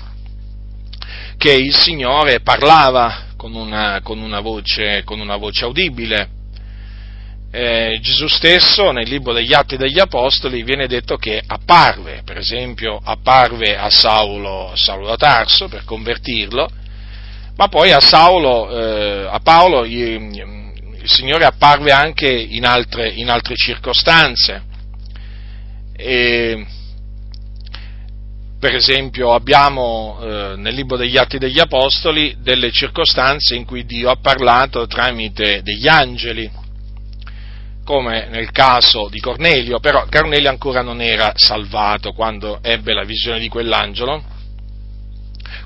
che 1.37 1.53
il 1.53 1.75
Signore 1.75 2.41
parlava 2.41 3.27
con 3.37 3.55
una, 3.55 4.01
con 4.03 4.21
una, 4.21 4.41
voce, 4.41 5.03
con 5.05 5.21
una 5.21 5.37
voce 5.37 5.65
audibile, 5.65 6.29
eh, 7.57 8.01
Gesù 8.01 8.27
stesso 8.27 8.91
nel 8.91 9.09
libro 9.09 9.33
degli 9.33 9.55
Atti 9.55 9.77
degli 9.77 10.01
Apostoli 10.01 10.65
viene 10.65 10.89
detto 10.89 11.17
che 11.17 11.41
apparve, 11.47 12.23
per 12.25 12.37
esempio 12.37 13.01
apparve 13.01 13.77
a 13.77 13.91
Saulo, 13.91 14.73
Saulo 14.75 15.07
da 15.07 15.17
Tarso 15.17 15.69
per 15.69 15.85
convertirlo, 15.85 16.69
ma 17.57 17.69
poi 17.69 17.93
a, 17.93 18.01
Saulo, 18.01 18.69
eh, 18.71 19.29
a 19.31 19.39
Paolo 19.39 19.85
il, 19.85 19.95
il, 20.01 21.03
Signore 21.05 21.45
apparve 21.45 21.93
anche 21.93 22.27
in 22.27 22.65
altre, 22.65 23.11
in 23.11 23.31
altre 23.31 23.55
circostanze. 23.55 24.63
E, 25.97 26.67
per 28.65 28.77
esempio 28.77 29.35
abbiamo 29.35 30.19
eh, 30.23 30.55
nel 30.57 30.73
libro 30.73 30.97
degli 30.97 31.19
Atti 31.19 31.37
degli 31.37 31.61
Apostoli 31.61 32.37
delle 32.39 32.73
circostanze 32.73 33.55
in 33.55 33.67
cui 33.67 33.85
Dio 33.85 34.09
ha 34.09 34.17
parlato 34.17 34.87
tramite 34.87 35.61
degli 35.63 35.87
angeli 35.87 36.51
come 37.85 38.27
nel 38.31 38.51
caso 38.53 39.09
di 39.11 39.21
Cornelio, 39.21 39.81
però 39.81 40.07
Cornelio 40.11 40.49
ancora 40.49 40.81
non 40.81 41.03
era 41.03 41.33
salvato 41.35 42.13
quando 42.13 42.61
ebbe 42.63 42.95
la 42.95 43.05
visione 43.05 43.39
di 43.39 43.51
quell'angelo, 43.51 44.25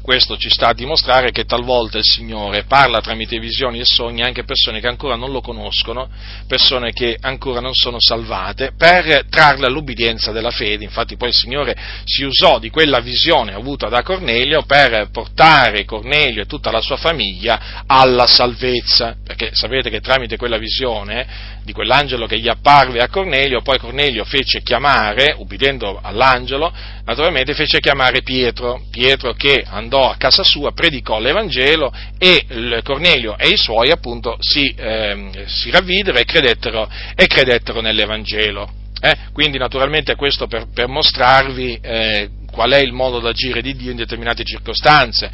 questo 0.03 0.37
ci 0.37 0.49
sta 0.51 0.69
a 0.69 0.75
dimostrare 0.75 1.31
che 1.31 1.45
talvolta 1.45 1.99
il 1.99 2.05
Signore 2.05 2.65
parla 2.65 3.01
tramite 3.01 3.39
visioni 3.39 3.81
e 3.81 3.85
sogni 3.85 4.23
anche 4.23 4.41
a 4.41 4.45
persone 4.45 4.81
che 4.81 4.87
ancora 4.87 5.17
non 5.17 5.31
lo 5.31 5.41
conoscono, 5.41 6.09
persone 6.47 6.93
che 6.93 7.17
ancora 7.21 7.61
non 7.61 7.75
sono 7.75 7.99
salvate, 8.01 8.73
per 8.77 9.27
trarle 9.29 9.67
all'ubbidienza 9.67 10.33
della 10.33 10.51
fede. 10.51 10.85
Infatti 10.85 11.17
poi 11.17 11.29
il 11.29 11.35
Signore 11.35 11.77
si 12.05 12.25
usò 12.25 12.59
di 12.59 12.71
quella 12.71 13.01
visione 13.01 13.55
avuta 13.55 13.89
da 13.89 14.03
Cornelio 14.03 14.63
per 14.63 15.09
portare 15.11 15.85
Cornelio 15.85 16.43
e 16.43 16.47
tutta 16.47 16.71
la 16.71 16.81
sua 16.81 16.97
famiglia 16.97 17.85
alla 17.87 18.27
salvezza, 18.27 19.17
perché 19.25 19.51
sapete 19.53 19.91
che 19.91 20.01
tramite 20.01 20.37
quella 20.37 20.59
visione 20.59 21.57
di 21.69 21.73
quell'angelo 21.75 22.27
che 22.27 22.39
gli 22.39 22.49
apparve 22.49 23.01
a 23.01 23.09
Cornelio, 23.09 23.61
poi 23.61 23.79
Cornelio 23.79 24.25
fece 24.25 24.63
chiamare, 24.63 25.35
ubbidiendo 25.37 26.01
all'angelo, 26.03 26.73
naturalmente 27.05 27.53
fece 27.53 27.79
chiamare 27.79 28.23
Pietro, 28.23 28.83
Pietro 28.91 29.35
che 29.35 29.65
andò 29.79 30.11
a 30.11 30.17
casa 30.17 30.45
sua, 30.45 30.73
predicò 30.73 31.19
l'Evangelo 31.19 31.93
e 32.19 32.81
Cornelio 32.85 33.37
e 33.39 33.49
i 33.49 33.57
suoi 33.57 33.91
appunto 33.91 34.37
si, 34.41 34.73
eh, 34.77 35.45
si 35.47 35.71
ravvidero 35.71 36.19
e 36.19 36.25
credettero, 36.25 36.89
e 37.15 37.27
credettero 37.27 37.81
nell'Evangelo. 37.81 38.71
Eh? 39.01 39.17
Quindi 39.33 39.59
naturalmente 39.59 40.15
questo 40.17 40.47
per, 40.47 40.67
per 40.73 40.89
mostrarvi 40.89 41.79
eh, 41.81 42.31
qual 42.51 42.73
è 42.73 42.79
il 42.79 42.93
modo 42.93 43.21
d'agire 43.21 43.63
di 43.63 43.75
Dio 43.77 43.91
in 43.91 43.97
determinate 43.97 44.43
circostanze 44.45 45.31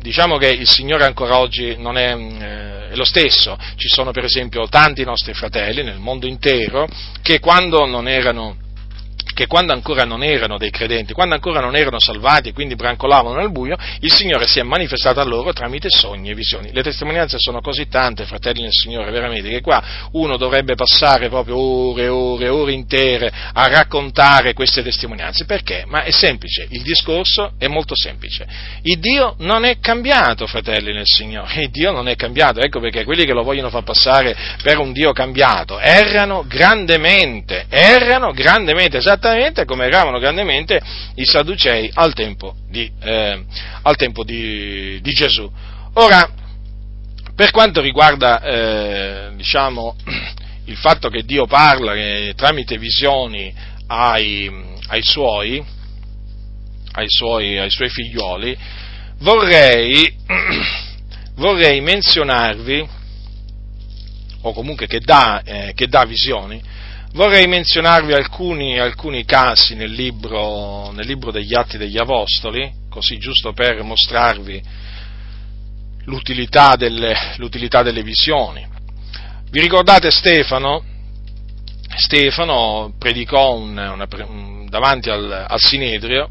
diciamo 0.00 0.38
che 0.38 0.48
il 0.48 0.68
Signore 0.68 1.04
ancora 1.04 1.38
oggi 1.38 1.76
non 1.76 1.96
è, 1.96 2.14
eh, 2.14 2.88
è, 2.88 2.94
lo 2.94 3.04
stesso. 3.04 3.56
Ci 3.76 3.88
sono 3.88 4.12
per 4.12 4.24
esempio 4.24 4.66
tanti 4.68 5.04
nostri 5.04 5.34
fratelli 5.34 5.82
nel 5.82 5.98
mondo 5.98 6.26
intero 6.26 6.88
che 7.22 7.38
quando 7.38 7.84
non 7.86 8.08
erano 8.08 8.56
che 9.40 9.46
quando 9.46 9.72
ancora 9.72 10.04
non 10.04 10.22
erano 10.22 10.58
dei 10.58 10.68
credenti, 10.68 11.14
quando 11.14 11.34
ancora 11.34 11.60
non 11.60 11.74
erano 11.74 11.98
salvati 11.98 12.50
e 12.50 12.52
quindi 12.52 12.74
brancolavano 12.74 13.36
nel 13.36 13.50
buio, 13.50 13.74
il 14.00 14.12
Signore 14.12 14.46
si 14.46 14.58
è 14.58 14.62
manifestato 14.62 15.18
a 15.18 15.24
loro 15.24 15.54
tramite 15.54 15.88
sogni 15.88 16.28
e 16.28 16.34
visioni. 16.34 16.70
Le 16.74 16.82
testimonianze 16.82 17.38
sono 17.38 17.62
così 17.62 17.88
tante, 17.88 18.26
fratelli 18.26 18.60
del 18.60 18.70
Signore, 18.70 19.10
veramente, 19.10 19.48
che 19.48 19.62
qua 19.62 19.82
uno 20.12 20.36
dovrebbe 20.36 20.74
passare 20.74 21.30
proprio 21.30 21.56
ore 21.56 22.02
e 22.02 22.08
ore, 22.08 22.48
ore 22.50 22.72
intere 22.72 23.32
a 23.54 23.66
raccontare 23.68 24.52
queste 24.52 24.82
testimonianze. 24.82 25.46
Perché? 25.46 25.84
Ma 25.86 26.02
è 26.02 26.10
semplice, 26.10 26.66
il 26.68 26.82
discorso 26.82 27.52
è 27.56 27.66
molto 27.66 27.96
semplice. 27.96 28.46
Il 28.82 28.98
Dio 28.98 29.36
non 29.38 29.64
è 29.64 29.78
cambiato, 29.80 30.46
fratelli 30.46 30.92
del 30.92 31.06
Signore, 31.06 31.62
il 31.62 31.70
Dio 31.70 31.92
non 31.92 32.08
è 32.08 32.14
cambiato, 32.14 32.60
ecco 32.60 32.78
perché 32.78 33.04
quelli 33.04 33.24
che 33.24 33.32
lo 33.32 33.42
vogliono 33.42 33.70
far 33.70 33.84
passare 33.84 34.36
per 34.62 34.76
un 34.76 34.92
Dio 34.92 35.12
cambiato 35.12 35.78
errano 35.80 36.44
grandemente, 36.46 37.64
errano 37.70 38.32
grandemente, 38.32 38.98
esattamente 38.98 39.28
esattamente 39.30 39.64
come 39.64 39.86
erravano 39.86 40.18
grandemente 40.18 40.80
i 41.14 41.24
Sadducei 41.24 41.90
al 41.94 42.12
tempo 42.14 42.54
di, 42.68 42.90
eh, 43.00 43.44
al 43.82 43.96
tempo 43.96 44.24
di, 44.24 45.00
di 45.00 45.12
Gesù. 45.12 45.50
Ora, 45.94 46.28
per 47.34 47.50
quanto 47.50 47.80
riguarda 47.80 48.42
eh, 48.42 49.30
diciamo, 49.34 49.96
il 50.66 50.76
fatto 50.76 51.08
che 51.08 51.24
Dio 51.24 51.46
parla 51.46 51.94
che 51.94 52.32
tramite 52.36 52.78
visioni 52.78 53.52
ai, 53.86 54.50
ai, 54.88 55.02
suoi, 55.02 55.64
ai, 56.92 57.06
suoi, 57.08 57.58
ai 57.58 57.70
suoi 57.70 57.88
figlioli, 57.88 58.56
vorrei, 59.18 60.14
vorrei 61.36 61.80
menzionarvi, 61.80 62.88
o 64.42 64.52
comunque 64.52 64.86
che 64.86 65.00
dà, 65.00 65.42
eh, 65.42 65.72
che 65.74 65.86
dà 65.86 66.04
visioni, 66.04 66.62
Vorrei 67.12 67.48
menzionarvi 67.48 68.12
alcuni, 68.12 68.78
alcuni 68.78 69.24
casi 69.24 69.74
nel 69.74 69.90
libro, 69.90 70.92
nel 70.92 71.06
libro, 71.06 71.32
degli 71.32 71.54
Atti 71.54 71.76
degli 71.76 71.98
Apostoli, 71.98 72.72
così 72.88 73.18
giusto 73.18 73.52
per 73.52 73.82
mostrarvi 73.82 74.62
l'utilità 76.04 76.76
delle, 76.76 77.34
l'utilità 77.38 77.82
delle 77.82 78.04
visioni. 78.04 78.64
Vi 79.50 79.60
ricordate 79.60 80.10
Stefano? 80.12 80.84
Stefano 81.96 82.94
predicò 82.96 83.54
un, 83.54 83.76
una, 83.76 84.06
un, 84.28 84.66
davanti 84.68 85.10
al, 85.10 85.46
al 85.48 85.60
Sinedrio 85.60 86.28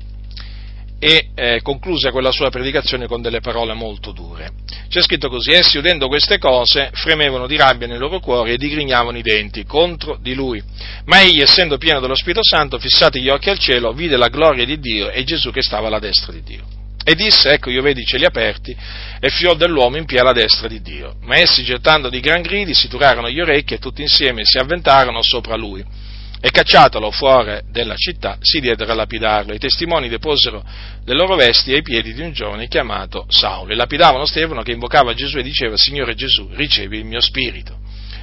e 1.00 1.30
eh, 1.34 1.62
concluse 1.64 2.12
quella 2.12 2.32
sua 2.32 2.50
predicazione 2.50 3.08
con 3.08 3.22
delle 3.22 3.40
parole 3.40 3.74
molto 3.74 4.12
dure. 4.12 4.52
C'è 4.90 5.02
scritto 5.02 5.30
così, 5.30 5.52
essi 5.52 5.78
udendo 5.78 6.08
queste 6.08 6.38
cose 6.38 6.90
fremevano 6.94 7.48
di 7.48 7.56
rabbia 7.56 7.88
nei 7.88 7.98
loro 7.98 8.20
cuori 8.20 8.52
e 8.52 8.58
digrignavano 8.58 9.18
i 9.18 9.22
denti 9.22 9.64
contro 9.64 10.18
di 10.22 10.34
lui. 10.34 10.62
Ma 11.06 11.22
egli, 11.22 11.42
essendo 11.42 11.78
pieno 11.78 12.02
dello 12.02 12.16
Spirito 12.16 12.44
Santo, 12.44 12.78
fissati 12.78 13.22
gli 13.22 13.30
occhi 13.30 13.50
al 13.50 13.58
cielo, 13.58 13.94
vide 13.94 14.18
la 14.18 14.28
gloria 14.28 14.66
di 14.66 14.78
Dio 14.80 15.10
e 15.10 15.24
Gesù 15.24 15.52
che 15.52 15.62
stava 15.62 15.88
alla 15.88 16.00
destra 16.00 16.34
di 16.34 16.44
Dio. 16.44 16.66
E 17.02 17.16
disse, 17.16 17.50
ecco 17.50 17.70
io 17.70 17.82
vedi 17.82 18.02
i 18.02 18.06
cieli 18.06 18.26
aperti 18.26 18.76
e 19.20 19.30
fior 19.30 19.56
dell'uomo 19.56 19.96
in 19.98 20.06
piedi 20.06 20.22
alla 20.22 20.34
destra 20.34 20.68
di 20.68 20.82
Dio. 20.82 21.16
Ma 21.22 21.38
essi, 21.38 21.64
gettando 21.64 22.10
di 22.10 22.20
gran 22.20 22.42
gridi, 22.42 22.74
si 22.74 22.90
turarono 22.90 23.30
gli 23.30 23.40
orecchi 23.40 23.74
e 23.74 23.80
tutti 23.80 24.02
insieme 24.02 24.42
si 24.44 24.58
avventarono 24.58 25.22
sopra 25.22 25.56
lui 25.56 26.08
e 26.42 26.52
cacciatolo 26.52 27.12
fuori 27.12 27.60
della 27.70 27.96
città 27.96 28.38
si 28.40 28.60
diedero 28.60 28.92
a 28.92 28.96
lapidarlo. 28.96 29.54
I 29.54 29.60
testimoni 29.60 30.08
deposero 30.08 30.64
le 31.04 31.14
loro 31.14 31.36
vesti 31.36 31.74
ai 31.74 31.82
piedi 31.82 32.14
di 32.14 32.22
un 32.22 32.32
giovane 32.32 32.68
chiamato 32.68 33.26
Saulo 33.28 33.72
e 33.72 33.76
lapidavano 33.76 34.26
Stefano 34.26 34.62
che 34.62 34.72
invocava 34.72 35.14
Gesù 35.14 35.38
e 35.38 35.44
diceva 35.44 35.76
Signore 35.76 36.16
Gesù 36.16 36.50
ricevi 36.54 36.98
il 36.98 37.06
mio 37.06 37.20
spirito. 37.22 37.78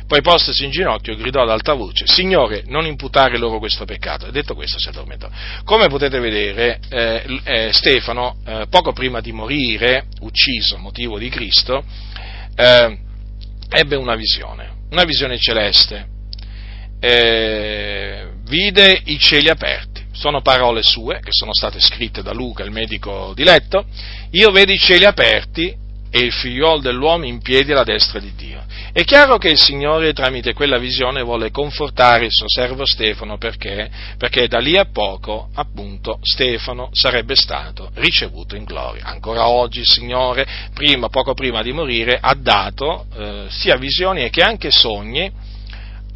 Poi 0.07 0.23
postasi 0.23 0.65
in 0.65 0.71
ginocchio 0.71 1.17
gridò 1.17 1.43
ad 1.43 1.51
alta 1.51 1.75
voce, 1.75 2.05
Signore, 2.07 2.63
non 2.67 2.87
imputare 2.87 3.39
loro 3.39 3.59
questo 3.59 3.85
peccato. 3.85 4.27
E 4.27 4.31
detto 4.31 4.55
questo 4.55 4.79
si 4.79 4.89
addormentò. 4.89 5.29
Come 5.65 5.89
potete 5.89 6.21
vedere, 6.21 6.79
eh, 6.89 7.41
eh, 7.43 7.73
Stefano, 7.73 8.37
eh, 8.47 8.67
poco 8.71 8.93
prima 8.93 9.21
di 9.21 9.33
morire, 9.33 10.07
ucciso, 10.21 10.79
motivo 10.79 11.19
di 11.19 11.29
Cristo, 11.29 11.83
eh, 12.55 12.99
ebbe 13.69 13.97
una 13.97 14.15
visione, 14.15 14.85
una 14.91 15.03
visione 15.03 15.39
celeste. 15.39 16.15
Eh, 17.01 18.29
vide 18.45 19.01
i 19.05 19.19
cieli 19.19 19.49
aperti. 19.49 20.05
Sono 20.13 20.41
parole 20.41 20.83
sue, 20.83 21.21
che 21.21 21.31
sono 21.31 21.53
state 21.53 21.79
scritte 21.81 22.23
da 22.23 22.33
Luca, 22.33 22.65
il 22.65 22.71
medico 22.71 23.33
diletto. 23.35 23.85
Io 24.31 24.51
vedo 24.51 24.73
i 24.73 24.79
cieli 24.79 25.05
aperti 25.05 25.85
e 26.11 26.21
il 26.21 26.33
figliuolo 26.33 26.81
dell'uomo 26.81 27.27
in 27.27 27.43
piedi 27.43 27.73
alla 27.73 27.85
destra 27.85 28.19
di 28.19 28.33
Dio. 28.35 28.65
È 28.93 29.05
chiaro 29.05 29.37
che 29.37 29.49
il 29.49 29.59
Signore 29.59 30.15
tramite 30.15 30.55
quella 30.55 30.79
visione 30.79 31.21
vuole 31.21 31.51
confortare 31.51 32.25
il 32.25 32.31
suo 32.31 32.49
servo 32.49 32.87
Stefano 32.87 33.37
perché? 33.37 33.91
Perché 34.17 34.49
da 34.49 34.59
lì 34.59 34.79
a 34.79 34.87
poco, 34.91 35.51
appunto, 35.53 36.19
Stefano 36.23 36.89
sarebbe 36.93 37.37
stato 37.37 37.91
ricevuto 37.97 38.57
in 38.57 38.65
gloria. 38.65 39.05
Ancora 39.05 39.49
oggi 39.49 39.81
il 39.81 39.87
Signore, 39.87 40.47
prima, 40.73 41.11
poco 41.11 41.35
prima 41.35 41.61
di 41.63 41.73
morire, 41.73 42.19
ha 42.19 42.35
dato 42.35 43.05
eh, 43.15 43.45
sia 43.51 43.77
visioni 43.77 44.31
che 44.31 44.41
anche 44.41 44.71
sogni 44.71 45.31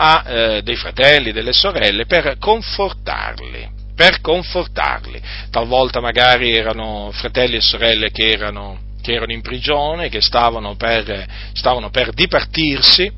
a 0.03 0.25
eh, 0.27 0.63
dei 0.63 0.77
fratelli, 0.77 1.31
delle 1.31 1.53
sorelle 1.53 2.07
per 2.07 2.37
confortarli 2.39 3.79
per 4.01 4.23
confortarli. 4.23 5.21
Talvolta 5.51 6.01
magari 6.01 6.57
erano 6.57 7.11
fratelli 7.13 7.57
e 7.57 7.61
sorelle 7.61 8.11
che 8.11 8.31
erano 8.31 8.89
che 9.03 9.13
erano 9.13 9.33
in 9.33 9.43
prigione, 9.43 10.09
che 10.09 10.21
stavano 10.21 10.77
per, 10.77 11.27
stavano 11.53 11.91
per 11.91 12.13
dipartirsi, 12.13 13.11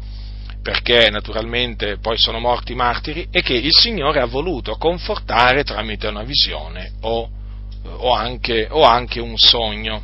perché 0.63 1.11
naturalmente 1.11 1.99
poi 1.99 2.17
sono 2.19 2.39
morti 2.39 2.75
martiri, 2.75 3.29
e 3.31 3.43
che 3.43 3.55
il 3.55 3.73
Signore 3.73 4.21
ha 4.21 4.27
voluto 4.27 4.77
confortare 4.77 5.65
tramite 5.65 6.07
una 6.07 6.23
visione 6.23 6.93
o, 7.01 7.29
o, 7.85 8.13
anche, 8.13 8.69
o 8.71 8.83
anche, 8.83 9.21
un 9.21 9.37
sogno. 9.37 10.03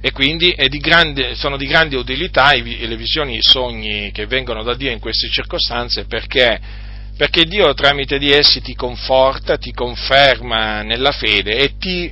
E 0.00 0.12
quindi 0.12 0.54
di 0.68 0.78
grande, 0.78 1.34
sono 1.34 1.56
di 1.56 1.66
grande 1.66 1.96
utilità 1.96 2.54
le 2.54 2.96
visioni 2.96 3.34
e 3.34 3.38
i 3.38 3.42
sogni 3.42 4.12
che 4.12 4.26
vengono 4.26 4.62
da 4.62 4.74
Dio 4.74 4.92
in 4.92 5.00
queste 5.00 5.28
circostanze 5.28 6.04
perché, 6.04 6.60
perché 7.16 7.44
Dio 7.44 7.74
tramite 7.74 8.18
di 8.18 8.30
essi 8.30 8.60
ti 8.60 8.74
conforta, 8.74 9.58
ti 9.58 9.72
conferma 9.72 10.82
nella 10.82 11.10
fede 11.10 11.56
e 11.56 11.76
ti, 11.78 12.10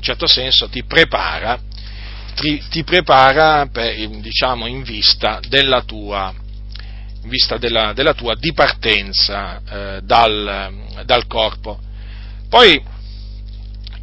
certo 0.00 0.26
senso 0.26 0.68
ti 0.68 0.84
prepara, 0.84 1.58
ti, 2.34 2.62
ti 2.68 2.84
prepara 2.84 3.68
per, 3.72 3.96
diciamo, 3.96 4.66
in 4.66 4.82
vista 4.82 5.40
della 5.48 5.80
tua, 5.80 6.30
in 7.22 7.28
vista 7.30 7.56
della, 7.56 7.94
della 7.94 8.12
tua 8.12 8.34
dipartenza 8.34 9.62
eh, 9.66 10.00
dal, 10.02 11.02
dal, 11.06 11.26
corpo. 11.26 11.78
Poi 12.50 12.92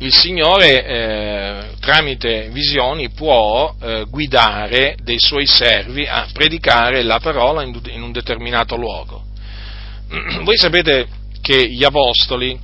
il 0.02 0.14
Signore 0.14 0.84
eh, 0.84 1.70
tramite 1.80 2.50
visioni 2.50 3.10
può 3.12 3.76
eh, 3.80 4.06
guidare 4.10 4.96
dei 5.04 5.20
suoi 5.20 5.46
servi 5.46 6.08
a 6.08 6.28
predicare 6.34 7.04
la 7.04 7.20
parola 7.20 7.62
in, 7.64 7.80
in 7.90 8.02
un 8.02 8.12
determinato 8.12 8.76
luogo. 8.76 9.24
Voi 10.42 10.58
sapete 10.58 11.08
che 11.42 11.70
gli 11.70 11.84
apostoli 11.84 12.60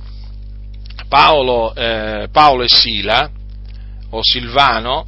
Paolo, 1.08 1.74
eh, 1.74 2.28
Paolo 2.32 2.64
e 2.64 2.68
Sila, 2.68 3.30
o 4.10 4.18
Silvano, 4.20 5.06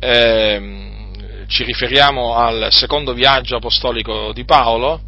eh, 0.00 0.86
ci 1.46 1.64
riferiamo 1.64 2.34
al 2.34 2.68
secondo 2.70 3.14
viaggio 3.14 3.56
apostolico 3.56 4.32
di 4.34 4.44
Paolo, 4.44 5.00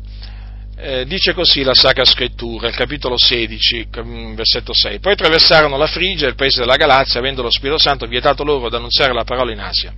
eh, 0.83 1.05
dice 1.07 1.35
così 1.35 1.63
la 1.63 1.75
Sacra 1.75 2.05
Scrittura, 2.05 2.69
il 2.69 2.75
capitolo 2.75 3.17
16, 3.19 3.89
versetto 4.35 4.73
6. 4.75 4.99
Poi 4.99 5.13
attraversarono 5.13 5.77
la 5.77 5.87
Frigia 5.87 6.27
il 6.27 6.35
paese 6.35 6.61
della 6.61 6.77
Galazia, 6.77 7.21
avendo 7.21 7.43
lo 7.43 7.51
Spirito 7.51 7.79
Santo 7.79 8.07
vietato 8.07 8.45
loro 8.45 8.67
ad 8.67 8.75
annunziare 8.75 9.13
la 9.13 9.25
parola 9.25 9.53
in 9.53 9.61
Asia. 9.61 9.93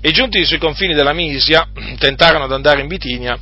E 0.00 0.10
giunti 0.10 0.44
sui 0.44 0.58
confini 0.58 0.94
della 0.94 1.12
Misia, 1.12 1.66
tentarono 1.98 2.44
ad 2.44 2.52
andare 2.52 2.80
in 2.80 2.88
Bitinia, 2.88 3.38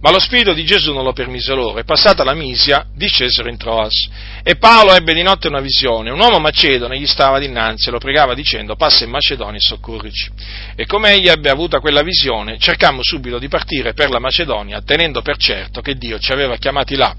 ma 0.00 0.10
lo 0.10 0.18
Spirito 0.18 0.54
di 0.54 0.64
Gesù 0.64 0.92
non 0.92 1.04
lo 1.04 1.12
permise 1.12 1.52
loro, 1.54 1.78
e 1.78 1.84
passata 1.84 2.24
la 2.24 2.32
Misia 2.32 2.86
discesero 2.94 3.48
in 3.48 3.58
Troas. 3.58 4.08
E 4.42 4.56
Paolo 4.56 4.94
ebbe 4.94 5.12
di 5.12 5.22
notte 5.22 5.48
una 5.48 5.60
visione, 5.60 6.10
un 6.10 6.18
uomo 6.18 6.38
macedone 6.38 6.98
gli 6.98 7.06
stava 7.06 7.38
dinanzi 7.38 7.88
e 7.88 7.92
lo 7.92 7.98
pregava 7.98 8.34
dicendo 8.34 8.76
passa 8.76 9.04
in 9.04 9.10
Macedonia 9.10 9.58
e 9.58 9.60
soccorrici. 9.60 10.30
E 10.74 10.86
come 10.86 11.12
egli 11.12 11.28
ebbe 11.28 11.50
avuta 11.50 11.80
quella 11.80 12.02
visione, 12.02 12.58
cercammo 12.58 13.02
subito 13.02 13.38
di 13.38 13.48
partire 13.48 13.92
per 13.92 14.08
la 14.08 14.18
Macedonia, 14.18 14.80
tenendo 14.80 15.20
per 15.20 15.36
certo 15.36 15.82
che 15.82 15.94
Dio 15.96 16.18
ci 16.18 16.32
aveva 16.32 16.56
chiamati 16.56 16.96
là 16.96 17.14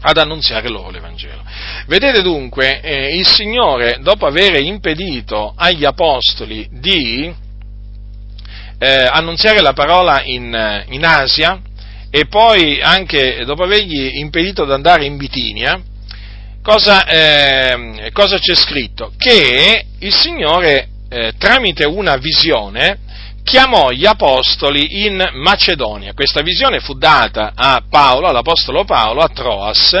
ad 0.00 0.16
annunziare 0.16 0.68
loro 0.68 0.90
l'Evangelo. 0.90 1.42
Vedete 1.86 2.22
dunque, 2.22 2.80
eh, 2.80 3.16
il 3.16 3.26
Signore, 3.26 3.98
dopo 4.00 4.26
aver 4.26 4.60
impedito 4.60 5.54
agli 5.56 5.84
Apostoli 5.84 6.68
di 6.70 7.34
eh, 8.78 9.08
annunziare 9.10 9.60
la 9.60 9.72
parola 9.72 10.22
in, 10.22 10.84
in 10.90 11.04
Asia, 11.04 11.60
e 12.10 12.26
poi 12.26 12.80
anche 12.80 13.44
dopo 13.44 13.64
avergli 13.64 14.18
impedito 14.18 14.64
di 14.64 14.72
andare 14.72 15.04
in 15.04 15.16
Bitinia, 15.16 15.80
cosa, 16.62 17.06
eh, 17.06 18.10
cosa 18.12 18.38
c'è 18.38 18.54
scritto? 18.54 19.12
Che 19.16 19.84
il 19.98 20.14
Signore 20.14 20.88
eh, 21.08 21.32
tramite 21.38 21.84
una 21.84 22.16
visione 22.16 22.98
chiamò 23.42 23.90
gli 23.90 24.04
apostoli 24.04 25.06
in 25.06 25.22
Macedonia. 25.34 26.12
Questa 26.12 26.42
visione 26.42 26.80
fu 26.80 26.94
data 26.94 27.52
a 27.54 27.82
Paolo, 27.88 28.26
all'apostolo 28.26 28.84
Paolo, 28.84 29.20
a 29.22 29.28
Troas, 29.28 29.92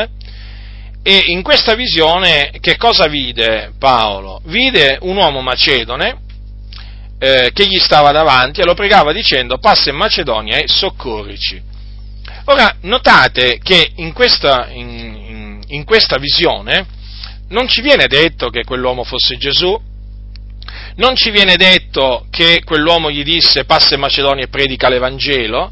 e 1.02 1.22
in 1.28 1.42
questa 1.42 1.74
visione 1.74 2.52
che 2.60 2.76
cosa 2.76 3.06
vide 3.06 3.72
Paolo? 3.78 4.42
Vide 4.44 4.98
un 5.00 5.16
uomo 5.16 5.40
macedone 5.40 6.20
eh, 7.18 7.50
che 7.54 7.66
gli 7.66 7.78
stava 7.78 8.12
davanti 8.12 8.60
e 8.60 8.64
lo 8.64 8.74
pregava 8.74 9.12
dicendo 9.12 9.58
passa 9.58 9.88
in 9.90 9.96
Macedonia 9.96 10.58
e 10.58 10.68
soccorrici. 10.68 11.76
Ora, 12.50 12.76
notate 12.82 13.58
che 13.62 13.92
in 13.96 14.14
questa, 14.14 14.68
in, 14.70 15.60
in, 15.66 15.84
questa 15.84 16.16
visione 16.16 16.86
non 17.48 17.68
ci 17.68 17.82
viene 17.82 18.06
detto 18.06 18.48
che 18.48 18.64
quell'uomo 18.64 19.04
fosse 19.04 19.36
Gesù, 19.36 19.78
non 20.96 21.14
ci 21.14 21.30
viene 21.30 21.56
detto 21.56 22.26
che 22.30 22.62
quell'uomo 22.64 23.10
gli 23.10 23.22
disse 23.22 23.66
passa 23.66 23.94
in 23.94 24.00
Macedonia 24.00 24.44
e 24.44 24.48
predica 24.48 24.88
l'Evangelo, 24.88 25.70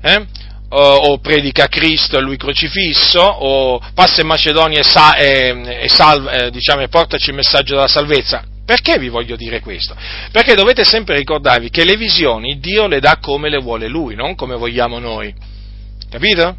eh? 0.00 0.26
o, 0.70 0.94
o, 0.94 1.18
predica 1.18 1.66
Cristo 1.66 2.16
e 2.16 2.22
lui 2.22 2.38
crocifisso, 2.38 3.20
o 3.20 3.78
passa 3.92 4.22
in 4.22 4.26
Macedonia 4.26 4.80
e, 4.80 4.84
sa, 4.84 5.16
e, 5.16 5.82
e, 5.82 5.88
salva, 5.90 6.30
eh, 6.30 6.50
diciamo, 6.50 6.80
e 6.80 6.88
portaci 6.88 7.28
il 7.28 7.36
messaggio 7.36 7.74
della 7.74 7.88
salvezza. 7.88 8.42
Perché 8.64 8.98
vi 8.98 9.10
voglio 9.10 9.36
dire 9.36 9.60
questo? 9.60 9.94
Perché 10.32 10.54
dovete 10.54 10.82
sempre 10.82 11.18
ricordarvi 11.18 11.68
che 11.68 11.84
le 11.84 11.96
visioni 11.96 12.58
Dio 12.58 12.86
le 12.86 13.00
dà 13.00 13.18
come 13.20 13.50
le 13.50 13.58
vuole 13.58 13.86
Lui, 13.86 14.14
non 14.14 14.34
come 14.34 14.56
vogliamo 14.56 14.98
noi. 14.98 15.54
Capito? 16.08 16.56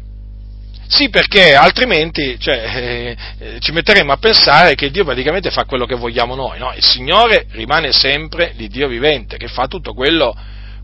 Sì, 0.88 1.10
perché 1.10 1.54
altrimenti 1.54 2.38
cioè, 2.40 2.56
eh, 2.56 3.16
eh, 3.38 3.60
ci 3.60 3.72
metteremo 3.72 4.10
a 4.10 4.16
pensare 4.16 4.74
che 4.74 4.90
Dio 4.90 5.04
praticamente 5.04 5.50
fa 5.50 5.64
quello 5.66 5.84
che 5.84 5.94
vogliamo 5.94 6.34
noi. 6.34 6.58
No? 6.58 6.72
Il 6.74 6.82
Signore 6.82 7.46
rimane 7.50 7.92
sempre 7.92 8.52
l'Iddio 8.56 8.88
vivente, 8.88 9.36
che 9.36 9.48
fa 9.48 9.66
tutto 9.66 9.92
quello, 9.92 10.34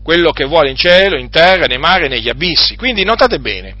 quello 0.03 0.31
che 0.31 0.45
vuole 0.45 0.69
in 0.69 0.75
cielo, 0.75 1.17
in 1.17 1.31
terra, 1.31 1.65
nei 1.65 1.79
mari 1.79 2.07
negli 2.07 2.29
abissi. 2.29 2.75
Quindi 2.75 3.03
notate 3.03 3.39
bene, 3.39 3.75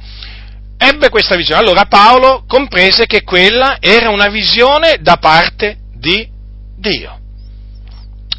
ebbe 0.77 1.09
questa 1.09 1.35
visione. 1.35 1.61
Allora 1.61 1.85
Paolo 1.85 2.43
comprese 2.47 3.05
che 3.05 3.21
quella 3.21 3.77
era 3.79 4.09
una 4.09 4.27
visione 4.27 4.97
da 5.01 5.17
parte 5.17 5.77
di 5.93 6.27
Dio. 6.75 7.19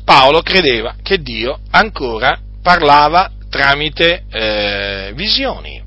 Paolo 0.05 0.43
credeva 0.43 0.97
che 1.05 1.23
Dio 1.23 1.61
ancora 1.71 2.37
parlava 2.63 3.31
tramite 3.49 4.25
eh, 4.29 5.13
visioni 5.15 5.85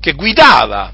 che 0.00 0.12
guidava, 0.12 0.92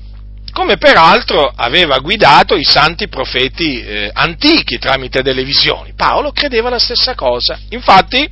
come 0.53 0.79
peraltro 0.79 1.53
aveva 1.55 1.99
guidato 1.99 2.57
i 2.57 2.65
santi 2.65 3.09
profeti 3.09 3.83
eh, 3.83 4.11
antichi 4.13 4.79
tramite 4.79 5.23
delle 5.23 5.45
visioni. 5.45 5.93
Paolo 5.95 6.33
credeva 6.33 6.71
la 6.71 6.79
stessa 6.79 7.15
cosa. 7.15 7.59
Infatti, 7.71 8.29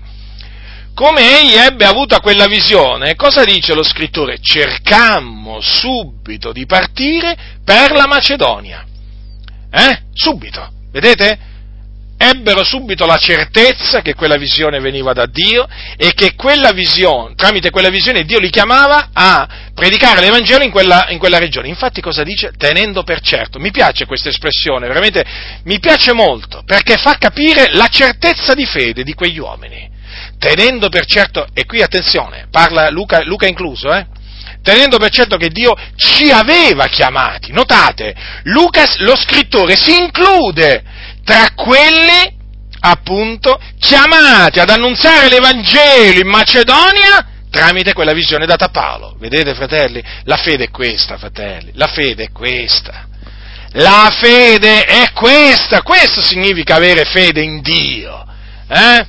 come 0.94 1.40
egli 1.40 1.54
ebbe 1.54 1.84
avuta 1.84 2.20
quella 2.20 2.46
visione, 2.46 3.14
cosa 3.14 3.44
dice 3.44 3.74
lo 3.74 3.82
scrittore? 3.82 4.38
Cercammo 4.40 5.60
subito 5.60 6.52
di 6.52 6.66
partire 6.66 7.36
per 7.64 7.92
la 7.92 8.06
Macedonia. 8.06 8.86
Eh? 9.70 10.02
Subito. 10.12 10.70
Vedete? 10.92 11.52
Ebbero 12.16 12.64
subito 12.64 13.06
la 13.06 13.16
certezza 13.16 14.00
che 14.00 14.14
quella 14.14 14.36
visione 14.36 14.80
veniva 14.80 15.12
da 15.12 15.26
Dio 15.26 15.66
e 15.96 16.12
che 16.14 16.34
quella 16.34 16.72
visione, 16.72 17.34
tramite 17.34 17.70
quella 17.70 17.90
visione 17.90 18.24
Dio 18.24 18.38
li 18.38 18.50
chiamava 18.50 19.10
a 19.12 19.48
predicare 19.74 20.20
l'Evangelo 20.20 20.64
in 20.64 20.70
quella, 20.70 21.06
in 21.10 21.18
quella 21.18 21.38
regione. 21.38 21.68
Infatti 21.68 22.00
cosa 22.00 22.22
dice? 22.22 22.52
Tenendo 22.56 23.02
per 23.02 23.20
certo. 23.20 23.58
Mi 23.58 23.70
piace 23.70 24.06
questa 24.06 24.28
espressione, 24.28 24.86
veramente 24.86 25.24
mi 25.64 25.78
piace 25.78 26.12
molto, 26.12 26.62
perché 26.64 26.96
fa 26.96 27.16
capire 27.18 27.68
la 27.72 27.88
certezza 27.88 28.54
di 28.54 28.66
fede 28.66 29.02
di 29.02 29.14
quegli 29.14 29.38
uomini 29.38 29.92
tenendo 30.38 30.88
per 30.88 31.06
certo, 31.06 31.46
e 31.54 31.64
qui 31.64 31.82
attenzione, 31.82 32.48
parla 32.50 32.90
Luca, 32.90 33.22
Luca 33.24 33.46
incluso, 33.46 33.92
eh? 33.92 34.06
tenendo 34.62 34.98
per 34.98 35.10
certo 35.10 35.36
che 35.36 35.48
Dio 35.48 35.74
ci 35.96 36.30
aveva 36.30 36.86
chiamati. 36.86 37.52
Notate, 37.52 38.14
Luca, 38.44 38.84
lo 38.98 39.14
scrittore, 39.16 39.76
si 39.76 39.96
include 39.96 40.82
tra 41.24 41.48
quelli 41.54 42.42
appunto 42.80 43.58
chiamati 43.78 44.60
ad 44.60 44.68
annunziare 44.68 45.28
l'Evangelo 45.28 46.20
in 46.20 46.28
Macedonia 46.28 47.26
tramite 47.50 47.92
quella 47.92 48.12
visione 48.12 48.46
data 48.46 48.66
a 48.66 48.70
Paolo. 48.70 49.16
Vedete, 49.18 49.54
fratelli? 49.54 50.02
La 50.24 50.36
fede 50.36 50.64
è 50.64 50.70
questa, 50.70 51.16
fratelli, 51.16 51.70
la 51.74 51.86
fede 51.86 52.24
è 52.24 52.32
questa. 52.32 53.06
La 53.76 54.12
fede 54.20 54.84
è 54.84 55.12
questa, 55.12 55.82
questo 55.82 56.20
significa 56.20 56.76
avere 56.76 57.04
fede 57.04 57.42
in 57.42 57.60
Dio. 57.60 58.24
Eh? 58.68 59.06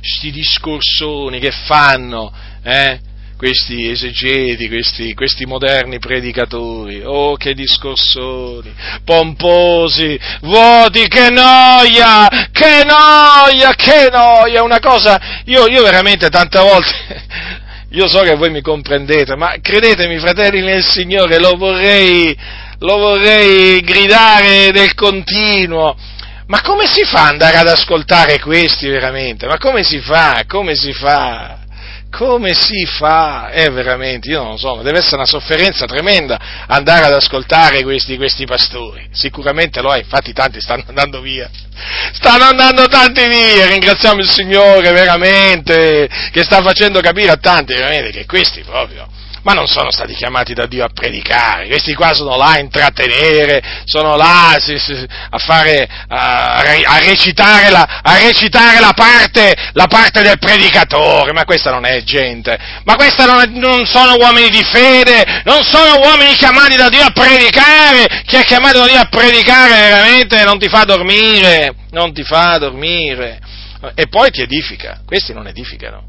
Sti 0.00 0.30
discorsoni 0.30 1.40
che 1.40 1.50
fanno, 1.50 2.32
eh? 2.62 3.00
Questi 3.38 3.88
esegeti, 3.88 4.66
questi, 4.66 5.14
questi, 5.14 5.46
moderni 5.46 6.00
predicatori. 6.00 7.02
Oh, 7.04 7.36
che 7.36 7.54
discorsoni, 7.54 8.74
pomposi, 9.04 10.18
vuoti, 10.40 11.06
che 11.06 11.30
noia, 11.30 12.26
che 12.50 12.82
noia, 12.84 13.72
che 13.76 14.08
noia, 14.10 14.64
una 14.64 14.80
cosa, 14.80 15.42
io, 15.44 15.68
io 15.68 15.82
veramente 15.84 16.28
tante 16.30 16.58
volte, 16.58 17.26
io 17.90 18.08
so 18.08 18.22
che 18.22 18.34
voi 18.34 18.50
mi 18.50 18.60
comprendete, 18.60 19.36
ma 19.36 19.54
credetemi, 19.62 20.18
fratelli 20.18 20.60
nel 20.60 20.84
Signore, 20.84 21.38
lo 21.38 21.52
vorrei, 21.56 22.36
lo 22.80 22.96
vorrei 22.96 23.80
gridare 23.82 24.72
del 24.72 24.94
continuo. 24.94 25.96
Ma 26.46 26.60
come 26.62 26.86
si 26.86 27.04
fa 27.04 27.26
ad 27.26 27.28
andare 27.32 27.58
ad 27.58 27.68
ascoltare 27.68 28.40
questi 28.40 28.88
veramente? 28.88 29.46
Ma 29.46 29.58
come 29.58 29.84
si 29.84 30.00
fa? 30.00 30.42
Come 30.46 30.74
si 30.74 30.92
fa? 30.92 31.57
Come 32.10 32.54
si 32.54 32.86
fa? 32.86 33.50
È 33.50 33.70
veramente, 33.70 34.30
io 34.30 34.42
non 34.42 34.52
lo 34.52 34.56
so, 34.56 34.76
ma 34.76 34.82
deve 34.82 34.98
essere 34.98 35.16
una 35.16 35.26
sofferenza 35.26 35.84
tremenda 35.84 36.64
andare 36.66 37.04
ad 37.04 37.12
ascoltare 37.12 37.82
questi, 37.82 38.16
questi 38.16 38.46
pastori. 38.46 39.08
Sicuramente 39.12 39.80
lo 39.82 39.92
è, 39.92 39.98
infatti 39.98 40.32
tanti 40.32 40.60
stanno 40.60 40.84
andando 40.88 41.20
via. 41.20 41.50
Stanno 42.14 42.44
andando 42.44 42.86
tanti 42.86 43.26
via, 43.28 43.66
ringraziamo 43.66 44.20
il 44.20 44.28
Signore 44.28 44.90
veramente, 44.90 46.08
che 46.32 46.42
sta 46.44 46.62
facendo 46.62 47.00
capire 47.00 47.30
a 47.30 47.36
tanti 47.36 47.74
veramente 47.74 48.10
che 48.10 48.26
questi 48.26 48.62
proprio 48.62 49.06
ma 49.42 49.52
non 49.52 49.66
sono 49.66 49.90
stati 49.90 50.14
chiamati 50.14 50.54
da 50.54 50.66
Dio 50.66 50.84
a 50.84 50.90
predicare, 50.92 51.66
questi 51.68 51.94
qua 51.94 52.12
sono 52.14 52.36
là 52.36 52.52
a 52.52 52.58
intrattenere, 52.58 53.62
sono 53.84 54.16
là 54.16 54.50
a, 54.50 55.38
fare, 55.38 55.88
a, 56.08 56.98
recitare, 57.00 57.70
la, 57.70 58.00
a 58.02 58.18
recitare 58.18 58.80
la, 58.80 58.92
parte, 58.94 59.54
la, 59.72 59.86
parte, 59.86 60.22
del 60.22 60.38
predicatore, 60.38 61.32
ma 61.32 61.44
questa 61.44 61.70
non 61.70 61.84
è 61.84 62.02
gente, 62.02 62.58
ma 62.84 62.96
questi 62.96 63.24
non, 63.24 63.50
non, 63.54 63.86
sono 63.86 64.14
uomini 64.14 64.50
di 64.50 64.62
fede, 64.64 65.42
non 65.44 65.62
sono 65.62 66.00
uomini 66.00 66.34
chiamati 66.34 66.76
da 66.76 66.88
Dio 66.88 67.02
a 67.02 67.10
predicare, 67.10 68.22
chi 68.26 68.36
è 68.36 68.44
chiamato 68.44 68.80
da 68.80 68.86
Dio 68.86 69.00
a 69.00 69.08
predicare 69.08 69.88
veramente 69.88 70.44
non 70.44 70.58
ti 70.58 70.68
fa 70.68 70.84
dormire, 70.84 71.74
non 71.90 72.12
ti 72.12 72.22
fa 72.22 72.58
dormire, 72.58 73.38
e 73.94 74.08
poi 74.08 74.30
ti 74.30 74.42
edifica, 74.42 75.02
questi 75.06 75.32
non 75.32 75.46
edificano, 75.46 76.02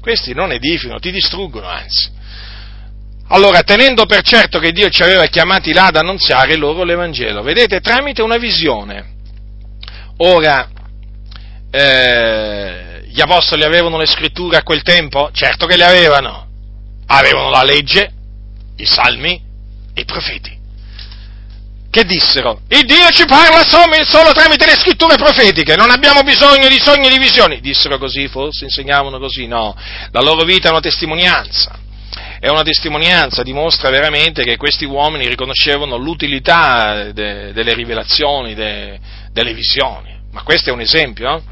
questi 0.00 0.34
non 0.34 0.52
edificano, 0.52 0.98
ti 0.98 1.10
distruggono 1.10 1.66
anzi. 1.66 2.16
Allora, 3.30 3.62
tenendo 3.62 4.06
per 4.06 4.22
certo 4.22 4.58
che 4.58 4.72
Dio 4.72 4.88
ci 4.88 5.02
aveva 5.02 5.26
chiamati 5.26 5.72
là 5.72 5.86
ad 5.86 5.96
annunziare 5.96 6.56
loro 6.56 6.82
l'Evangelo, 6.82 7.42
vedete, 7.42 7.80
tramite 7.80 8.22
una 8.22 8.38
visione. 8.38 9.16
Ora, 10.18 10.68
eh, 11.70 13.04
gli 13.06 13.20
apostoli 13.20 13.64
avevano 13.64 13.98
le 13.98 14.06
scritture 14.06 14.56
a 14.56 14.62
quel 14.62 14.82
tempo? 14.82 15.28
Certo 15.32 15.66
che 15.66 15.76
le 15.76 15.84
avevano. 15.84 16.46
Avevano 17.06 17.50
la 17.50 17.62
legge, 17.62 18.10
i 18.76 18.86
salmi 18.86 19.42
i 19.94 20.04
profeti. 20.04 20.56
Che 21.90 22.04
dissero? 22.04 22.60
Il 22.68 22.84
Dio 22.86 23.08
ci 23.10 23.24
parla 23.26 23.62
solo 23.64 24.32
tramite 24.32 24.64
le 24.64 24.76
scritture 24.76 25.16
profetiche, 25.16 25.74
non 25.74 25.90
abbiamo 25.90 26.22
bisogno 26.22 26.68
di 26.68 26.78
sogni 26.78 27.08
e 27.08 27.10
di 27.10 27.18
visioni. 27.18 27.60
Dissero 27.60 27.98
così, 27.98 28.28
forse 28.28 28.64
insegnavano 28.64 29.18
così, 29.18 29.46
no. 29.46 29.76
La 30.12 30.20
loro 30.20 30.44
vita 30.44 30.68
è 30.68 30.70
una 30.70 30.80
testimonianza 30.80 31.86
è 32.40 32.48
una 32.48 32.62
testimonianza, 32.62 33.42
dimostra 33.42 33.90
veramente 33.90 34.44
che 34.44 34.56
questi 34.56 34.84
uomini 34.84 35.26
riconoscevano 35.26 35.96
l'utilità 35.96 37.10
de, 37.10 37.52
delle 37.52 37.74
rivelazioni, 37.74 38.54
de, 38.54 38.98
delle 39.32 39.52
visioni. 39.54 40.16
Ma 40.30 40.42
questo 40.42 40.70
è 40.70 40.72
un 40.72 40.80
esempio. 40.80 41.34
Eh? 41.34 41.42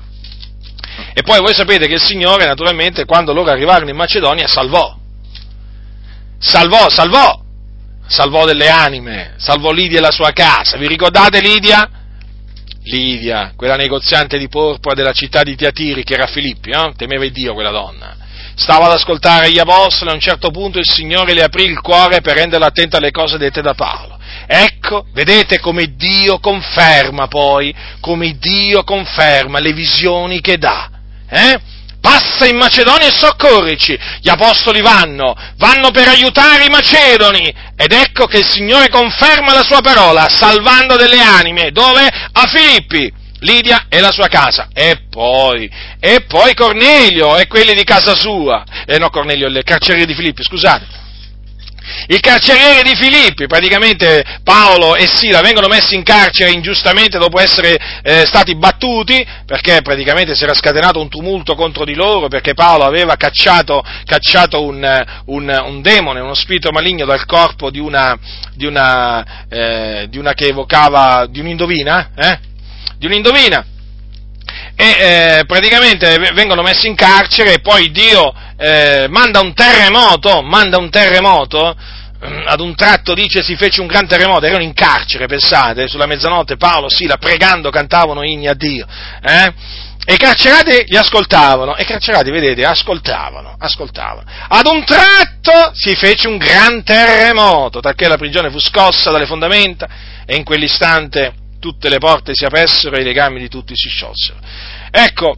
E 1.15 1.23
poi 1.23 1.41
voi 1.41 1.55
sapete 1.55 1.89
che 1.89 1.95
il 1.95 2.03
Signore, 2.03 2.47
naturalmente, 2.47 3.05
quando 3.05 3.33
loro 3.33 3.51
arrivarono 3.51 3.91
in 3.91 3.97
Macedonia, 3.97 4.47
salvò. 4.47 4.97
Salvò, 6.39 6.89
salvò. 6.89 7.43
Salvò 8.07 8.45
delle 8.45 8.69
anime, 8.69 9.35
salvò 9.37 9.73
Lidia 9.73 9.99
e 9.99 10.01
la 10.01 10.13
sua 10.13 10.31
casa. 10.31 10.77
Vi 10.77 10.87
ricordate 10.87 11.41
Lidia? 11.41 11.91
Lidia, 12.85 13.55
quella 13.57 13.75
negoziante 13.75 14.39
di 14.39 14.47
porpora 14.47 14.95
della 14.95 15.11
città 15.11 15.43
di 15.43 15.57
Tiatiri, 15.57 16.05
che 16.05 16.15
era 16.15 16.29
Filippi, 16.29 16.71
eh? 16.71 16.93
temeva 16.97 17.27
Dio 17.27 17.53
quella 17.55 17.73
donna 17.73 18.25
stava 18.57 18.87
ad 18.87 18.93
ascoltare 18.93 19.51
gli 19.51 19.59
apostoli, 19.59 20.11
a 20.11 20.15
un 20.15 20.21
certo 20.21 20.51
punto 20.51 20.79
il 20.79 20.89
Signore 20.89 21.35
le 21.35 21.45
aprì 21.45 21.65
il 21.65 21.81
cuore 21.81 22.23
per 22.23 22.37
renderla 22.37 22.67
attenta 22.67 22.97
alle 22.97 23.11
cose 23.11 23.37
dette 23.39 23.61
da 23.61 23.75
Paolo. 23.75 24.19
Ecco, 24.47 25.07
vedete 25.13 25.61
come 25.61 25.95
Dio 25.97 26.39
conferma 26.39 27.29
poi, 27.29 27.75
come 28.01 28.37
Dio 28.39 28.83
conferma 28.83 29.59
le 29.59 29.73
visioni 29.73 30.41
che 30.41 30.57
dà. 30.57 30.91
Eh? 31.29 31.61
Passa 32.01 32.47
in 32.47 32.57
Macedonia 32.57 33.09
e 33.09 33.13
soccorrici. 33.13 33.99
Gli 34.21 34.29
apostoli 34.29 34.81
vanno, 34.81 35.35
vanno 35.57 35.91
per 35.91 36.09
aiutare 36.09 36.65
i 36.65 36.71
macedoni. 36.71 37.53
Ed 37.77 37.93
ecco 37.93 38.27
che 38.27 38.39
il 38.39 38.49
Signore 38.49 38.89
conferma 38.89 39.53
la 39.53 39.65
sua 39.65 39.81
parola, 39.81 40.29
salvando 40.29 40.97
delle 40.97 41.21
anime. 41.21 41.73
Dove? 41.73 42.07
A 42.07 42.47
Filippi. 42.47 43.13
Lidia 43.41 43.87
e 43.89 44.01
la 44.01 44.13
sua 44.13 44.29
casa, 44.29 44.69
e 44.73 45.03
poi, 45.11 45.71
e 46.01 46.25
poi 46.27 46.55
Cornelio 46.55 47.37
e 47.37 47.47
quelli 47.47 47.75
di 47.75 47.85
casa 47.85 48.15
sua, 48.15 48.65
eh 48.87 48.99
no 48.99 49.11
Cornelio, 49.11 49.49
il 49.49 49.63
carceriere 49.63 50.07
di 50.07 50.15
Filippi, 50.15 50.43
scusate. 50.43 51.05
Il 52.09 52.19
carceriere 52.19 52.83
di 52.83 52.97
Filippi, 52.97 53.47
praticamente 53.47 54.25
Paolo 54.43 54.97
e 54.97 55.07
Sila 55.07 55.41
vengono 55.41 55.69
messi 55.69 55.95
in 55.95 56.03
carcere 56.03 56.51
ingiustamente 56.51 57.17
dopo 57.17 57.39
essere 57.39 57.77
eh, 58.03 58.25
stati 58.27 58.57
battuti, 58.57 59.25
perché 59.47 59.83
praticamente 59.83 60.35
si 60.35 60.43
era 60.43 60.53
scatenato 60.53 61.01
un 61.01 61.09
tumulto 61.09 61.55
contro 61.55 61.85
di 61.85 61.95
loro, 61.95 62.27
perché 62.27 62.55
Paolo 62.55 62.85
aveva 62.85 63.15
cacciato, 63.15 63.85
cacciato 64.05 64.65
un, 64.65 65.05
un, 65.27 65.63
un, 65.65 65.81
demone, 65.81 66.19
uno 66.19 66.35
spirito 66.35 66.73
maligno 66.73 67.07
dal 67.07 67.25
corpo 67.25 67.71
di 67.71 67.79
una, 67.79 68.19
di 68.55 68.67
una, 68.67 69.47
eh, 69.49 70.07
di 70.09 70.19
una 70.19 70.33
che 70.33 70.47
evocava, 70.47 71.27
di 71.29 71.39
un'indovina, 71.39 72.11
eh? 72.17 72.55
Di 72.99 73.07
un'indovina. 73.07 73.65
E 74.79 74.85
eh, 74.85 75.45
praticamente 75.47 76.19
vengono 76.35 76.63
messi 76.63 76.87
in 76.87 76.95
carcere 76.95 77.55
e 77.55 77.61
poi 77.61 77.91
Dio 77.91 78.33
eh, 78.59 79.07
manda 79.09 79.41
un 79.41 79.55
terremoto, 79.55 80.43
manda 80.43 80.77
un 80.77 80.91
terremoto, 80.91 81.75
eh, 82.21 82.45
ad 82.47 82.61
un 82.61 82.75
tratto 82.75 83.15
dice 83.15 83.43
si 83.43 83.57
fece 83.57 83.81
un 83.81 83.87
gran 83.87 84.07
terremoto, 84.07 84.45
erano 84.45 84.63
in 84.63 84.75
carcere, 84.75 85.27
pensate, 85.27 85.89
sulla 85.89 86.07
mezzanotte 86.07 86.57
Paolo, 86.57 86.89
Sila, 86.89 87.17
pregando, 87.17 87.71
cantavano 87.71 88.23
inni 88.23 88.49
a 88.49 88.55
Dio. 88.55 88.87
Eh? 89.23 89.53
E 90.09 90.15
i 90.15 90.19
carcerati 90.19 90.85
li 90.87 90.97
ascoltavano, 90.97 91.75
e 91.75 91.83
i 91.83 91.87
carcerati, 91.87 92.31
vedete, 92.31 92.65
ascoltavano, 92.65 93.57
ascoltavano. 93.59 94.25
Ad 94.49 94.67
un 94.67 94.85
tratto 94.85 95.73
si 95.75 95.97
fece 95.97 96.29
un 96.29 96.37
gran 96.37 96.85
terremoto, 96.85 97.81
talché 97.81 98.07
la 98.07 98.17
prigione 98.17 98.51
fu 98.51 98.61
scossa 98.61 99.11
dalle 99.11 99.27
fondamenta, 99.27 99.89
e 100.25 100.37
in 100.37 100.45
quell'istante 100.45 101.33
tutte 101.59 101.89
le 101.89 101.99
porte 101.99 102.33
si 102.35 102.45
apressero 102.45 102.97
e 102.97 103.01
i 103.01 103.05
legami 103.05 103.39
di 103.39 103.49
tutti 103.49 103.73
si 103.75 103.89
sciolsero. 103.89 104.39
Ecco, 104.91 105.37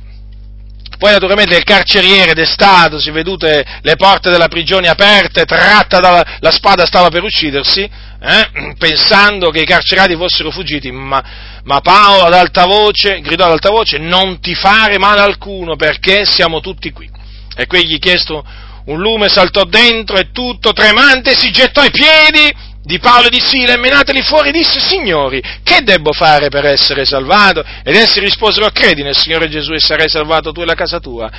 poi 0.98 1.12
naturalmente 1.12 1.56
il 1.56 1.62
carceriere 1.62 2.34
destatosi, 2.34 3.10
vedute 3.12 3.64
le 3.82 3.96
porte 3.96 4.30
della 4.30 4.48
prigione 4.48 4.88
aperte, 4.88 5.44
tratta 5.44 6.00
dalla 6.00 6.24
la 6.40 6.50
spada 6.50 6.86
stava 6.86 7.08
per 7.08 7.22
uccidersi, 7.22 7.82
eh, 7.82 8.74
pensando 8.76 9.50
che 9.50 9.60
i 9.60 9.64
carcerati 9.64 10.16
fossero 10.16 10.50
fuggiti, 10.50 10.90
ma, 10.90 11.22
ma 11.62 11.80
Paolo 11.80 12.24
ad 12.24 12.34
alta 12.34 12.66
voce, 12.66 13.20
gridò 13.20 13.44
ad 13.44 13.52
alta 13.52 13.70
voce, 13.70 13.98
non 13.98 14.40
ti 14.40 14.56
fare 14.56 14.98
male 14.98 15.20
alcuno 15.20 15.76
perché 15.76 16.24
siamo 16.24 16.60
tutti 16.60 16.90
qui. 16.90 17.08
E 17.54 17.66
quegli 17.66 17.98
chiesto 18.00 18.44
un 18.86 18.98
lume, 19.00 19.28
saltò 19.28 19.64
dentro 19.64 20.16
e 20.16 20.30
tutto 20.32 20.72
tremante 20.72 21.36
si 21.36 21.50
gettò 21.50 21.82
ai 21.82 21.90
piedi 21.90 22.52
di 22.88 22.98
Paolo 22.98 23.26
e 23.26 23.28
di 23.28 23.38
Sila 23.38 23.74
e 23.74 23.76
menateli 23.76 24.22
fuori 24.22 24.50
disse, 24.50 24.80
Signori, 24.80 25.42
che 25.62 25.82
debbo 25.82 26.14
fare 26.14 26.48
per 26.48 26.64
essere 26.64 27.04
salvato? 27.04 27.62
Ed 27.84 27.94
essi 27.94 28.18
risposero, 28.18 28.70
credi 28.70 29.02
nel 29.02 29.14
Signore 29.14 29.50
Gesù 29.50 29.74
e 29.74 29.78
sarai 29.78 30.08
salvato 30.08 30.52
tu 30.52 30.62
e 30.62 30.64
la 30.64 30.74
casa 30.74 30.98
tua. 30.98 31.30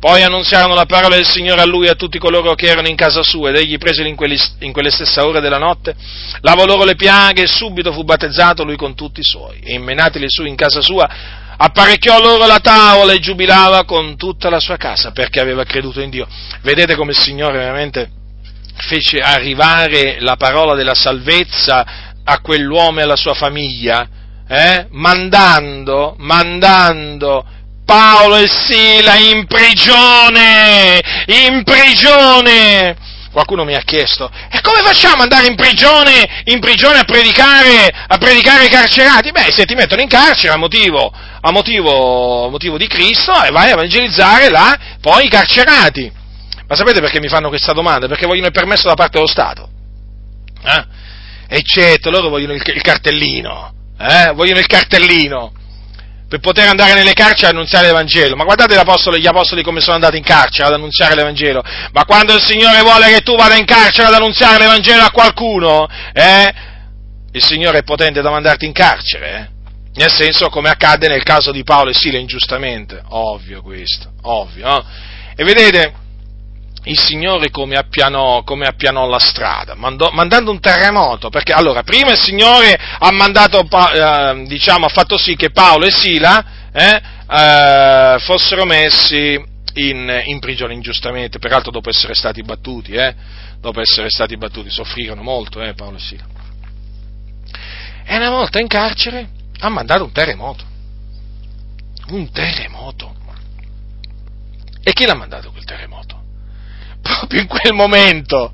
Poi 0.00 0.22
annunziarono 0.24 0.74
la 0.74 0.84
parola 0.84 1.14
del 1.14 1.24
Signore 1.24 1.60
a 1.60 1.64
lui 1.64 1.86
e 1.86 1.90
a 1.90 1.94
tutti 1.94 2.18
coloro 2.18 2.56
che 2.56 2.66
erano 2.66 2.88
in 2.88 2.96
casa 2.96 3.22
sua, 3.22 3.50
ed 3.50 3.56
egli 3.56 3.78
preseli 3.78 4.08
in, 4.08 4.16
in 4.58 4.72
quelle 4.72 4.90
stesse 4.90 5.20
ore 5.20 5.40
della 5.40 5.58
notte, 5.58 5.94
lavò 6.40 6.64
loro 6.64 6.82
le 6.82 6.96
piaghe 6.96 7.42
e 7.42 7.46
subito 7.46 7.92
fu 7.92 8.02
battezzato 8.02 8.64
lui 8.64 8.76
con 8.76 8.96
tutti 8.96 9.20
i 9.20 9.24
suoi. 9.24 9.60
E 9.62 9.74
immenateli 9.74 10.24
su 10.26 10.42
in 10.42 10.56
casa 10.56 10.80
sua, 10.80 11.08
apparecchiò 11.56 12.20
loro 12.20 12.46
la 12.46 12.58
tavola 12.58 13.12
e 13.12 13.20
giubilava 13.20 13.84
con 13.84 14.16
tutta 14.16 14.50
la 14.50 14.58
sua 14.58 14.76
casa 14.76 15.12
perché 15.12 15.38
aveva 15.38 15.62
creduto 15.62 16.00
in 16.00 16.10
Dio. 16.10 16.26
Vedete 16.62 16.96
come 16.96 17.12
il 17.12 17.18
Signore 17.18 17.58
veramente 17.58 18.10
fece 18.76 19.18
arrivare 19.18 20.18
la 20.20 20.36
parola 20.36 20.74
della 20.74 20.94
salvezza 20.94 21.84
a 22.24 22.40
quell'uomo 22.40 23.00
e 23.00 23.02
alla 23.02 23.16
sua 23.16 23.34
famiglia, 23.34 24.08
eh? 24.48 24.86
mandando, 24.90 26.14
mandando 26.18 27.44
Paolo 27.84 28.36
e 28.36 28.48
Sila 28.48 29.14
in 29.16 29.46
prigione, 29.46 31.00
in 31.26 31.62
prigione. 31.62 33.14
Qualcuno 33.30 33.64
mi 33.64 33.74
ha 33.74 33.82
chiesto, 33.82 34.30
e 34.50 34.60
come 34.62 34.80
facciamo 34.82 35.22
ad 35.22 35.30
andare 35.30 35.46
in 35.46 35.56
prigione, 35.56 36.42
in 36.44 36.58
prigione 36.58 37.00
a 37.00 37.04
predicare, 37.04 37.92
a 38.08 38.16
predicare 38.16 38.62
ai 38.62 38.70
carcerati? 38.70 39.30
Beh, 39.30 39.52
se 39.52 39.66
ti 39.66 39.74
mettono 39.74 40.00
in 40.00 40.08
carcere 40.08 40.54
a 40.54 40.56
motivo, 40.56 41.12
a 41.40 41.50
motivo, 41.50 42.46
a 42.46 42.48
motivo 42.48 42.78
di 42.78 42.86
Cristo 42.86 43.42
e 43.42 43.50
vai 43.50 43.68
a 43.68 43.72
evangelizzare 43.72 44.48
là 44.48 44.76
poi 45.02 45.26
i 45.26 45.28
carcerati. 45.28 46.10
Ma 46.68 46.74
sapete 46.74 47.00
perché 47.00 47.20
mi 47.20 47.28
fanno 47.28 47.48
questa 47.48 47.72
domanda? 47.72 48.08
Perché 48.08 48.26
vogliono 48.26 48.46
il 48.46 48.52
permesso 48.52 48.88
da 48.88 48.94
parte 48.94 49.18
dello 49.18 49.28
Stato. 49.28 49.68
Eh? 50.64 50.84
E 51.48 51.62
certo, 51.62 52.10
loro 52.10 52.28
vogliono 52.28 52.54
il, 52.54 52.62
il 52.64 52.82
cartellino, 52.82 53.72
eh? 53.98 54.32
vogliono 54.34 54.58
il 54.58 54.66
cartellino 54.66 55.52
per 56.28 56.40
poter 56.40 56.66
andare 56.66 56.94
nelle 56.94 57.12
carceri 57.12 57.46
ad 57.46 57.52
annunziare 57.52 57.86
l'Evangelo. 57.86 58.34
Ma 58.34 58.44
guardate 58.44 58.74
gli 58.74 59.26
apostoli, 59.26 59.62
come 59.62 59.80
sono 59.80 59.94
andati 59.94 60.16
in 60.16 60.24
carcere 60.24 60.66
ad 60.66 60.74
annunziare 60.74 61.14
l'Evangelo. 61.14 61.62
Ma 61.92 62.04
quando 62.04 62.34
il 62.34 62.42
Signore 62.42 62.80
vuole 62.80 63.12
che 63.12 63.20
tu 63.20 63.36
vada 63.36 63.56
in 63.56 63.64
carcere 63.64 64.08
ad 64.08 64.14
annunziare 64.14 64.58
l'Evangelo 64.58 65.02
a 65.02 65.10
qualcuno, 65.10 65.86
eh, 66.12 66.52
il 67.30 67.44
Signore 67.44 67.78
è 67.78 67.82
potente 67.84 68.22
da 68.22 68.30
mandarti 68.30 68.66
in 68.66 68.72
carcere, 68.72 69.36
eh? 69.36 69.54
Nel 69.94 70.12
senso 70.12 70.48
come 70.50 70.68
accadde 70.68 71.08
nel 71.08 71.22
caso 71.22 71.52
di 71.52 71.62
Paolo 71.62 71.90
e 71.90 71.94
Sile 71.94 72.18
ingiustamente. 72.18 73.00
Ovvio 73.08 73.62
questo, 73.62 74.10
ovvio. 74.22 74.66
No? 74.66 74.84
E 75.34 75.44
vedete, 75.44 75.92
il 76.86 76.98
Signore 76.98 77.50
come 77.50 77.76
appianò, 77.76 78.42
come 78.42 78.66
appianò 78.66 79.06
la 79.06 79.18
strada, 79.18 79.74
mandò, 79.74 80.10
mandando 80.10 80.50
un 80.50 80.60
terremoto, 80.60 81.30
perché 81.30 81.52
allora 81.52 81.82
prima 81.82 82.12
il 82.12 82.20
Signore 82.20 82.78
ha 82.98 83.10
mandato, 83.12 83.60
eh, 83.60 84.44
diciamo, 84.46 84.86
ha 84.86 84.90
fatto 84.90 85.18
sì 85.18 85.34
che 85.34 85.50
Paolo 85.50 85.86
e 85.86 85.90
Sila 85.90 86.70
eh, 86.72 87.02
eh, 87.28 88.16
fossero 88.20 88.64
messi 88.64 89.42
in, 89.74 90.22
in, 90.26 90.38
prigione 90.38 90.74
ingiustamente, 90.74 91.38
peraltro 91.38 91.72
dopo 91.72 91.88
essere 91.88 92.14
stati 92.14 92.42
battuti, 92.42 92.92
eh, 92.92 93.14
dopo 93.60 93.80
essere 93.80 94.08
stati 94.08 94.36
battuti, 94.36 94.70
soffrirono 94.70 95.22
molto 95.22 95.60
eh, 95.60 95.74
Paolo 95.74 95.96
e 95.96 96.00
Sila. 96.00 96.24
E 98.04 98.16
una 98.16 98.30
volta 98.30 98.60
in 98.60 98.68
carcere 98.68 99.28
ha 99.58 99.68
mandato 99.68 100.04
un 100.04 100.12
terremoto, 100.12 100.64
un 102.10 102.30
terremoto. 102.30 103.14
E 104.84 104.92
chi 104.92 105.04
l'ha 105.04 105.16
mandato 105.16 105.50
quel 105.50 105.64
terremoto? 105.64 106.05
Proprio 107.06 107.40
in 107.40 107.46
quel 107.46 107.72
momento, 107.72 108.52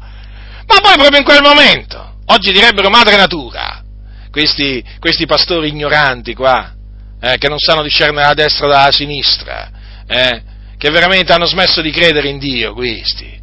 ma 0.66 0.80
poi 0.80 0.94
proprio 0.96 1.18
in 1.18 1.24
quel 1.24 1.42
momento, 1.42 2.16
oggi 2.26 2.52
direbbero 2.52 2.88
madre 2.88 3.16
natura, 3.16 3.82
questi, 4.30 4.82
questi 4.98 5.26
pastori 5.26 5.68
ignoranti 5.68 6.34
qua, 6.34 6.74
eh, 7.20 7.36
che 7.38 7.48
non 7.48 7.58
sanno 7.58 7.82
discernere 7.82 8.26
la 8.26 8.34
destra 8.34 8.66
dalla 8.66 8.90
sinistra, 8.90 9.70
eh, 10.06 10.42
che 10.78 10.90
veramente 10.90 11.32
hanno 11.32 11.46
smesso 11.46 11.80
di 11.80 11.90
credere 11.90 12.28
in 12.28 12.38
Dio, 12.38 12.72
questi. 12.72 13.40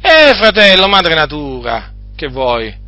Eh, 0.00 0.34
fratello, 0.34 0.86
madre 0.88 1.14
natura, 1.14 1.92
che 2.14 2.28
vuoi? 2.28 2.82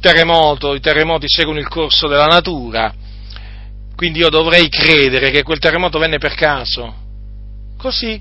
Terremoto, 0.00 0.74
i 0.74 0.80
terremoti 0.80 1.26
seguono 1.28 1.58
il 1.58 1.68
corso 1.68 2.06
della 2.06 2.26
natura, 2.26 2.92
quindi 3.96 4.18
io 4.18 4.28
dovrei 4.28 4.68
credere 4.68 5.30
che 5.30 5.42
quel 5.42 5.58
terremoto 5.58 5.98
venne 5.98 6.18
per 6.18 6.34
caso. 6.34 6.94
Così, 7.78 8.20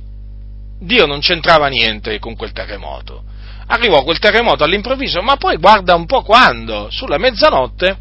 Dio 0.84 1.06
non 1.06 1.20
c'entrava 1.20 1.68
niente 1.68 2.20
con 2.20 2.36
quel 2.36 2.52
terremoto. 2.52 3.24
Arrivò 3.68 4.04
quel 4.04 4.20
terremoto 4.20 4.64
all'improvviso, 4.64 5.22
ma 5.22 5.38
poi 5.38 5.58
guarda 5.58 5.96
un 5.96 6.06
po' 6.06 6.22
quando, 6.22 6.90
sulla 6.92 7.18
mezzanotte, 7.18 7.98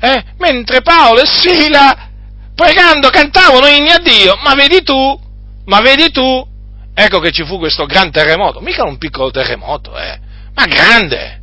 eh, 0.00 0.24
mentre 0.38 0.80
Paolo 0.82 1.20
e 1.20 1.26
Sila, 1.26 2.08
pregando, 2.54 3.10
cantavano 3.10 3.66
inni 3.66 3.90
a 3.90 3.98
Dio, 3.98 4.38
ma 4.42 4.54
vedi 4.54 4.82
tu, 4.82 5.20
ma 5.66 5.80
vedi 5.80 6.10
tu, 6.10 6.46
ecco 6.94 7.20
che 7.20 7.30
ci 7.30 7.44
fu 7.44 7.58
questo 7.58 7.84
gran 7.84 8.10
terremoto, 8.10 8.60
mica 8.60 8.84
un 8.84 8.96
piccolo 8.96 9.30
terremoto, 9.30 9.96
eh, 9.98 10.18
ma 10.54 10.64
grande. 10.64 11.42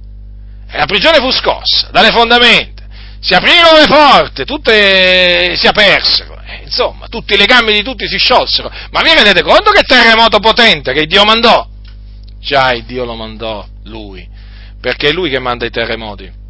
E 0.70 0.78
la 0.78 0.86
prigione 0.86 1.20
fu 1.20 1.32
scossa 1.32 1.90
dalle 1.92 2.10
fondamenta, 2.10 2.84
si 3.20 3.36
aprirono 3.36 3.78
le 3.78 3.88
porte, 3.88 4.46
tutte 4.46 5.56
si 5.56 5.68
apersero 5.68 6.33
insomma, 6.74 7.08
tutti 7.08 7.36
i 7.36 7.38
legami 7.38 7.72
di 7.72 7.84
tutti 7.84 8.08
si 8.08 8.18
sciolsero. 8.18 8.70
Ma 8.90 9.02
vi 9.02 9.14
rendete 9.14 9.44
conto 9.44 9.70
che 9.70 9.84
terremoto 9.84 10.40
potente 10.40 10.92
che 10.92 11.06
Dio 11.06 11.24
mandò? 11.24 11.68
Già, 12.40 12.74
Dio 12.86 13.06
lo 13.06 13.14
mandò 13.14 13.66
lui, 13.84 14.28
perché 14.82 15.10
è 15.10 15.12
lui 15.12 15.30
che 15.30 15.40
manda 15.40 15.66
i 15.66 15.70
terremoti. 15.70 16.42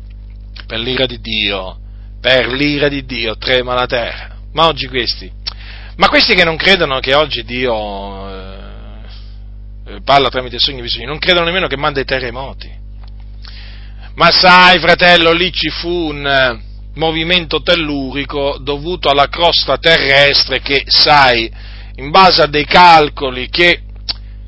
Per 0.65 0.79
l'ira 0.79 1.05
di 1.05 1.19
Dio, 1.19 1.77
per 2.21 2.47
l'ira 2.47 2.87
di 2.87 3.05
Dio 3.05 3.37
trema 3.37 3.73
la 3.73 3.85
terra. 3.85 4.37
Ma 4.53 4.67
oggi 4.67 4.87
questi, 4.87 5.29
ma 5.97 6.07
questi 6.07 6.33
che 6.33 6.45
non 6.45 6.55
credono 6.55 6.99
che 6.99 7.13
oggi 7.15 7.43
Dio 7.43 8.29
eh, 8.29 10.01
parla 10.03 10.29
tramite 10.29 10.57
sogni 10.57 10.79
e 10.79 10.83
visioni, 10.83 11.05
non 11.05 11.19
credono 11.19 11.45
nemmeno 11.45 11.67
che 11.67 11.77
manda 11.77 11.99
i 11.99 12.05
terremoti. 12.05 12.81
Ma 14.15 14.29
sai, 14.31 14.79
fratello, 14.79 15.31
lì 15.31 15.51
ci 15.51 15.69
fu 15.69 15.89
un 15.89 16.71
movimento 16.95 17.61
tellurico 17.61 18.57
dovuto 18.59 19.09
alla 19.09 19.27
crosta 19.27 19.77
terrestre 19.77 20.61
che, 20.61 20.83
sai, 20.87 21.51
in 21.95 22.09
base 22.09 22.41
a 22.41 22.47
dei 22.47 22.65
calcoli 22.65 23.49
che 23.49 23.81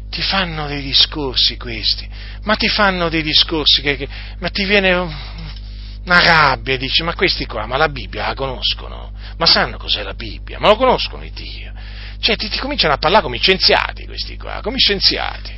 ti 0.09 0.21
fanno 0.21 0.67
dei 0.67 0.81
discorsi 0.81 1.57
questi, 1.57 2.07
ma 2.43 2.55
ti 2.55 2.67
fanno 2.67 3.09
dei 3.09 3.23
discorsi 3.23 3.81
che, 3.81 3.97
che 3.97 4.07
ma 4.39 4.49
ti 4.49 4.63
viene 4.65 4.93
una 6.05 6.19
rabbia 6.19 6.77
dici, 6.77 7.03
ma 7.03 7.15
questi 7.15 7.45
qua, 7.45 7.65
ma 7.65 7.77
la 7.77 7.89
Bibbia 7.89 8.27
la 8.27 8.35
conoscono, 8.35 9.11
ma 9.37 9.45
sanno 9.45 9.77
cos'è 9.77 10.03
la 10.03 10.13
Bibbia, 10.13 10.59
ma 10.59 10.69
lo 10.69 10.75
conoscono 10.75 11.23
i 11.23 11.31
Dio. 11.31 11.73
Cioè 12.19 12.35
ti, 12.35 12.47
ti 12.47 12.59
cominciano 12.59 12.93
a 12.93 12.97
parlare 12.97 13.23
come 13.23 13.37
scienziati 13.37 14.05
questi 14.05 14.37
qua, 14.37 14.61
come 14.61 14.77
scienziati 14.77 15.54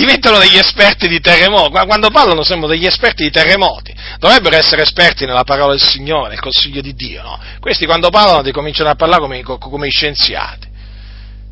diventano 0.00 0.38
degli 0.38 0.56
esperti 0.56 1.08
di 1.08 1.20
terremoti, 1.20 1.72
quando 1.84 2.10
parlano 2.10 2.42
sembrano 2.42 2.72
degli 2.72 2.86
esperti 2.86 3.24
di 3.24 3.30
terremoti, 3.30 3.94
dovrebbero 4.18 4.56
essere 4.56 4.80
esperti 4.82 5.26
nella 5.26 5.44
parola 5.44 5.72
del 5.72 5.82
Signore, 5.82 6.30
nel 6.30 6.40
consiglio 6.40 6.80
di 6.80 6.94
Dio, 6.94 7.22
no? 7.22 7.38
Questi 7.60 7.84
quando 7.84 8.08
parlano 8.08 8.42
ti 8.42 8.50
cominciano 8.50 8.88
a 8.88 8.94
parlare 8.94 9.20
come, 9.20 9.42
come 9.42 9.86
i 9.86 9.90
scienziati. 9.90 10.68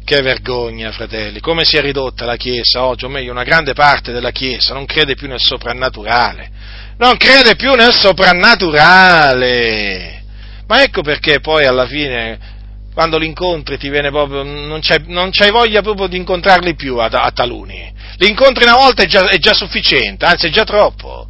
Che 0.02 0.22
vergogna, 0.22 0.90
fratelli, 0.90 1.40
come 1.40 1.66
si 1.66 1.76
è 1.76 1.82
ridotta 1.82 2.24
la 2.24 2.36
Chiesa 2.36 2.84
oggi, 2.84 3.04
o 3.04 3.08
meglio 3.08 3.30
una 3.30 3.42
grande 3.42 3.74
parte 3.74 4.10
della 4.10 4.30
Chiesa 4.30 4.72
non 4.72 4.86
crede 4.86 5.14
più 5.14 5.28
nel 5.28 5.38
soprannaturale, 5.38 6.50
non 6.96 7.18
crede 7.18 7.56
più 7.56 7.74
nel 7.74 7.92
soprannaturale. 7.92 10.22
Ma 10.66 10.82
ecco 10.82 11.02
perché 11.02 11.40
poi 11.40 11.66
alla 11.66 11.86
fine 11.86 12.56
quando 12.98 13.16
li 13.16 13.26
incontri 13.26 13.78
ti 13.78 13.90
viene 13.90 14.10
proprio, 14.10 14.42
non 14.42 14.80
c'hai, 14.82 15.04
non 15.06 15.30
c'hai 15.30 15.52
voglia 15.52 15.82
proprio 15.82 16.08
di 16.08 16.16
incontrarli 16.16 16.74
più 16.74 16.96
a, 16.96 17.04
a 17.04 17.30
taluni. 17.30 17.94
Li 18.16 18.28
incontri 18.28 18.64
una 18.64 18.74
volta 18.74 19.04
è 19.04 19.06
già, 19.06 19.24
è 19.28 19.38
già 19.38 19.54
sufficiente, 19.54 20.24
anzi 20.24 20.48
è 20.48 20.50
già 20.50 20.64
troppo. 20.64 21.28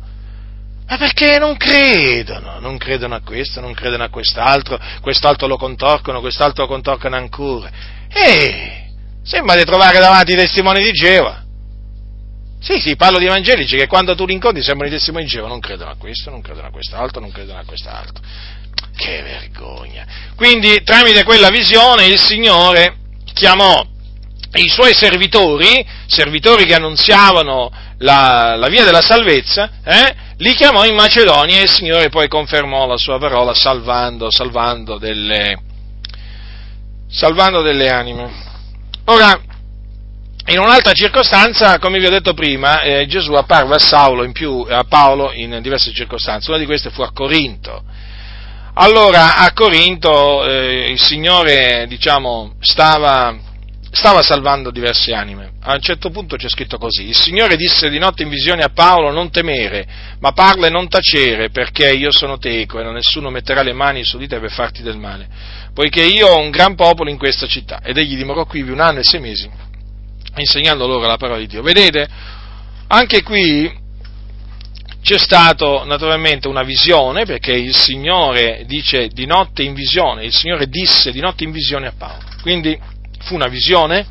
Ma 0.86 0.97
perché 0.97 1.39
non 1.39 1.59
credono? 1.59 2.59
Non 2.59 2.78
credono 2.78 3.16
a 3.16 3.20
questo, 3.20 3.61
non 3.61 3.74
credono 3.74 4.03
a 4.03 4.09
quest'altro, 4.09 4.78
quest'altro 5.03 5.47
lo 5.47 5.59
contorcono, 5.59 6.20
quest'altro 6.20 6.62
lo 6.62 6.70
contorcono 6.70 7.16
ancora. 7.16 7.70
E 8.09 8.89
sembra 9.23 9.55
di 9.55 9.65
trovare 9.65 9.99
davanti 9.99 10.32
i 10.32 10.36
testimoni 10.36 10.82
di 10.82 10.93
Geova. 10.93 11.45
Sì, 12.61 12.81
sì, 12.81 12.97
parlo 12.97 13.19
di 13.19 13.27
evangelici 13.27 13.77
che 13.77 13.86
quando 13.86 14.15
tu 14.15 14.24
li 14.24 14.32
incontri 14.32 14.62
sembrano 14.62 14.90
i 14.90 14.97
testimoni 14.97 15.24
di 15.24 15.31
Geova, 15.31 15.49
non 15.49 15.61
credono 15.61 15.90
a 15.90 15.97
questo, 15.99 16.31
non 16.31 16.40
credono 16.40 16.69
a 16.69 16.70
quest'altro, 16.70 17.20
non 17.20 17.31
credono 17.31 17.59
a 17.59 17.65
quest'altro. 17.66 18.24
Che 18.96 19.22
vergogna. 19.22 20.06
Quindi 20.34 20.82
tramite 20.82 21.24
quella 21.24 21.50
visione 21.50 22.06
il 22.06 22.18
Signore 22.18 22.96
chiamò 23.32 23.84
i 24.55 24.68
suoi 24.68 24.94
servitori, 24.94 25.86
servitori 26.06 26.64
che 26.64 26.74
annunziavano 26.74 27.70
la, 27.98 28.56
la 28.56 28.68
via 28.68 28.84
della 28.84 29.02
salvezza, 29.02 29.70
eh, 29.84 30.14
li 30.38 30.55
chiamò 30.55 30.84
in 30.84 30.94
Macedonia 30.94 31.59
e 31.59 31.62
il 31.62 31.70
Signore 31.70 32.09
poi 32.09 32.28
confermò 32.28 32.86
la 32.86 32.96
sua 32.96 33.18
parola 33.18 33.55
salvando, 33.55 34.30
salvando, 34.30 34.98
delle, 34.98 35.59
salvando 37.09 37.60
delle 37.62 37.90
anime. 37.90 38.46
Ora, 39.06 39.40
in 40.46 40.59
un'altra 40.59 40.92
circostanza, 40.92 41.78
come 41.78 41.98
vi 41.98 42.06
ho 42.06 42.10
detto 42.10 42.34
prima, 42.34 42.80
eh, 42.80 43.06
Gesù 43.06 43.32
apparve 43.32 43.74
a, 43.74 43.78
Saulo 43.78 44.24
in 44.24 44.32
più, 44.32 44.64
a 44.68 44.84
Paolo 44.84 45.32
in 45.32 45.59
diverse 45.60 45.92
circostanze, 45.92 46.50
una 46.50 46.59
di 46.59 46.66
queste 46.66 46.90
fu 46.90 47.02
a 47.02 47.12
Corinto. 47.12 47.82
Allora, 48.80 49.34
a 49.38 49.52
Corinto 49.52 50.46
eh, 50.46 50.92
il 50.92 51.00
Signore, 51.00 51.86
diciamo, 51.88 52.55
stava 52.60 53.36
stava 53.90 54.22
salvando 54.22 54.70
diverse 54.70 55.12
anime. 55.14 55.55
a 55.62 55.74
un 55.74 55.80
certo 55.80 56.10
punto 56.10 56.36
c'è 56.36 56.48
scritto 56.48 56.78
così, 56.78 57.09
il 57.09 57.16
Signore 57.16 57.56
disse 57.56 57.90
di 57.90 57.98
notte 57.98 58.22
in 58.22 58.28
visione 58.28 58.62
a 58.62 58.68
Paolo 58.68 59.10
non 59.10 59.30
temere, 59.30 59.84
ma 60.20 60.30
parla 60.30 60.68
e 60.68 60.70
non 60.70 60.88
tacere, 60.88 61.50
perché 61.50 61.88
io 61.88 62.12
sono 62.12 62.38
teco 62.38 62.78
e 62.78 62.84
nessuno 62.84 63.30
metterà 63.30 63.62
le 63.62 63.72
mani 63.72 64.05
su 64.05 64.16
di 64.16 64.28
te 64.28 64.38
per 64.38 64.52
farti 64.52 64.82
del 64.82 64.98
male, 64.98 65.26
poiché 65.74 66.05
io 66.05 66.28
ho 66.28 66.38
un 66.38 66.50
gran 66.50 66.76
popolo 66.76 67.10
in 67.10 67.18
questa 67.18 67.48
città. 67.48 67.80
Ed 67.82 67.96
egli 67.96 68.14
dimorò 68.14 68.44
qui 68.44 68.60
un 68.60 68.78
anno 68.78 69.00
e 69.00 69.05
sei 69.05 69.18
mesi, 69.18 69.50
insegnando 70.36 70.86
loro 70.86 71.05
la 71.05 71.16
parola 71.16 71.40
di 71.40 71.48
Dio. 71.48 71.62
Vedete, 71.62 72.09
anche 72.86 73.24
qui 73.24 73.86
c'è 75.09 75.18
stata 75.18 75.85
naturalmente 75.85 76.48
una 76.48 76.62
visione, 76.62 77.24
perché 77.24 77.52
il 77.52 77.74
Signore 77.74 78.64
dice 78.66 79.09
di 79.09 79.24
notte 79.24 79.62
in 79.62 79.72
visione, 79.72 80.26
il 80.26 80.35
Signore 80.35 80.68
disse 80.68 81.10
di 81.12 81.20
notte 81.20 81.44
in 81.44 81.51
visione 81.51 81.86
a 81.86 81.94
Paolo. 81.97 82.24
Quindi 82.43 82.78
fu 83.20 83.35
una 83.35 83.47
visione 83.47 84.06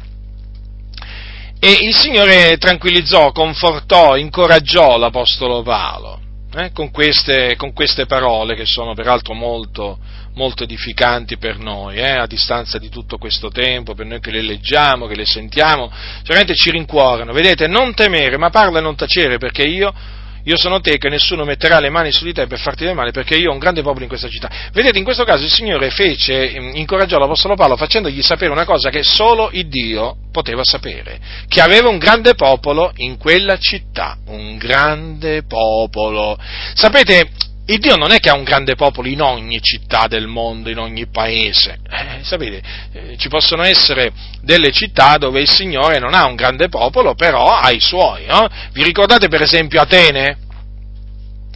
e 1.60 1.72
il 1.84 1.94
Signore 1.94 2.58
tranquillizzò, 2.58 3.32
confortò, 3.32 4.16
incoraggiò 4.16 4.98
l'Apostolo 4.98 5.62
Paolo 5.62 6.20
eh, 6.56 6.72
con, 6.72 6.90
queste, 6.90 7.56
con, 7.58 7.74
queste, 7.74 8.08
parole 8.08 8.56
che 8.56 8.66
sono 8.66 8.96
peraltro 8.96 9.36
molto, 9.36 10.00
molto 10.34 10.64
edificanti 10.64 11.38
per 11.38 11.60
noi, 11.60 11.98
eh, 11.98 12.18
a 12.18 12.26
distanza 12.26 12.80
di 12.80 12.90
tutto 12.90 13.20
questo 13.20 13.50
tempo, 13.50 13.94
per 13.94 14.08
noi 14.08 14.20
che 14.20 14.32
le 14.32 14.42
leggiamo, 14.42 15.06
che 15.06 15.16
le 15.16 15.28
sentiamo, 15.28 15.92
veramente 16.24 16.56
ci 16.56 16.72
rincuorano. 16.72 17.34
Vedete, 17.34 17.68
non 17.68 17.94
temere, 17.94 18.40
ma 18.40 18.50
parla 18.50 18.80
e 18.80 18.82
non 18.82 18.96
tacere, 18.96 19.38
perché 19.38 19.62
io 19.62 20.16
io 20.44 20.58
sono 20.58 20.80
te 20.80 20.98
che 20.98 21.10
nessuno 21.10 21.44
metterà 21.44 21.80
le 21.80 21.90
mani 21.90 22.12
su 22.12 22.24
di 22.24 22.34
te 22.34 22.48
per 22.48 22.60
farti 22.60 22.86
del 22.86 22.96
male, 22.96 23.12
perché 23.12 23.36
io 23.36 23.50
ho 23.50 23.54
un 23.54 23.60
grande 23.60 23.82
popolo 23.82 24.04
in 24.04 24.10
questa 24.10 24.30
città. 24.30 24.50
Vedete, 24.72 24.98
in 24.98 25.04
questo 25.04 25.24
caso 25.24 25.44
il 25.44 25.52
Signore 25.52 25.90
fece, 25.90 26.46
incoraggiò 26.74 27.18
l'Apostolo 27.18 27.56
Paolo 27.56 27.76
facendogli 27.76 28.22
sapere 28.22 28.52
una 28.52 28.66
cosa 28.66 28.90
che 28.90 29.04
solo 29.04 29.50
il 29.52 29.68
Dio 29.68 30.16
poteva 30.32 30.64
sapere, 30.64 31.20
che 31.48 31.62
aveva 31.62 31.90
un 31.90 31.98
grande 31.98 32.36
popolo 32.36 32.92
in 32.98 33.18
quella 33.18 33.58
città, 33.58 34.18
un 34.28 34.58
grande 34.58 35.44
popolo. 35.44 36.38
Sapete, 36.74 37.30
il 37.70 37.80
Dio 37.80 37.98
non 37.98 38.12
è 38.12 38.20
che 38.20 38.30
ha 38.30 38.34
un 38.34 38.44
grande 38.44 38.76
popolo 38.76 39.10
in 39.10 39.22
ogni 39.22 39.62
città 39.62 40.08
del 40.08 40.28
mondo, 40.28 40.70
in 40.70 40.80
ogni 40.80 41.08
paese. 41.08 41.80
Eh, 41.90 42.24
sapete, 42.24 42.62
eh, 42.94 43.18
ci 43.18 43.28
possono 43.28 43.64
essere 43.64 44.14
delle 44.42 44.72
città 44.72 45.18
dove 45.18 45.42
il 45.42 45.50
Signore 45.50 46.00
non 46.00 46.14
ha 46.14 46.26
un 46.26 46.36
grande 46.36 46.70
popolo, 46.70 47.14
però 47.14 47.46
ha 47.46 47.70
i 47.72 47.82
suoi. 47.82 48.26
No? 48.26 48.48
Vi 48.72 48.84
ricordate 48.84 49.28
per 49.28 49.42
esempio 49.42 49.82
Atene? 49.82 50.38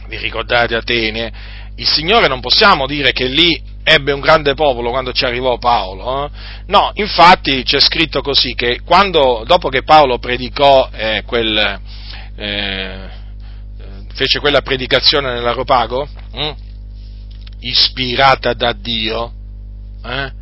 Vi 0.06 0.18
ricordate 0.18 0.74
Atene? 0.74 1.32
Il 1.76 1.88
Signore 1.88 2.28
non 2.28 2.40
possiamo 2.40 2.86
dire 2.86 3.12
che 3.12 3.24
lì 3.24 3.58
ebbe 3.82 4.12
un 4.12 4.20
grande 4.20 4.52
popolo 4.52 4.90
quando 4.90 5.12
ci 5.12 5.24
arrivò 5.24 5.56
Paolo. 5.56 6.26
Eh? 6.26 6.30
No, 6.66 6.90
infatti 6.92 7.62
c'è 7.62 7.80
scritto 7.80 8.20
così 8.20 8.54
che 8.54 8.80
quando, 8.84 9.44
dopo 9.46 9.70
che 9.70 9.82
Paolo 9.82 10.18
predicò 10.18 10.90
eh, 10.92 11.22
quel 11.24 11.80
eh, 12.36 13.20
fece 14.14 14.38
quella 14.40 14.62
predicazione 14.62 15.32
nell'Aropago, 15.32 16.08
hm? 16.32 16.52
ispirata 17.60 18.52
da 18.54 18.72
Dio, 18.72 19.32
eh? 20.04 20.32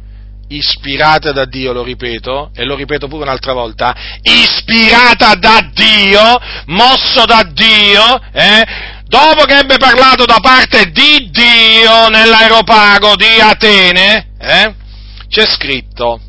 ispirata 0.48 1.32
da 1.32 1.44
Dio, 1.44 1.72
lo 1.72 1.82
ripeto, 1.82 2.50
e 2.54 2.64
lo 2.64 2.74
ripeto 2.74 3.08
pure 3.08 3.22
un'altra 3.22 3.52
volta, 3.52 3.94
ispirata 4.22 5.34
da 5.34 5.70
Dio, 5.72 6.38
mosso 6.66 7.24
da 7.24 7.42
Dio, 7.52 8.20
eh? 8.32 8.66
dopo 9.04 9.44
che 9.44 9.58
ebbe 9.58 9.76
parlato 9.76 10.24
da 10.24 10.38
parte 10.40 10.90
di 10.90 11.30
Dio 11.30 12.08
nell'aeropago 12.08 13.16
di 13.16 13.40
Atene, 13.40 14.30
eh? 14.38 14.74
c'è 15.28 15.46
scritto, 15.46 16.20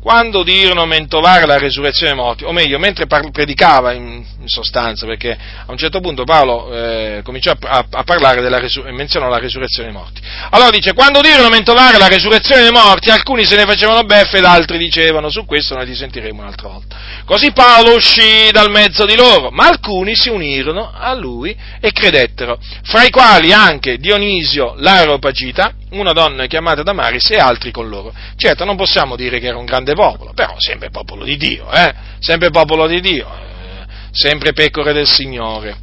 quando 0.00 0.40
udirono 0.40 0.86
mentovare 0.86 1.44
la 1.44 1.58
resurrezione 1.58 2.12
dei 2.12 2.20
morti, 2.20 2.44
o 2.44 2.52
meglio, 2.52 2.78
mentre 2.78 3.06
predicava 3.06 3.92
in, 3.92 4.24
in, 4.40 4.48
sostanza, 4.48 5.04
perché 5.04 5.30
a 5.30 5.70
un 5.70 5.76
certo 5.76 6.00
punto 6.00 6.24
Paolo 6.24 6.72
eh, 6.72 7.20
cominciò 7.22 7.52
a, 7.60 7.84
a, 7.90 8.02
parlare 8.02 8.40
della 8.40 8.58
resurrezione, 8.58 8.96
menzionò 8.96 9.28
la 9.28 9.38
resurrezione 9.38 9.90
dei 9.90 9.98
morti. 9.98 10.22
Allora 10.50 10.70
dice, 10.70 10.94
quando 10.94 11.18
udirono 11.18 11.50
mentovare 11.50 11.98
la 11.98 12.08
resurrezione 12.08 12.62
dei 12.62 12.72
morti, 12.72 13.10
alcuni 13.10 13.44
se 13.44 13.56
ne 13.56 13.66
facevano 13.66 14.02
beffe 14.04 14.38
ed 14.38 14.44
altri 14.44 14.78
dicevano, 14.78 15.28
su 15.28 15.44
questo 15.44 15.74
noi 15.74 15.84
ti 15.84 15.94
sentiremo 15.94 16.40
un'altra 16.40 16.68
volta. 16.68 16.96
Così 17.26 17.52
Paolo 17.52 17.94
uscì 17.94 18.50
dal 18.52 18.70
mezzo 18.70 19.04
di 19.04 19.16
loro, 19.16 19.50
ma 19.50 19.66
alcuni 19.66 20.16
si 20.16 20.30
unirono 20.30 20.92
a 20.94 21.12
lui 21.12 21.54
e 21.78 21.92
credettero, 21.92 22.58
fra 22.84 23.04
i 23.04 23.10
quali 23.10 23.52
anche 23.52 23.98
Dionisio 23.98 24.74
l'Aropagita, 24.78 25.74
una 25.90 26.12
donna 26.12 26.46
chiamata 26.46 26.82
Damaris 26.82 27.30
e 27.30 27.38
altri 27.38 27.70
con 27.70 27.88
loro. 27.88 28.12
Certo, 28.36 28.64
non 28.64 28.76
possiamo 28.76 29.16
dire 29.16 29.38
che 29.38 29.46
era 29.46 29.56
un 29.56 29.64
grande 29.64 29.94
popolo, 29.94 30.32
però 30.32 30.54
sempre 30.58 30.90
popolo 30.90 31.24
di 31.24 31.36
Dio, 31.36 31.70
eh? 31.70 31.92
sempre 32.20 32.50
popolo 32.50 32.86
di 32.86 33.00
Dio, 33.00 33.26
eh? 33.26 33.86
sempre 34.12 34.52
pecore 34.52 34.92
del 34.92 35.08
Signore. 35.08 35.76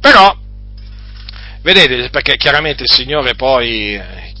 Però, 0.00 0.36
vedete, 1.62 2.10
perché 2.10 2.36
chiaramente 2.36 2.82
il 2.82 2.90
Signore 2.90 3.34
poi 3.34 3.94
eh, 3.94 4.32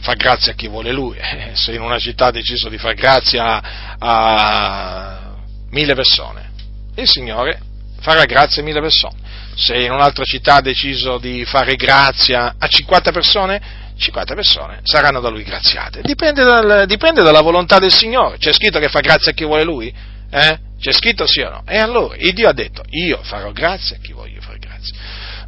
fa 0.00 0.14
grazia 0.14 0.52
a 0.52 0.54
chi 0.54 0.68
vuole 0.68 0.92
Lui, 0.92 1.16
eh, 1.16 1.50
se 1.54 1.72
in 1.72 1.80
una 1.80 1.98
città 1.98 2.26
ha 2.26 2.32
deciso 2.32 2.68
di 2.68 2.78
far 2.78 2.94
grazia 2.94 3.96
a 3.98 5.36
mille 5.70 5.94
persone, 5.94 6.50
il 6.96 7.08
Signore 7.08 7.60
farà 8.00 8.24
grazia 8.24 8.62
a 8.62 8.64
mille 8.64 8.80
persone. 8.80 9.20
Se 9.54 9.76
in 9.76 9.92
un'altra 9.92 10.24
città 10.24 10.56
ha 10.56 10.60
deciso 10.60 11.18
di 11.18 11.44
fare 11.44 11.76
grazia 11.76 12.54
a 12.58 12.66
50 12.66 13.12
persone, 13.12 13.81
50 14.02 14.34
persone 14.34 14.80
saranno 14.82 15.20
da 15.20 15.28
lui 15.28 15.42
graziate. 15.44 16.02
Dipende, 16.02 16.42
dal, 16.42 16.84
dipende, 16.86 17.22
dalla 17.22 17.40
volontà 17.40 17.78
del 17.78 17.92
Signore. 17.92 18.36
C'è 18.36 18.52
scritto 18.52 18.78
che 18.78 18.88
fa 18.88 19.00
grazia 19.00 19.30
a 19.30 19.34
chi 19.34 19.44
vuole 19.44 19.64
lui? 19.64 19.92
Eh? 20.30 20.58
C'è 20.80 20.92
scritto 20.92 21.26
sì 21.26 21.40
o 21.40 21.48
no? 21.48 21.62
E 21.66 21.78
allora, 21.78 22.16
il 22.18 22.32
Dio 22.32 22.48
ha 22.48 22.52
detto, 22.52 22.82
io 22.90 23.20
farò 23.22 23.52
grazia 23.52 23.96
a 23.96 23.98
chi 24.00 24.12
voglio 24.12 24.40
fare 24.40 24.58
grazia. 24.58 24.96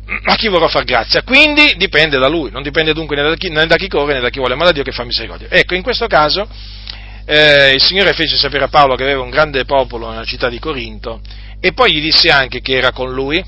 A 0.26 0.36
chi 0.36 0.48
vorrò 0.48 0.68
far 0.68 0.84
grazia? 0.84 1.22
Quindi 1.22 1.76
dipende 1.76 2.18
da 2.18 2.28
lui, 2.28 2.50
non 2.50 2.62
dipende 2.62 2.92
dunque 2.92 3.16
né 3.16 3.22
da 3.22 3.34
chi, 3.36 3.48
né 3.48 3.66
da 3.66 3.76
chi 3.76 3.88
corre 3.88 4.12
né 4.12 4.20
da 4.20 4.28
chi 4.28 4.38
vuole, 4.38 4.54
ma 4.54 4.66
da 4.66 4.72
Dio 4.72 4.82
che 4.82 4.92
fa 4.92 5.02
misericordia. 5.02 5.48
Ecco, 5.50 5.74
in 5.74 5.82
questo 5.82 6.06
caso 6.06 6.46
eh, 7.24 7.72
il 7.72 7.82
Signore 7.82 8.12
fece 8.12 8.36
sapere 8.36 8.64
a 8.64 8.68
Paolo 8.68 8.96
che 8.96 9.02
aveva 9.02 9.22
un 9.22 9.30
grande 9.30 9.64
popolo 9.64 10.10
nella 10.10 10.24
città 10.24 10.50
di 10.50 10.58
Corinto 10.58 11.20
e 11.58 11.72
poi 11.72 11.92
gli 11.92 12.00
disse 12.02 12.30
anche 12.30 12.60
che 12.60 12.76
era 12.76 12.92
con 12.92 13.12
lui 13.12 13.42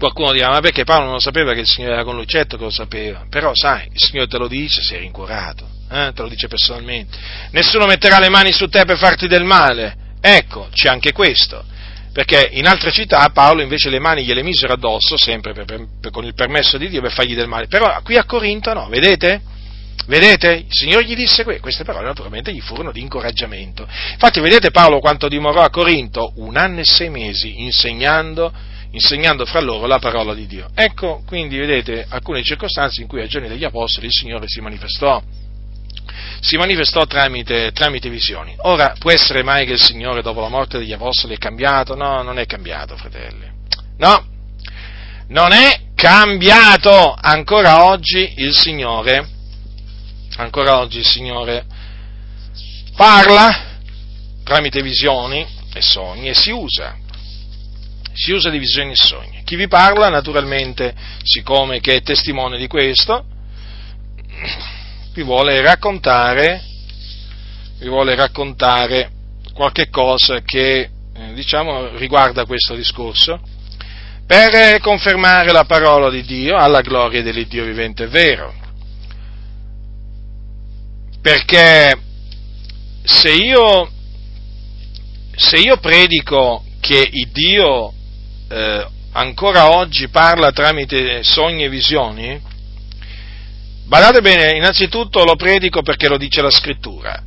Qualcuno 0.00 0.32
dirà, 0.32 0.48
ma 0.48 0.60
perché 0.60 0.84
Paolo 0.84 1.10
non 1.10 1.20
sapeva 1.20 1.52
che 1.52 1.60
il 1.60 1.66
Signore 1.66 1.92
era 1.92 2.04
con 2.04 2.14
lui? 2.14 2.26
Certo 2.26 2.56
che 2.56 2.62
lo 2.62 2.70
sapeva, 2.70 3.26
però 3.28 3.50
sai, 3.52 3.86
il 3.92 4.00
Signore 4.00 4.28
te 4.28 4.38
lo 4.38 4.48
dice, 4.48 4.80
sei 4.80 5.00
rincuorato, 5.00 5.68
eh? 5.90 6.12
te 6.14 6.22
lo 6.22 6.28
dice 6.28 6.48
personalmente. 6.48 7.18
Nessuno 7.50 7.84
metterà 7.84 8.18
le 8.18 8.30
mani 8.30 8.50
su 8.50 8.66
te 8.68 8.86
per 8.86 8.96
farti 8.96 9.28
del 9.28 9.44
male. 9.44 9.94
Ecco, 10.22 10.68
c'è 10.72 10.88
anche 10.88 11.12
questo. 11.12 11.62
Perché 12.14 12.48
in 12.52 12.66
altre 12.66 12.90
città 12.92 13.28
Paolo 13.28 13.60
invece 13.60 13.90
le 13.90 13.98
mani 13.98 14.24
gliele 14.24 14.42
misero 14.42 14.72
addosso, 14.72 15.18
sempre 15.18 15.52
per, 15.52 15.66
per, 15.66 15.86
per, 16.00 16.10
con 16.10 16.24
il 16.24 16.32
permesso 16.32 16.78
di 16.78 16.88
Dio, 16.88 17.02
per 17.02 17.12
fargli 17.12 17.34
del 17.34 17.46
male. 17.46 17.66
Però 17.66 18.00
qui 18.00 18.16
a 18.16 18.24
Corinto 18.24 18.72
no, 18.72 18.88
vedete? 18.88 19.42
Vedete? 20.06 20.64
Il 20.66 20.66
Signore 20.70 21.04
gli 21.04 21.14
disse 21.14 21.44
que- 21.44 21.60
queste 21.60 21.84
parole, 21.84 22.06
naturalmente 22.06 22.54
gli 22.54 22.60
furono 22.62 22.90
di 22.90 23.02
incoraggiamento. 23.02 23.86
Infatti, 24.12 24.40
vedete 24.40 24.70
Paolo 24.70 24.98
quanto 24.98 25.28
dimorò 25.28 25.60
a 25.60 25.68
Corinto? 25.68 26.32
Un 26.36 26.56
anno 26.56 26.80
e 26.80 26.84
sei 26.84 27.10
mesi 27.10 27.60
insegnando 27.60 28.50
insegnando 28.92 29.44
fra 29.44 29.60
loro 29.60 29.86
la 29.86 29.98
parola 29.98 30.34
di 30.34 30.46
Dio. 30.46 30.68
Ecco 30.74 31.22
quindi, 31.26 31.56
vedete, 31.58 32.06
alcune 32.08 32.42
circostanze 32.42 33.00
in 33.02 33.08
cui 33.08 33.20
ai 33.20 33.28
giorni 33.28 33.48
degli 33.48 33.64
Apostoli 33.64 34.06
il 34.06 34.12
Signore 34.12 34.46
si 34.48 34.60
manifestò. 34.60 35.22
Si 36.40 36.56
manifestò 36.56 37.04
tramite, 37.06 37.70
tramite 37.72 38.08
visioni. 38.08 38.54
Ora, 38.62 38.94
può 38.98 39.10
essere 39.10 39.42
mai 39.42 39.66
che 39.66 39.72
il 39.72 39.80
Signore 39.80 40.22
dopo 40.22 40.40
la 40.40 40.48
morte 40.48 40.78
degli 40.78 40.92
Apostoli 40.92 41.34
è 41.34 41.38
cambiato? 41.38 41.94
No, 41.94 42.22
non 42.22 42.38
è 42.38 42.46
cambiato, 42.46 42.96
fratelli. 42.96 43.46
No, 43.98 44.26
non 45.28 45.52
è 45.52 45.80
cambiato. 45.94 47.14
Ancora 47.20 47.84
oggi 47.84 48.34
il 48.36 48.54
Signore, 48.54 49.28
ancora 50.36 50.78
oggi 50.78 50.98
il 50.98 51.06
Signore 51.06 51.66
parla 52.96 53.68
tramite 54.42 54.82
visioni 54.82 55.46
e 55.72 55.80
sogni 55.80 56.28
e 56.28 56.34
si 56.34 56.50
usa 56.50 56.96
si 58.12 58.32
usa 58.32 58.50
di 58.50 58.58
visioni 58.58 58.92
e 58.92 58.96
sogni. 58.96 59.42
Chi 59.44 59.56
vi 59.56 59.68
parla, 59.68 60.08
naturalmente, 60.08 60.94
siccome 61.22 61.80
che 61.80 61.96
è 61.96 62.02
testimone 62.02 62.58
di 62.58 62.66
questo, 62.66 63.24
vi 65.12 65.22
vuole 65.22 65.60
raccontare, 65.60 66.62
vi 67.78 67.88
vuole 67.88 68.14
raccontare 68.14 69.10
qualche 69.52 69.88
cosa 69.88 70.40
che, 70.42 70.90
eh, 71.14 71.32
diciamo, 71.34 71.96
riguarda 71.96 72.46
questo 72.46 72.74
discorso, 72.74 73.40
per 74.26 74.78
confermare 74.80 75.50
la 75.50 75.64
parola 75.64 76.08
di 76.08 76.22
Dio 76.22 76.56
alla 76.56 76.82
gloria 76.82 77.22
dell'Iddio 77.22 77.64
vivente 77.64 78.06
vero. 78.06 78.54
Perché 81.20 81.98
se 83.02 83.32
io, 83.32 83.90
se 85.34 85.58
io 85.58 85.76
predico 85.78 86.64
che 86.80 87.10
Dio 87.32 87.92
eh, 88.50 88.86
ancora 89.12 89.76
oggi 89.76 90.08
parla 90.08 90.50
tramite 90.50 91.22
sogni 91.22 91.64
e 91.64 91.68
visioni? 91.68 92.40
Badate 93.86 94.20
bene, 94.20 94.56
innanzitutto 94.56 95.24
lo 95.24 95.36
predico 95.36 95.82
perché 95.82 96.08
lo 96.08 96.16
dice 96.16 96.42
la 96.42 96.50
scrittura 96.50 97.24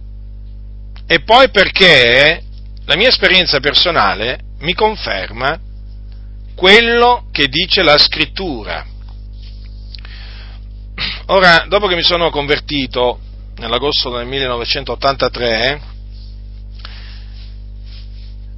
e 1.05 1.21
poi 1.21 1.49
perché 1.49 2.41
la 2.85 2.95
mia 2.95 3.09
esperienza 3.09 3.59
personale 3.59 4.39
mi 4.59 4.73
conferma 4.73 5.59
quello 6.55 7.27
che 7.31 7.47
dice 7.47 7.83
la 7.83 7.97
scrittura. 7.97 8.85
Ora, 11.27 11.65
dopo 11.67 11.87
che 11.87 11.95
mi 11.95 12.03
sono 12.03 12.29
convertito 12.29 13.19
nell'agosto 13.57 14.15
del 14.15 14.27
1983, 14.27 15.81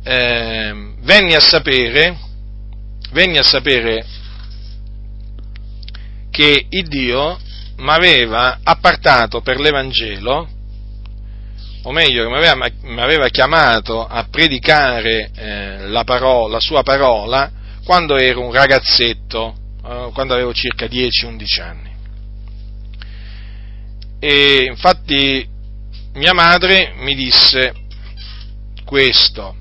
eh, 0.04 0.94
venni 1.00 1.34
a 1.34 1.40
sapere, 1.40 2.18
venni 3.16 3.38
a 3.38 3.44
sapere 3.44 4.06
che 6.30 6.66
il 6.70 6.88
Dio 6.90 7.40
mi 7.78 7.90
aveva 7.90 8.60
appartato 8.62 9.40
per 9.40 9.58
l'Evangelo, 9.58 10.50
o 11.84 11.92
meglio, 11.94 12.26
che 12.26 12.56
mi 12.82 13.00
aveva, 13.00 13.30
chiamato 13.30 14.06
a 14.06 14.28
predicare 14.30 15.32
eh, 15.34 15.88
la, 15.88 16.04
parola, 16.04 16.56
la 16.56 16.60
sua 16.60 16.84
parola 16.84 17.50
quando 17.86 18.18
ero 18.18 18.42
un 18.42 18.52
ragazzetto, 18.52 19.56
eh, 19.86 20.10
quando 20.14 20.34
avevo 20.34 20.54
circa 20.54 20.86
10-11 20.88 21.62
anni. 21.62 21.96
E 24.20 24.66
infatti 24.66 25.48
mia 26.16 26.34
madre 26.34 26.96
mi 26.98 27.16
disse 27.16 27.74
questo, 28.84 29.56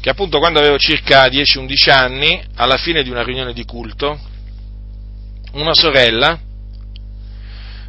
che 0.00 0.08
appunto 0.08 0.38
quando 0.38 0.58
avevo 0.58 0.78
circa 0.78 1.26
10-11 1.26 1.90
anni, 1.90 2.42
alla 2.56 2.78
fine 2.78 3.02
di 3.02 3.10
una 3.10 3.22
riunione 3.22 3.52
di 3.52 3.64
culto, 3.64 4.18
una 5.52 5.74
sorella 5.74 6.38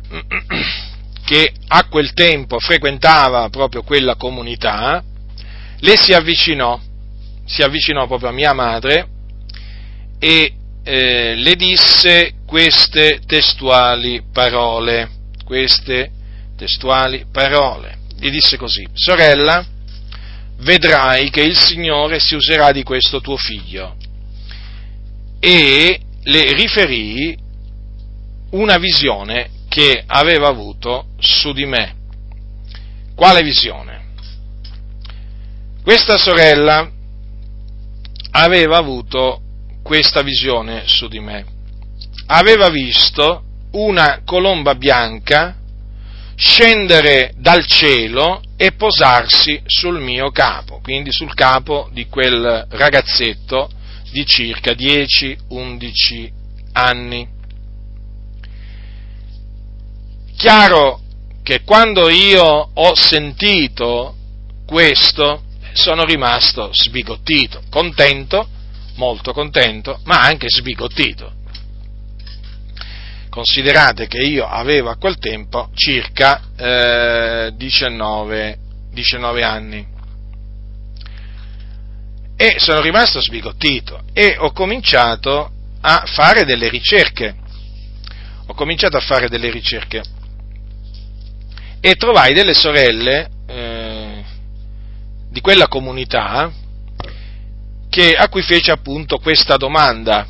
che 1.23 1.53
a 1.67 1.85
quel 1.85 2.13
tempo 2.13 2.59
frequentava 2.59 3.47
proprio 3.49 3.83
quella 3.83 4.15
comunità, 4.15 5.01
le 5.79 5.97
si 5.97 6.11
avvicinò, 6.11 6.79
si 7.45 7.61
avvicinò 7.61 8.07
proprio 8.07 8.29
a 8.29 8.33
mia 8.33 8.53
madre 8.53 9.07
e 10.19 10.53
eh, 10.83 11.35
le 11.35 11.55
disse 11.55 12.33
queste 12.45 13.21
testuali 13.25 14.23
parole, 14.33 15.09
queste 15.45 16.11
testuali 16.57 17.25
parole. 17.31 17.99
Gli 18.19 18.29
disse 18.29 18.57
così, 18.57 18.85
sorella, 18.93 19.65
vedrai 20.61 21.29
che 21.29 21.41
il 21.41 21.57
Signore 21.57 22.19
si 22.19 22.35
userà 22.35 22.71
di 22.71 22.83
questo 22.83 23.21
tuo 23.21 23.37
figlio. 23.37 23.95
E 25.39 25.99
le 26.23 26.53
riferì 26.53 27.37
una 28.51 28.77
visione 28.77 29.49
che 29.67 30.03
aveva 30.05 30.49
avuto 30.49 31.07
su 31.19 31.53
di 31.53 31.65
me. 31.65 31.95
Quale 33.15 33.41
visione? 33.41 33.99
Questa 35.83 36.17
sorella 36.17 36.89
aveva 38.31 38.77
avuto 38.77 39.41
questa 39.81 40.21
visione 40.21 40.83
su 40.85 41.07
di 41.07 41.19
me. 41.19 41.45
Aveva 42.27 42.69
visto 42.69 43.43
una 43.71 44.21
colomba 44.23 44.75
bianca 44.75 45.60
scendere 46.41 47.33
dal 47.37 47.67
cielo 47.67 48.41
e 48.57 48.71
posarsi 48.71 49.61
sul 49.67 50.01
mio 50.01 50.31
capo, 50.31 50.79
quindi 50.81 51.11
sul 51.11 51.35
capo 51.35 51.87
di 51.93 52.07
quel 52.07 52.65
ragazzetto 52.67 53.69
di 54.11 54.25
circa 54.25 54.71
10-11 54.71 56.31
anni. 56.73 57.27
Chiaro 60.35 61.01
che 61.43 61.61
quando 61.61 62.09
io 62.09 62.69
ho 62.73 62.95
sentito 62.95 64.15
questo 64.65 65.43
sono 65.73 66.05
rimasto 66.05 66.71
sbigottito, 66.73 67.61
contento, 67.69 68.47
molto 68.95 69.31
contento, 69.31 69.99
ma 70.05 70.21
anche 70.23 70.47
sbigottito. 70.49 71.33
Considerate 73.31 74.07
che 74.07 74.17
io 74.17 74.45
avevo 74.45 74.89
a 74.89 74.97
quel 74.97 75.17
tempo 75.17 75.69
circa 75.73 76.41
eh, 76.57 77.53
19, 77.55 78.57
19 78.91 79.43
anni 79.43 79.87
e 82.35 82.55
sono 82.57 82.81
rimasto 82.81 83.21
sbigottito 83.21 84.01
e 84.11 84.35
ho 84.37 84.51
cominciato 84.51 85.49
a 85.79 86.03
fare 86.07 86.43
delle 86.43 86.67
ricerche. 86.67 87.33
Ho 88.47 88.53
cominciato 88.53 88.97
a 88.97 88.99
fare 88.99 89.29
delle 89.29 89.49
ricerche 89.49 90.03
e 91.79 91.95
trovai 91.95 92.33
delle 92.33 92.53
sorelle 92.53 93.29
eh, 93.47 94.23
di 95.29 95.39
quella 95.39 95.69
comunità 95.69 96.51
che, 97.89 98.11
a 98.11 98.27
cui 98.27 98.41
fece 98.41 98.71
appunto 98.71 99.19
questa 99.19 99.55
domanda, 99.55 100.27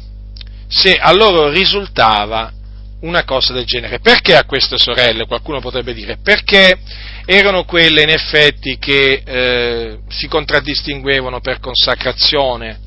se 0.67 0.97
a 0.97 1.11
loro 1.11 1.49
risultava 1.49 2.59
una 3.01 3.23
cosa 3.23 3.53
del 3.53 3.65
genere. 3.65 3.99
Perché 3.99 4.35
a 4.35 4.45
queste 4.45 4.77
sorelle? 4.77 5.25
Qualcuno 5.25 5.59
potrebbe 5.59 5.93
dire, 5.93 6.17
perché 6.17 6.79
erano 7.25 7.63
quelle 7.63 8.03
in 8.03 8.09
effetti 8.09 8.77
che 8.77 9.21
eh, 9.25 9.99
si 10.09 10.27
contraddistinguevano 10.27 11.39
per 11.39 11.59
consacrazione, 11.59 12.79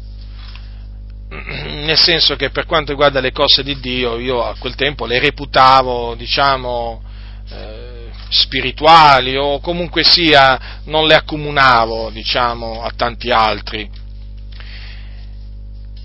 nel 1.28 1.98
senso 1.98 2.36
che 2.36 2.50
per 2.50 2.66
quanto 2.66 2.92
riguarda 2.92 3.20
le 3.20 3.32
cose 3.32 3.62
di 3.62 3.80
Dio, 3.80 4.18
io 4.18 4.44
a 4.44 4.54
quel 4.58 4.76
tempo 4.76 5.04
le 5.06 5.18
reputavo, 5.18 6.14
diciamo, 6.14 7.02
eh, 7.50 7.92
spirituali 8.28 9.36
o 9.36 9.60
comunque 9.60 10.04
sia 10.04 10.80
non 10.84 11.06
le 11.06 11.14
accomunavo, 11.14 12.10
diciamo, 12.10 12.82
a 12.82 12.92
tanti 12.94 13.30
altri. 13.30 13.90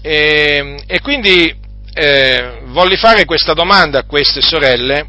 E, 0.02 0.84
e 0.88 1.02
quindi 1.02 1.54
eh, 2.00 2.62
volli 2.68 2.96
fare 2.96 3.26
questa 3.26 3.54
domanda 3.54 4.00
a 4.00 4.06
queste 4.06 4.42
sorelle 4.42 5.06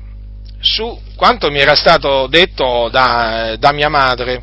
su 0.61 1.01
quanto 1.15 1.51
mi 1.51 1.61
era 1.61 1.75
stato 1.75 2.27
detto 2.27 2.89
da, 2.91 3.55
da 3.59 3.73
mia 3.73 3.89
madre. 3.89 4.43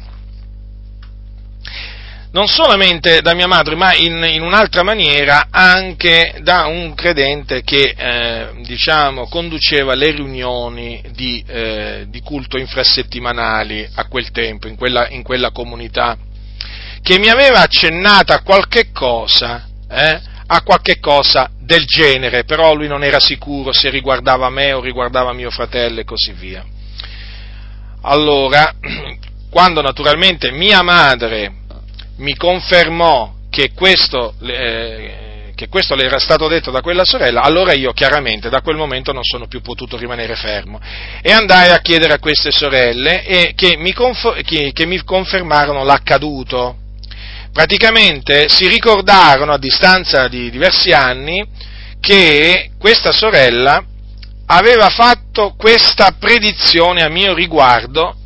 Non 2.31 2.47
solamente 2.47 3.21
da 3.21 3.33
mia 3.33 3.47
madre, 3.47 3.75
ma 3.75 3.93
in, 3.95 4.23
in 4.23 4.41
un'altra 4.43 4.83
maniera 4.83 5.47
anche 5.49 6.35
da 6.41 6.67
un 6.67 6.93
credente 6.93 7.63
che, 7.63 7.95
eh, 7.97 8.49
diciamo, 8.63 9.27
conduceva 9.27 9.95
le 9.95 10.11
riunioni 10.11 11.01
di, 11.13 11.43
eh, 11.47 12.05
di, 12.09 12.21
culto 12.21 12.57
infrasettimanali 12.57 13.89
a 13.95 14.07
quel 14.07 14.29
tempo, 14.31 14.67
in 14.67 14.75
quella, 14.75 15.07
in 15.09 15.23
quella, 15.23 15.51
comunità, 15.51 16.15
che 17.01 17.17
mi 17.17 17.29
aveva 17.29 17.61
accennato 17.61 18.33
a 18.33 18.41
qualche 18.41 18.91
cosa, 18.91 19.65
eh, 19.89 20.35
a 20.47 20.61
qualche 20.61 20.99
cosa 20.99 21.49
del 21.59 21.85
genere, 21.85 22.45
però 22.45 22.73
lui 22.73 22.87
non 22.87 23.03
era 23.03 23.19
sicuro 23.19 23.73
se 23.73 23.89
riguardava 23.89 24.49
me 24.49 24.73
o 24.73 24.81
riguardava 24.81 25.33
mio 25.33 25.51
fratello 25.51 25.99
e 25.99 26.05
così 26.05 26.31
via. 26.31 26.65
Allora, 28.01 28.73
quando 29.49 29.81
naturalmente 29.81 30.51
mia 30.51 30.81
madre 30.81 31.51
mi 32.17 32.35
confermò 32.35 33.33
che 33.49 33.71
questo, 33.73 34.35
eh, 34.41 35.51
che 35.55 35.67
questo, 35.67 35.95
le 35.95 36.05
era 36.05 36.19
stato 36.19 36.47
detto 36.47 36.71
da 36.71 36.81
quella 36.81 37.03
sorella, 37.03 37.41
allora 37.41 37.73
io 37.73 37.91
chiaramente 37.91 38.49
da 38.49 38.61
quel 38.61 38.77
momento 38.77 39.11
non 39.11 39.23
sono 39.23 39.47
più 39.47 39.61
potuto 39.61 39.97
rimanere 39.97 40.35
fermo 40.35 40.79
e 41.21 41.31
andai 41.31 41.71
a 41.71 41.79
chiedere 41.79 42.13
a 42.13 42.19
queste 42.19 42.51
sorelle 42.51 43.53
che, 43.55 43.75
mi, 43.77 43.93
conf- 43.93 44.41
che, 44.43 44.71
che 44.71 44.85
mi 44.85 45.03
confermarono 45.03 45.83
l'accaduto. 45.83 46.85
Praticamente 47.57 48.49
si 48.49 48.67
ricordarono 48.67 49.51
a 49.51 49.57
distanza 49.57 50.27
di 50.27 50.51
diversi 50.51 50.91
anni 50.91 51.43
che 51.99 52.69
questa 52.77 53.11
sorella 53.11 53.83
aveva 54.45 54.89
fatto 54.89 55.55
questa 55.57 56.15
predizione 56.19 57.01
a 57.01 57.09
mio 57.09 57.33
riguardo 57.33 58.17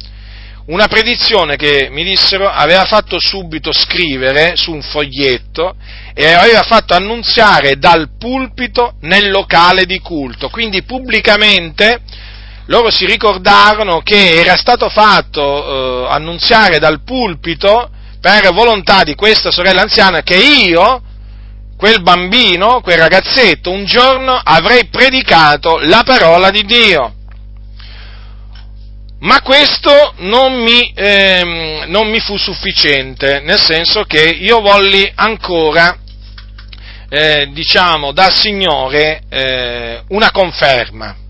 una 0.65 0.89
predizione 0.89 1.55
che 1.55 1.87
mi 1.89 2.03
dissero 2.03 2.49
aveva 2.49 2.83
fatto 2.83 3.21
subito 3.21 3.71
scrivere 3.71 4.57
su 4.57 4.73
un 4.73 4.81
foglietto 4.81 5.77
e 6.13 6.29
aveva 6.33 6.63
fatto 6.63 6.93
annunziare 6.93 7.77
dal 7.77 8.09
pulpito 8.19 8.95
nel 9.03 9.31
locale 9.31 9.85
di 9.85 9.99
culto, 9.99 10.49
quindi 10.49 10.83
pubblicamente 10.83 12.01
loro 12.65 12.91
si 12.91 13.05
ricordarono 13.05 14.01
che 14.01 14.41
era 14.41 14.57
stato 14.57 14.89
fatto 14.89 16.03
eh, 16.03 16.11
annunziare 16.11 16.79
dal 16.79 17.01
pulpito 17.05 17.91
per 18.21 18.53
volontà 18.53 19.03
di 19.03 19.15
questa 19.15 19.49
sorella 19.49 19.81
anziana 19.81 20.21
che 20.21 20.37
io, 20.37 21.01
quel 21.75 22.03
bambino, 22.03 22.79
quel 22.81 22.99
ragazzetto, 22.99 23.71
un 23.71 23.83
giorno 23.85 24.39
avrei 24.41 24.85
predicato 24.85 25.79
la 25.79 26.03
parola 26.05 26.51
di 26.51 26.63
Dio. 26.63 27.15
Ma 29.21 29.41
questo 29.41 30.13
non 30.17 30.61
mi, 30.61 30.93
ehm, 30.95 31.85
non 31.87 32.09
mi, 32.09 32.19
fu 32.19 32.37
sufficiente, 32.37 33.39
nel 33.41 33.59
senso 33.59 34.03
che 34.03 34.21
io 34.21 34.61
volli 34.61 35.11
ancora, 35.15 35.97
eh, 37.09 37.49
diciamo, 37.51 38.11
dal 38.11 38.33
Signore 38.33 39.21
eh, 39.29 40.01
una 40.09 40.31
conferma. 40.31 41.20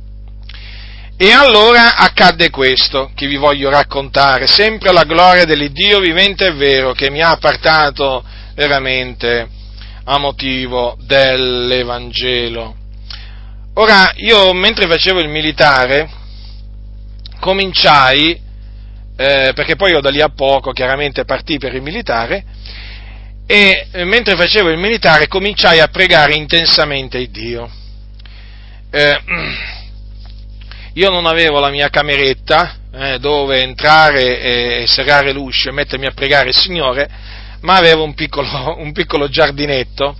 E 1.23 1.31
allora 1.31 1.97
accadde 1.97 2.49
questo 2.49 3.11
che 3.13 3.27
vi 3.27 3.35
voglio 3.35 3.69
raccontare, 3.69 4.47
sempre 4.47 4.89
alla 4.89 5.03
gloria 5.03 5.45
dell'Iddio 5.45 5.99
vivente 5.99 6.47
e 6.47 6.53
vero 6.53 6.93
che 6.93 7.11
mi 7.11 7.21
ha 7.21 7.29
appartato 7.29 8.23
veramente 8.55 9.47
a 10.05 10.17
motivo 10.17 10.97
dell'Evangelo. 11.01 12.75
Ora, 13.75 14.13
io 14.15 14.51
mentre 14.53 14.87
facevo 14.87 15.19
il 15.19 15.29
militare, 15.29 16.09
cominciai, 17.39 18.31
eh, 19.15 19.51
perché 19.53 19.75
poi 19.75 19.91
io 19.91 20.01
da 20.01 20.09
lì 20.09 20.21
a 20.21 20.29
poco 20.35 20.71
chiaramente 20.71 21.23
partì 21.23 21.59
per 21.59 21.75
il 21.75 21.83
militare, 21.83 22.43
e 23.45 23.89
eh, 23.91 24.05
mentre 24.05 24.35
facevo 24.35 24.69
il 24.71 24.79
militare 24.79 25.27
cominciai 25.27 25.81
a 25.81 25.87
pregare 25.87 26.33
intensamente 26.33 27.29
Dio. 27.29 27.69
Eh, 28.89 29.19
io 30.93 31.09
non 31.09 31.25
avevo 31.25 31.59
la 31.59 31.69
mia 31.69 31.89
cameretta 31.89 32.75
eh, 32.93 33.19
dove 33.19 33.61
entrare 33.61 34.81
e 34.81 34.87
serrare 34.87 35.31
l'uscio 35.31 35.69
e 35.69 35.73
mettermi 35.73 36.05
a 36.05 36.11
pregare 36.11 36.49
il 36.49 36.55
Signore, 36.55 37.09
ma 37.61 37.75
avevo 37.75 38.03
un 38.03 38.13
piccolo, 38.13 38.75
un 38.77 38.91
piccolo 38.91 39.29
giardinetto, 39.29 40.15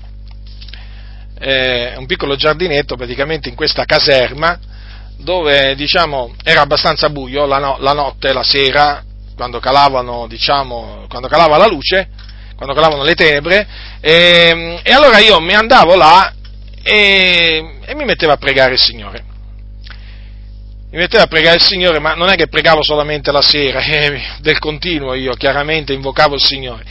eh, 1.40 1.96
un 1.98 2.06
piccolo 2.06 2.36
giardinetto 2.36 2.96
praticamente 2.96 3.50
in 3.50 3.56
questa 3.56 3.84
caserma 3.84 4.58
dove 5.18 5.76
diciamo, 5.76 6.34
era 6.44 6.62
abbastanza 6.62 7.10
buio 7.10 7.46
la, 7.46 7.60
no, 7.60 7.78
la 7.80 7.94
notte, 7.94 8.32
la 8.32 8.44
sera, 8.44 9.04
quando, 9.36 9.60
calavano, 9.60 10.26
diciamo, 10.28 11.06
quando 11.10 11.28
calava 11.28 11.58
la 11.58 11.68
luce, 11.68 12.08
quando 12.56 12.74
calavano 12.74 13.04
le 13.04 13.14
tenebre, 13.14 13.68
e, 14.00 14.80
e 14.82 14.92
allora 14.94 15.20
io 15.20 15.40
mi 15.40 15.54
andavo 15.54 15.96
là 15.96 16.34
e, 16.82 17.80
e 17.86 17.94
mi 17.94 18.06
mettevo 18.06 18.32
a 18.32 18.38
pregare 18.38 18.74
il 18.74 18.80
Signore 18.80 19.26
mi 20.92 20.98
mettevo 20.98 21.24
a 21.24 21.28
pregare 21.28 21.56
il 21.56 21.62
Signore, 21.62 22.00
ma 22.00 22.16
non 22.16 22.30
è 22.30 22.36
che 22.36 22.48
pregavo 22.48 22.84
solamente 22.84 23.32
la 23.32 23.42
sera, 23.42 23.80
eh, 23.82 24.22
del 24.40 24.60
continuo 24.60 25.14
io 25.14 25.34
chiaramente 25.34 25.94
invocavo 25.94 26.36
il 26.36 26.44
Signore, 26.44 26.84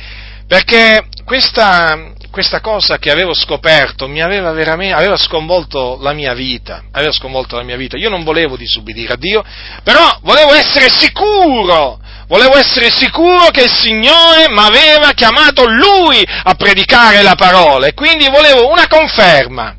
perché 0.46 1.04
questa, 1.24 2.12
questa 2.30 2.60
cosa 2.60 2.96
che 2.96 3.10
avevo 3.10 3.34
scoperto 3.34 4.08
mi 4.08 4.22
aveva 4.22 4.52
veramente, 4.52 4.94
aveva 4.94 5.18
sconvolto 5.18 5.98
la 6.00 6.14
mia 6.14 6.32
vita, 6.32 6.84
aveva 6.92 7.12
sconvolto 7.12 7.56
la 7.56 7.62
mia 7.62 7.76
vita, 7.76 7.98
io 7.98 8.08
non 8.08 8.24
volevo 8.24 8.56
disubbidire 8.56 9.12
a 9.12 9.16
Dio, 9.16 9.44
però 9.82 10.18
volevo 10.22 10.54
essere 10.54 10.88
sicuro, 10.88 12.00
volevo 12.26 12.56
essere 12.56 12.90
sicuro 12.90 13.50
che 13.50 13.64
il 13.64 13.70
Signore 13.70 14.48
mi 14.48 14.60
aveva 14.60 15.12
chiamato 15.12 15.66
Lui 15.66 16.26
a 16.42 16.54
predicare 16.54 17.22
la 17.22 17.34
parola. 17.34 17.86
E 17.86 17.92
quindi 17.92 18.28
volevo 18.30 18.70
una 18.70 18.88
conferma, 18.88 19.76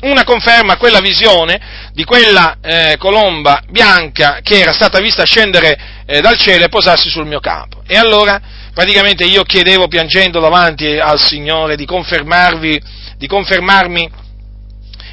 una 0.00 0.24
conferma 0.24 0.74
a 0.74 0.76
quella 0.76 1.00
visione 1.00 1.60
di 1.92 2.04
quella 2.04 2.58
eh, 2.62 2.96
colomba 2.98 3.62
bianca 3.68 4.38
che 4.42 4.60
era 4.60 4.72
stata 4.72 5.00
vista 5.00 5.24
scendere 5.24 5.78
eh, 6.06 6.20
dal 6.20 6.38
cielo 6.38 6.64
e 6.64 6.68
posarsi 6.68 7.08
sul 7.08 7.26
mio 7.26 7.40
capo. 7.40 7.82
E 7.86 7.96
allora 7.96 8.40
praticamente 8.72 9.24
io 9.24 9.42
chiedevo 9.42 9.88
piangendo 9.88 10.38
davanti 10.38 10.98
al 10.98 11.18
Signore 11.18 11.74
di 11.74 11.84
confermarvi, 11.84 12.80
di 13.16 13.26
confermarmi 13.26 14.26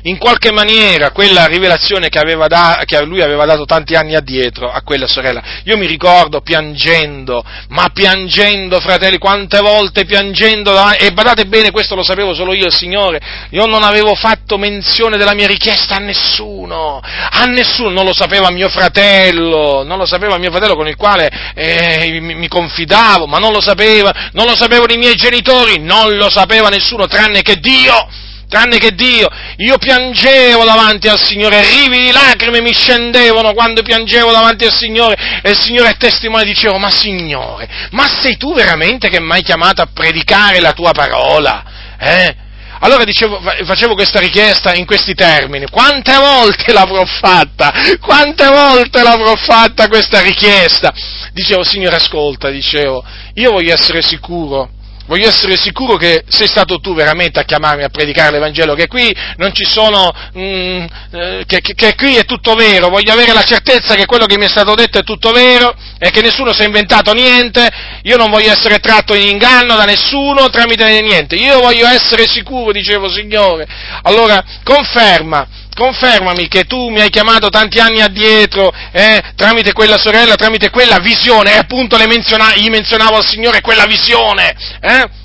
in 0.06 0.18
qualche 0.18 0.52
maniera 0.52 1.12
quella 1.12 1.46
rivelazione 1.46 2.10
che, 2.10 2.22
da, 2.48 2.82
che, 2.86 3.02
lui 3.04 3.22
aveva 3.22 3.46
dato 3.46 3.66
tanti 3.66 3.96
anni 3.96 4.16
addietro 4.16 4.72
a 4.72 4.82
quella 4.82 5.08
sorella. 5.08 5.42
Io 5.64 5.78
mi 5.78 5.88
ricordo 5.88 6.42
piangendo, 6.42 7.44
ma 7.70 7.90
piangendo, 7.92 8.80
fratelli, 8.80 9.18
quante 9.18 9.60
volte 9.60 10.06
piangendo, 10.06 10.74
e 10.92 11.12
badate 11.12 11.46
bene, 11.46 11.72
questo 11.72 11.96
lo 11.96 12.04
sapevo 12.04 12.34
solo 12.34 12.54
io, 12.54 12.70
Signore, 12.70 13.20
io 13.50 13.66
non 13.66 13.84
avevo 13.84 14.14
fatto 14.14 14.58
menzione 14.58 15.18
della 15.18 15.34
mia 15.34 15.48
richiesta 15.48 15.96
a 15.96 16.00
nessuno, 16.00 17.00
a 17.00 17.44
nessuno, 17.46 17.90
non 17.90 18.06
lo 18.06 18.14
sapeva 18.14 18.52
mio 18.52 18.70
fratello, 18.70 19.84
non 19.84 19.98
lo 19.98 20.06
sapeva 20.06 20.38
mio 20.38 20.52
fratello 20.52 20.76
con 20.76 20.88
il 20.88 20.96
quale 20.96 21.32
eh, 21.56 22.20
mi, 22.22 22.36
mi 22.36 22.48
confidavo, 22.48 23.26
ma 23.26 23.40
non 23.40 23.52
lo 23.52 23.62
sapeva, 23.62 24.30
non 24.34 24.46
lo 24.46 24.56
sapevano 24.56 24.94
i 24.94 24.98
miei 24.98 25.16
genitori, 25.16 25.80
non 25.80 26.16
lo 26.16 26.30
sapeva 26.30 26.70
nessuno 26.70 27.08
tranne 27.08 27.42
che 27.42 27.56
Dio 27.56 28.08
tranne 28.48 28.78
che 28.78 28.92
Dio. 28.92 29.28
Io 29.58 29.78
piangevo 29.78 30.64
davanti 30.64 31.08
al 31.08 31.20
Signore, 31.20 31.62
rivi 31.62 32.02
di 32.02 32.12
lacrime 32.12 32.62
mi 32.62 32.74
scendevano 32.74 33.54
quando 33.54 33.82
piangevo 33.82 34.32
davanti 34.32 34.66
al 34.66 34.74
Signore 34.74 35.16
e 35.42 35.52
il 35.52 35.60
Signore 35.60 35.90
è 35.90 35.98
testimone, 35.98 36.44
dicevo, 36.44 36.78
ma 36.78 36.90
Signore, 36.90 37.68
ma 37.92 38.08
sei 38.22 38.38
tu 38.38 38.54
veramente 38.54 39.10
che 39.10 39.20
mi 39.20 39.32
hai 39.32 39.44
chiamato 39.44 39.82
a 39.82 39.90
predicare 39.92 40.60
la 40.60 40.74
tua 40.74 40.92
parola? 40.92 41.64
Eh? 42.00 42.36
Allora 42.80 43.04
dicevo, 43.04 43.42
facevo 43.66 43.94
questa 43.94 44.20
richiesta 44.20 44.74
in 44.74 44.86
questi 44.86 45.14
termini, 45.14 45.66
quante 45.70 46.16
volte 46.18 46.74
l'avrò 46.74 47.06
fatta? 47.06 47.72
Quante 48.00 48.48
volte 48.48 49.02
l'avrò 49.02 49.34
fatta 49.36 49.88
questa 49.88 50.22
richiesta? 50.22 50.94
Dicevo, 51.32 51.64
Signore 51.64 51.96
ascolta, 51.96 52.50
dicevo, 52.50 53.04
io 53.36 53.52
voglio 53.52 53.74
essere 53.74 54.02
sicuro 54.02 54.75
Voglio 55.08 55.28
essere 55.28 55.56
sicuro 55.56 55.98
che 55.98 56.24
sei 56.28 56.48
stato 56.48 56.80
tu 56.80 56.96
veramente 56.96 57.40
a 57.40 57.44
chiamarmi 57.44 57.84
a 57.84 57.90
predicare 57.90 58.32
l'Evangelo, 58.32 58.74
che 58.74 58.88
qui 58.88 59.16
non 59.38 59.54
ci 59.54 59.64
sono, 59.64 60.12
mm, 60.36 60.86
eh, 61.12 61.44
che, 61.46 61.62
che, 61.62 61.76
che, 61.76 61.96
qui 61.96 62.16
è 62.16 62.26
tutto 62.26 62.56
vero, 62.56 62.90
voglio 62.90 63.14
avere 63.14 63.32
la 63.32 63.44
certezza 63.44 63.94
che 63.94 64.08
quello 64.08 64.26
che 64.26 64.38
mi 64.38 64.46
è 64.46 64.50
stato 64.50 64.74
detto 64.74 64.98
è 64.98 65.04
tutto 65.04 65.32
vero 65.32 65.76
e 66.00 66.10
che 66.10 66.22
nessuno 66.22 66.54
si 66.54 66.64
è 66.64 66.66
inventato 66.66 67.14
niente, 67.14 67.70
io 68.02 68.18
non 68.18 68.32
voglio 68.32 68.52
essere 68.52 68.80
tratto 68.80 69.14
in 69.14 69.28
inganno 69.28 69.76
da 69.76 69.84
nessuno 69.84 70.50
tramite 70.50 71.02
niente, 71.02 71.36
io 71.36 71.60
voglio 71.60 71.88
essere 71.88 72.28
sicuro, 72.28 72.72
dicevo 72.72 73.08
Signore, 73.08 73.68
allora 74.02 74.44
conferma 74.64 75.48
confermami 75.76 76.48
che 76.48 76.64
tu 76.64 76.90
mi 76.90 77.02
hai 77.02 77.10
chiamato 77.10 77.50
tanti 77.50 77.80
anni 77.80 78.02
addietro, 78.02 78.74
eh, 78.92 79.22
tramite 79.36 79.74
quella 79.74 79.98
sorella, 79.98 80.36
tramite 80.36 80.70
quella 80.70 81.00
visione, 81.00 81.54
e 81.54 81.58
appunto 81.58 81.98
menziona- 82.08 82.56
gli 82.56 82.70
menzionavo 82.70 83.18
al 83.18 83.28
Signore 83.28 83.62
quella 83.62 83.86
visione, 83.86 84.56
eh? 84.82 85.24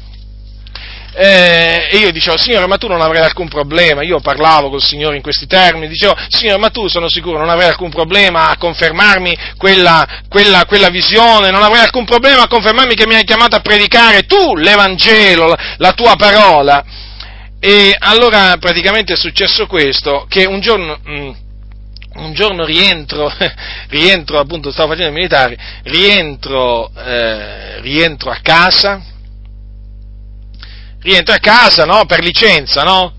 Eh, 1.12 1.88
e 1.90 1.96
io 1.98 2.12
dicevo, 2.12 2.38
Signore, 2.38 2.66
ma 2.66 2.76
tu 2.76 2.86
non 2.86 3.00
avrai 3.00 3.22
alcun 3.22 3.48
problema. 3.48 4.02
Io 4.02 4.20
parlavo 4.20 4.70
col 4.70 4.82
Signore 4.82 5.16
in 5.16 5.22
questi 5.22 5.46
termini, 5.46 5.88
dicevo, 5.88 6.16
Signore, 6.28 6.58
ma 6.58 6.70
tu 6.70 6.86
sono 6.88 7.08
sicuro 7.08 7.38
non 7.38 7.50
avrai 7.50 7.66
alcun 7.66 7.90
problema 7.90 8.48
a 8.48 8.56
confermarmi 8.56 9.36
quella, 9.56 10.06
quella, 10.28 10.64
quella 10.66 10.88
visione, 10.88 11.50
non 11.50 11.62
avrai 11.62 11.80
alcun 11.80 12.04
problema 12.04 12.42
a 12.42 12.48
confermarmi 12.48 12.94
che 12.94 13.06
mi 13.06 13.16
hai 13.16 13.24
chiamato 13.24 13.56
a 13.56 13.60
predicare 13.60 14.22
tu 14.22 14.54
l'Evangelo, 14.56 15.54
la 15.78 15.92
tua 15.92 16.14
parola. 16.16 16.84
E 17.62 17.94
allora 17.98 18.56
praticamente 18.56 19.12
è 19.12 19.16
successo 19.16 19.66
questo, 19.66 20.24
che 20.30 20.46
un 20.46 20.60
giorno, 20.60 20.98
mm, 21.06 21.30
un 22.14 22.32
giorno 22.32 22.64
rientro, 22.64 23.30
rientro 23.88 24.38
appunto, 24.38 24.72
stavo 24.72 24.88
facendo 24.88 25.10
il 25.10 25.16
militare, 25.16 25.58
rientro, 25.82 26.90
eh, 26.96 27.82
rientro 27.82 28.30
a 28.30 28.38
casa, 28.40 29.04
rientro 31.00 31.34
a 31.34 31.38
casa, 31.38 31.84
no, 31.84 32.06
per 32.06 32.20
licenza, 32.20 32.82
no? 32.82 33.12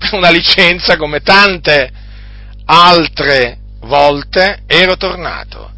Una 0.12 0.30
licenza 0.30 0.96
come 0.96 1.20
tante 1.20 1.90
altre 2.64 3.58
volte 3.80 4.62
ero 4.66 4.96
tornato. 4.96 5.72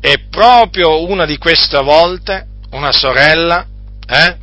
E 0.00 0.26
proprio 0.30 1.04
una 1.08 1.26
di 1.26 1.36
queste 1.38 1.82
volte, 1.82 2.46
una 2.70 2.92
sorella, 2.92 3.66
eh, 4.06 4.36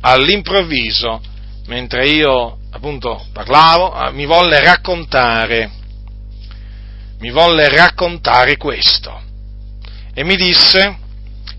all'improvviso, 0.00 1.20
mentre 1.66 2.06
io 2.08 2.58
appunto 2.70 3.26
parlavo, 3.32 3.92
ah, 3.92 4.10
mi 4.10 4.24
volle 4.24 4.60
raccontare, 4.60 5.70
mi 7.18 7.30
volle 7.30 7.68
raccontare 7.68 8.56
questo 8.56 9.22
e 10.14 10.24
mi 10.24 10.36
disse 10.36 10.98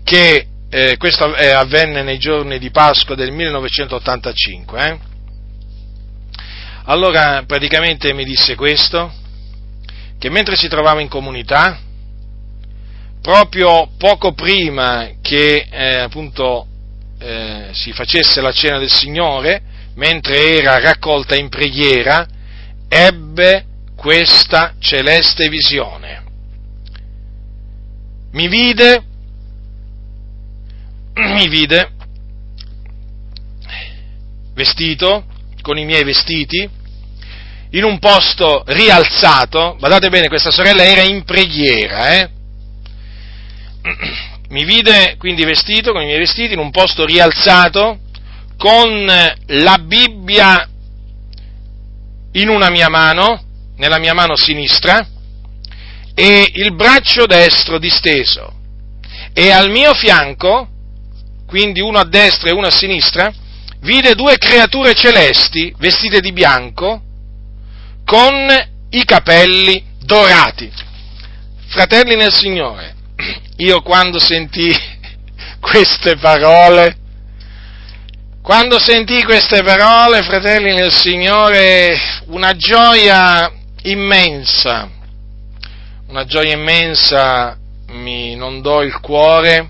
che 0.04 0.46
eh, 0.70 0.96
questo 0.96 1.34
eh, 1.34 1.50
avvenne 1.50 2.02
nei 2.02 2.18
giorni 2.18 2.58
di 2.58 2.70
Pasqua 2.70 3.14
del 3.14 3.32
1985. 3.32 4.84
Eh? 4.84 4.98
Allora 6.84 7.44
praticamente 7.46 8.12
mi 8.14 8.24
disse 8.24 8.54
questo, 8.54 9.12
che 10.18 10.30
mentre 10.30 10.56
si 10.56 10.68
trovava 10.68 11.00
in 11.00 11.08
comunità, 11.08 11.78
proprio 13.20 13.90
poco 13.98 14.32
prima 14.32 15.10
che 15.20 15.66
eh, 15.70 15.98
appunto 15.98 16.66
eh, 17.18 17.68
si 17.72 17.92
facesse 17.92 18.40
la 18.40 18.52
cena 18.52 18.78
del 18.78 18.90
Signore, 18.90 19.62
mentre 19.98 20.58
era 20.58 20.78
raccolta 20.78 21.34
in 21.34 21.48
preghiera, 21.48 22.26
ebbe 22.88 23.66
questa 23.96 24.74
celeste 24.78 25.48
visione. 25.48 26.22
Mi 28.30 28.46
vide, 28.46 29.02
mi 31.14 31.48
vide 31.48 31.92
vestito 34.54 35.24
con 35.62 35.76
i 35.76 35.84
miei 35.84 36.04
vestiti, 36.04 36.68
in 37.70 37.82
un 37.82 37.98
posto 37.98 38.62
rialzato, 38.68 39.76
guardate 39.78 40.08
bene, 40.10 40.28
questa 40.28 40.52
sorella 40.52 40.84
era 40.84 41.02
in 41.02 41.24
preghiera, 41.24 42.20
eh? 42.20 42.30
mi 44.50 44.64
vide 44.64 45.16
quindi 45.18 45.44
vestito 45.44 45.90
con 45.90 46.02
i 46.02 46.06
miei 46.06 46.18
vestiti 46.18 46.52
in 46.52 46.60
un 46.60 46.70
posto 46.70 47.04
rialzato, 47.04 47.98
con 48.58 49.06
la 49.46 49.78
Bibbia 49.78 50.68
in 52.32 52.48
una 52.48 52.68
mia 52.70 52.88
mano, 52.88 53.42
nella 53.76 53.98
mia 53.98 54.12
mano 54.12 54.36
sinistra, 54.36 55.06
e 56.14 56.50
il 56.54 56.74
braccio 56.74 57.26
destro 57.26 57.78
disteso. 57.78 58.52
E 59.32 59.50
al 59.50 59.70
mio 59.70 59.94
fianco, 59.94 60.68
quindi 61.46 61.80
uno 61.80 61.98
a 61.98 62.04
destra 62.04 62.50
e 62.50 62.52
uno 62.52 62.66
a 62.66 62.72
sinistra, 62.72 63.32
vide 63.80 64.16
due 64.16 64.36
creature 64.36 64.92
celesti 64.94 65.72
vestite 65.78 66.20
di 66.20 66.32
bianco 66.32 67.00
con 68.04 68.32
i 68.90 69.04
capelli 69.04 69.84
dorati. 70.00 70.70
Fratelli 71.68 72.16
nel 72.16 72.34
Signore, 72.34 72.96
io 73.58 73.82
quando 73.82 74.18
sentì 74.18 74.74
queste 75.60 76.16
parole, 76.16 76.96
quando 78.48 78.78
sentì 78.78 79.22
queste 79.24 79.62
parole, 79.62 80.22
fratelli 80.22 80.72
nel 80.72 80.90
Signore, 80.90 81.94
una 82.28 82.56
gioia 82.56 83.52
immensa, 83.82 84.88
una 86.06 86.24
gioia 86.24 86.54
immensa 86.54 87.58
mi 87.88 88.32
inondò 88.32 88.82
il 88.82 88.98
cuore 89.00 89.68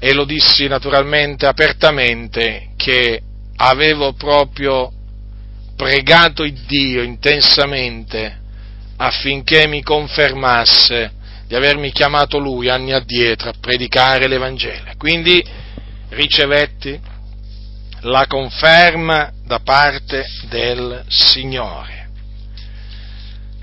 e 0.00 0.12
lo 0.12 0.24
dissi 0.24 0.66
naturalmente 0.66 1.46
apertamente 1.46 2.70
che 2.76 3.22
avevo 3.58 4.12
proprio 4.14 4.90
pregato 5.76 6.42
il 6.42 6.58
Dio 6.66 7.00
intensamente 7.00 8.40
affinché 8.96 9.68
mi 9.68 9.84
confermasse 9.84 11.12
di 11.46 11.54
avermi 11.54 11.92
chiamato 11.92 12.38
lui 12.38 12.68
anni 12.68 12.92
addietro 12.92 13.50
a 13.50 13.54
predicare 13.60 14.26
l'Evangelo. 14.26 14.90
Quindi 14.98 15.40
ricevetti 16.08 17.09
la 18.02 18.26
conferma 18.26 19.32
da 19.44 19.60
parte 19.60 20.24
del 20.48 21.04
Signore. 21.08 22.08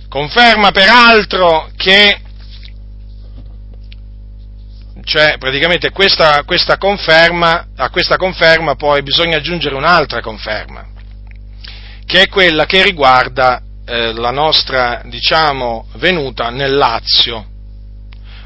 Conferma 0.09 0.71
peraltro 0.71 1.69
che, 1.75 2.19
cioè 5.03 5.37
praticamente 5.37 5.91
questa, 5.91 6.43
questa 6.43 6.77
conferma, 6.77 7.67
a 7.75 7.89
questa 7.89 8.17
conferma 8.17 8.75
poi 8.75 9.01
bisogna 9.03 9.37
aggiungere 9.37 9.75
un'altra 9.75 10.21
conferma, 10.21 10.87
che 12.05 12.21
è 12.21 12.27
quella 12.29 12.65
che 12.65 12.83
riguarda 12.83 13.61
eh, 13.85 14.13
la 14.13 14.31
nostra, 14.31 15.01
diciamo, 15.05 15.87
venuta 15.95 16.49
nel 16.49 16.75
Lazio. 16.75 17.55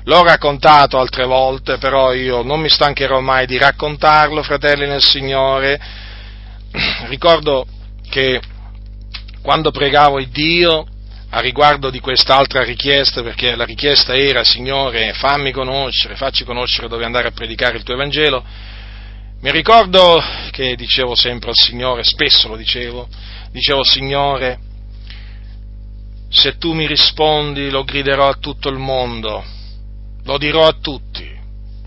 L'ho 0.06 0.24
raccontato 0.24 0.98
altre 1.00 1.26
volte, 1.26 1.78
però 1.78 2.14
io 2.14 2.42
non 2.42 2.60
mi 2.60 2.70
stancherò 2.70 3.20
mai 3.20 3.46
di 3.46 3.58
raccontarlo, 3.58 4.42
fratelli 4.42 4.88
nel 4.88 5.04
Signore. 5.04 5.80
Ricordo 7.08 7.68
che 8.10 8.42
quando 9.42 9.72
pregavo 9.72 10.20
il 10.20 10.30
Dio 10.30 10.86
a 11.34 11.40
riguardo 11.40 11.90
di 11.90 12.00
quest'altra 12.00 12.64
richiesta, 12.64 13.22
perché 13.22 13.56
la 13.56 13.64
richiesta 13.64 14.16
era, 14.16 14.44
Signore, 14.44 15.14
fammi 15.14 15.52
conoscere, 15.52 16.16
facci 16.16 16.44
conoscere 16.44 16.88
dove 16.88 17.06
andare 17.06 17.28
a 17.28 17.32
predicare 17.32 17.78
il 17.78 17.84
tuo 17.84 17.94
Evangelo, 17.94 18.44
mi 19.42 19.52
ricordo 19.52 20.22
che 20.52 20.76
dicevo 20.76 21.16
sempre 21.16 21.50
al 21.50 21.56
Signore, 21.56 22.04
spesso 22.04 22.48
lo 22.48 22.56
dicevo, 22.56 23.08
dicevo, 23.52 23.84
Signore, 23.84 24.60
se 26.30 26.58
tu 26.58 26.74
mi 26.74 26.86
rispondi 26.86 27.70
lo 27.70 27.84
griderò 27.84 28.28
a 28.28 28.38
tutto 28.40 28.70
il 28.70 28.78
mondo, 28.78 29.44
lo 30.24 30.38
dirò 30.38 30.68
a 30.68 30.76
tutti, 30.80 31.30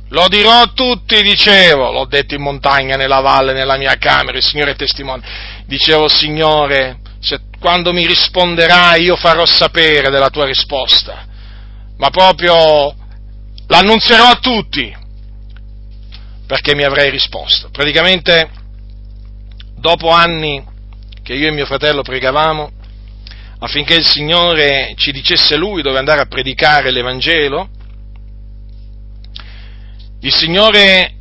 lo 0.08 0.28
dirò 0.28 0.62
a 0.62 0.70
tutti, 0.74 1.22
dicevo, 1.22 1.90
l'ho 1.90 2.04
detto 2.06 2.34
in 2.34 2.42
montagna, 2.42 2.96
nella 2.96 3.20
valle, 3.20 3.52
nella 3.52 3.76
mia 3.76 3.96
camera, 3.96 4.36
il 4.36 4.44
Signore 4.44 4.72
è 4.72 4.76
testimone, 4.76 5.22
dicevo, 5.66 6.08
Signore, 6.08 6.98
se 7.20 7.40
quando 7.58 7.92
mi 7.92 8.06
risponderai 8.06 9.02
io 9.02 9.16
farò 9.16 9.46
sapere 9.46 10.10
della 10.10 10.30
tua 10.30 10.44
risposta, 10.44 11.26
ma 11.96 12.10
proprio 12.10 12.94
l'annunzierò 13.66 14.26
a 14.26 14.38
tutti, 14.40 14.94
perché 16.46 16.74
mi 16.74 16.84
avrei 16.84 17.10
risposto. 17.10 17.70
Praticamente, 17.70 18.50
dopo 19.76 20.10
anni 20.10 20.62
che 21.22 21.32
io 21.32 21.48
e 21.48 21.52
mio 21.52 21.66
fratello 21.66 22.02
pregavamo, 22.02 22.70
affinché 23.60 23.94
il 23.94 24.04
Signore 24.04 24.92
ci 24.96 25.10
dicesse 25.10 25.56
Lui 25.56 25.80
dove 25.80 25.98
andare 25.98 26.20
a 26.20 26.26
predicare 26.26 26.90
l'Evangelo, 26.90 27.70
il 30.24 30.32
Signore 30.34 31.14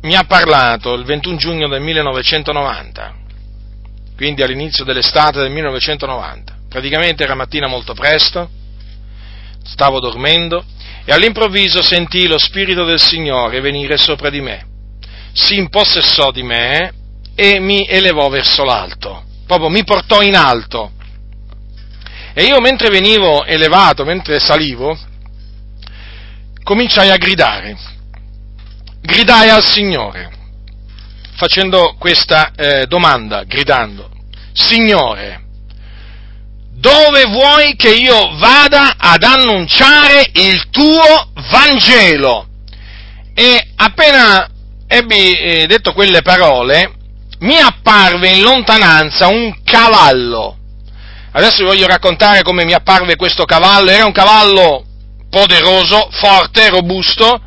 mi 0.00 0.14
ha 0.14 0.24
parlato 0.24 0.94
il 0.94 1.04
21 1.04 1.36
giugno 1.36 1.68
del 1.68 1.80
1990 1.80 3.18
quindi 4.18 4.42
all'inizio 4.42 4.82
dell'estate 4.82 5.38
del 5.38 5.52
1990. 5.52 6.56
Praticamente 6.68 7.22
era 7.22 7.36
mattina 7.36 7.68
molto 7.68 7.94
presto, 7.94 8.50
stavo 9.62 10.00
dormendo 10.00 10.64
e 11.04 11.12
all'improvviso 11.12 11.82
sentii 11.82 12.26
lo 12.26 12.36
Spirito 12.36 12.84
del 12.84 12.98
Signore 12.98 13.60
venire 13.60 13.96
sopra 13.96 14.28
di 14.28 14.40
me. 14.40 14.66
Si 15.32 15.56
impossessò 15.56 16.32
di 16.32 16.42
me 16.42 16.92
e 17.36 17.60
mi 17.60 17.86
elevò 17.88 18.28
verso 18.28 18.64
l'alto, 18.64 19.22
proprio 19.46 19.68
mi 19.68 19.84
portò 19.84 20.20
in 20.20 20.34
alto. 20.34 20.90
E 22.34 22.42
io 22.42 22.60
mentre 22.60 22.90
venivo 22.90 23.44
elevato, 23.44 24.04
mentre 24.04 24.40
salivo, 24.40 24.98
cominciai 26.68 27.08
a 27.08 27.16
gridare. 27.16 27.78
Gridai 29.00 29.48
al 29.48 29.64
Signore 29.64 30.36
facendo 31.34 31.96
questa 31.98 32.50
eh, 32.54 32.86
domanda, 32.86 33.44
gridando, 33.44 34.10
Signore, 34.52 35.44
dove 36.74 37.24
vuoi 37.24 37.74
che 37.74 37.94
io 37.94 38.36
vada 38.36 38.96
ad 38.98 39.22
annunciare 39.22 40.28
il 40.34 40.68
tuo 40.68 41.30
Vangelo? 41.50 42.46
E 43.32 43.70
appena 43.76 44.46
ebbi 44.86 45.32
eh, 45.32 45.66
detto 45.66 45.94
quelle 45.94 46.20
parole, 46.20 46.92
mi 47.38 47.56
apparve 47.56 48.28
in 48.28 48.42
lontananza 48.42 49.28
un 49.28 49.62
cavallo. 49.64 50.58
Adesso 51.32 51.62
vi 51.62 51.68
voglio 51.68 51.86
raccontare 51.86 52.42
come 52.42 52.66
mi 52.66 52.74
apparve 52.74 53.16
questo 53.16 53.44
cavallo. 53.44 53.88
Era 53.90 54.04
un 54.04 54.12
cavallo 54.12 54.87
poderoso, 55.30 56.08
forte, 56.12 56.70
robusto, 56.70 57.40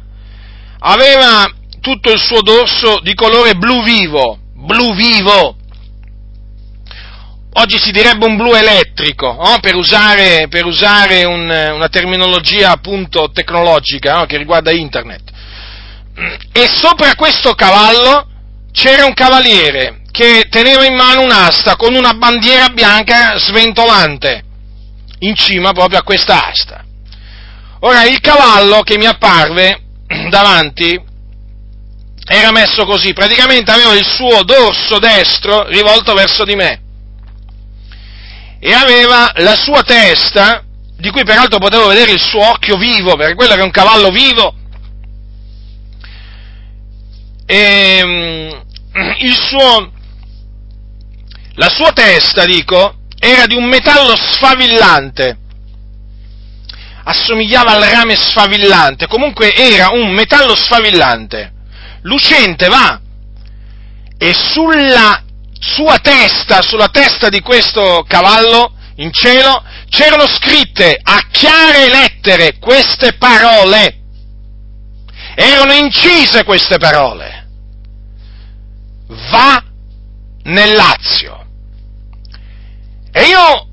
aveva 0.80 1.50
tutto 1.80 2.12
il 2.12 2.20
suo 2.20 2.42
dorso 2.42 3.00
di 3.02 3.14
colore 3.14 3.56
blu 3.56 3.84
vivo, 3.84 4.38
blu 4.54 4.94
vivo. 4.94 5.56
Oggi 7.54 7.78
si 7.80 7.92
direbbe 7.92 8.26
un 8.26 8.38
blu 8.38 8.54
elettrico, 8.54 9.34
no? 9.34 9.58
per 9.60 9.76
usare, 9.76 10.48
per 10.48 10.66
usare 10.66 11.26
un, 11.26 11.50
una 11.50 11.90
terminologia 11.90 12.72
appunto 12.72 13.30
tecnologica 13.32 14.20
no? 14.20 14.26
che 14.26 14.38
riguarda 14.38 14.72
internet. 14.72 15.22
E 16.54 16.68
sopra 16.68 17.16
questo 17.16 17.54
cavallo 17.54 18.28
c'era 18.72 19.06
un 19.06 19.14
cavaliere 19.14 20.02
che 20.12 20.48
teneva 20.50 20.86
in 20.86 20.96
mano 20.96 21.22
un'asta 21.22 21.76
con 21.76 21.96
una 21.96 22.14
bandiera 22.14 22.70
bianca 22.70 23.38
sventolante 23.38 24.44
in 25.20 25.36
cima 25.36 25.72
proprio 25.72 26.00
a 26.00 26.04
questa 26.04 26.48
asta. 26.48 26.81
Ora 27.84 28.04
il 28.04 28.20
cavallo 28.20 28.82
che 28.82 28.98
mi 28.98 29.08
apparve 29.08 29.82
davanti 30.30 31.10
era 32.28 32.52
messo 32.52 32.86
così, 32.86 33.14
praticamente 33.14 33.72
aveva 33.72 33.94
il 33.94 34.06
suo 34.06 34.44
dorso 34.44 35.00
destro 35.00 35.68
rivolto 35.68 36.14
verso 36.14 36.44
di 36.44 36.56
me. 36.56 36.82
E 38.60 38.72
aveva 38.72 39.32
la 39.38 39.56
sua 39.56 39.82
testa, 39.82 40.64
di 40.96 41.10
cui 41.10 41.24
peraltro 41.24 41.58
potevo 41.58 41.88
vedere 41.88 42.12
il 42.12 42.22
suo 42.22 42.48
occhio 42.48 42.78
vivo, 42.78 43.16
perché 43.16 43.34
quello 43.34 43.54
era 43.54 43.64
un 43.64 43.72
cavallo 43.72 44.10
vivo, 44.10 44.54
e 47.48 48.64
il 49.20 49.36
suo, 49.36 49.92
la 51.56 51.70
sua 51.70 51.92
testa, 51.92 52.46
dico, 52.46 53.00
era 53.20 53.48
di 53.48 53.56
un 53.56 53.66
metallo 53.66 54.16
sfavillante, 54.16 55.40
assomigliava 57.04 57.72
al 57.72 57.84
rame 57.84 58.16
sfavillante, 58.16 59.08
comunque 59.08 59.54
era 59.54 59.90
un 59.90 60.12
metallo 60.12 60.56
sfavillante 60.56 61.60
lucente, 62.02 62.68
va. 62.68 63.00
E 64.18 64.34
sulla 64.34 65.24
sua 65.60 65.98
testa, 65.98 66.62
sulla 66.62 66.90
testa 66.90 67.30
di 67.30 67.42
questo 67.42 68.04
cavallo 68.08 68.74
in 68.96 69.12
cielo, 69.12 69.64
c'erano 69.90 70.28
scritte 70.28 70.98
a 71.02 71.28
chiare 71.32 71.90
lettere 71.90 72.58
queste 72.60 73.14
parole. 73.14 74.00
Erano 75.36 75.74
incise 75.74 76.44
queste 76.44 76.78
parole. 76.78 77.48
Va 79.08 79.64
nel 80.44 80.74
Lazio. 80.74 81.46
E 83.12 83.24
io, 83.24 83.68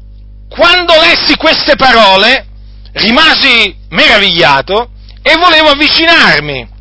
quando 0.49 0.95
lessi 0.95 1.37
queste 1.37 1.77
parole, 1.77 2.48
rimasi 2.93 3.77
meravigliato 3.91 4.91
e 5.23 5.35
volevo 5.37 5.71
avvicinarmi 5.71 6.77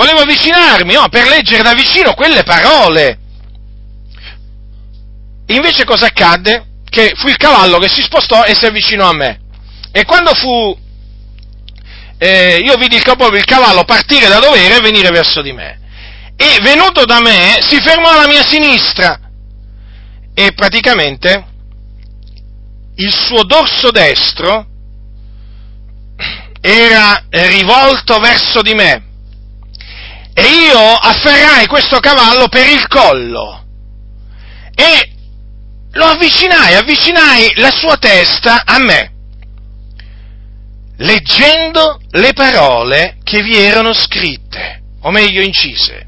volevo 0.00 0.20
avvicinarmi 0.20 0.94
no, 0.94 1.08
per 1.08 1.28
leggere 1.28 1.62
da 1.62 1.74
vicino 1.74 2.14
quelle 2.14 2.42
parole. 2.42 3.18
Invece 5.46 5.84
cosa 5.84 6.06
accadde? 6.06 6.66
Che 6.88 7.12
fu 7.16 7.28
il 7.28 7.36
cavallo 7.36 7.78
che 7.78 7.88
si 7.88 8.02
spostò 8.02 8.44
e 8.44 8.54
si 8.54 8.66
avvicinò 8.66 9.08
a 9.08 9.14
me. 9.14 9.40
E 9.92 10.04
quando 10.04 10.32
fu, 10.34 10.76
eh, 12.18 12.60
io 12.64 12.74
vidi 12.76 12.98
capo, 13.00 13.28
il 13.28 13.44
cavallo 13.44 13.84
partire 13.84 14.28
da 14.28 14.38
dove 14.38 14.64
era 14.64 14.76
e 14.76 14.80
venire 14.80 15.10
verso 15.10 15.42
di 15.42 15.52
me. 15.52 15.78
E 16.36 16.58
venuto 16.62 17.04
da 17.04 17.20
me 17.20 17.58
si 17.60 17.80
fermò 17.80 18.10
alla 18.10 18.26
mia 18.26 18.46
sinistra 18.46 19.20
e 20.32 20.52
praticamente 20.52 21.44
il 22.94 23.12
suo 23.12 23.44
dorso 23.44 23.90
destro 23.90 24.66
era 26.60 27.24
rivolto 27.30 28.18
verso 28.18 28.62
di 28.62 28.74
me 28.74 29.08
e 30.32 30.42
io 30.42 30.78
afferrai 30.78 31.66
questo 31.66 31.98
cavallo 32.00 32.48
per 32.48 32.66
il 32.68 32.86
collo 32.86 33.64
e 34.74 35.12
lo 35.92 36.04
avvicinai, 36.04 36.74
avvicinai 36.74 37.52
la 37.56 37.70
sua 37.70 37.96
testa 37.96 38.62
a 38.64 38.78
me, 38.78 39.12
leggendo 40.98 42.00
le 42.10 42.32
parole 42.32 43.18
che 43.24 43.42
vi 43.42 43.56
erano 43.56 43.92
scritte, 43.92 44.82
o 45.02 45.10
meglio 45.10 45.42
incise, 45.42 46.06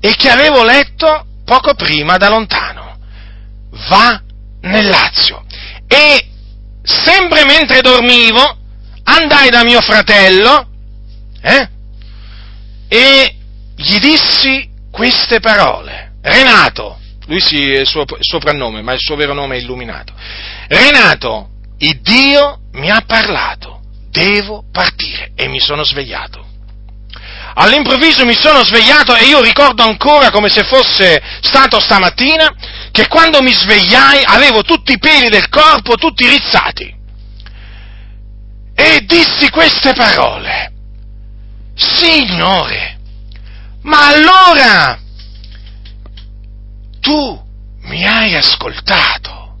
e 0.00 0.14
che 0.16 0.30
avevo 0.30 0.64
letto 0.64 1.26
poco 1.44 1.74
prima 1.74 2.16
da 2.16 2.28
lontano. 2.28 2.98
Va 3.88 4.22
nel 4.62 4.88
Lazio. 4.88 5.44
E 5.86 6.28
sempre 6.82 7.44
mentre 7.44 7.82
dormivo, 7.82 8.58
andai 9.04 9.50
da 9.50 9.62
mio 9.62 9.80
fratello, 9.80 10.68
eh, 11.40 11.68
e 12.88 13.36
gli 13.76 13.98
dissi 13.98 14.68
queste 14.90 15.40
parole. 15.40 16.12
Renato, 16.22 16.98
lui 17.26 17.40
sì 17.40 17.70
è 17.70 17.80
il 17.80 17.86
suo 17.86 18.04
soprannome, 18.20 18.82
ma 18.82 18.92
il 18.92 19.00
suo 19.00 19.16
vero 19.16 19.34
nome 19.34 19.56
è 19.56 19.60
illuminato. 19.60 20.12
Renato, 20.68 21.48
il 21.78 22.00
Dio 22.00 22.60
mi 22.72 22.90
ha 22.90 23.02
parlato, 23.06 23.80
devo 24.10 24.64
partire 24.70 25.32
e 25.34 25.48
mi 25.48 25.60
sono 25.60 25.84
svegliato. 25.84 26.52
All'improvviso 27.56 28.24
mi 28.24 28.34
sono 28.34 28.64
svegliato 28.64 29.14
e 29.14 29.26
io 29.26 29.40
ricordo 29.40 29.84
ancora 29.84 30.30
come 30.30 30.48
se 30.48 30.64
fosse 30.64 31.22
stato 31.40 31.78
stamattina 31.78 32.52
che 32.90 33.06
quando 33.06 33.42
mi 33.42 33.52
svegliai 33.52 34.22
avevo 34.24 34.62
tutti 34.62 34.92
i 34.92 34.98
peli 34.98 35.28
del 35.28 35.48
corpo 35.48 35.94
tutti 35.94 36.28
rizzati. 36.28 36.93
E 38.74 39.04
dissi 39.06 39.48
queste 39.50 39.92
parole. 39.94 40.72
Signore, 41.74 42.98
ma 43.82 44.08
allora 44.08 44.98
tu 47.00 47.42
mi 47.82 48.04
hai 48.04 48.34
ascoltato. 48.34 49.56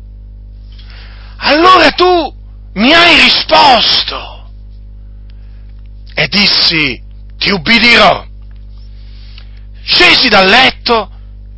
Allora 1.36 1.90
tu 1.90 2.34
mi 2.74 2.92
hai 2.92 3.20
risposto. 3.20 4.50
E 6.14 6.28
dissi, 6.28 7.02
ti 7.36 7.50
ubbidirò. 7.50 8.26
Scesi 9.82 10.28
dal 10.28 10.48
letto, 10.48 11.10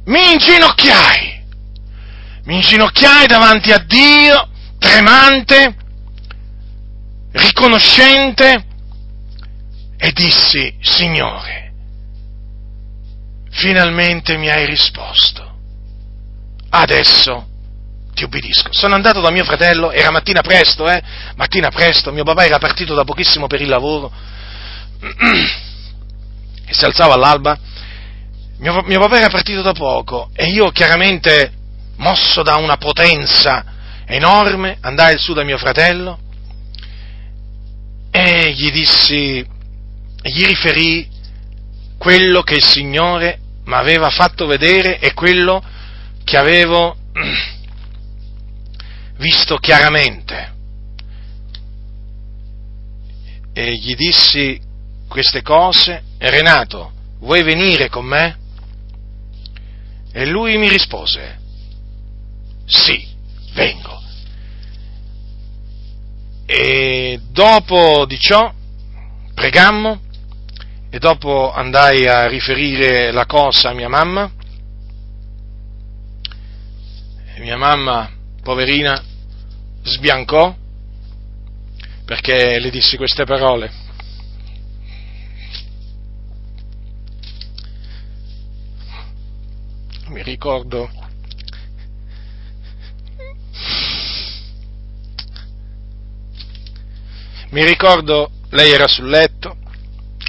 mi 0.07 0.33
inginocchiai. 0.33 1.45
Mi 2.45 2.55
inginocchiai 2.57 3.27
davanti 3.27 3.71
a 3.71 3.79
Dio, 3.79 4.49
tremante, 4.79 5.77
riconoscente, 7.37 8.65
e 9.99 10.13
dissi, 10.13 10.77
Signore, 10.81 11.73
finalmente 13.51 14.37
mi 14.37 14.51
hai 14.51 14.67
risposto. 14.67 15.55
Adesso 16.69 17.49
ti 18.13 18.25
ubbidisco. 18.25 18.69
Sono 18.73 18.95
andato 18.95 19.21
da 19.21 19.31
mio 19.31 19.45
fratello, 19.45 19.91
era 19.91 20.11
mattina 20.11 20.43
presto, 20.43 20.87
eh? 20.89 21.03
Mattina 21.37 21.71
presto, 21.71 22.13
mio 22.13 22.25
papà 22.25 22.45
era 22.45 22.59
partito 22.59 22.95
da 22.95 23.05
pochissimo 23.05 23.47
per 23.47 23.61
il 23.63 23.69
lavoro 23.69 24.13
e 26.67 26.73
si 26.73 26.85
alzava 26.85 27.15
all'alba. 27.15 27.59
Mio, 28.59 28.83
mio 28.83 29.01
papà 29.01 29.17
era 29.19 29.29
partito 29.29 29.63
da 29.63 29.73
poco 29.73 30.31
e 30.35 30.47
io 30.47 30.71
chiaramente, 30.71 31.53
mosso 31.97 32.43
da 32.43 32.57
una 32.57 32.77
potenza 32.77 33.65
enorme, 34.07 34.77
andai 34.81 35.19
su 35.19 35.33
da 35.33 35.43
mio 35.43 35.59
fratello 35.59 36.25
e 38.19 38.53
gli 38.53 38.71
dissi, 38.71 39.47
gli 40.23 40.47
riferì 40.47 41.07
quello 41.99 42.41
che 42.41 42.55
il 42.55 42.65
Signore 42.65 43.39
mi 43.65 43.75
aveva 43.75 44.09
fatto 44.09 44.47
vedere 44.47 44.99
e 45.01 45.13
quello 45.13 45.63
che 46.25 46.39
avevo 46.39 46.97
visto 49.19 49.57
chiaramente. 49.57 50.55
E 53.53 53.77
gli 53.77 53.95
dissi 53.95 54.59
queste 55.09 55.43
cose, 55.43 56.03
Renato, 56.17 56.93
vuoi 57.19 57.43
venire 57.43 57.91
con 57.91 58.07
me? 58.07 58.39
E 60.13 60.25
lui 60.25 60.57
mi 60.57 60.71
rispose, 60.71 61.39
sì, 62.65 63.07
vengo. 63.53 64.05
E 66.47 67.21
dopo 67.29 68.07
di 68.07 68.17
ciò 68.19 68.55
pregammo 69.35 70.01
e 70.89 70.99
dopo 71.01 71.53
andai 71.53 72.07
a 72.07 72.29
riferire 72.29 73.11
la 73.11 73.27
cosa 73.27 73.71
a 73.71 73.75
mia 73.75 73.89
mamma 73.89 74.33
e 77.35 77.41
mia 77.41 77.57
mamma, 77.57 78.11
poverina, 78.43 79.03
sbiancò 79.83 80.55
perché 82.07 82.59
le 82.61 82.71
dissi 82.71 82.97
queste 82.97 83.25
parole. 83.25 83.71
Mi 90.07 90.23
ricordo 90.23 90.89
mi 97.51 97.65
ricordo 97.65 98.31
lei 98.51 98.73
era 98.73 98.87
sul 98.87 99.09
letto 99.09 99.57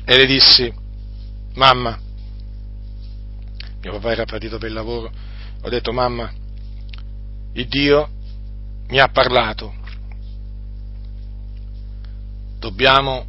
e 0.05 0.17
le 0.17 0.25
dissi 0.25 0.73
mamma 1.55 1.99
mio 3.81 3.91
papà 3.91 4.11
era 4.11 4.25
partito 4.25 4.57
per 4.57 4.69
il 4.69 4.75
lavoro 4.75 5.11
ho 5.61 5.69
detto 5.69 5.91
mamma 5.91 6.31
il 7.53 7.67
Dio 7.67 8.09
mi 8.89 8.99
ha 8.99 9.07
parlato. 9.09 9.73
Dobbiamo 12.59 13.25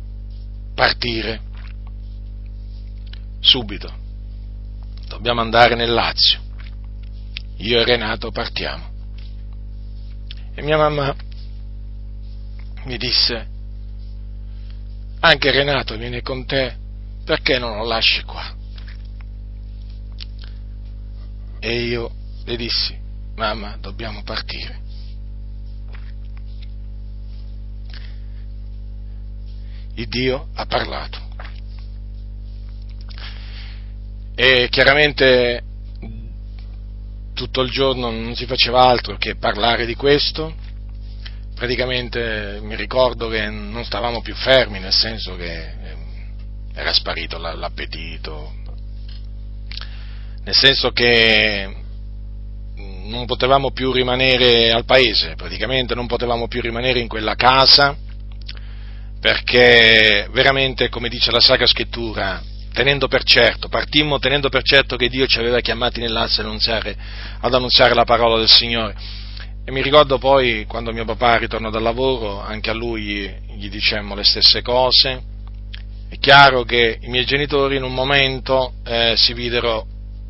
partire 0.74 1.40
subito. 3.40 3.92
Dobbiamo 5.06 5.40
andare 5.40 5.74
nel 5.74 5.92
Lazio. 5.92 6.40
Io 7.56 7.80
e 7.80 7.84
Renato 7.84 8.30
partiamo. 8.30 8.90
E 10.54 10.62
mia 10.62 10.76
mamma 10.76 11.14
mi 12.84 12.96
disse, 12.96 13.46
anche 15.20 15.50
Renato 15.50 15.96
viene 15.96 16.22
con 16.22 16.46
te, 16.46 16.76
perché 17.24 17.58
non 17.58 17.76
lo 17.76 17.84
lasci 17.84 18.22
qua? 18.22 18.54
E 21.60 21.82
io 21.82 22.10
le 22.44 22.56
dissi, 22.56 22.96
mamma, 23.34 23.76
dobbiamo 23.80 24.22
partire. 24.22 24.80
Il 29.94 30.06
Dio 30.06 30.48
ha 30.54 30.64
parlato. 30.66 31.26
E 34.36 34.68
chiaramente 34.70 35.64
tutto 37.34 37.62
il 37.62 37.70
giorno 37.70 38.10
non 38.10 38.36
si 38.36 38.46
faceva 38.46 38.82
altro 38.82 39.16
che 39.16 39.34
parlare 39.34 39.84
di 39.84 39.96
questo. 39.96 40.54
Praticamente 41.58 42.60
mi 42.62 42.76
ricordo 42.76 43.28
che 43.28 43.50
non 43.50 43.84
stavamo 43.84 44.20
più 44.20 44.32
fermi, 44.36 44.78
nel 44.78 44.92
senso 44.92 45.34
che 45.34 45.56
eh, 45.56 45.96
era 46.72 46.92
sparito 46.92 47.36
l'appetito, 47.36 48.52
nel 50.44 50.54
senso 50.54 50.92
che 50.92 51.74
non 53.06 53.26
potevamo 53.26 53.72
più 53.72 53.90
rimanere 53.90 54.70
al 54.70 54.84
paese, 54.84 55.34
praticamente 55.34 55.96
non 55.96 56.06
potevamo 56.06 56.46
più 56.46 56.60
rimanere 56.60 57.00
in 57.00 57.08
quella 57.08 57.34
casa, 57.34 57.96
perché 59.20 60.28
veramente, 60.30 60.88
come 60.88 61.08
dice 61.08 61.32
la 61.32 61.40
Sacra 61.40 61.66
Scrittura, 61.66 62.40
tenendo 62.72 63.08
per 63.08 63.24
certo, 63.24 63.68
partimmo 63.68 64.20
tenendo 64.20 64.48
per 64.48 64.62
certo 64.62 64.94
che 64.94 65.08
Dio 65.08 65.26
ci 65.26 65.40
aveva 65.40 65.58
chiamati 65.58 66.04
annunziare, 66.04 66.96
ad 67.40 67.52
annunziare 67.52 67.94
la 67.94 68.04
parola 68.04 68.38
del 68.38 68.48
Signore. 68.48 69.26
E 69.68 69.70
mi 69.70 69.82
ricordo 69.82 70.16
poi, 70.16 70.64
quando 70.64 70.94
mio 70.94 71.04
papà 71.04 71.36
ritornò 71.36 71.68
dal 71.68 71.82
lavoro, 71.82 72.40
anche 72.40 72.70
a 72.70 72.72
lui 72.72 73.30
gli 73.54 73.68
dicemmo 73.68 74.14
le 74.14 74.24
stesse 74.24 74.62
cose. 74.62 75.22
È 76.08 76.18
chiaro 76.18 76.62
che 76.62 76.96
i 76.98 77.08
miei 77.08 77.26
genitori 77.26 77.76
in 77.76 77.82
un 77.82 77.92
momento 77.92 78.76
eh, 78.82 79.12
si 79.18 79.34
videro 79.34 79.86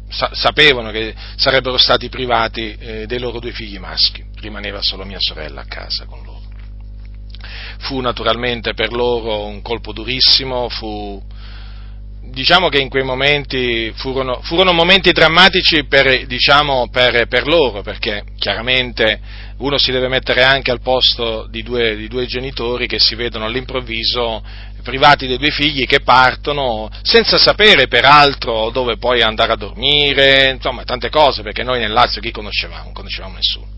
sa- 0.08 0.30
sapevano 0.32 0.90
che 0.90 1.14
sarebbero 1.36 1.78
stati 1.78 2.08
privati 2.08 2.74
eh, 2.80 3.06
dei 3.06 3.20
loro 3.20 3.38
due 3.38 3.52
figli 3.52 3.78
maschi, 3.78 4.24
rimaneva 4.40 4.80
solo 4.82 5.04
mia 5.04 5.20
sorella 5.20 5.60
a 5.60 5.66
casa 5.66 6.04
con 6.06 6.20
loro. 6.24 6.42
fu 7.78 8.00
naturalmente 8.00 8.74
per 8.74 8.90
loro 8.90 9.46
un 9.46 9.62
colpo 9.62 9.92
durissimo, 9.92 10.68
fu, 10.68 11.22
diciamo 12.30 12.68
che 12.68 12.78
in 12.78 12.88
quei 12.88 13.04
momenti 13.04 13.92
furono, 13.96 14.40
furono 14.42 14.72
momenti 14.72 15.12
drammatici 15.12 15.84
per, 15.84 16.26
diciamo, 16.26 16.88
per, 16.90 17.26
per, 17.26 17.46
loro, 17.46 17.82
perché 17.82 18.24
chiaramente 18.38 19.20
uno 19.58 19.78
si 19.78 19.90
deve 19.90 20.08
mettere 20.08 20.42
anche 20.42 20.70
al 20.70 20.80
posto 20.80 21.46
di 21.50 21.62
due, 21.62 21.96
di 21.96 22.08
due 22.08 22.26
genitori 22.26 22.86
che 22.86 22.98
si 22.98 23.14
vedono 23.14 23.44
all'improvviso 23.44 24.42
privati 24.82 25.26
dei 25.26 25.38
due 25.38 25.50
figli 25.50 25.84
che 25.84 26.00
partono 26.00 26.88
senza 27.02 27.36
sapere 27.36 27.88
peraltro 27.88 28.70
dove 28.70 28.96
poi 28.96 29.20
andare 29.20 29.52
a 29.52 29.56
dormire, 29.56 30.50
insomma 30.50 30.84
tante 30.84 31.10
cose, 31.10 31.42
perché 31.42 31.62
noi 31.62 31.80
nel 31.80 31.92
Lazio 31.92 32.20
chi 32.20 32.30
conoscevamo? 32.30 32.84
Non 32.84 32.92
conoscevamo 32.92 33.34
nessuno. 33.34 33.76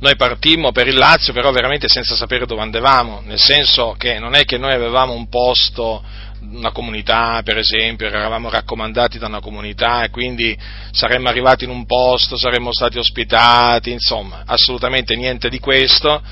Noi 0.00 0.14
partimmo 0.14 0.70
per 0.70 0.86
il 0.86 0.94
Lazio 0.94 1.32
però 1.32 1.50
veramente 1.50 1.88
senza 1.88 2.14
sapere 2.14 2.46
dove 2.46 2.62
andavamo, 2.62 3.22
nel 3.24 3.40
senso 3.40 3.96
che 3.98 4.20
non 4.20 4.34
è 4.34 4.44
che 4.44 4.56
noi 4.56 4.72
avevamo 4.72 5.12
un 5.12 5.28
posto 5.28 6.04
una 6.40 6.70
comunità, 6.70 7.42
per 7.42 7.58
esempio, 7.58 8.06
eravamo 8.06 8.48
raccomandati 8.48 9.18
da 9.18 9.26
una 9.26 9.40
comunità 9.40 10.04
e 10.04 10.10
quindi 10.10 10.56
saremmo 10.92 11.28
arrivati 11.28 11.64
in 11.64 11.70
un 11.70 11.84
posto, 11.86 12.36
saremmo 12.36 12.72
stati 12.72 12.98
ospitati, 12.98 13.90
insomma, 13.90 14.42
assolutamente 14.46 15.14
niente 15.16 15.48
di 15.48 15.58
questo. 15.58 16.22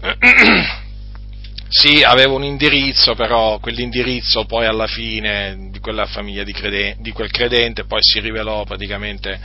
Sì, 1.72 2.02
aveva 2.02 2.32
un 2.32 2.42
indirizzo, 2.42 3.14
però 3.14 3.60
quell'indirizzo 3.60 4.44
poi 4.44 4.66
alla 4.66 4.88
fine 4.88 5.68
di 5.70 5.78
quella 5.78 6.04
famiglia 6.04 6.42
di, 6.42 6.52
credente, 6.52 7.00
di 7.00 7.12
quel 7.12 7.30
credente 7.30 7.84
poi 7.84 8.00
si 8.02 8.18
rivelò 8.18 8.64
praticamente 8.64 9.38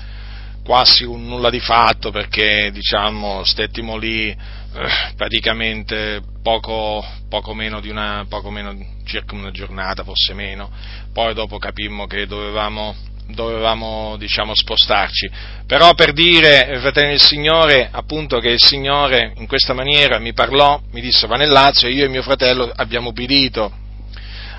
quasi 0.64 1.04
un 1.04 1.28
nulla 1.28 1.52
di 1.52 1.60
fatto 1.60 2.10
perché 2.10 2.72
diciamo 2.74 3.44
stettimo 3.44 3.96
lì 3.96 4.32
eh, 4.32 5.14
praticamente 5.16 6.20
poco, 6.46 7.04
poco, 7.28 7.56
meno 7.56 7.80
di 7.80 7.90
una, 7.90 8.24
poco 8.30 8.52
meno, 8.52 8.78
circa 9.04 9.34
una 9.34 9.50
giornata, 9.50 10.04
forse 10.04 10.36
meno, 10.36 10.70
poi 11.12 11.34
dopo 11.34 11.58
capimmo 11.58 12.06
che 12.06 12.28
dovevamo 12.28 12.96
dovevamo 13.28 14.16
diciamo, 14.20 14.54
spostarci. 14.54 15.28
Però 15.66 15.96
per 15.96 16.14
dire, 16.14 16.78
fratelli 16.80 17.10
del 17.10 17.20
Signore, 17.20 17.90
appunto 17.92 18.38
che 18.38 18.50
il 18.50 18.62
Signore 18.62 19.34
in 19.38 19.48
questa 19.48 19.74
maniera 19.74 20.20
mi 20.20 20.34
parlò, 20.34 20.80
mi 20.92 21.02
disse 21.02 21.26
va 21.26 21.36
nel 21.36 21.50
Lazio 21.50 21.88
e 21.88 21.94
io 21.94 22.06
e 22.06 22.10
mio 22.10 22.22
fratello 22.22 22.72
abbiamo 22.76 23.10
ubbidito. 23.10 23.74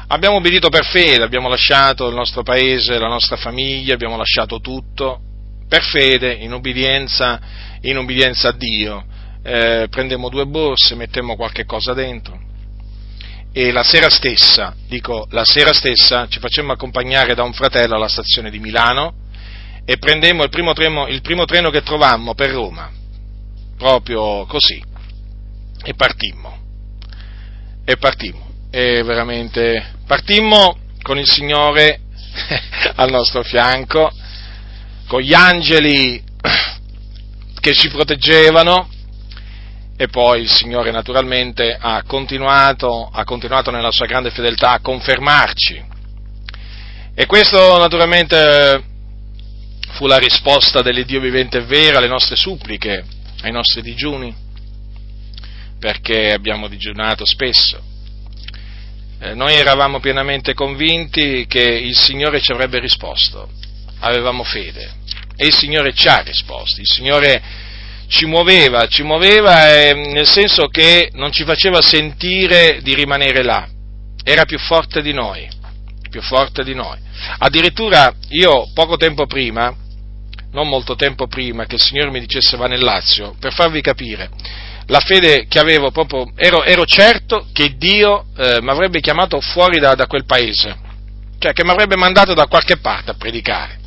Abbiamo 0.08 0.38
ubbidito 0.38 0.68
per 0.68 0.84
fede, 0.86 1.22
abbiamo 1.22 1.48
lasciato 1.48 2.08
il 2.08 2.16
nostro 2.16 2.42
paese, 2.42 2.98
la 2.98 3.06
nostra 3.06 3.36
famiglia, 3.36 3.94
abbiamo 3.94 4.16
lasciato 4.16 4.58
tutto 4.58 5.20
per 5.68 5.84
fede, 5.84 6.32
in 6.32 6.52
ubbidienza, 6.52 7.40
in 7.82 7.96
ubbidienza 7.96 8.48
a 8.48 8.52
Dio. 8.52 9.04
Eh, 9.48 9.86
prendemmo 9.88 10.28
due 10.28 10.44
borse, 10.44 10.96
mettemmo 10.96 11.36
qualche 11.36 11.64
cosa 11.64 11.94
dentro. 11.94 12.36
E 13.52 13.70
la 13.70 13.84
sera 13.84 14.10
stessa, 14.10 14.74
dico 14.88 15.28
la 15.30 15.44
sera 15.44 15.72
stessa, 15.72 16.26
ci 16.26 16.40
facemmo 16.40 16.72
accompagnare 16.72 17.32
da 17.36 17.44
un 17.44 17.52
fratello 17.52 17.94
alla 17.94 18.08
stazione 18.08 18.50
di 18.50 18.58
Milano 18.58 19.14
e 19.84 19.98
prendemmo 19.98 20.42
il 20.42 20.48
primo 20.48 20.72
treno, 20.72 21.06
il 21.06 21.20
primo 21.20 21.44
treno 21.44 21.70
che 21.70 21.82
trovammo 21.82 22.34
per 22.34 22.50
Roma, 22.50 22.90
proprio 23.78 24.46
così, 24.46 24.82
e 25.84 25.94
partimmo, 25.94 26.58
e 27.84 27.96
partimmo, 27.98 28.48
e 28.72 29.04
veramente 29.04 29.94
partimmo 30.08 30.76
con 31.02 31.18
il 31.18 31.30
Signore 31.30 32.00
al 32.96 33.10
nostro 33.12 33.44
fianco, 33.44 34.10
con 35.06 35.20
gli 35.20 35.34
angeli 35.34 36.20
che 37.60 37.74
ci 37.74 37.88
proteggevano, 37.90 38.94
e 39.96 40.08
poi 40.08 40.42
il 40.42 40.50
Signore 40.50 40.90
naturalmente 40.90 41.76
ha 41.78 42.02
continuato, 42.06 43.08
ha 43.10 43.24
continuato 43.24 43.70
nella 43.70 43.90
sua 43.90 44.06
grande 44.06 44.30
fedeltà 44.30 44.72
a 44.72 44.80
confermarci. 44.80 45.84
E 47.14 47.24
questo 47.24 47.78
naturalmente 47.78 48.82
fu 49.92 50.06
la 50.06 50.18
risposta 50.18 50.82
dell'Iddio 50.82 51.20
vivente 51.20 51.58
e 51.58 51.64
vero 51.64 51.96
alle 51.96 52.08
nostre 52.08 52.36
suppliche, 52.36 53.04
ai 53.40 53.52
nostri 53.52 53.80
digiuni, 53.80 54.34
perché 55.78 56.32
abbiamo 56.32 56.68
digiunato 56.68 57.24
spesso. 57.24 57.80
Eh, 59.18 59.34
noi 59.34 59.54
eravamo 59.54 59.98
pienamente 59.98 60.52
convinti 60.52 61.46
che 61.46 61.62
il 61.62 61.96
Signore 61.96 62.42
ci 62.42 62.52
avrebbe 62.52 62.78
risposto, 62.78 63.48
avevamo 64.00 64.44
fede 64.44 64.92
e 65.36 65.46
il 65.46 65.54
Signore 65.54 65.94
ci 65.94 66.06
ha 66.08 66.18
risposto, 66.18 66.80
il 66.80 66.86
Signore 66.86 67.42
ci 68.08 68.26
muoveva, 68.26 68.86
ci 68.86 69.02
muoveva 69.02 69.74
eh, 69.74 69.94
nel 69.94 70.26
senso 70.26 70.68
che 70.68 71.10
non 71.12 71.32
ci 71.32 71.44
faceva 71.44 71.80
sentire 71.80 72.80
di 72.82 72.94
rimanere 72.94 73.42
là, 73.42 73.66
era 74.22 74.44
più 74.44 74.58
forte 74.58 75.02
di 75.02 75.12
noi, 75.12 75.48
più 76.08 76.22
forte 76.22 76.62
di 76.62 76.74
noi. 76.74 76.98
Addirittura 77.38 78.12
io 78.30 78.70
poco 78.72 78.96
tempo 78.96 79.26
prima, 79.26 79.74
non 80.52 80.68
molto 80.68 80.94
tempo 80.94 81.26
prima 81.26 81.66
che 81.66 81.74
il 81.74 81.80
Signore 81.80 82.10
mi 82.10 82.20
dicesse 82.20 82.56
va 82.56 82.66
nel 82.66 82.82
Lazio, 82.82 83.34
per 83.38 83.52
farvi 83.52 83.80
capire, 83.80 84.30
la 84.86 85.00
fede 85.00 85.46
che 85.48 85.58
avevo 85.58 85.90
proprio, 85.90 86.30
ero, 86.36 86.62
ero 86.62 86.84
certo 86.84 87.46
che 87.52 87.76
Dio 87.76 88.26
eh, 88.36 88.60
mi 88.62 88.70
avrebbe 88.70 89.00
chiamato 89.00 89.40
fuori 89.40 89.80
da, 89.80 89.94
da 89.94 90.06
quel 90.06 90.24
paese, 90.24 90.76
cioè 91.38 91.52
che 91.52 91.64
mi 91.64 91.70
avrebbe 91.70 91.96
mandato 91.96 92.34
da 92.34 92.46
qualche 92.46 92.76
parte 92.78 93.10
a 93.10 93.14
predicare 93.14 93.84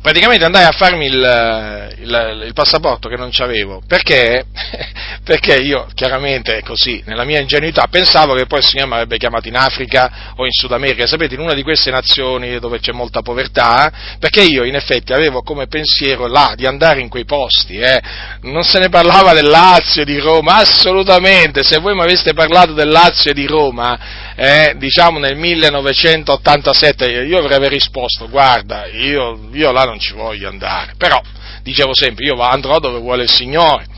praticamente 0.00 0.44
andai 0.44 0.64
a 0.64 0.70
farmi 0.70 1.06
il, 1.06 1.96
il, 2.00 2.42
il 2.46 2.52
passaporto 2.52 3.08
che 3.08 3.16
non 3.16 3.30
c'avevo, 3.32 3.82
perché, 3.86 4.44
perché 5.24 5.56
io 5.56 5.86
chiaramente 5.94 6.62
così, 6.62 7.02
nella 7.06 7.24
mia 7.24 7.40
ingenuità, 7.40 7.86
pensavo 7.90 8.34
che 8.34 8.46
poi 8.46 8.60
il 8.60 8.64
Signore 8.64 8.88
mi 8.88 8.94
avrebbe 8.94 9.18
chiamato 9.18 9.48
in 9.48 9.56
Africa 9.56 10.32
o 10.36 10.44
in 10.44 10.52
Sud 10.52 10.72
America, 10.72 11.06
sapete, 11.06 11.34
in 11.34 11.40
una 11.40 11.54
di 11.54 11.62
queste 11.62 11.90
nazioni 11.90 12.58
dove 12.58 12.78
c'è 12.78 12.92
molta 12.92 13.22
povertà, 13.22 14.16
perché 14.18 14.42
io 14.42 14.64
in 14.64 14.76
effetti 14.76 15.12
avevo 15.12 15.42
come 15.42 15.66
pensiero 15.66 16.26
là 16.26 16.52
di 16.56 16.66
andare 16.66 17.00
in 17.00 17.08
quei 17.08 17.24
posti, 17.24 17.78
eh. 17.78 18.00
non 18.42 18.62
se 18.62 18.78
ne 18.78 18.88
parlava 18.88 19.32
del 19.32 19.48
Lazio 19.48 20.04
di 20.04 20.18
Roma, 20.18 20.56
assolutamente, 20.56 21.64
se 21.64 21.78
voi 21.78 21.94
mi 21.94 22.02
aveste 22.02 22.34
parlato 22.34 22.72
del 22.72 22.88
Lazio 22.88 23.32
e 23.32 23.34
di 23.34 23.46
Roma, 23.46 24.34
eh, 24.36 24.74
diciamo 24.76 25.18
nel 25.18 25.36
1987, 25.36 27.24
io 27.24 27.38
avrei 27.38 27.68
risposto, 27.68 28.28
guarda, 28.28 28.86
io, 28.86 29.48
io 29.52 29.72
là 29.72 29.86
non 29.88 29.98
ci 29.98 30.12
voglio 30.12 30.48
andare, 30.48 30.94
però 30.96 31.20
dicevo 31.62 31.94
sempre, 31.94 32.24
io 32.24 32.40
andrò 32.40 32.78
dove 32.78 32.98
vuole 32.98 33.24
il 33.24 33.30
Signore. 33.30 33.96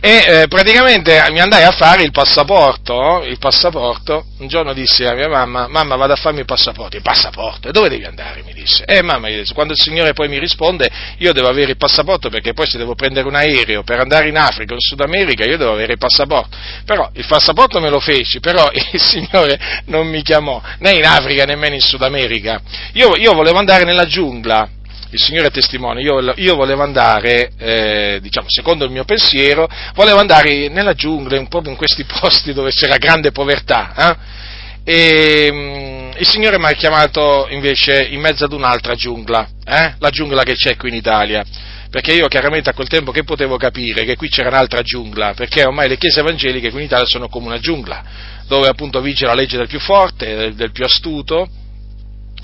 E 0.00 0.24
eh, 0.28 0.46
praticamente 0.46 1.20
mi 1.32 1.40
andai 1.40 1.64
a 1.64 1.72
fare 1.72 2.04
il 2.04 2.12
passaporto, 2.12 3.24
il 3.24 3.36
passaporto, 3.38 4.26
un 4.38 4.46
giorno 4.46 4.72
dissi 4.72 5.02
a 5.04 5.12
mia 5.12 5.28
mamma, 5.28 5.66
mamma 5.66 5.96
vado 5.96 6.12
a 6.12 6.16
farmi 6.16 6.38
il 6.38 6.44
passaporto, 6.44 6.94
il 6.96 7.02
passaporto, 7.02 7.68
e 7.68 7.72
dove 7.72 7.88
devi 7.88 8.04
andare? 8.04 8.44
mi 8.44 8.52
disse. 8.52 8.84
E 8.84 9.02
mamma 9.02 9.28
gli 9.28 9.38
disse, 9.38 9.54
quando 9.54 9.72
il 9.72 9.80
Signore 9.80 10.12
poi 10.12 10.28
mi 10.28 10.38
risponde, 10.38 10.88
io 11.18 11.32
devo 11.32 11.48
avere 11.48 11.72
il 11.72 11.76
passaporto 11.76 12.30
perché 12.30 12.52
poi 12.52 12.68
se 12.68 12.78
devo 12.78 12.94
prendere 12.94 13.26
un 13.26 13.34
aereo 13.34 13.82
per 13.82 13.98
andare 13.98 14.28
in 14.28 14.38
Africa 14.38 14.70
o 14.70 14.76
in 14.76 14.80
Sud 14.80 15.00
America, 15.00 15.44
io 15.44 15.56
devo 15.56 15.72
avere 15.72 15.94
il 15.94 15.98
passaporto. 15.98 16.56
Però 16.84 17.10
il 17.14 17.26
passaporto 17.26 17.80
me 17.80 17.90
lo 17.90 17.98
feci, 17.98 18.38
però 18.38 18.70
il 18.92 19.00
Signore 19.00 19.82
non 19.86 20.06
mi 20.06 20.22
chiamò 20.22 20.62
né 20.78 20.92
in 20.92 21.04
Africa 21.04 21.42
nemmeno 21.42 21.74
in 21.74 21.80
Sud 21.80 22.02
America. 22.02 22.60
Io, 22.92 23.16
io 23.16 23.34
volevo 23.34 23.58
andare 23.58 23.82
nella 23.82 24.06
giungla, 24.06 24.68
il 25.10 25.20
Signore 25.20 25.48
è 25.48 25.50
testimone, 25.50 26.02
io, 26.02 26.32
io 26.36 26.54
volevo 26.54 26.82
andare, 26.82 27.52
eh, 27.58 28.18
diciamo, 28.20 28.46
secondo 28.50 28.84
il 28.84 28.90
mio 28.90 29.04
pensiero, 29.04 29.68
volevo 29.94 30.18
andare 30.18 30.68
nella 30.68 30.92
giungla, 30.92 31.42
proprio 31.48 31.72
in 31.72 31.78
questi 31.78 32.04
posti 32.20 32.52
dove 32.52 32.70
c'era 32.70 32.96
grande 32.98 33.32
povertà, 33.32 33.94
eh? 33.96 34.46
e 34.84 35.48
um, 35.50 36.12
il 36.18 36.26
Signore 36.26 36.58
mi 36.58 36.66
ha 36.66 36.72
chiamato 36.72 37.46
invece 37.50 38.06
in 38.10 38.20
mezzo 38.20 38.44
ad 38.44 38.52
un'altra 38.52 38.94
giungla, 38.94 39.48
eh? 39.64 39.94
la 39.98 40.10
giungla 40.10 40.42
che 40.42 40.54
c'è 40.54 40.76
qui 40.76 40.90
in 40.90 40.96
Italia, 40.96 41.44
perché 41.90 42.12
io 42.12 42.26
chiaramente 42.28 42.68
a 42.68 42.74
quel 42.74 42.88
tempo 42.88 43.10
che 43.10 43.24
potevo 43.24 43.56
capire 43.56 44.04
che 44.04 44.16
qui 44.16 44.28
c'era 44.28 44.48
un'altra 44.48 44.82
giungla, 44.82 45.32
perché 45.34 45.64
ormai 45.64 45.88
le 45.88 45.96
chiese 45.96 46.20
evangeliche 46.20 46.70
qui 46.70 46.80
in 46.80 46.86
Italia 46.86 47.06
sono 47.06 47.28
come 47.28 47.46
una 47.46 47.58
giungla, 47.58 48.04
dove 48.46 48.68
appunto 48.68 49.00
vige 49.00 49.24
la 49.24 49.34
legge 49.34 49.56
del 49.56 49.68
più 49.68 49.80
forte, 49.80 50.52
del 50.54 50.72
più 50.72 50.84
astuto, 50.84 51.48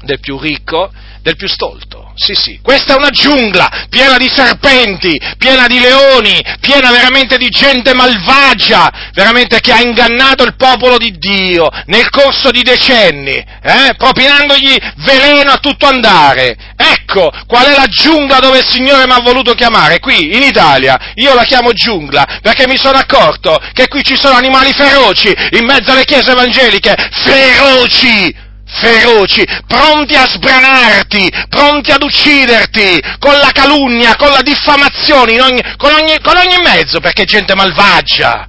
del 0.02 0.20
più 0.20 0.38
ricco, 0.38 0.90
del 1.24 1.36
più 1.36 1.48
stolto. 1.48 2.12
Sì, 2.16 2.34
sì, 2.34 2.60
questa 2.62 2.94
è 2.94 2.96
una 2.96 3.10
giungla 3.10 3.86
piena 3.88 4.18
di 4.18 4.28
serpenti, 4.28 5.18
piena 5.36 5.66
di 5.66 5.80
leoni, 5.80 6.40
piena 6.60 6.90
veramente 6.92 7.38
di 7.38 7.48
gente 7.48 7.94
malvagia, 7.94 9.10
veramente 9.12 9.58
che 9.60 9.72
ha 9.72 9.80
ingannato 9.80 10.44
il 10.44 10.54
popolo 10.54 10.96
di 10.98 11.16
Dio 11.18 11.68
nel 11.86 12.08
corso 12.10 12.50
di 12.50 12.62
decenni, 12.62 13.34
eh, 13.34 13.94
propinandogli 13.96 14.76
veleno 14.96 15.50
a 15.50 15.58
tutto 15.58 15.86
andare. 15.86 16.56
Ecco 16.76 17.32
qual 17.46 17.66
è 17.66 17.74
la 17.74 17.86
giungla 17.86 18.38
dove 18.38 18.58
il 18.58 18.68
Signore 18.68 19.06
mi 19.06 19.12
ha 19.12 19.20
voluto 19.20 19.54
chiamare, 19.54 19.98
qui 19.98 20.36
in 20.36 20.42
Italia. 20.42 21.12
Io 21.14 21.34
la 21.34 21.44
chiamo 21.44 21.72
giungla 21.72 22.40
perché 22.42 22.68
mi 22.68 22.76
sono 22.76 22.98
accorto 22.98 23.58
che 23.72 23.88
qui 23.88 24.04
ci 24.04 24.16
sono 24.16 24.36
animali 24.36 24.72
feroci 24.72 25.34
in 25.52 25.64
mezzo 25.64 25.90
alle 25.90 26.04
chiese 26.04 26.32
evangeliche, 26.32 26.94
feroci! 27.10 28.43
Feroci, 28.74 29.44
pronti 29.66 30.14
a 30.14 30.28
sbranarti, 30.28 31.30
pronti 31.48 31.90
ad 31.90 32.02
ucciderti, 32.02 33.00
con 33.18 33.34
la 33.38 33.50
calunnia, 33.52 34.16
con 34.16 34.30
la 34.30 34.42
diffamazione, 34.42 35.40
ogni, 35.40 35.62
con, 35.76 35.92
ogni, 35.92 36.18
con 36.20 36.36
ogni 36.36 36.62
mezzo, 36.62 37.00
perché 37.00 37.22
è 37.22 37.26
gente 37.26 37.54
malvagia. 37.54 38.46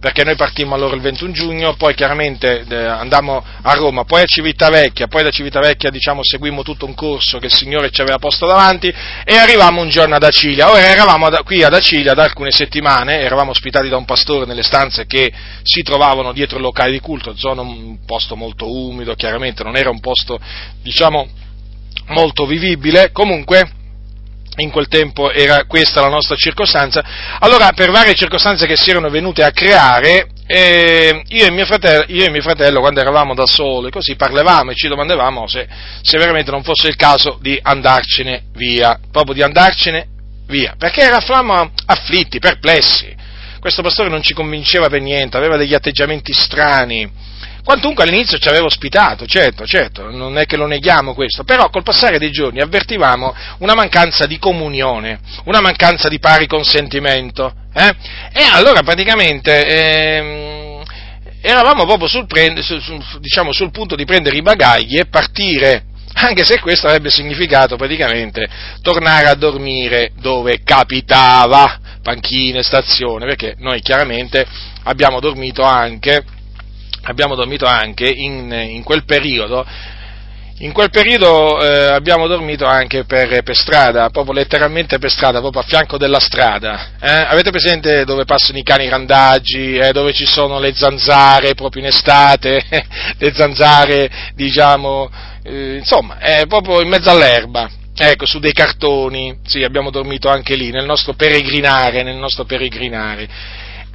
perché 0.00 0.22
noi 0.22 0.36
partimmo 0.36 0.74
allora 0.74 0.94
il 0.94 1.00
21 1.00 1.32
giugno, 1.32 1.74
poi 1.74 1.94
chiaramente 1.94 2.64
eh, 2.68 2.76
andammo 2.76 3.44
a 3.62 3.74
Roma, 3.74 4.04
poi 4.04 4.22
a 4.22 4.26
Civitavecchia, 4.26 5.08
poi 5.08 5.24
da 5.24 5.30
Civitavecchia 5.30 5.90
diciamo 5.90 6.20
seguimmo 6.22 6.62
tutto 6.62 6.86
un 6.86 6.94
corso 6.94 7.38
che 7.38 7.46
il 7.46 7.52
Signore 7.52 7.90
ci 7.90 8.00
aveva 8.00 8.18
posto 8.18 8.46
davanti 8.46 8.92
e 9.24 9.36
arrivammo 9.36 9.80
un 9.80 9.88
giorno 9.88 10.14
ad 10.14 10.22
Acilia. 10.22 10.70
Ora 10.70 10.86
eravamo 10.86 11.28
qui 11.44 11.64
ad 11.64 11.74
Acilia 11.74 12.14
da 12.14 12.22
alcune 12.22 12.52
settimane, 12.52 13.20
eravamo 13.20 13.50
ospitati 13.50 13.88
da 13.88 13.96
un 13.96 14.04
pastore 14.04 14.46
nelle 14.46 14.62
stanze 14.62 15.06
che 15.06 15.32
si 15.62 15.82
trovavano 15.82 16.32
dietro 16.32 16.58
il 16.58 16.62
locale 16.62 16.92
di 16.92 17.00
culto, 17.00 17.36
zona 17.36 17.62
un 17.62 17.98
posto 18.06 18.36
molto 18.36 18.70
umido, 18.70 19.14
chiaramente 19.14 19.64
non 19.64 19.76
era 19.76 19.90
un 19.90 20.00
posto 20.00 20.38
diciamo 20.80 21.28
molto 22.08 22.46
vivibile, 22.46 23.10
comunque 23.10 23.68
in 24.62 24.70
quel 24.70 24.88
tempo 24.88 25.30
era 25.30 25.64
questa 25.66 26.00
la 26.00 26.08
nostra 26.08 26.36
circostanza. 26.36 27.04
Allora, 27.38 27.72
per 27.72 27.90
varie 27.90 28.14
circostanze 28.14 28.66
che 28.66 28.76
si 28.76 28.90
erano 28.90 29.08
venute 29.08 29.42
a 29.44 29.50
creare, 29.50 30.28
eh, 30.46 31.22
io, 31.28 31.46
e 31.46 31.66
fratello, 31.66 32.04
io, 32.08 32.24
e 32.24 32.30
mio 32.30 32.42
fratello, 32.42 32.80
quando 32.80 33.00
eravamo 33.00 33.34
da 33.34 33.46
soli, 33.46 33.90
così 33.90 34.16
parlavamo 34.16 34.70
e 34.70 34.74
ci 34.74 34.88
domandavamo 34.88 35.46
se, 35.46 35.68
se, 36.02 36.18
veramente 36.18 36.50
non 36.50 36.62
fosse 36.62 36.88
il 36.88 36.96
caso 36.96 37.38
di 37.40 37.58
andarcene 37.60 38.44
via, 38.54 38.98
proprio 39.10 39.34
di 39.34 39.42
andarcene 39.42 40.06
via, 40.46 40.74
perché 40.78 41.02
eravamo 41.02 41.72
afflitti, 41.86 42.38
perplessi. 42.38 43.14
Questo 43.60 43.82
pastore 43.82 44.08
non 44.08 44.22
ci 44.22 44.34
convinceva 44.34 44.88
per 44.88 45.00
niente, 45.00 45.36
aveva 45.36 45.56
degli 45.56 45.74
atteggiamenti 45.74 46.32
strani, 46.32 47.10
Quantunque 47.68 48.04
all'inizio 48.04 48.38
ci 48.38 48.48
aveva 48.48 48.64
ospitato, 48.64 49.26
certo, 49.26 49.66
certo, 49.66 50.10
non 50.10 50.38
è 50.38 50.46
che 50.46 50.56
lo 50.56 50.66
neghiamo 50.66 51.12
questo, 51.12 51.44
però 51.44 51.68
col 51.68 51.82
passare 51.82 52.18
dei 52.18 52.30
giorni 52.30 52.62
avvertivamo 52.62 53.34
una 53.58 53.74
mancanza 53.74 54.24
di 54.24 54.38
comunione, 54.38 55.20
una 55.44 55.60
mancanza 55.60 56.08
di 56.08 56.18
pari 56.18 56.46
consentimento. 56.46 57.52
Eh? 57.74 57.94
E 58.32 58.42
allora 58.54 58.80
praticamente 58.80 59.66
ehm, 59.66 60.82
eravamo 61.42 61.84
proprio 61.84 62.08
sul, 62.08 62.26
prende, 62.26 62.62
su, 62.62 62.78
su, 62.80 62.98
diciamo, 63.18 63.52
sul 63.52 63.70
punto 63.70 63.96
di 63.96 64.06
prendere 64.06 64.38
i 64.38 64.42
bagagli 64.42 64.98
e 64.98 65.04
partire 65.04 65.84
anche 66.14 66.46
se 66.46 66.60
questo 66.60 66.86
avrebbe 66.86 67.10
significato 67.10 67.76
praticamente 67.76 68.48
tornare 68.80 69.26
a 69.26 69.34
dormire 69.34 70.12
dove 70.18 70.62
capitava, 70.64 71.78
panchine, 72.02 72.62
stazione, 72.62 73.26
perché 73.26 73.56
noi 73.58 73.82
chiaramente 73.82 74.46
abbiamo 74.84 75.20
dormito 75.20 75.62
anche 75.64 76.24
abbiamo 77.02 77.34
dormito 77.34 77.66
anche 77.66 78.08
in, 78.08 78.50
in 78.52 78.82
quel 78.82 79.04
periodo, 79.04 79.66
in 80.60 80.72
quel 80.72 80.90
periodo 80.90 81.62
eh, 81.62 81.92
abbiamo 81.92 82.26
dormito 82.26 82.66
anche 82.66 83.04
per, 83.04 83.44
per, 83.44 83.54
strada, 83.54 84.10
proprio 84.10 84.34
letteralmente 84.34 84.98
per 84.98 85.08
strada, 85.08 85.38
proprio 85.38 85.62
a 85.62 85.64
fianco 85.64 85.98
della 85.98 86.18
strada. 86.18 86.94
Eh? 87.00 87.08
Avete 87.08 87.50
presente 87.50 88.04
dove 88.04 88.24
passano 88.24 88.58
i 88.58 88.64
cani 88.64 88.88
randaggi, 88.88 89.76
eh, 89.76 89.92
dove 89.92 90.12
ci 90.12 90.26
sono 90.26 90.58
le 90.58 90.74
zanzare 90.74 91.54
proprio 91.54 91.82
in 91.82 91.88
estate, 91.88 92.60
le 93.18 93.32
zanzare 93.34 94.10
diciamo, 94.34 95.08
eh, 95.44 95.76
insomma, 95.76 96.16
proprio 96.48 96.80
in 96.80 96.88
mezzo 96.88 97.08
all'erba. 97.08 97.70
Ecco, 97.96 98.26
su 98.26 98.40
dei 98.40 98.52
cartoni, 98.52 99.38
sì, 99.44 99.62
abbiamo 99.62 99.90
dormito 99.90 100.28
anche 100.28 100.56
lì, 100.56 100.70
nel 100.70 100.84
nostro 100.84 101.14
peregrinare, 101.14 102.02
nel 102.02 102.16
nostro 102.16 102.44
peregrinare. 102.44 103.28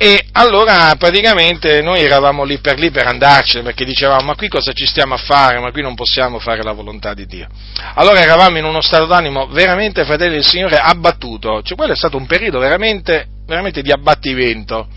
E 0.03 0.25
allora 0.33 0.93
praticamente 0.97 1.81
noi 1.81 2.01
eravamo 2.01 2.43
lì 2.43 2.57
per 2.57 2.77
lì 2.77 2.91
per 2.91 3.07
andarcene 3.07 3.63
perché 3.63 3.85
dicevamo 3.85 4.25
ma 4.25 4.35
qui 4.35 4.49
cosa 4.49 4.73
ci 4.73 4.85
stiamo 4.85 5.13
a 5.13 5.17
fare, 5.17 5.59
ma 5.59 5.71
qui 5.71 5.81
non 5.81 5.95
possiamo 5.95 6.39
fare 6.39 6.61
la 6.61 6.73
volontà 6.73 7.13
di 7.13 7.25
Dio. 7.25 7.47
Allora 7.93 8.19
eravamo 8.19 8.57
in 8.57 8.65
uno 8.65 8.81
stato 8.81 9.05
d'animo 9.05 9.47
veramente, 9.47 10.03
fratelli 10.03 10.33
del 10.33 10.43
Signore, 10.43 10.75
abbattuto, 10.75 11.61
cioè 11.61 11.77
quello 11.77 11.93
è 11.93 11.95
stato 11.95 12.17
un 12.17 12.25
periodo 12.25 12.59
veramente, 12.59 13.27
veramente 13.45 13.81
di 13.81 13.93
abbattimento. 13.93 14.89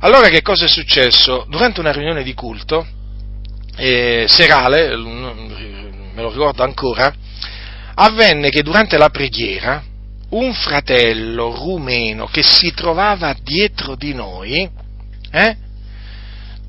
Allora 0.00 0.30
che 0.30 0.40
cosa 0.40 0.64
è 0.64 0.68
successo? 0.68 1.44
Durante 1.50 1.80
una 1.80 1.92
riunione 1.92 2.22
di 2.22 2.32
culto, 2.32 2.86
eh, 3.76 4.24
serale, 4.28 4.96
me 4.96 6.22
lo 6.22 6.30
ricordo 6.30 6.62
ancora, 6.62 7.12
avvenne 7.96 8.48
che 8.48 8.62
durante 8.62 8.96
la 8.96 9.10
preghiera, 9.10 9.82
un 10.30 10.52
fratello 10.52 11.54
rumeno 11.54 12.26
che 12.26 12.42
si 12.42 12.72
trovava 12.72 13.34
dietro 13.42 13.94
di 13.94 14.12
noi, 14.12 14.68
eh, 15.30 15.56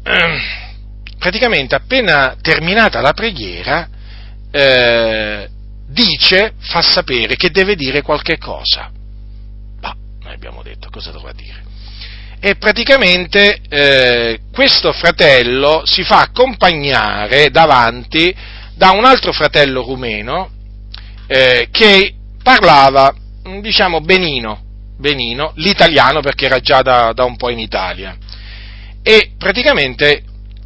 ehm, 0.03 0.39
praticamente 1.17 1.75
appena 1.75 2.35
terminata 2.41 3.01
la 3.01 3.13
preghiera, 3.13 3.89
eh, 4.51 5.49
dice, 5.87 6.53
fa 6.59 6.81
sapere 6.81 7.35
che 7.35 7.49
deve 7.51 7.75
dire 7.75 8.01
qualche 8.01 8.37
cosa. 8.37 8.89
Ma 9.81 9.95
noi 10.21 10.33
abbiamo 10.33 10.63
detto 10.63 10.89
cosa 10.89 11.11
dovrà 11.11 11.33
dire. 11.33 11.67
E 12.39 12.55
praticamente 12.55 13.59
eh, 13.67 14.39
questo 14.53 14.93
fratello 14.93 15.81
si 15.85 16.03
fa 16.03 16.21
accompagnare 16.21 17.49
davanti 17.49 18.33
da 18.75 18.91
un 18.91 19.03
altro 19.03 19.33
fratello 19.33 19.83
rumeno 19.83 20.49
eh, 21.27 21.67
che 21.69 22.13
parlava 22.41 23.13
diciamo 23.61 24.01
benino, 24.01 24.61
benino, 24.97 25.51
l'italiano 25.55 26.21
perché 26.21 26.45
era 26.45 26.59
già 26.59 26.81
da, 26.81 27.13
da 27.13 27.23
un 27.23 27.35
po' 27.35 27.49
in 27.49 27.59
Italia. 27.59 28.17
E 29.01 29.31
praticamente 29.37 30.23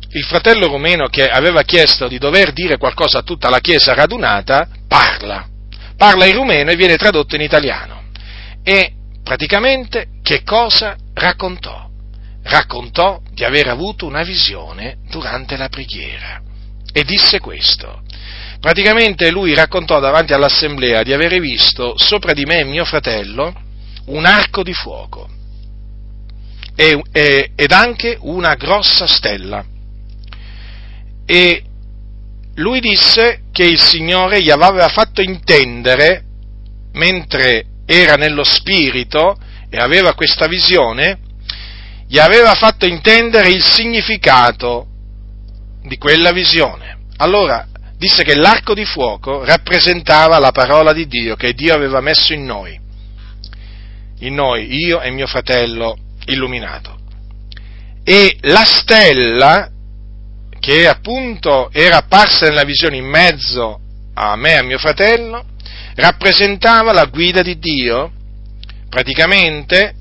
il 0.09 0.23
fratello 0.25 0.67
rumeno 0.67 1.07
che 1.07 1.27
aveva 1.27 1.63
chiesto 1.63 2.07
di 2.07 2.17
dover 2.17 2.53
dire 2.53 2.77
qualcosa 2.77 3.19
a 3.19 3.23
tutta 3.23 3.49
la 3.49 3.59
chiesa 3.59 3.93
radunata, 3.93 4.67
parla, 4.87 5.47
parla 5.97 6.25
in 6.25 6.35
rumeno 6.35 6.71
e 6.71 6.75
viene 6.75 6.97
tradotto 6.97 7.35
in 7.35 7.41
italiano. 7.41 8.03
E 8.63 8.93
praticamente 9.23 10.07
che 10.21 10.43
cosa 10.43 10.95
raccontò? 11.13 11.89
Raccontò 12.43 13.21
di 13.31 13.43
aver 13.43 13.69
avuto 13.69 14.05
una 14.05 14.23
visione 14.23 14.97
durante 15.09 15.57
la 15.57 15.69
preghiera 15.69 16.41
e 16.91 17.03
disse 17.03 17.39
questo, 17.39 18.03
praticamente 18.63 19.29
lui 19.29 19.53
raccontò 19.53 19.99
davanti 19.99 20.31
all'assemblea 20.31 21.03
di 21.03 21.11
avere 21.11 21.41
visto 21.41 21.97
sopra 21.97 22.31
di 22.31 22.45
me 22.45 22.59
e 22.59 22.63
mio 22.63 22.85
fratello 22.85 23.53
un 24.05 24.23
arco 24.23 24.63
di 24.63 24.71
fuoco 24.71 25.27
e, 26.73 27.01
e, 27.11 27.51
ed 27.57 27.71
anche 27.73 28.17
una 28.21 28.55
grossa 28.55 29.05
stella. 29.05 29.65
E 31.25 31.63
lui 32.55 32.79
disse 32.79 33.41
che 33.51 33.65
il 33.65 33.81
Signore 33.81 34.41
gli 34.41 34.49
aveva 34.49 34.87
fatto 34.87 35.21
intendere, 35.21 36.23
mentre 36.93 37.65
era 37.85 38.15
nello 38.15 38.45
spirito 38.45 39.35
e 39.69 39.77
aveva 39.77 40.13
questa 40.13 40.47
visione, 40.47 41.19
gli 42.07 42.17
aveva 42.17 42.53
fatto 42.53 42.85
intendere 42.85 43.49
il 43.49 43.61
significato 43.61 44.87
di 45.81 45.97
quella 45.97 46.31
visione. 46.31 46.99
Allora, 47.17 47.67
disse 48.03 48.25
che 48.25 48.35
l'arco 48.35 48.73
di 48.73 48.83
fuoco 48.83 49.45
rappresentava 49.45 50.37
la 50.37 50.51
parola 50.51 50.91
di 50.91 51.07
Dio 51.07 51.37
che 51.37 51.53
Dio 51.53 51.73
aveva 51.73 52.01
messo 52.01 52.33
in 52.33 52.43
noi, 52.43 52.77
in 54.19 54.33
noi, 54.33 54.75
io 54.75 54.99
e 54.99 55.09
mio 55.09 55.25
fratello 55.25 55.97
illuminato. 56.25 56.99
E 58.03 58.37
la 58.41 58.65
stella, 58.65 59.69
che 60.59 60.85
appunto 60.85 61.69
era 61.71 61.97
apparsa 61.97 62.47
nella 62.47 62.65
visione 62.65 62.97
in 62.97 63.05
mezzo 63.05 63.79
a 64.15 64.35
me 64.35 64.51
e 64.51 64.57
a 64.57 64.63
mio 64.63 64.79
fratello, 64.79 65.45
rappresentava 65.95 66.91
la 66.91 67.05
guida 67.05 67.41
di 67.41 67.57
Dio. 67.57 68.11
Praticamente 68.89 69.93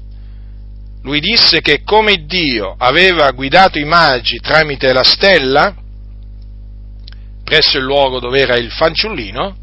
lui 1.03 1.21
disse 1.21 1.61
che 1.61 1.83
come 1.85 2.25
Dio 2.27 2.75
aveva 2.77 3.31
guidato 3.31 3.79
i 3.79 3.85
magi 3.85 4.39
tramite 4.39 4.93
la 4.93 5.05
stella, 5.05 5.75
presso 7.53 7.77
il 7.77 7.85
luogo 7.85 8.19
dove 8.19 8.41
era 8.41 8.57
il 8.57 8.71
fanciullino, 8.71 9.57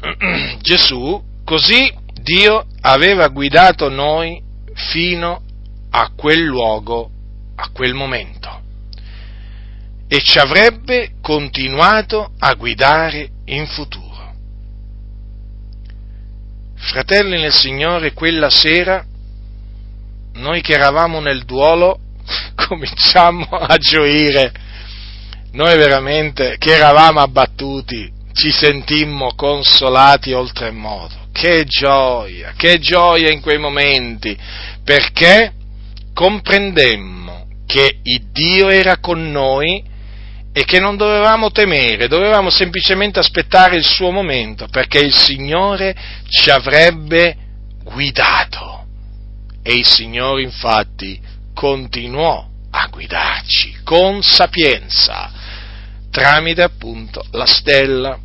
Gesù, 0.62 1.22
così 1.44 1.94
Dio 2.12 2.66
aveva 2.80 3.28
guidato 3.28 3.88
noi 3.88 4.42
fino 4.90 5.42
a 5.90 6.10
quel 6.16 6.42
luogo, 6.42 7.08
a 7.54 7.68
quel 7.72 7.94
momento. 7.94 8.62
E 10.08 10.22
ci 10.22 10.38
avrebbe 10.38 11.12
continuato 11.22 12.32
a 12.36 12.52
guidare 12.54 13.30
in 13.44 13.64
futuro. 13.68 14.34
fratelli 16.74 17.40
nel 17.40 17.52
Signore, 17.52 18.12
quella 18.12 18.50
sera, 18.50 19.06
noi 20.32 20.60
che 20.62 20.72
eravamo 20.72 21.20
nel 21.20 21.44
duolo, 21.44 22.00
cominciamo 22.66 23.44
a 23.50 23.76
gioire. 23.76 24.70
Noi 25.52 25.76
veramente, 25.76 26.56
che 26.58 26.74
eravamo 26.74 27.20
abbattuti, 27.20 28.10
ci 28.32 28.50
sentimmo 28.50 29.34
consolati 29.34 30.32
oltremodo. 30.32 31.28
Che 31.32 31.64
gioia, 31.64 32.52
che 32.56 32.78
gioia 32.78 33.30
in 33.30 33.40
quei 33.40 33.58
momenti, 33.58 34.36
perché 34.84 35.52
comprendemmo 36.14 37.46
che 37.66 37.98
il 38.02 38.30
Dio 38.32 38.68
era 38.68 38.98
con 38.98 39.30
noi 39.30 39.82
e 40.54 40.64
che 40.64 40.78
non 40.78 40.96
dovevamo 40.96 41.50
temere, 41.50 42.08
dovevamo 42.08 42.50
semplicemente 42.50 43.18
aspettare 43.18 43.76
il 43.76 43.84
suo 43.84 44.10
momento, 44.10 44.68
perché 44.68 44.98
il 44.98 45.14
Signore 45.14 45.94
ci 46.28 46.50
avrebbe 46.50 47.36
guidato. 47.84 48.86
E 49.62 49.74
il 49.74 49.86
Signore 49.86 50.42
infatti 50.42 51.20
continuò 51.54 52.46
a 52.70 52.86
guidarci 52.88 53.80
con 53.84 54.22
sapienza, 54.22 55.41
tramite 56.12 56.62
appunto 56.62 57.24
la 57.30 57.46
stella 57.46 58.18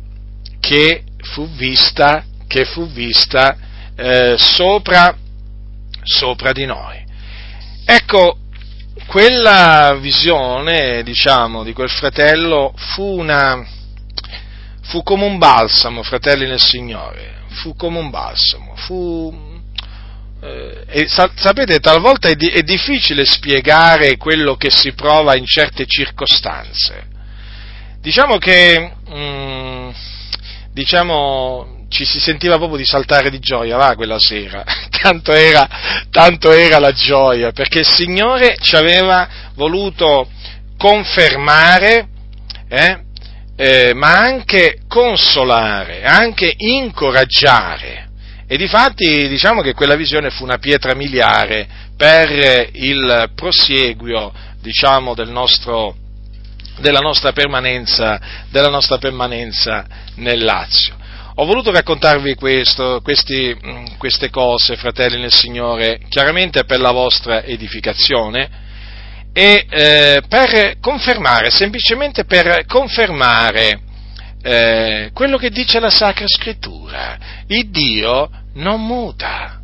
che 0.60 1.04
fu 1.32 1.48
vista, 1.48 2.22
che 2.46 2.66
fu 2.66 2.86
vista 2.86 3.56
eh, 3.96 4.36
sopra, 4.36 5.16
sopra 6.02 6.52
di 6.52 6.66
noi. 6.66 7.02
Ecco, 7.84 8.38
quella 9.06 9.96
visione, 9.98 11.02
diciamo, 11.02 11.64
di 11.64 11.72
quel 11.72 11.88
fratello 11.88 12.74
fu 12.76 13.18
una, 13.18 13.66
fu 14.82 15.02
come 15.02 15.24
un 15.24 15.38
balsamo, 15.38 16.02
fratelli 16.02 16.46
nel 16.46 16.60
Signore, 16.60 17.44
fu 17.62 17.74
come 17.74 17.98
un 17.98 18.10
balsamo, 18.10 18.76
fu, 18.76 19.34
eh, 20.42 21.06
sapete, 21.08 21.80
talvolta 21.80 22.28
è, 22.28 22.34
di, 22.34 22.48
è, 22.48 22.62
difficile 22.62 23.24
spiegare 23.24 24.18
quello 24.18 24.56
che 24.56 24.70
si 24.70 24.92
prova 24.92 25.34
in 25.34 25.46
certe 25.46 25.86
circostanze. 25.86 27.07
Diciamo 28.00 28.38
che, 28.38 28.92
mm, 29.10 29.90
diciamo, 30.72 31.86
ci 31.88 32.04
si 32.04 32.20
sentiva 32.20 32.56
proprio 32.56 32.78
di 32.78 32.84
saltare 32.84 33.28
di 33.28 33.40
gioia, 33.40 33.76
va, 33.76 33.96
quella 33.96 34.18
sera, 34.20 34.62
tanto 35.02 35.32
era, 35.32 35.68
tanto 36.10 36.52
era 36.52 36.78
la 36.78 36.92
gioia, 36.92 37.50
perché 37.50 37.80
il 37.80 37.88
Signore 37.88 38.56
ci 38.60 38.76
aveva 38.76 39.28
voluto 39.54 40.28
confermare, 40.76 42.08
eh, 42.68 42.98
eh, 43.56 43.92
ma 43.94 44.20
anche 44.20 44.82
consolare, 44.86 46.04
anche 46.04 46.54
incoraggiare. 46.56 48.06
E 48.46 48.56
difatti 48.56 49.26
diciamo 49.28 49.60
che 49.60 49.74
quella 49.74 49.96
visione 49.96 50.30
fu 50.30 50.44
una 50.44 50.58
pietra 50.58 50.94
miliare 50.94 51.66
per 51.96 52.68
il 52.74 53.32
prosieguo, 53.34 54.32
diciamo, 54.60 55.14
del 55.14 55.30
nostro, 55.30 55.96
della, 56.80 57.00
nostra 57.00 57.32
della 57.32 58.68
nostra 58.68 58.98
permanenza 58.98 59.86
nel 60.16 60.42
Lazio. 60.42 60.96
Ho 61.40 61.44
voluto 61.44 61.70
raccontarvi 61.70 62.34
questo, 62.34 63.00
questi, 63.02 63.56
mm, 63.64 63.86
queste 63.96 64.28
cose, 64.28 64.76
fratelli 64.76 65.20
nel 65.20 65.32
Signore, 65.32 66.00
chiaramente 66.08 66.64
per 66.64 66.80
la 66.80 66.90
vostra 66.90 67.44
edificazione 67.44 68.66
e 69.32 69.66
eh, 69.70 70.22
per 70.28 70.78
confermare, 70.80 71.50
semplicemente 71.50 72.24
per 72.24 72.64
confermare 72.66 73.80
eh, 74.42 75.10
quello 75.12 75.36
che 75.36 75.50
dice 75.50 75.78
la 75.78 75.90
Sacra 75.90 76.26
Scrittura. 76.26 77.18
Il 77.46 77.70
Dio 77.70 78.28
non 78.54 78.84
muta. 78.84 79.57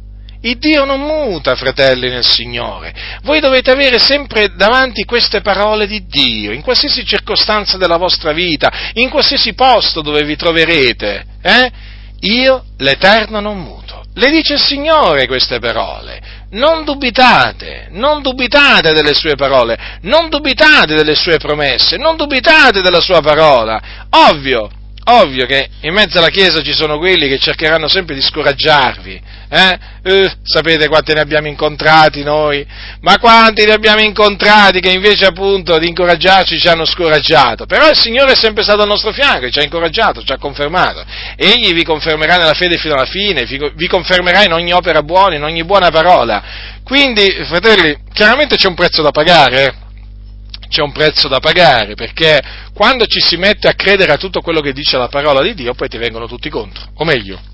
Il 0.44 0.58
Dio 0.58 0.84
non 0.84 1.00
muta, 1.00 1.54
fratelli 1.54 2.10
nel 2.10 2.24
Signore. 2.24 2.92
Voi 3.22 3.40
dovete 3.40 3.70
avere 3.70 3.98
sempre 3.98 4.52
davanti 4.54 5.04
queste 5.04 5.40
parole 5.40 5.86
di 5.86 6.04
Dio, 6.06 6.52
in 6.52 6.60
qualsiasi 6.60 7.02
circostanza 7.06 7.78
della 7.78 7.96
vostra 7.96 8.32
vita, 8.32 8.70
in 8.92 9.08
qualsiasi 9.08 9.54
posto 9.54 10.02
dove 10.02 10.22
vi 10.22 10.36
troverete. 10.36 11.24
Eh? 11.40 11.70
Io, 12.20 12.62
l'Eterno, 12.76 13.40
non 13.40 13.58
muto. 13.58 14.02
Le 14.16 14.30
dice 14.30 14.54
il 14.54 14.60
Signore 14.60 15.26
queste 15.26 15.60
parole. 15.60 16.20
Non 16.50 16.84
dubitate, 16.84 17.88
non 17.92 18.20
dubitate 18.20 18.92
delle 18.92 19.14
sue 19.14 19.36
parole, 19.36 19.98
non 20.02 20.28
dubitate 20.28 20.94
delle 20.94 21.14
sue 21.14 21.38
promesse, 21.38 21.96
non 21.96 22.16
dubitate 22.16 22.82
della 22.82 23.00
sua 23.00 23.22
parola. 23.22 23.80
Ovvio, 24.10 24.68
Ovvio 25.06 25.44
che 25.44 25.68
in 25.82 25.92
mezzo 25.92 26.16
alla 26.18 26.30
Chiesa 26.30 26.62
ci 26.62 26.72
sono 26.72 26.96
quelli 26.96 27.28
che 27.28 27.38
cercheranno 27.38 27.88
sempre 27.88 28.14
di 28.14 28.22
scoraggiarvi. 28.22 29.20
Eh? 29.54 29.78
Eh, 30.02 30.32
sapete 30.42 30.88
quanti 30.88 31.12
ne 31.12 31.20
abbiamo 31.20 31.46
incontrati 31.46 32.24
noi? 32.24 32.66
Ma 33.02 33.18
quanti 33.20 33.64
ne 33.64 33.72
abbiamo 33.72 34.00
incontrati 34.00 34.80
che 34.80 34.90
invece 34.90 35.26
appunto 35.26 35.78
di 35.78 35.86
incoraggiarci 35.86 36.58
ci 36.58 36.66
hanno 36.66 36.84
scoraggiato? 36.84 37.64
Però 37.64 37.88
il 37.88 37.96
Signore 37.96 38.32
è 38.32 38.36
sempre 38.36 38.64
stato 38.64 38.82
al 38.82 38.88
nostro 38.88 39.12
fianco, 39.12 39.48
ci 39.50 39.60
ha 39.60 39.62
incoraggiato, 39.62 40.24
ci 40.24 40.32
ha 40.32 40.38
confermato. 40.38 41.04
Egli 41.36 41.72
vi 41.72 41.84
confermerà 41.84 42.36
nella 42.36 42.54
fede 42.54 42.78
fino 42.78 42.94
alla 42.94 43.04
fine, 43.04 43.44
vi 43.44 43.86
confermerà 43.86 44.42
in 44.42 44.52
ogni 44.52 44.72
opera 44.72 45.02
buona, 45.02 45.36
in 45.36 45.44
ogni 45.44 45.62
buona 45.62 45.90
parola. 45.90 46.42
Quindi, 46.82 47.30
fratelli, 47.44 47.96
chiaramente 48.12 48.56
c'è 48.56 48.66
un 48.66 48.74
prezzo 48.74 49.02
da 49.02 49.12
pagare, 49.12 49.64
eh? 49.64 49.72
c'è 50.68 50.82
un 50.82 50.90
prezzo 50.90 51.28
da 51.28 51.38
pagare, 51.38 51.94
perché 51.94 52.42
quando 52.74 53.06
ci 53.06 53.20
si 53.20 53.36
mette 53.36 53.68
a 53.68 53.74
credere 53.74 54.10
a 54.10 54.16
tutto 54.16 54.40
quello 54.40 54.60
che 54.60 54.72
dice 54.72 54.96
la 54.96 55.06
parola 55.06 55.42
di 55.42 55.54
Dio, 55.54 55.74
poi 55.74 55.88
ti 55.88 55.96
vengono 55.96 56.26
tutti 56.26 56.50
contro, 56.50 56.90
o 56.96 57.04
meglio, 57.04 57.52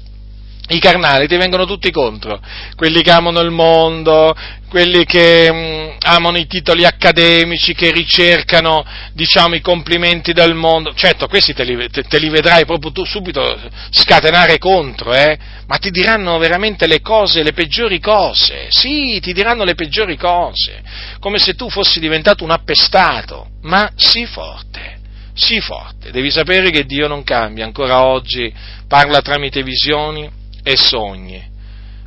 i 0.70 0.78
carnali 0.78 1.26
ti 1.26 1.36
vengono 1.36 1.64
tutti 1.66 1.90
contro, 1.90 2.40
quelli 2.76 3.02
che 3.02 3.10
amano 3.10 3.40
il 3.40 3.50
mondo, 3.50 4.34
quelli 4.68 5.04
che 5.04 5.50
mh, 5.50 5.56
mm, 5.56 5.88
amano 6.02 6.38
i 6.38 6.46
titoli 6.46 6.84
accademici, 6.84 7.74
che 7.74 7.90
ricercano, 7.90 8.84
diciamo, 9.12 9.56
i 9.56 9.60
complimenti 9.60 10.32
del 10.32 10.54
mondo. 10.54 10.94
Certo, 10.94 11.26
questi 11.26 11.54
te 11.54 11.64
li, 11.64 11.90
te, 11.90 12.04
te 12.04 12.18
li 12.18 12.28
vedrai 12.28 12.64
proprio 12.64 12.92
tu 12.92 13.04
subito 13.04 13.58
scatenare 13.90 14.58
contro, 14.58 15.12
eh? 15.12 15.36
Ma 15.66 15.76
ti 15.76 15.90
diranno 15.90 16.38
veramente 16.38 16.86
le 16.86 17.00
cose, 17.00 17.42
le 17.42 17.52
peggiori 17.52 17.98
cose. 17.98 18.66
Sì, 18.68 19.18
ti 19.20 19.32
diranno 19.32 19.64
le 19.64 19.74
peggiori 19.74 20.16
cose, 20.16 20.82
come 21.18 21.38
se 21.38 21.54
tu 21.54 21.68
fossi 21.68 21.98
diventato 21.98 22.44
un 22.44 22.50
appestato, 22.52 23.48
ma 23.62 23.90
sii 23.96 24.26
forte. 24.26 24.98
Sii 25.32 25.60
forte, 25.60 26.10
devi 26.10 26.30
sapere 26.30 26.70
che 26.70 26.84
Dio 26.84 27.08
non 27.08 27.22
cambia, 27.22 27.64
ancora 27.64 28.04
oggi 28.04 28.52
parla 28.86 29.22
tramite 29.22 29.62
visioni 29.62 30.38
e 30.62 30.76
sogni 30.76 31.48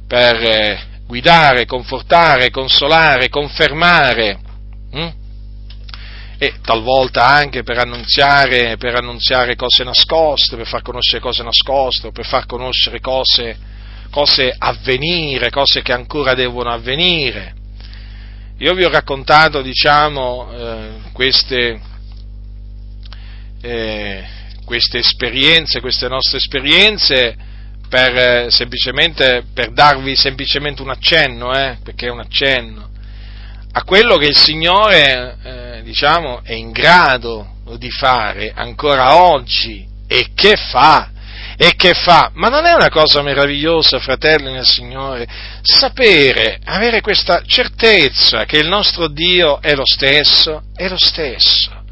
per 0.07 0.35
eh, 0.35 0.79
guidare, 1.07 1.65
confortare, 1.65 2.49
consolare, 2.49 3.29
confermare 3.29 4.39
hm? 4.91 5.09
e 6.37 6.53
talvolta 6.61 7.25
anche 7.25 7.63
per 7.63 7.77
annunziare, 7.77 8.77
per 8.77 8.95
annunziare, 8.95 9.55
cose 9.55 9.83
nascoste, 9.83 10.55
per 10.55 10.67
far 10.67 10.81
conoscere 10.81 11.21
cose 11.21 11.43
nascoste, 11.43 12.11
per 12.11 12.25
far 12.25 12.45
conoscere 12.45 12.99
cose, 12.99 13.57
cose 14.09 14.53
avvenire, 14.57 15.49
cose 15.49 15.81
che 15.81 15.93
ancora 15.93 16.33
devono 16.33 16.69
avvenire. 16.69 17.55
Io 18.59 18.73
vi 18.73 18.83
ho 18.83 18.89
raccontato, 18.89 19.61
diciamo, 19.61 20.51
eh, 20.51 20.89
queste, 21.11 21.81
eh, 23.61 24.23
queste 24.65 24.99
esperienze, 24.99 25.81
queste 25.81 26.07
nostre 26.07 26.37
esperienze, 26.37 27.35
per, 27.93 28.17
eh, 28.17 28.47
semplicemente, 28.49 29.45
per 29.53 29.71
darvi 29.71 30.15
semplicemente 30.15 30.81
un 30.81 30.89
accenno, 30.89 31.53
eh, 31.53 31.77
perché 31.83 32.07
è 32.07 32.09
un 32.09 32.21
accenno, 32.21 32.89
a 33.71 33.83
quello 33.83 34.17
che 34.17 34.25
il 34.25 34.35
Signore, 34.35 35.37
eh, 35.43 35.81
diciamo, 35.83 36.41
è 36.43 36.53
in 36.53 36.71
grado 36.71 37.57
di 37.77 37.91
fare 37.91 38.51
ancora 38.55 39.23
oggi 39.23 39.87
e 40.07 40.29
che 40.33 40.55
fa, 40.55 41.11
e 41.55 41.75
che 41.75 41.93
fa. 41.93 42.31
Ma 42.33 42.47
non 42.47 42.65
è 42.65 42.73
una 42.73 42.89
cosa 42.89 43.21
meravigliosa, 43.21 43.99
fratelli 43.99 44.51
nel 44.51 44.65
Signore, 44.65 45.27
sapere, 45.61 46.61
avere 46.65 46.99
questa 46.99 47.43
certezza 47.45 48.45
che 48.45 48.57
il 48.57 48.67
nostro 48.67 49.07
Dio 49.07 49.61
è 49.61 49.75
lo 49.75 49.85
stesso, 49.85 50.63
è 50.73 50.87
lo 50.87 50.97
stesso, 50.97 51.83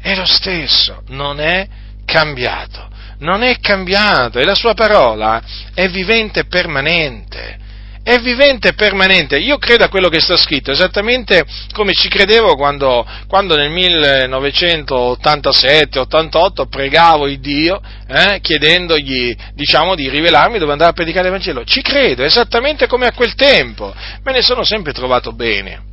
è 0.00 0.14
lo 0.14 0.26
stesso, 0.26 1.02
non 1.08 1.40
è 1.40 1.66
cambiato 2.04 2.90
non 3.20 3.42
è 3.42 3.58
cambiato 3.60 4.38
e 4.38 4.44
la 4.44 4.54
sua 4.54 4.74
parola 4.74 5.42
è 5.74 5.88
vivente 5.88 6.40
e 6.40 6.46
permanente. 6.46 7.58
È 8.02 8.18
vivente 8.18 8.68
e 8.68 8.72
permanente. 8.72 9.36
Io 9.36 9.58
credo 9.58 9.84
a 9.84 9.88
quello 9.88 10.08
che 10.08 10.20
sta 10.20 10.38
scritto, 10.38 10.70
esattamente 10.70 11.44
come 11.72 11.92
ci 11.92 12.08
credevo 12.08 12.56
quando, 12.56 13.06
quando 13.28 13.56
nel 13.56 13.70
1987-88 13.70 16.66
pregavo 16.68 17.28
il 17.28 17.40
Dio 17.40 17.78
eh, 18.08 18.38
chiedendogli 18.40 19.36
diciamo, 19.52 19.94
di 19.94 20.08
rivelarmi 20.08 20.58
dove 20.58 20.72
andare 20.72 20.90
a 20.90 20.94
predicare 20.94 21.26
il 21.26 21.32
Vangelo. 21.32 21.62
Ci 21.64 21.82
credo, 21.82 22.24
esattamente 22.24 22.86
come 22.86 23.06
a 23.06 23.12
quel 23.12 23.34
tempo. 23.34 23.94
Me 24.24 24.32
ne 24.32 24.40
sono 24.40 24.64
sempre 24.64 24.94
trovato 24.94 25.32
bene. 25.32 25.89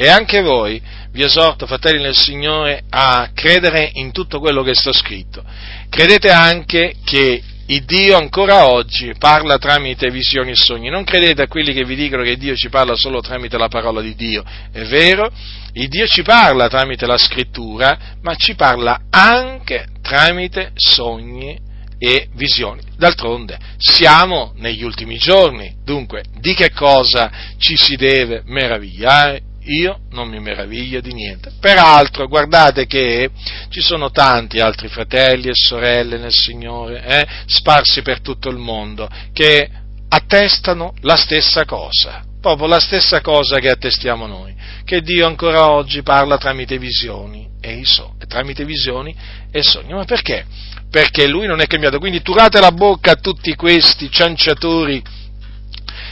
E 0.00 0.08
anche 0.08 0.42
voi 0.42 0.80
vi 1.10 1.24
esorto, 1.24 1.66
fratelli 1.66 2.00
nel 2.00 2.16
Signore, 2.16 2.84
a 2.88 3.30
credere 3.34 3.90
in 3.94 4.12
tutto 4.12 4.38
quello 4.38 4.62
che 4.62 4.72
sta 4.72 4.92
scritto. 4.92 5.42
Credete 5.88 6.30
anche 6.30 6.94
che 7.02 7.42
il 7.66 7.82
Dio 7.82 8.16
ancora 8.16 8.68
oggi 8.68 9.12
parla 9.18 9.58
tramite 9.58 10.08
visioni 10.12 10.52
e 10.52 10.54
sogni. 10.54 10.88
Non 10.88 11.02
credete 11.02 11.42
a 11.42 11.48
quelli 11.48 11.72
che 11.72 11.84
vi 11.84 11.96
dicono 11.96 12.22
che 12.22 12.36
Dio 12.36 12.54
ci 12.54 12.68
parla 12.68 12.94
solo 12.94 13.20
tramite 13.20 13.58
la 13.58 13.66
parola 13.66 14.00
di 14.00 14.14
Dio. 14.14 14.44
È 14.70 14.84
vero, 14.84 15.32
il 15.72 15.88
Dio 15.88 16.06
ci 16.06 16.22
parla 16.22 16.68
tramite 16.68 17.04
la 17.04 17.18
scrittura, 17.18 17.98
ma 18.22 18.36
ci 18.36 18.54
parla 18.54 19.00
anche 19.10 19.86
tramite 20.00 20.70
sogni 20.76 21.58
e 21.98 22.28
visioni. 22.34 22.82
D'altronde 22.96 23.58
siamo 23.78 24.52
negli 24.58 24.84
ultimi 24.84 25.16
giorni, 25.18 25.74
dunque 25.82 26.22
di 26.38 26.54
che 26.54 26.70
cosa 26.70 27.32
ci 27.58 27.76
si 27.76 27.96
deve 27.96 28.42
meravigliare? 28.46 29.47
Io 29.68 30.00
non 30.10 30.28
mi 30.28 30.40
meraviglio 30.40 31.00
di 31.00 31.12
niente. 31.12 31.52
Peraltro, 31.60 32.26
guardate 32.26 32.86
che 32.86 33.30
ci 33.68 33.80
sono 33.80 34.10
tanti 34.10 34.58
altri 34.58 34.88
fratelli 34.88 35.48
e 35.48 35.54
sorelle 35.54 36.18
nel 36.18 36.32
Signore, 36.32 37.04
eh, 37.04 37.26
sparsi 37.46 38.02
per 38.02 38.20
tutto 38.20 38.48
il 38.48 38.58
mondo, 38.58 39.08
che 39.32 39.68
attestano 40.08 40.94
la 41.02 41.16
stessa 41.16 41.64
cosa, 41.64 42.24
proprio 42.40 42.66
la 42.66 42.80
stessa 42.80 43.20
cosa 43.20 43.58
che 43.58 43.68
attestiamo 43.68 44.26
noi, 44.26 44.54
che 44.84 45.02
Dio 45.02 45.26
ancora 45.26 45.70
oggi 45.70 46.02
parla 46.02 46.38
tramite 46.38 46.78
visioni 46.78 47.46
e, 47.60 47.82
so, 47.84 48.14
tramite 48.26 48.64
visioni 48.64 49.14
e 49.50 49.62
sogni. 49.62 49.92
Ma 49.92 50.04
perché? 50.04 50.46
Perché 50.90 51.26
Lui 51.26 51.46
non 51.46 51.60
è 51.60 51.66
cambiato. 51.66 51.98
Quindi 51.98 52.22
turate 52.22 52.60
la 52.60 52.72
bocca 52.72 53.12
a 53.12 53.16
tutti 53.16 53.54
questi 53.54 54.10
cianciatori 54.10 55.02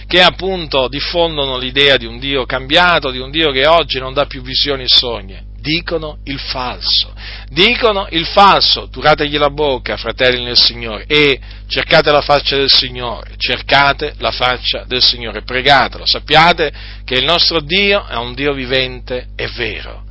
che 0.07 0.23
appunto 0.23 0.89
diffondono 0.89 1.59
l'idea 1.59 1.97
di 1.97 2.07
un 2.07 2.19
Dio 2.19 2.47
cambiato, 2.47 3.11
di 3.11 3.19
un 3.19 3.31
Dio 3.31 3.51
che 3.51 3.67
oggi 3.67 3.99
non 3.99 4.13
dà 4.13 4.27
più 4.27 4.41
visioni 4.41 4.85
e 4.85 4.89
sogni. 4.89 5.55
Dicono 5.59 6.19
il 6.25 6.39
falso, 6.39 7.13
dicono 7.49 8.07
il 8.11 8.25
falso, 8.25 8.89
turategli 8.89 9.37
la 9.37 9.51
bocca, 9.51 9.97
fratelli 9.97 10.45
nel 10.45 10.57
Signore, 10.57 11.07
e 11.09 11.41
cercate 11.67 12.13
la 12.13 12.21
faccia 12.21 12.55
del 12.55 12.71
Signore, 12.71 13.35
cercate 13.37 14.15
la 14.19 14.31
faccia 14.31 14.85
del 14.87 15.03
Signore, 15.03 15.43
pregatelo, 15.43 16.07
sappiate 16.07 16.73
che 17.05 17.15
il 17.15 17.25
nostro 17.25 17.59
Dio 17.59 18.07
è 18.07 18.15
un 18.15 18.35
Dio 18.35 18.53
vivente 18.53 19.31
e 19.35 19.49
vero. 19.49 20.05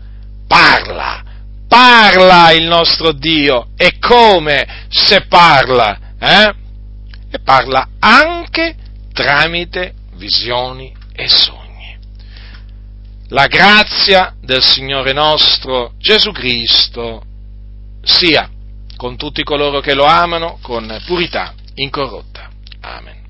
Parla, 0.45 1.23
parla 1.69 2.51
il 2.51 2.65
nostro 2.65 3.13
Dio, 3.13 3.67
e 3.77 3.97
come 3.97 4.87
se 4.89 5.21
parla? 5.21 5.97
Eh? 6.19 6.53
E 7.31 7.39
parla 7.39 7.87
anche 7.99 8.75
tramite 9.15 9.93
visioni 10.15 10.93
e 11.13 11.27
sogni. 11.29 11.97
La 13.29 13.47
grazia 13.47 14.35
del 14.41 14.61
Signore 14.61 15.13
nostro 15.13 15.93
Gesù 15.97 16.31
Cristo 16.31 17.23
sia 18.03 18.49
con 18.97 19.15
tutti 19.15 19.43
coloro 19.43 19.79
che 19.79 19.93
lo 19.93 20.03
amano 20.03 20.59
con 20.61 21.01
purità 21.05 21.53
incorrotta. 21.75 22.49
Amen. 22.81 23.24